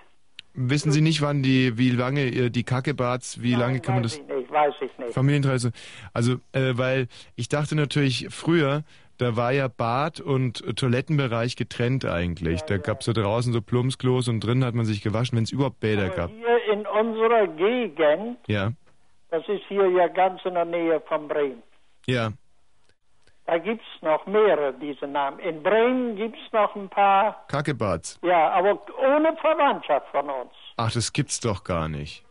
Wissen 0.56 0.92
Sie 0.92 1.02
nicht, 1.02 1.22
wann 1.22 1.42
die, 1.42 1.78
wie 1.78 1.90
lange 1.90 2.52
die 2.52 2.64
Kackebarts, 2.64 3.42
wie 3.42 3.56
lange 3.56 3.80
kann 3.80 3.96
man 3.96 4.04
das... 4.04 4.18
ich 4.18 4.24
nicht, 4.24 4.52
weiß 4.52 4.74
ich 4.82 4.98
nicht. 5.00 5.14
Familientradition. 5.14 5.74
Also, 6.14 6.34
äh, 6.52 6.74
weil 6.76 7.08
ich 7.36 7.50
dachte 7.50 7.76
natürlich 7.76 8.28
früher, 8.30 8.84
da 9.18 9.36
war 9.36 9.52
ja 9.52 9.68
Bad 9.68 10.20
und 10.20 10.64
Toilettenbereich 10.78 11.56
getrennt 11.56 12.06
eigentlich. 12.06 12.62
da 12.64 12.78
gab's 12.78 13.06
ja 13.06 13.14
draußen 13.14 13.54
so 13.54 13.62
Plumpsklos 13.62 14.28
und 14.28 14.42
drinnen 14.42 14.64
hat 14.64 14.76
man 14.76 14.86
sich 14.86 15.02
gewaschen, 15.02 15.38
wenn 15.38 15.44
es 15.44 15.52
überhaupt 15.52 15.80
Bäder 15.80 16.10
gab. 16.10 16.30
Hier 16.32 16.74
in 16.74 16.86
unserer 16.86 17.48
Gegend, 17.48 18.38
Ja, 18.48 18.74
das 19.30 19.48
ist 19.48 19.64
hier 19.68 19.90
ja 19.90 20.08
ganz 20.08 20.42
in 20.46 20.54
der 20.54 20.66
Nähe 20.66 21.02
von 21.08 21.28
Bremen, 21.28 21.64
ja. 22.06 22.32
Da 23.46 23.58
gibt's 23.58 23.86
noch 24.02 24.26
mehrere 24.26 24.74
diese 24.74 25.08
Namen. 25.08 25.40
In 25.40 25.62
Bremen 25.64 26.16
gibt's 26.16 26.40
noch 26.52 26.76
ein 26.76 26.90
paar, 26.90 27.44
Kackebarts. 27.48 28.20
ja, 28.24 28.50
aber 28.52 28.80
ohne 29.00 29.36
Verwandtschaft 29.38 30.08
von 30.12 30.30
uns. 30.30 30.52
Ach, 30.78 30.92
das 30.92 31.14
gibt's 31.14 31.40
doch 31.40 31.64
gar 31.64 31.88
nicht. 31.90 32.24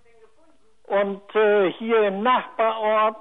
Und 0.84 1.22
äh, 1.34 1.70
hier 1.72 2.02
im 2.08 2.22
Nachbarort, 2.22 3.16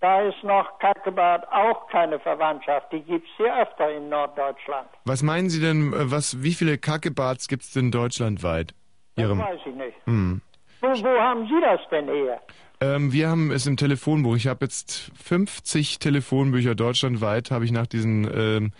da 0.00 0.22
ist 0.22 0.42
noch 0.42 0.78
Kackebad 0.78 1.46
auch 1.50 1.88
keine 1.88 2.18
Verwandtschaft. 2.20 2.92
Die 2.92 3.00
gibt's 3.00 3.28
hier 3.36 3.54
öfter 3.62 3.90
in 3.90 4.08
Norddeutschland. 4.08 4.88
Was 5.04 5.22
meinen 5.22 5.48
Sie 5.48 5.60
denn, 5.60 5.92
äh, 5.92 6.10
was, 6.10 6.42
wie 6.42 6.52
viele 6.52 6.76
Kackebarts 6.78 7.48
gibt's 7.48 7.72
denn 7.72 7.90
deutschlandweit? 7.90 8.74
Das 9.16 9.24
Ihrem, 9.24 9.38
weiß 9.38 9.60
ich 9.64 9.74
nicht. 9.74 9.96
hm. 10.04 10.40
Wo, 10.80 10.88
wo 10.88 11.20
haben 11.20 11.46
Sie 11.48 11.60
das 11.60 11.80
denn 11.90 12.06
her? 12.08 12.40
Ähm, 12.80 13.12
wir 13.12 13.28
haben 13.28 13.50
es 13.50 13.66
im 13.66 13.76
Telefonbuch. 13.76 14.36
Ich 14.36 14.46
habe 14.46 14.64
jetzt 14.64 15.10
50 15.22 15.98
Telefonbücher 15.98 16.74
deutschlandweit, 16.74 17.50
habe 17.50 17.64
ich 17.64 17.72
nach 17.72 17.86
diesen 17.86 18.28
ähm, 18.32 18.72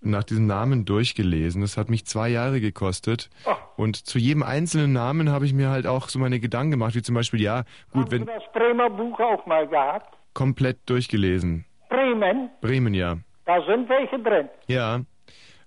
nach 0.00 0.24
diesen 0.24 0.46
Namen 0.46 0.84
durchgelesen. 0.84 1.60
Das 1.60 1.76
hat 1.76 1.90
mich 1.90 2.06
zwei 2.06 2.28
Jahre 2.28 2.60
gekostet. 2.60 3.30
Und 3.76 3.96
zu 3.96 4.18
jedem 4.18 4.42
einzelnen 4.42 4.92
Namen 4.92 5.30
habe 5.30 5.44
ich 5.44 5.52
mir 5.52 5.70
halt 5.70 5.86
auch 5.86 6.08
so 6.08 6.18
meine 6.18 6.38
Gedanken 6.40 6.70
gemacht, 6.72 6.94
wie 6.94 7.02
zum 7.02 7.14
Beispiel, 7.16 7.40
ja, 7.40 7.64
gut, 7.92 8.04
Haben 8.04 8.10
wenn 8.12 8.20
Sie 8.20 8.26
das 8.26 8.52
Bremer 8.52 8.90
Buch 8.90 9.18
auch 9.18 9.44
mal 9.46 9.66
gehabt? 9.66 10.14
komplett 10.34 10.78
durchgelesen. 10.88 11.64
Bremen, 11.88 12.50
Bremen, 12.60 12.94
ja. 12.94 13.16
da 13.44 13.60
sind 13.66 13.88
welche 13.88 14.20
drin. 14.20 14.48
Ja. 14.68 15.00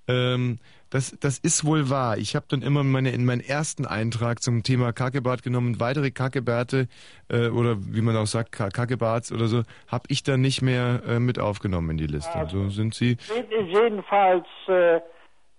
Ähm, 0.08 0.59
das, 0.92 1.18
das 1.20 1.40
ist 1.40 1.66
wohl 1.66 1.90
wahr. 1.90 2.18
Ich 2.18 2.36
habe 2.36 2.45
dann 2.50 2.61
immer 2.61 2.84
meine, 2.84 3.10
in 3.11 3.26
meinen 3.26 3.42
ersten 3.42 3.86
Eintrag 3.88 4.44
zum 4.44 4.61
Thema 4.61 4.94
Kackebart 4.94 5.42
genommen. 5.42 5.80
Weitere 5.80 6.11
Kackebärte 6.11 6.88
äh, 7.30 7.48
oder 7.48 7.78
wie 7.80 8.02
man 8.02 8.16
auch 8.16 8.28
sagt, 8.28 8.52
Ka- 8.52 8.70
Kackebarts 8.70 9.32
oder 9.32 9.48
so, 9.48 9.64
habe 9.88 10.03
ich 10.10 10.22
dann 10.22 10.42
nicht 10.42 10.61
mehr 10.61 11.02
äh, 11.08 11.20
mit 11.20 11.40
aufgenommen 11.40 11.90
in 11.92 11.98
die 11.98 12.08
Liste. 12.08 12.48
So 12.52 12.70
sind 12.70 12.94
sie. 12.94 13.18
Jedenfalls 13.68 14.45
äh, 14.68 15.00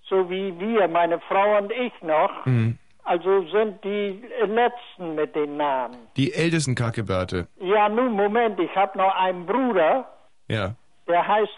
so 0.08 0.28
wie 0.28 0.52
wir, 0.58 0.86
meine 0.88 1.18
Frau 1.20 1.58
und 1.58 1.72
ich 1.72 1.92
noch. 2.02 2.44
Mhm. 2.46 2.78
Also 3.04 3.44
sind 3.50 3.82
die 3.82 4.22
Letzten 4.46 5.14
mit 5.16 5.34
den 5.34 5.56
Namen. 5.56 5.96
Die 6.16 6.32
ältesten 6.34 6.74
Kackebärte. 6.74 7.48
Ja, 7.58 7.88
nun, 7.88 8.12
Moment, 8.12 8.60
ich 8.60 8.74
habe 8.76 8.96
noch 8.96 9.12
einen 9.16 9.44
Bruder, 9.46 10.06
Ja. 10.48 10.74
der 11.08 11.26
heißt 11.26 11.50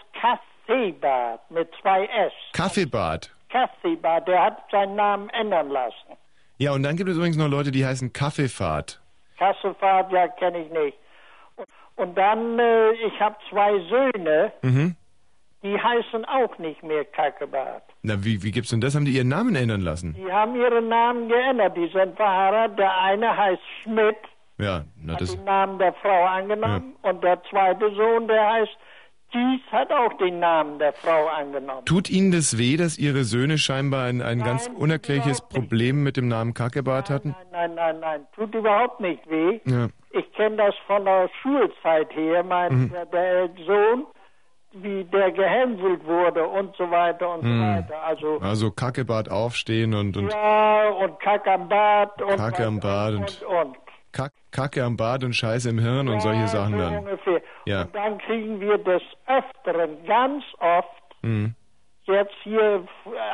Kassebart 0.67 1.51
mit 1.51 1.69
zwei 1.83 2.05
S. 2.07 2.33
Kaffeebart. 2.53 3.31
Kassebart, 3.59 4.27
der 4.27 4.43
hat 4.43 4.59
seinen 4.71 4.97
Namen 4.97 5.29
ändern 5.31 5.69
lassen. 5.71 6.19
Ja, 6.59 6.73
und 6.73 6.83
dann 6.83 6.97
gibt 6.97 7.09
es 7.09 7.17
übrigens 7.17 7.37
noch 7.37 7.49
Leute, 7.49 7.71
die 7.71 7.87
heißen 7.87 8.13
Kaffeefahrt. 8.13 9.01
Kassefahrt, 9.39 10.11
ja, 10.13 10.27
kenne 10.29 10.59
ich 10.65 10.71
nicht. 10.73 10.99
Und 11.97 12.19
dann, 12.19 12.59
äh, 12.59 12.91
ich 13.07 13.21
habe 13.21 13.37
zwei 13.51 13.79
Söhne, 13.89 14.53
Mhm. 14.63 14.97
die 15.63 15.79
heißen 15.81 16.25
auch 16.25 16.59
nicht 16.59 16.83
mehr 16.83 17.05
Kackebart. 17.05 17.85
Na, 18.03 18.15
wie, 18.25 18.43
wie 18.43 18.51
gibt's 18.51 18.71
denn 18.71 18.81
das? 18.81 18.97
Haben 18.97 19.05
die 19.05 19.13
ihren 19.13 19.29
Namen 19.29 19.55
ändern 19.55 19.81
lassen? 19.81 20.15
Die 20.15 20.33
haben 20.33 20.57
ihre 20.57 20.83
Namen 20.83 21.29
geändert. 21.29 21.77
Die 21.77 21.89
sind 21.93 22.17
verheiratet. 22.17 22.79
Der 22.81 22.99
eine 23.01 23.37
heißt 23.37 23.63
Schmidt, 23.83 24.17
Ja, 24.59 24.85
na 25.01 25.13
hat 25.15 25.21
das. 25.21 25.35
den 25.37 25.45
Namen 25.45 25.79
der 25.79 25.93
Frau 25.95 26.25
angenommen. 26.27 26.97
Und 27.03 27.23
der 27.23 27.41
zweite 27.45 27.95
Sohn, 27.95 28.27
der 28.27 28.53
heißt 28.55 28.77
Dies 29.35 29.61
hat 29.73 29.91
auch 29.93 30.13
den 30.19 30.39
Namen 30.39 30.79
der 30.79 30.93
Frau 30.93 31.27
angenommen. 31.27 31.85
Tut 31.87 32.09
Ihnen 32.09 32.31
das 32.31 32.57
weh, 32.57 32.77
dass 32.77 32.97
Ihre 32.99 33.25
Söhne 33.25 33.59
scheinbar 33.59 34.05
ein, 34.05 34.23
ein 34.23 34.39
ganz 34.45 34.71
unerklärliches 34.79 35.41
Problem 35.49 36.05
mit 36.05 36.17
dem 36.17 36.29
Namen 36.29 36.55
Kackebart 36.55 37.11
hatten? 37.11 37.35
Nein, 37.51 37.75
nein, 37.75 37.99
nein, 38.01 38.21
tut 38.37 38.55
überhaupt 38.55 39.01
nicht 39.01 39.29
weh. 39.29 39.61
Ja. 39.65 39.89
Ich 40.13 40.33
kenne 40.35 40.57
das 40.57 40.75
von 40.87 41.05
der 41.05 41.29
Schulzeit 41.43 42.15
her. 42.15 42.45
Mein 42.45 42.73
Mhm. 42.75 42.93
der, 43.13 43.49
Sohn, 43.67 44.07
wie 44.75 45.05
der 45.05 45.33
gehänselt 45.33 46.05
wurde 46.07 46.47
und 46.47 46.75
so 46.77 46.89
weiter 46.91 47.35
und 47.35 47.43
so 47.43 47.49
Hm. 47.49 47.61
weiter. 47.77 48.03
Also 48.05 48.39
Also 48.41 48.71
Kackebart 48.71 49.31
aufstehen 49.31 49.95
und, 49.95 50.17
und 50.17 50.31
ja 50.33 50.89
und 50.91 51.19
Kack 51.21 51.47
am 51.49 51.69
Bad 51.69 52.23
und 52.23 52.37
Kacke 52.37 52.65
am 52.67 52.79
Bad 52.81 53.15
und, 53.15 53.21
und, 53.21 53.43
und. 53.43 53.75
Kack, 53.75 53.84
Kacke 54.51 54.85
am 54.85 54.97
Bad 54.97 55.25
und 55.25 55.35
Scheiße 55.35 55.69
im 55.71 55.79
Hirn 55.79 56.09
und 56.09 56.21
solche 56.21 56.47
Sachen 56.49 56.79
dann. 56.79 56.99
ungefähr. 56.99 57.43
Ja. 57.67 57.83
Und 57.83 57.95
dann 57.95 58.19
kriegen 58.19 58.61
wir 58.61 58.79
des 58.79 59.03
Öfteren 59.27 60.05
ganz 60.07 60.45
oft 60.59 60.89
Mhm. 61.23 61.55
jetzt 62.05 62.35
hier 62.43 62.85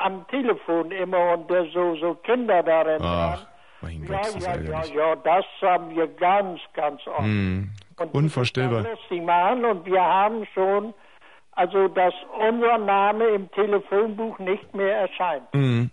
am 0.05 0.27
Telefon 0.29 0.91
immer 0.93 1.35
und 1.35 1.51
der 1.51 1.65
so 1.73 1.97
so 1.97 2.15
Kinder 2.15 2.63
darin. 2.63 3.03
Ach, 3.03 3.45
mein 3.83 4.05
ja, 4.05 4.17
Gott, 4.21 4.35
ja, 4.35 4.41
ja, 4.41 4.53
ärgerlich. 4.55 4.95
ja, 4.95 5.17
das 5.17 5.45
haben 5.63 5.91
wir 5.97 6.07
ganz, 6.07 6.61
ganz 6.75 7.01
oft. 7.07 7.23
Mhm. 7.27 7.71
Unvorstellbar. 8.13 8.83
lustig 8.83 9.23
machen 9.23 9.65
und 9.65 9.85
wir 9.87 10.01
haben 10.03 10.47
schon, 10.55 10.95
also 11.53 11.89
dass 11.89 12.15
unser 12.39 12.79
Name 12.79 13.25
im 13.27 13.51
Telefonbuch 13.51 14.39
nicht 14.39 14.75
mehr 14.75 14.97
erscheint. 15.03 15.53
Mhm. 15.53 15.91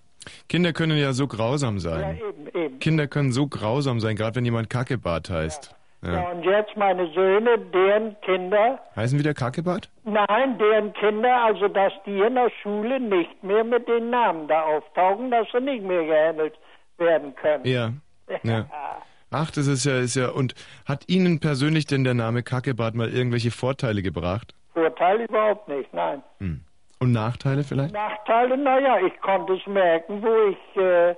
Kinder 0.49 0.73
können 0.73 0.97
ja 0.97 1.14
so 1.14 1.27
grausam 1.27 1.75
Ja, 1.75 1.80
sein. 1.81 2.17
eben, 2.17 2.47
eben. 2.65 2.80
Kinder 2.80 3.07
können 3.07 3.31
so 3.31 3.47
grausam 3.47 3.99
sein, 3.99 4.15
gerade 4.15 4.35
wenn 4.35 4.45
jemand 4.45 4.69
Kackebart 4.69 5.30
heißt. 5.30 5.72
Ja. 5.72 5.77
Ja. 6.14 6.30
und 6.30 6.43
jetzt 6.43 6.77
meine 6.77 7.11
Söhne, 7.14 7.57
deren 7.73 8.15
Kinder, 8.22 8.80
Heißen 8.95 9.17
wieder 9.17 9.33
Kackebart? 9.33 9.89
nein, 10.03 10.57
deren 10.59 10.93
Kinder, 10.93 11.43
also 11.45 11.67
dass 11.67 11.91
die 12.06 12.19
in 12.19 12.35
der 12.35 12.51
Schule 12.61 12.99
nicht 12.99 13.43
mehr 13.43 13.64
mit 13.64 13.88
den 13.88 14.11
Namen 14.11 14.47
da 14.47 14.61
auftauchen, 14.61 15.31
dass 15.31 15.47
sie 15.51 15.59
nicht 15.59 15.83
mehr 15.83 16.06
gehandelt 16.06 16.53
werden 16.99 17.33
können. 17.35 17.65
Ja. 17.65 17.93
ja. 18.43 18.67
Ach, 19.31 19.49
das 19.51 19.65
ist 19.67 19.85
ja, 19.85 19.97
ist 19.99 20.15
ja. 20.15 20.30
Und 20.30 20.53
hat 20.85 21.03
Ihnen 21.07 21.39
persönlich 21.39 21.88
denn 21.88 22.03
der 22.03 22.14
Name 22.14 22.43
Kackebart 22.43 22.93
mal 22.93 23.09
irgendwelche 23.09 23.49
Vorteile 23.51 24.01
gebracht? 24.03 24.53
Vorteil 24.75 25.22
überhaupt 25.22 25.67
nicht, 25.67 25.91
nein. 25.93 26.22
Hm. 26.39 26.61
Und 27.00 27.11
Nachteile 27.11 27.64
vielleicht? 27.64 27.93
Nachteile, 27.93 28.58
naja, 28.58 29.00
ich 29.06 29.19
konnte 29.22 29.53
es 29.53 29.67
merken, 29.67 30.22
wo 30.24 30.50
ich 30.50 30.82
äh, 30.82 31.16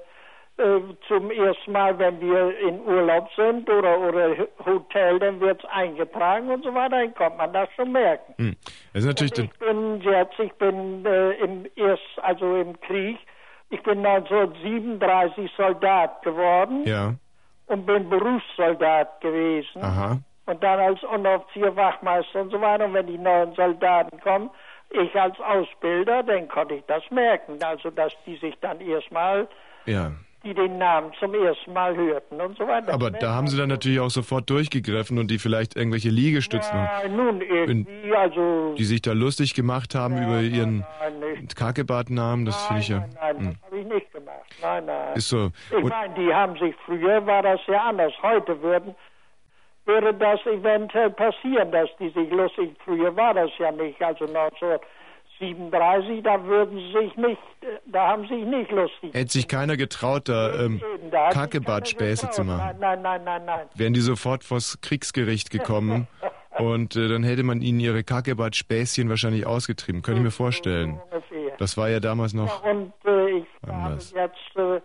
äh, 0.59 0.81
zum 1.07 1.31
ersten 1.31 1.71
Mal, 1.71 1.97
wenn 1.99 2.19
wir 2.19 2.59
in 2.59 2.81
Urlaub 2.81 3.29
sind 3.35 3.69
oder, 3.69 3.97
oder 3.97 4.35
Hotel, 4.65 5.17
dann 5.19 5.39
wird 5.39 5.63
es 5.63 5.69
eingetragen 5.69 6.49
und 6.49 6.65
so 6.65 6.73
weiter, 6.73 6.97
dann 6.97 7.13
kommt 7.15 7.37
man 7.37 7.53
das 7.53 7.69
schon 7.77 7.93
merken. 7.93 8.33
Hm. 8.37 8.55
Das 8.91 9.03
ist 9.03 9.07
natürlich. 9.07 9.39
Ich 9.39 9.59
bin 9.59 10.01
jetzt, 10.01 10.37
ich 10.37 10.51
bin 10.55 11.05
äh, 11.05 11.31
im 11.35 11.65
erst, 11.77 12.03
also 12.21 12.57
im 12.57 12.79
Krieg, 12.81 13.17
ich 13.69 13.81
bin 13.83 14.05
1937 14.05 15.49
Soldat 15.55 16.21
geworden 16.23 16.83
ja. 16.85 17.13
und 17.67 17.85
bin 17.85 18.09
Berufssoldat 18.09 19.21
gewesen. 19.21 19.81
Aha. 19.81 20.17
Und 20.45 20.61
dann 20.61 20.79
als 20.79 21.01
Unteroffizier, 21.03 21.73
Wachmeister 21.75 22.41
und 22.41 22.51
so 22.51 22.59
weiter. 22.59 22.85
Und 22.85 22.95
wenn 22.95 23.07
die 23.07 23.17
neuen 23.17 23.53
Soldaten 23.53 24.19
kommen, 24.19 24.49
ich 24.91 25.15
als 25.15 25.39
Ausbilder, 25.39 26.23
dann 26.23 26.47
konnte 26.47 26.75
ich 26.75 26.83
das 26.87 27.03
merken. 27.11 27.57
Also, 27.63 27.89
dass 27.89 28.13
die 28.25 28.37
sich 28.37 28.55
dann 28.61 28.81
erstmal, 28.81 29.47
Ja. 29.85 30.11
die 30.43 30.53
den 30.53 30.77
Namen 30.77 31.11
zum 31.19 31.33
ersten 31.33 31.73
Mal 31.73 31.95
hörten 31.95 32.39
und 32.39 32.57
so 32.57 32.67
weiter. 32.67 32.93
Aber 32.93 33.11
da 33.11 33.33
haben 33.33 33.47
Sie 33.47 33.57
dann 33.57 33.69
natürlich 33.69 33.99
auch 33.99 34.09
sofort 34.09 34.49
durchgegriffen 34.49 35.17
und 35.19 35.29
die 35.29 35.37
vielleicht 35.37 35.75
irgendwelche 35.75 36.09
Liegestützen, 36.09 36.77
ja, 36.77 37.07
nun 37.07 37.41
irgendwie, 37.41 38.15
also, 38.15 38.73
die 38.77 38.85
sich 38.85 39.01
da 39.01 39.11
lustig 39.13 39.53
gemacht 39.53 39.95
haben 39.95 40.17
über 40.17 40.41
Ihren 40.41 40.85
nein, 40.99 41.19
nicht. 41.41 41.55
Kackebart-Namen. 41.55 42.45
Das 42.45 42.65
finde 42.67 42.81
ich 42.81 42.87
ja. 42.87 43.05
Nein, 43.21 43.37
hm. 43.37 43.53
das 43.53 43.63
habe 43.63 43.79
ich 43.79 43.85
nicht 43.85 44.13
gemacht. 44.13 44.35
Nein, 44.61 44.85
nein. 44.85 45.15
Ist 45.15 45.29
so. 45.29 45.51
Ich 45.77 45.83
meine, 45.83 46.13
die 46.15 46.33
haben 46.33 46.57
sich, 46.57 46.73
früher 46.85 47.25
war 47.25 47.43
das 47.43 47.59
ja 47.67 47.83
anders. 47.83 48.13
Heute 48.21 48.61
würden, 48.61 48.95
würde 49.89 50.13
das 50.13 50.39
eventuell 50.45 51.09
passieren, 51.09 51.71
dass 51.71 51.89
die 51.99 52.09
sich 52.09 52.29
lustig, 52.31 52.75
früher 52.85 53.15
war 53.15 53.33
das 53.33 53.49
ja 53.57 53.71
nicht, 53.71 53.99
also 54.01 54.25
1937, 54.25 56.23
da 56.23 56.43
würden 56.45 56.77
sie 56.77 56.91
sich 56.99 57.15
nicht, 57.17 57.41
äh, 57.61 57.79
da 57.87 58.07
haben 58.09 58.27
sie 58.27 58.35
sich 58.35 58.45
nicht 58.45 58.71
lustig. 58.71 59.13
hätte 59.13 59.31
sich 59.31 59.47
keiner 59.47 59.77
getraut, 59.77 60.29
da 60.29 60.53
ähm, 60.65 60.81
da 61.11 61.29
keiner 61.29 62.31
zu 62.31 62.43
machen. 62.43 62.77
Nein, 62.79 63.01
nein, 63.01 63.01
nein, 63.01 63.23
nein, 63.23 63.45
nein. 63.45 63.67
Wären 63.75 63.93
die 63.93 64.01
sofort 64.01 64.43
vors 64.43 64.79
Kriegsgericht 64.81 65.49
gekommen 65.49 66.07
und 66.59 66.95
äh, 66.95 67.07
dann 67.07 67.23
hätte 67.23 67.43
man 67.43 67.61
ihnen 67.61 67.79
ihre 67.79 68.03
Kackebart-Späßchen 68.03 69.09
wahrscheinlich 69.09 69.45
ausgetrieben. 69.47 70.01
Könnte 70.03 70.19
ich 70.19 70.25
mir 70.25 70.31
vorstellen. 70.31 71.01
Das 71.57 71.77
war 71.77 71.89
ja 71.89 71.99
damals 71.99 72.33
noch. 72.33 72.63
Ja, 72.63 72.71
und 72.71 72.93
äh, 73.05 73.29
ich 73.39 73.45
anders. 73.67 74.13
jetzt, 74.15 74.55
äh, 74.55 74.79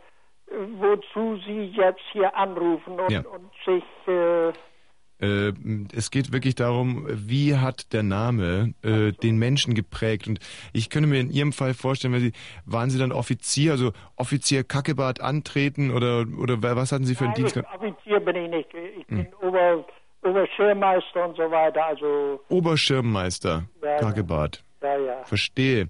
wozu 0.81 1.36
Sie 1.47 1.66
jetzt 1.76 2.00
hier 2.12 2.34
anrufen 2.36 2.99
und, 2.99 3.10
Ja. 3.10 3.20
und 3.20 3.50
sich, 3.65 3.84
äh, 4.08 4.52
Äh, 5.25 5.53
es 5.97 6.11
geht 6.11 6.33
wirklich 6.33 6.55
darum, 6.55 7.07
wie 7.09 7.57
hat 7.57 7.93
der 7.93 8.03
Name 8.03 8.75
äh, 8.83 9.12
den 9.12 9.36
Menschen 9.39 9.75
geprägt? 9.75 10.27
Und 10.28 10.39
ich 10.73 10.91
könnte 10.91 11.09
mir 11.09 11.20
in 11.20 11.31
Ihrem 11.31 11.53
Fall 11.53 11.75
vorstellen, 11.75 12.12
wenn 12.15 12.20
Sie, 12.20 12.33
waren 12.67 12.91
Sie 12.91 12.99
dann 12.99 13.12
Offizier, 13.12 13.73
also 13.73 13.93
Offizier 14.17 14.65
Kackebart 14.65 15.20
antreten 15.20 15.91
oder 15.91 16.25
oder 16.39 16.62
was 16.62 16.93
hatten 16.93 17.05
Sie 17.05 17.15
für 17.15 17.25
einen 17.25 17.33
Nein, 17.35 17.44
Dienst? 17.44 17.57
Offizier 17.75 18.20
bin 18.20 18.36
ich 18.36 18.51
nicht. 18.51 18.69
Ich 18.75 19.09
Hm. 19.09 19.17
bin 19.17 19.27
Ober, 19.43 19.85
Oberschirmmeister 20.23 21.28
und 21.28 21.36
so 21.36 21.51
weiter. 21.51 21.85
Also, 21.86 22.41
Oberschirmmeister 22.49 23.65
ja. 23.83 23.97
Kackebart. 23.99 24.65
ja, 24.83 24.99
ja. 24.99 25.25
Verstehe. 25.25 25.89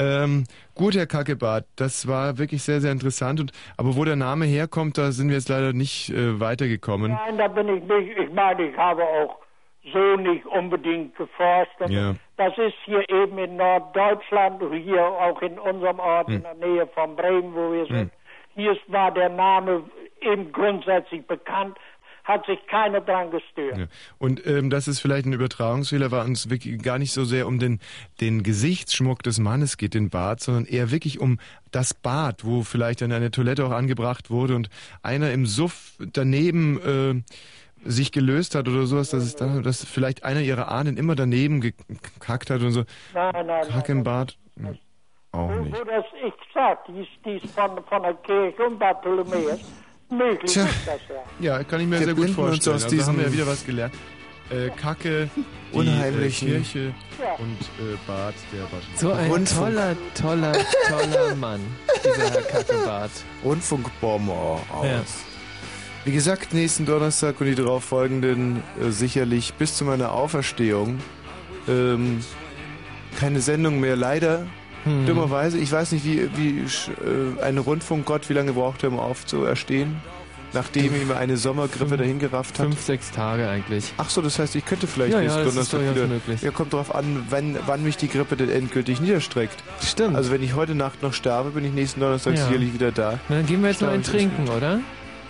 Ähm, 0.00 0.44
gut, 0.74 0.96
Herr 0.96 1.06
Kackebart, 1.06 1.66
das 1.76 2.08
war 2.08 2.36
wirklich 2.38 2.62
sehr, 2.62 2.80
sehr 2.80 2.90
interessant. 2.92 3.40
Und, 3.40 3.52
aber 3.76 3.96
wo 3.96 4.04
der 4.04 4.16
Name 4.16 4.44
herkommt, 4.44 4.98
da 4.98 5.12
sind 5.12 5.28
wir 5.28 5.36
jetzt 5.36 5.48
leider 5.48 5.72
nicht 5.72 6.10
äh, 6.10 6.40
weitergekommen. 6.40 7.12
Nein, 7.12 7.38
da 7.38 7.46
bin 7.48 7.68
ich 7.68 7.82
nicht. 7.84 8.18
Ich 8.18 8.32
meine, 8.32 8.68
ich 8.70 8.76
habe 8.76 9.02
auch 9.04 9.36
so 9.92 10.16
nicht 10.16 10.44
unbedingt 10.46 11.14
geforscht. 11.16 11.70
Ja. 11.88 12.14
Das 12.36 12.56
ist 12.58 12.74
hier 12.86 13.08
eben 13.08 13.38
in 13.38 13.56
Norddeutschland, 13.56 14.60
hier 14.82 15.04
auch 15.04 15.40
in 15.42 15.58
unserem 15.58 15.98
Ort 16.00 16.26
Hm. 16.28 16.34
in 16.36 16.42
der 16.42 16.54
Nähe 16.54 16.86
von 16.88 17.14
Bremen, 17.14 17.54
wo 17.54 17.72
wir 17.72 17.86
sind. 17.86 18.10
Hier 18.56 18.72
ist- 18.72 18.80
war 18.92 19.12
der 19.12 19.28
Name 19.28 19.82
eben 20.22 20.50
grundsätzlich 20.52 21.26
bekannt, 21.26 21.76
hat 22.24 22.46
sich 22.46 22.58
keiner 22.66 23.00
dran 23.00 23.30
gestört. 23.30 23.78
Ja. 23.78 23.86
Und 24.18 24.46
ähm, 24.46 24.70
das 24.70 24.88
ist 24.88 25.00
vielleicht 25.00 25.26
ein 25.26 25.32
Übertragungsfehler, 25.34 26.10
weil 26.10 26.24
uns 26.24 26.48
wirklich 26.50 26.82
gar 26.82 26.98
nicht 26.98 27.12
so 27.12 27.24
sehr 27.24 27.46
um 27.46 27.58
den, 27.58 27.80
den 28.20 28.42
Gesichtsschmuck 28.42 29.22
des 29.22 29.38
Mannes 29.38 29.76
geht, 29.76 29.94
den 29.94 30.08
Bart, 30.10 30.40
sondern 30.40 30.64
eher 30.64 30.90
wirklich 30.90 31.20
um 31.20 31.38
das 31.70 31.92
Bad, 31.94 32.44
wo 32.44 32.62
vielleicht 32.62 33.02
dann 33.02 33.12
eine 33.12 33.30
Toilette 33.30 33.64
auch 33.66 33.72
angebracht 33.72 34.30
wurde 34.30 34.56
und 34.56 34.70
einer 35.02 35.32
im 35.32 35.44
Suff 35.44 35.98
daneben 36.12 36.80
äh, 36.80 37.88
sich 37.88 38.12
gelöst 38.12 38.54
hat 38.54 38.68
oder 38.68 38.86
sowas, 38.86 39.10
dass 39.10 39.22
es 39.22 39.36
dann, 39.36 39.62
dass 39.62 39.84
vielleicht 39.84 40.24
einer 40.24 40.40
ihrer 40.40 40.70
Ahnen 40.70 40.96
immer 40.96 41.14
daneben 41.16 41.60
gekackt 41.60 42.48
hat 42.48 42.62
und 42.62 42.70
so. 42.72 42.84
Nein, 43.12 43.46
nein, 43.46 43.68
Kack 43.68 43.88
im 43.90 44.02
Bad? 44.02 44.36
Hm, 44.56 44.78
Auch 45.32 45.50
nicht. 45.56 45.78
wo 45.78 45.84
das, 45.84 46.04
ich 46.26 46.32
sag, 46.54 46.86
dies, 46.86 47.06
dies 47.24 47.50
von, 47.52 47.84
von 47.84 48.02
der 48.02 48.14
Kirche 48.14 48.62
und 48.64 48.78
Bartholomäus, 48.78 49.60
möglich 50.16 50.52
Tja. 50.52 50.64
ist 50.64 50.86
das 50.86 51.00
ja. 51.40 51.56
Ja, 51.58 51.64
kann 51.64 51.80
ich 51.80 51.86
mir 51.86 51.98
Wir 51.98 52.06
sehr 52.06 52.14
gut 52.14 52.24
blenden 52.24 52.40
uns 52.40 52.64
vorstellen. 52.64 52.76
aus 52.76 52.84
also 52.84 53.06
haben 53.06 53.18
wir 53.18 53.26
ja 53.26 53.32
wieder 53.32 53.46
was 53.46 53.64
gelernt. 53.64 53.94
Äh, 54.50 54.68
Kacke, 54.70 55.30
die, 55.72 55.78
äh, 55.78 56.28
Kirche 56.28 56.94
und 57.38 57.60
äh, 57.80 57.96
Bad 58.06 58.34
der 58.52 58.64
Waschen. 58.64 58.96
So 58.96 59.12
ein 59.12 59.30
Rundfunk. 59.30 59.68
toller, 59.68 59.96
toller, 60.14 60.52
toller 60.88 61.34
Mann, 61.34 61.60
dieser 62.04 62.30
Herr 62.30 62.42
Kackebart. 62.42 63.10
Rundfunkbomber 63.42 64.60
aus. 64.70 64.84
Ja. 64.84 65.02
Wie 66.04 66.12
gesagt, 66.12 66.52
nächsten 66.52 66.84
Donnerstag 66.84 67.40
und 67.40 67.46
die 67.46 67.54
darauf 67.54 67.84
folgenden 67.84 68.62
äh, 68.80 68.90
sicherlich 68.90 69.54
bis 69.54 69.76
zu 69.76 69.84
meiner 69.84 70.12
Auferstehung 70.12 70.98
ähm, 71.66 72.22
keine 73.18 73.40
Sendung 73.40 73.80
mehr, 73.80 73.96
leider. 73.96 74.46
Hm. 74.84 75.06
Dummerweise, 75.06 75.58
ich 75.58 75.70
weiß 75.72 75.92
nicht, 75.92 76.04
wie, 76.04 76.28
wie 76.36 76.60
äh, 76.60 77.42
ein 77.42 77.58
Rundfunkgott, 77.58 78.28
wie 78.28 78.34
lange 78.34 78.52
braucht 78.52 78.82
er, 78.82 78.90
um 78.90 78.98
aufzuerstehen? 78.98 79.96
Nachdem 80.52 80.94
ihm 80.94 81.10
eine 81.10 81.36
Sommergrippe 81.36 81.96
dahin 81.96 82.20
gerafft 82.20 82.60
hat. 82.60 82.66
Fünf, 82.66 82.80
sechs 82.80 83.10
Tage 83.10 83.48
eigentlich. 83.48 83.92
Ach 83.96 84.08
so, 84.08 84.22
das 84.22 84.38
heißt, 84.38 84.54
ich 84.54 84.64
könnte 84.64 84.86
vielleicht 84.86 85.12
Ja, 85.12 85.18
nächsten 85.20 85.40
ja, 85.40 85.44
das 85.46 85.56
ist 85.56 85.72
Donnerstag 85.72 85.96
wieder. 85.96 86.06
möglich. 86.06 86.42
Ja, 86.42 86.52
kommt 86.52 86.72
darauf 86.72 86.94
an, 86.94 87.26
wann, 87.28 87.58
wann 87.66 87.82
mich 87.82 87.96
die 87.96 88.06
Grippe 88.08 88.36
denn 88.36 88.50
endgültig 88.50 89.00
niederstreckt. 89.00 89.56
Stimmt. 89.82 90.14
Also 90.14 90.30
wenn 90.30 90.44
ich 90.44 90.54
heute 90.54 90.76
Nacht 90.76 91.02
noch 91.02 91.12
sterbe, 91.12 91.50
bin 91.50 91.64
ich 91.64 91.72
nächsten 91.72 91.98
Donnerstag 91.98 92.36
Ja. 92.36 92.44
sicherlich 92.46 92.72
wieder 92.72 92.92
da. 92.92 93.18
Na, 93.28 93.36
dann 93.38 93.46
gehen 93.46 93.62
wir 93.62 93.70
jetzt 93.70 93.82
noch 93.82 93.88
ein 93.88 94.04
Trinken, 94.04 94.48
oder? 94.48 94.78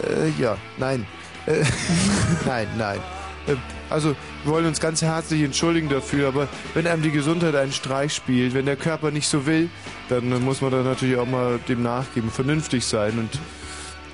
Äh, 0.03 0.29
ja, 0.43 0.59
nein. 0.77 1.07
Äh, 1.47 1.65
nein, 2.47 2.67
nein. 2.77 2.99
Ähm, 3.49 3.59
also 3.91 4.17
wir 4.45 4.53
wollen 4.53 4.67
uns 4.67 4.81
ganz 4.81 5.03
herzlich 5.03 5.43
entschuldigen 5.43 5.89
dafür, 5.89 6.29
aber 6.29 6.49
wenn 6.75 6.87
einem 6.87 7.03
die 7.03 7.11
Gesundheit 7.11 7.55
einen 7.55 7.73
Streich 7.73 8.15
spielt, 8.15 8.55
wenn 8.55 8.67
der 8.67 8.77
Körper 8.77 9.11
nicht 9.11 9.29
so 9.29 9.47
will, 9.47 9.69
dann 10.09 10.33
äh, 10.33 10.39
muss 10.39 10.61
man 10.61 10.71
da 10.71 10.83
natürlich 10.83 11.17
auch 11.17 11.27
mal 11.27 11.59
dem 11.69 11.83
nachgeben, 11.83 12.31
vernünftig 12.31 12.85
sein 12.85 13.19
und 13.19 13.39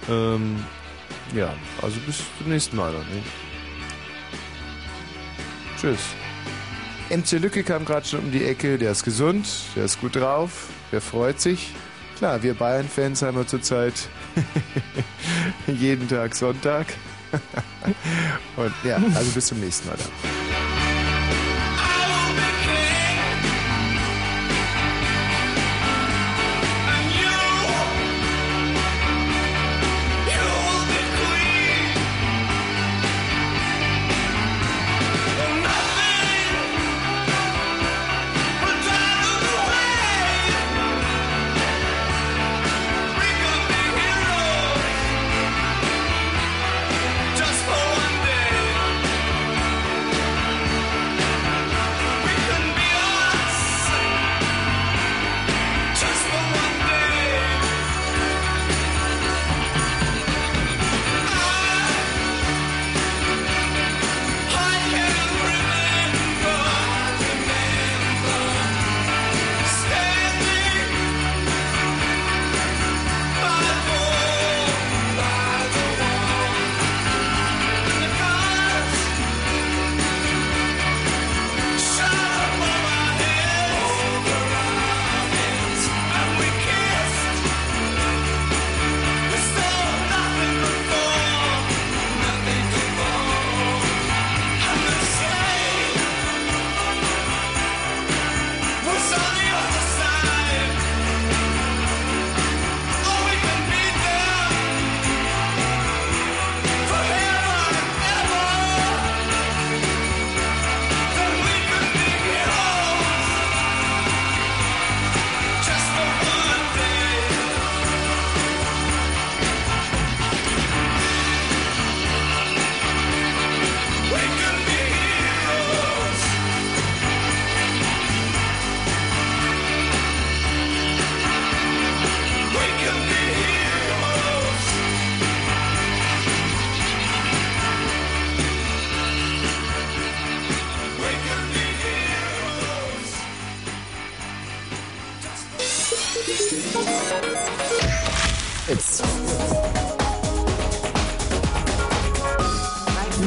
ähm, 0.09 0.65
ja, 1.35 1.55
also 1.83 1.99
bis 2.07 2.19
zum 2.39 2.49
nächsten 2.49 2.77
Mal 2.77 2.93
dann. 2.93 3.03
Ne? 3.03 3.23
Tschüss. 5.81 6.01
MC 7.11 7.41
Lücke 7.41 7.65
kam 7.65 7.85
gerade 7.85 8.07
schon 8.07 8.21
um 8.21 8.31
die 8.31 8.45
Ecke, 8.45 8.79
der 8.79 8.93
ist 8.93 9.03
gesund, 9.03 9.49
der 9.75 9.85
ist 9.85 10.01
gut 10.01 10.17
drauf, 10.17 10.69
der 10.93 11.01
freut 11.01 11.41
sich. 11.41 11.73
Klar, 12.19 12.43
wir 12.43 12.55
Bayern-Fans 12.55 13.23
haben 13.23 13.37
wir 13.39 13.47
zurzeit 13.47 13.95
jeden 15.67 16.07
Tag 16.07 16.37
Sonntag. 16.37 16.87
Und 18.57 18.73
ja, 18.85 18.97
also 19.15 19.31
bis 19.33 19.47
zum 19.47 19.61
nächsten 19.61 19.89
Mal 19.89 19.97
dann. 19.97 20.80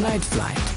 Night 0.01 0.25
Flight. 0.25 0.72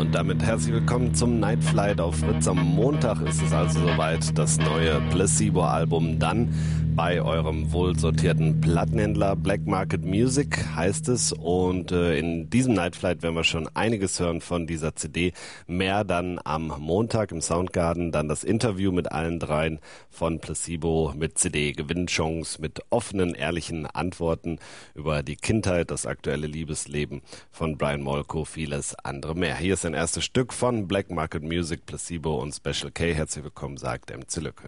Und 0.00 0.14
damit 0.14 0.42
herzlich 0.42 0.72
willkommen 0.72 1.14
zum 1.14 1.40
Night 1.40 1.62
Flight 1.62 2.00
auf 2.00 2.16
Fritz. 2.16 2.48
Am 2.48 2.56
Montag 2.56 3.20
ist 3.20 3.42
es 3.42 3.52
also 3.52 3.80
soweit, 3.80 4.38
das 4.38 4.56
neue 4.56 4.98
Placebo-Album 5.10 6.18
dann 6.18 6.48
bei 6.96 7.22
eurem 7.22 7.72
wohlsortierten 7.72 8.60
Plattenhändler 8.60 9.36
Black 9.36 9.66
Market 9.66 10.04
Music 10.04 10.64
heißt 10.74 11.08
es 11.08 11.32
und 11.32 11.92
äh, 11.92 12.18
in 12.18 12.50
diesem 12.50 12.74
Night 12.74 12.96
Flight 12.96 13.22
werden 13.22 13.34
wir 13.34 13.44
schon 13.44 13.68
einiges 13.74 14.18
hören 14.20 14.40
von 14.40 14.66
dieser 14.66 14.96
CD. 14.96 15.32
Mehr 15.66 16.04
dann 16.04 16.40
am 16.44 16.74
Montag 16.78 17.32
im 17.32 17.40
Soundgarden, 17.40 18.12
dann 18.12 18.28
das 18.28 18.44
Interview 18.44 18.92
mit 18.92 19.12
allen 19.12 19.38
dreien 19.38 19.78
von 20.08 20.40
Placebo 20.40 21.12
mit 21.16 21.38
CD 21.38 21.72
Gewinnchance 21.72 22.60
mit 22.60 22.80
offenen, 22.90 23.34
ehrlichen 23.34 23.86
Antworten 23.86 24.58
über 24.94 25.22
die 25.22 25.36
Kindheit, 25.36 25.90
das 25.90 26.06
aktuelle 26.06 26.46
Liebesleben 26.46 27.22
von 27.50 27.78
Brian 27.78 28.02
Molko, 28.02 28.44
vieles 28.44 28.94
andere 28.94 29.34
mehr. 29.34 29.56
Hier 29.56 29.74
ist 29.74 29.86
ein 29.86 29.94
erstes 29.94 30.24
Stück 30.24 30.52
von 30.52 30.88
Black 30.88 31.10
Market 31.10 31.42
Music, 31.42 31.86
Placebo 31.86 32.40
und 32.40 32.54
Special 32.54 32.90
K. 32.90 33.12
Herzlich 33.12 33.44
willkommen, 33.44 33.76
sagt 33.76 34.10
MC 34.10 34.36
Lücke. 34.36 34.64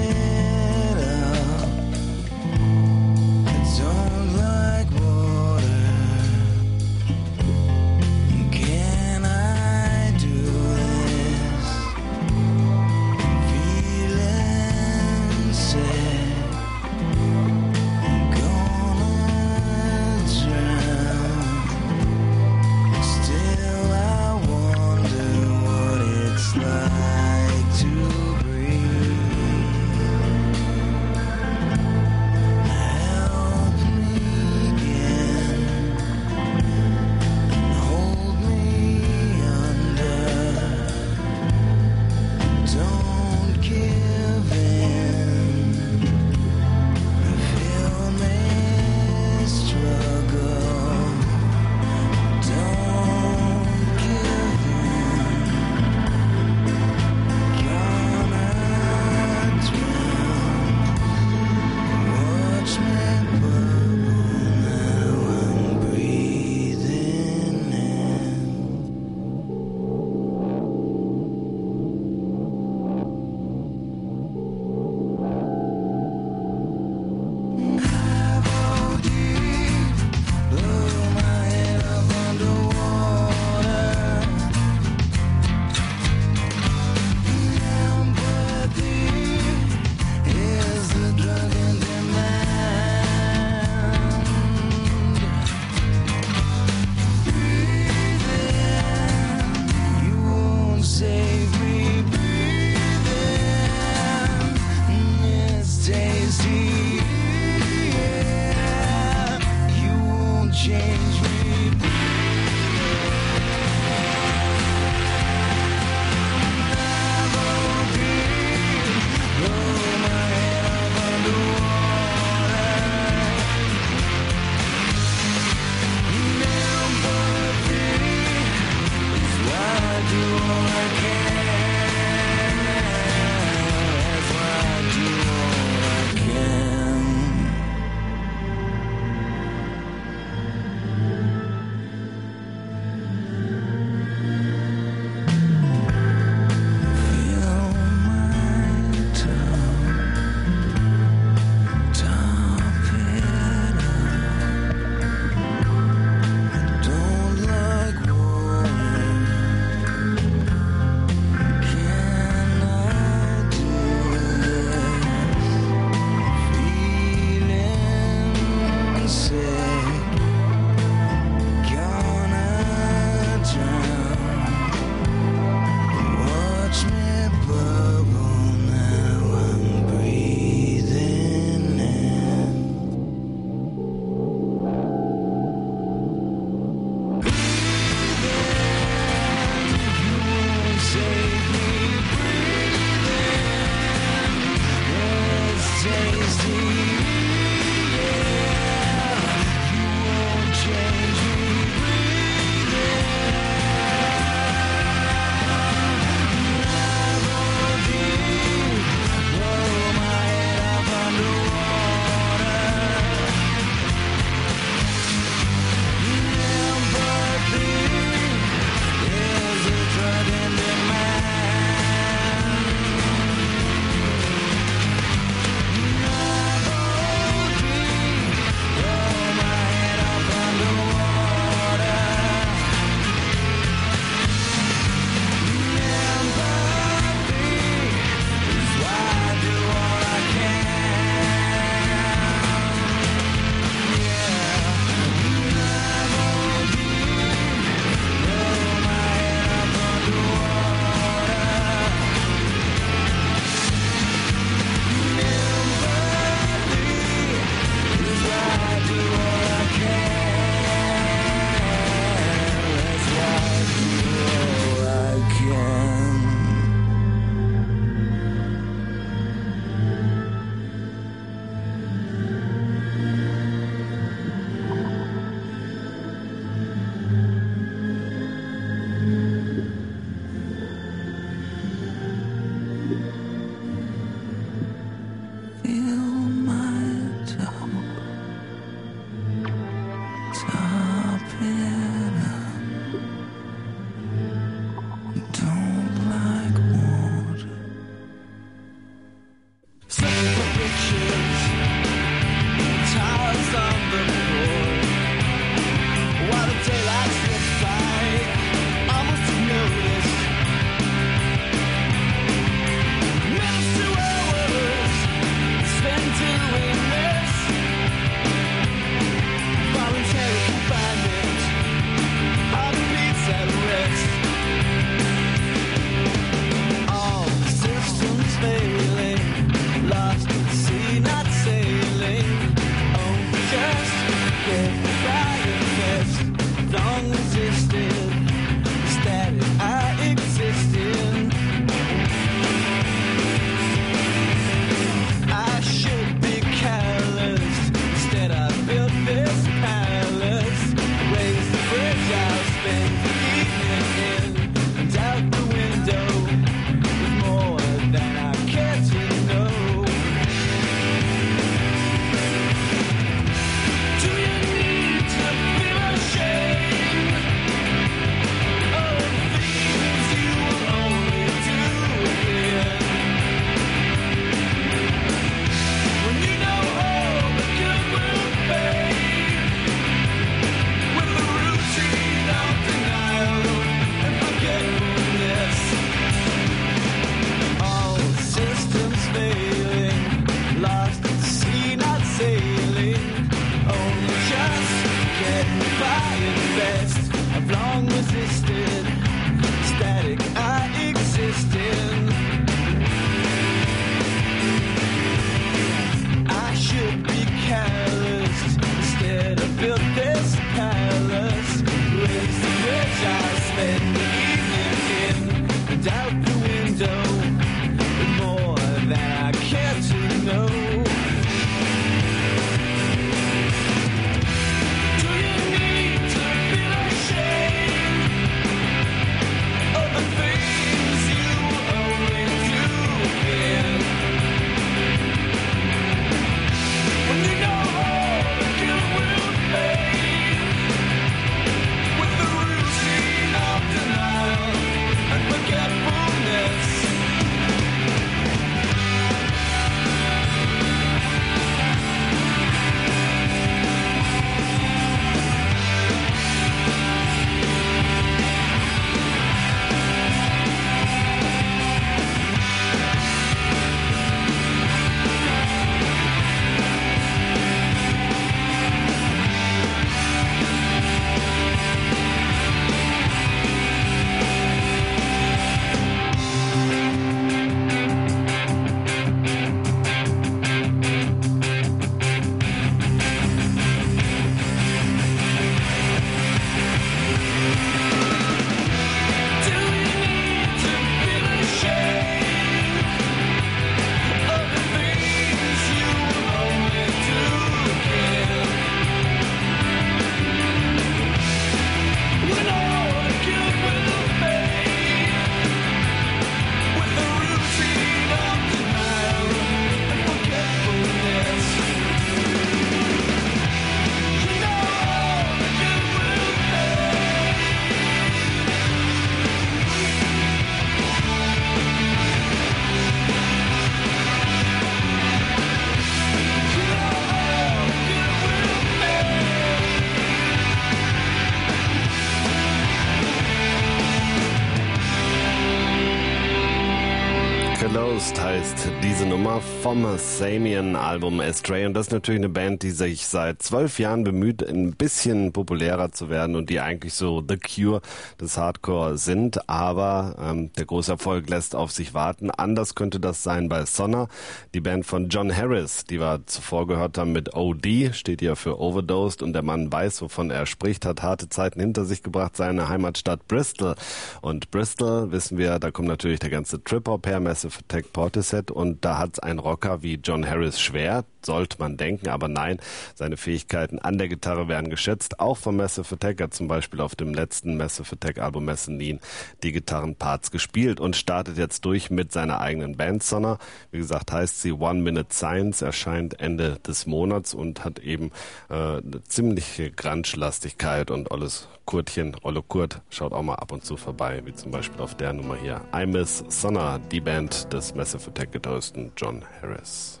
Vom 539.66 539.98
Samian-Album 539.98 541.18
Astray. 541.18 541.66
Und 541.66 541.74
das 541.74 541.88
ist 541.88 541.92
natürlich 541.92 542.20
eine 542.20 542.28
Band, 542.28 542.62
die 542.62 542.70
sich 542.70 543.08
seit 543.08 543.42
zwölf 543.42 543.80
Jahren 543.80 544.04
bemüht, 544.04 544.48
ein 544.48 544.76
bisschen 544.76 545.32
populärer 545.32 545.90
zu 545.90 546.08
werden 546.08 546.36
und 546.36 546.50
die 546.50 546.60
eigentlich 546.60 546.94
so 546.94 547.20
The 547.28 547.36
Cure 547.36 547.80
des 548.20 548.36
Hardcore 548.36 548.96
sind. 548.96 549.48
Aber 549.48 550.14
ähm, 550.22 550.52
der 550.52 550.66
große 550.66 550.92
Erfolg 550.92 551.28
lässt 551.28 551.56
auf 551.56 551.72
sich 551.72 551.94
warten. 551.94 552.30
Anders 552.30 552.76
könnte 552.76 553.00
das 553.00 553.24
sein 553.24 553.48
bei 553.48 553.64
Sonna, 553.64 554.06
die 554.54 554.60
Band 554.60 554.86
von 554.86 555.08
John 555.08 555.36
Harris, 555.36 555.84
die 555.84 555.98
wir 555.98 556.20
zuvor 556.26 556.68
gehört 556.68 556.96
haben 556.96 557.10
mit 557.10 557.34
OD, 557.34 557.92
steht 557.92 558.22
ja 558.22 558.36
für 558.36 558.60
Overdosed. 558.60 559.20
Und 559.20 559.32
der 559.32 559.42
Mann 559.42 559.72
weiß, 559.72 560.00
wovon 560.00 560.30
er 560.30 560.46
spricht, 560.46 560.86
hat 560.86 561.02
harte 561.02 561.28
Zeiten 561.28 561.58
hinter 561.58 561.84
sich 561.86 562.04
gebracht, 562.04 562.36
seine 562.36 562.68
Heimatstadt 562.68 563.26
Bristol. 563.26 563.74
Und 564.22 564.52
Bristol, 564.52 565.10
wissen 565.10 565.38
wir, 565.38 565.58
da 565.58 565.72
kommt 565.72 565.88
natürlich 565.88 566.20
der 566.20 566.30
ganze 566.30 566.62
Trip-Hop 566.62 567.04
her, 567.08 567.18
Massive 567.18 567.58
Attack 567.58 567.92
Portishead 567.92 568.52
und 568.52 568.84
da 568.84 568.98
hat 568.98 569.24
ein 569.24 569.40
Rocker 569.56 569.82
wie 569.82 569.94
John 569.94 570.28
Harris 570.28 570.60
schwer, 570.60 571.06
sollte 571.26 571.58
man 571.58 571.76
denken, 571.76 572.08
aber 572.08 572.28
nein, 572.28 572.58
seine 572.94 573.18
Fähigkeiten 573.18 573.78
an 573.78 573.98
der 573.98 574.08
Gitarre 574.08 574.48
werden 574.48 574.70
geschätzt, 574.70 575.20
auch 575.20 575.36
von 575.36 575.56
Massive 575.56 575.94
Attack 575.94 576.22
hat 576.22 576.34
zum 576.34 576.48
Beispiel 576.48 576.80
auf 576.80 576.94
dem 576.94 577.12
letzten 577.12 577.56
Massive 577.56 577.92
Attack 577.92 578.18
Album 578.18 578.46
Mezzanine 578.46 579.00
die 579.42 579.52
Gitarrenparts 579.52 580.30
gespielt 580.30 580.80
und 580.80 580.96
startet 580.96 581.36
jetzt 581.36 581.64
durch 581.64 581.90
mit 581.90 582.12
seiner 582.12 582.40
eigenen 582.40 582.76
Band 582.76 583.02
Sonner. 583.02 583.38
Wie 583.70 583.78
gesagt, 583.78 584.12
heißt 584.12 584.40
sie 584.40 584.52
One 584.52 584.80
Minute 584.80 585.12
Science, 585.12 585.62
erscheint 585.62 586.18
Ende 586.20 586.58
des 586.66 586.86
Monats 586.86 587.34
und 587.34 587.64
hat 587.64 587.78
eben 587.80 588.12
äh, 588.48 588.54
eine 588.54 589.02
ziemliche 589.04 589.70
Grunge-Lastigkeit 589.70 590.90
und 590.90 591.10
alles 591.12 591.48
Kurtchen, 591.66 592.16
Olle 592.22 592.42
Kurt, 592.42 592.80
schaut 592.90 593.12
auch 593.12 593.22
mal 593.22 593.34
ab 593.34 593.50
und 593.50 593.64
zu 593.64 593.76
vorbei, 593.76 594.22
wie 594.24 594.32
zum 594.32 594.52
Beispiel 594.52 594.80
auf 594.80 594.94
der 594.94 595.12
Nummer 595.12 595.36
hier. 595.36 595.62
I 595.74 595.84
Miss 595.84 596.24
Sonner, 596.28 596.78
die 596.92 597.00
Band 597.00 597.52
des 597.52 597.74
Massive 597.74 598.08
Attack 598.08 598.32
Gitarristen 598.32 598.92
John 598.96 599.24
Harris. 599.42 600.00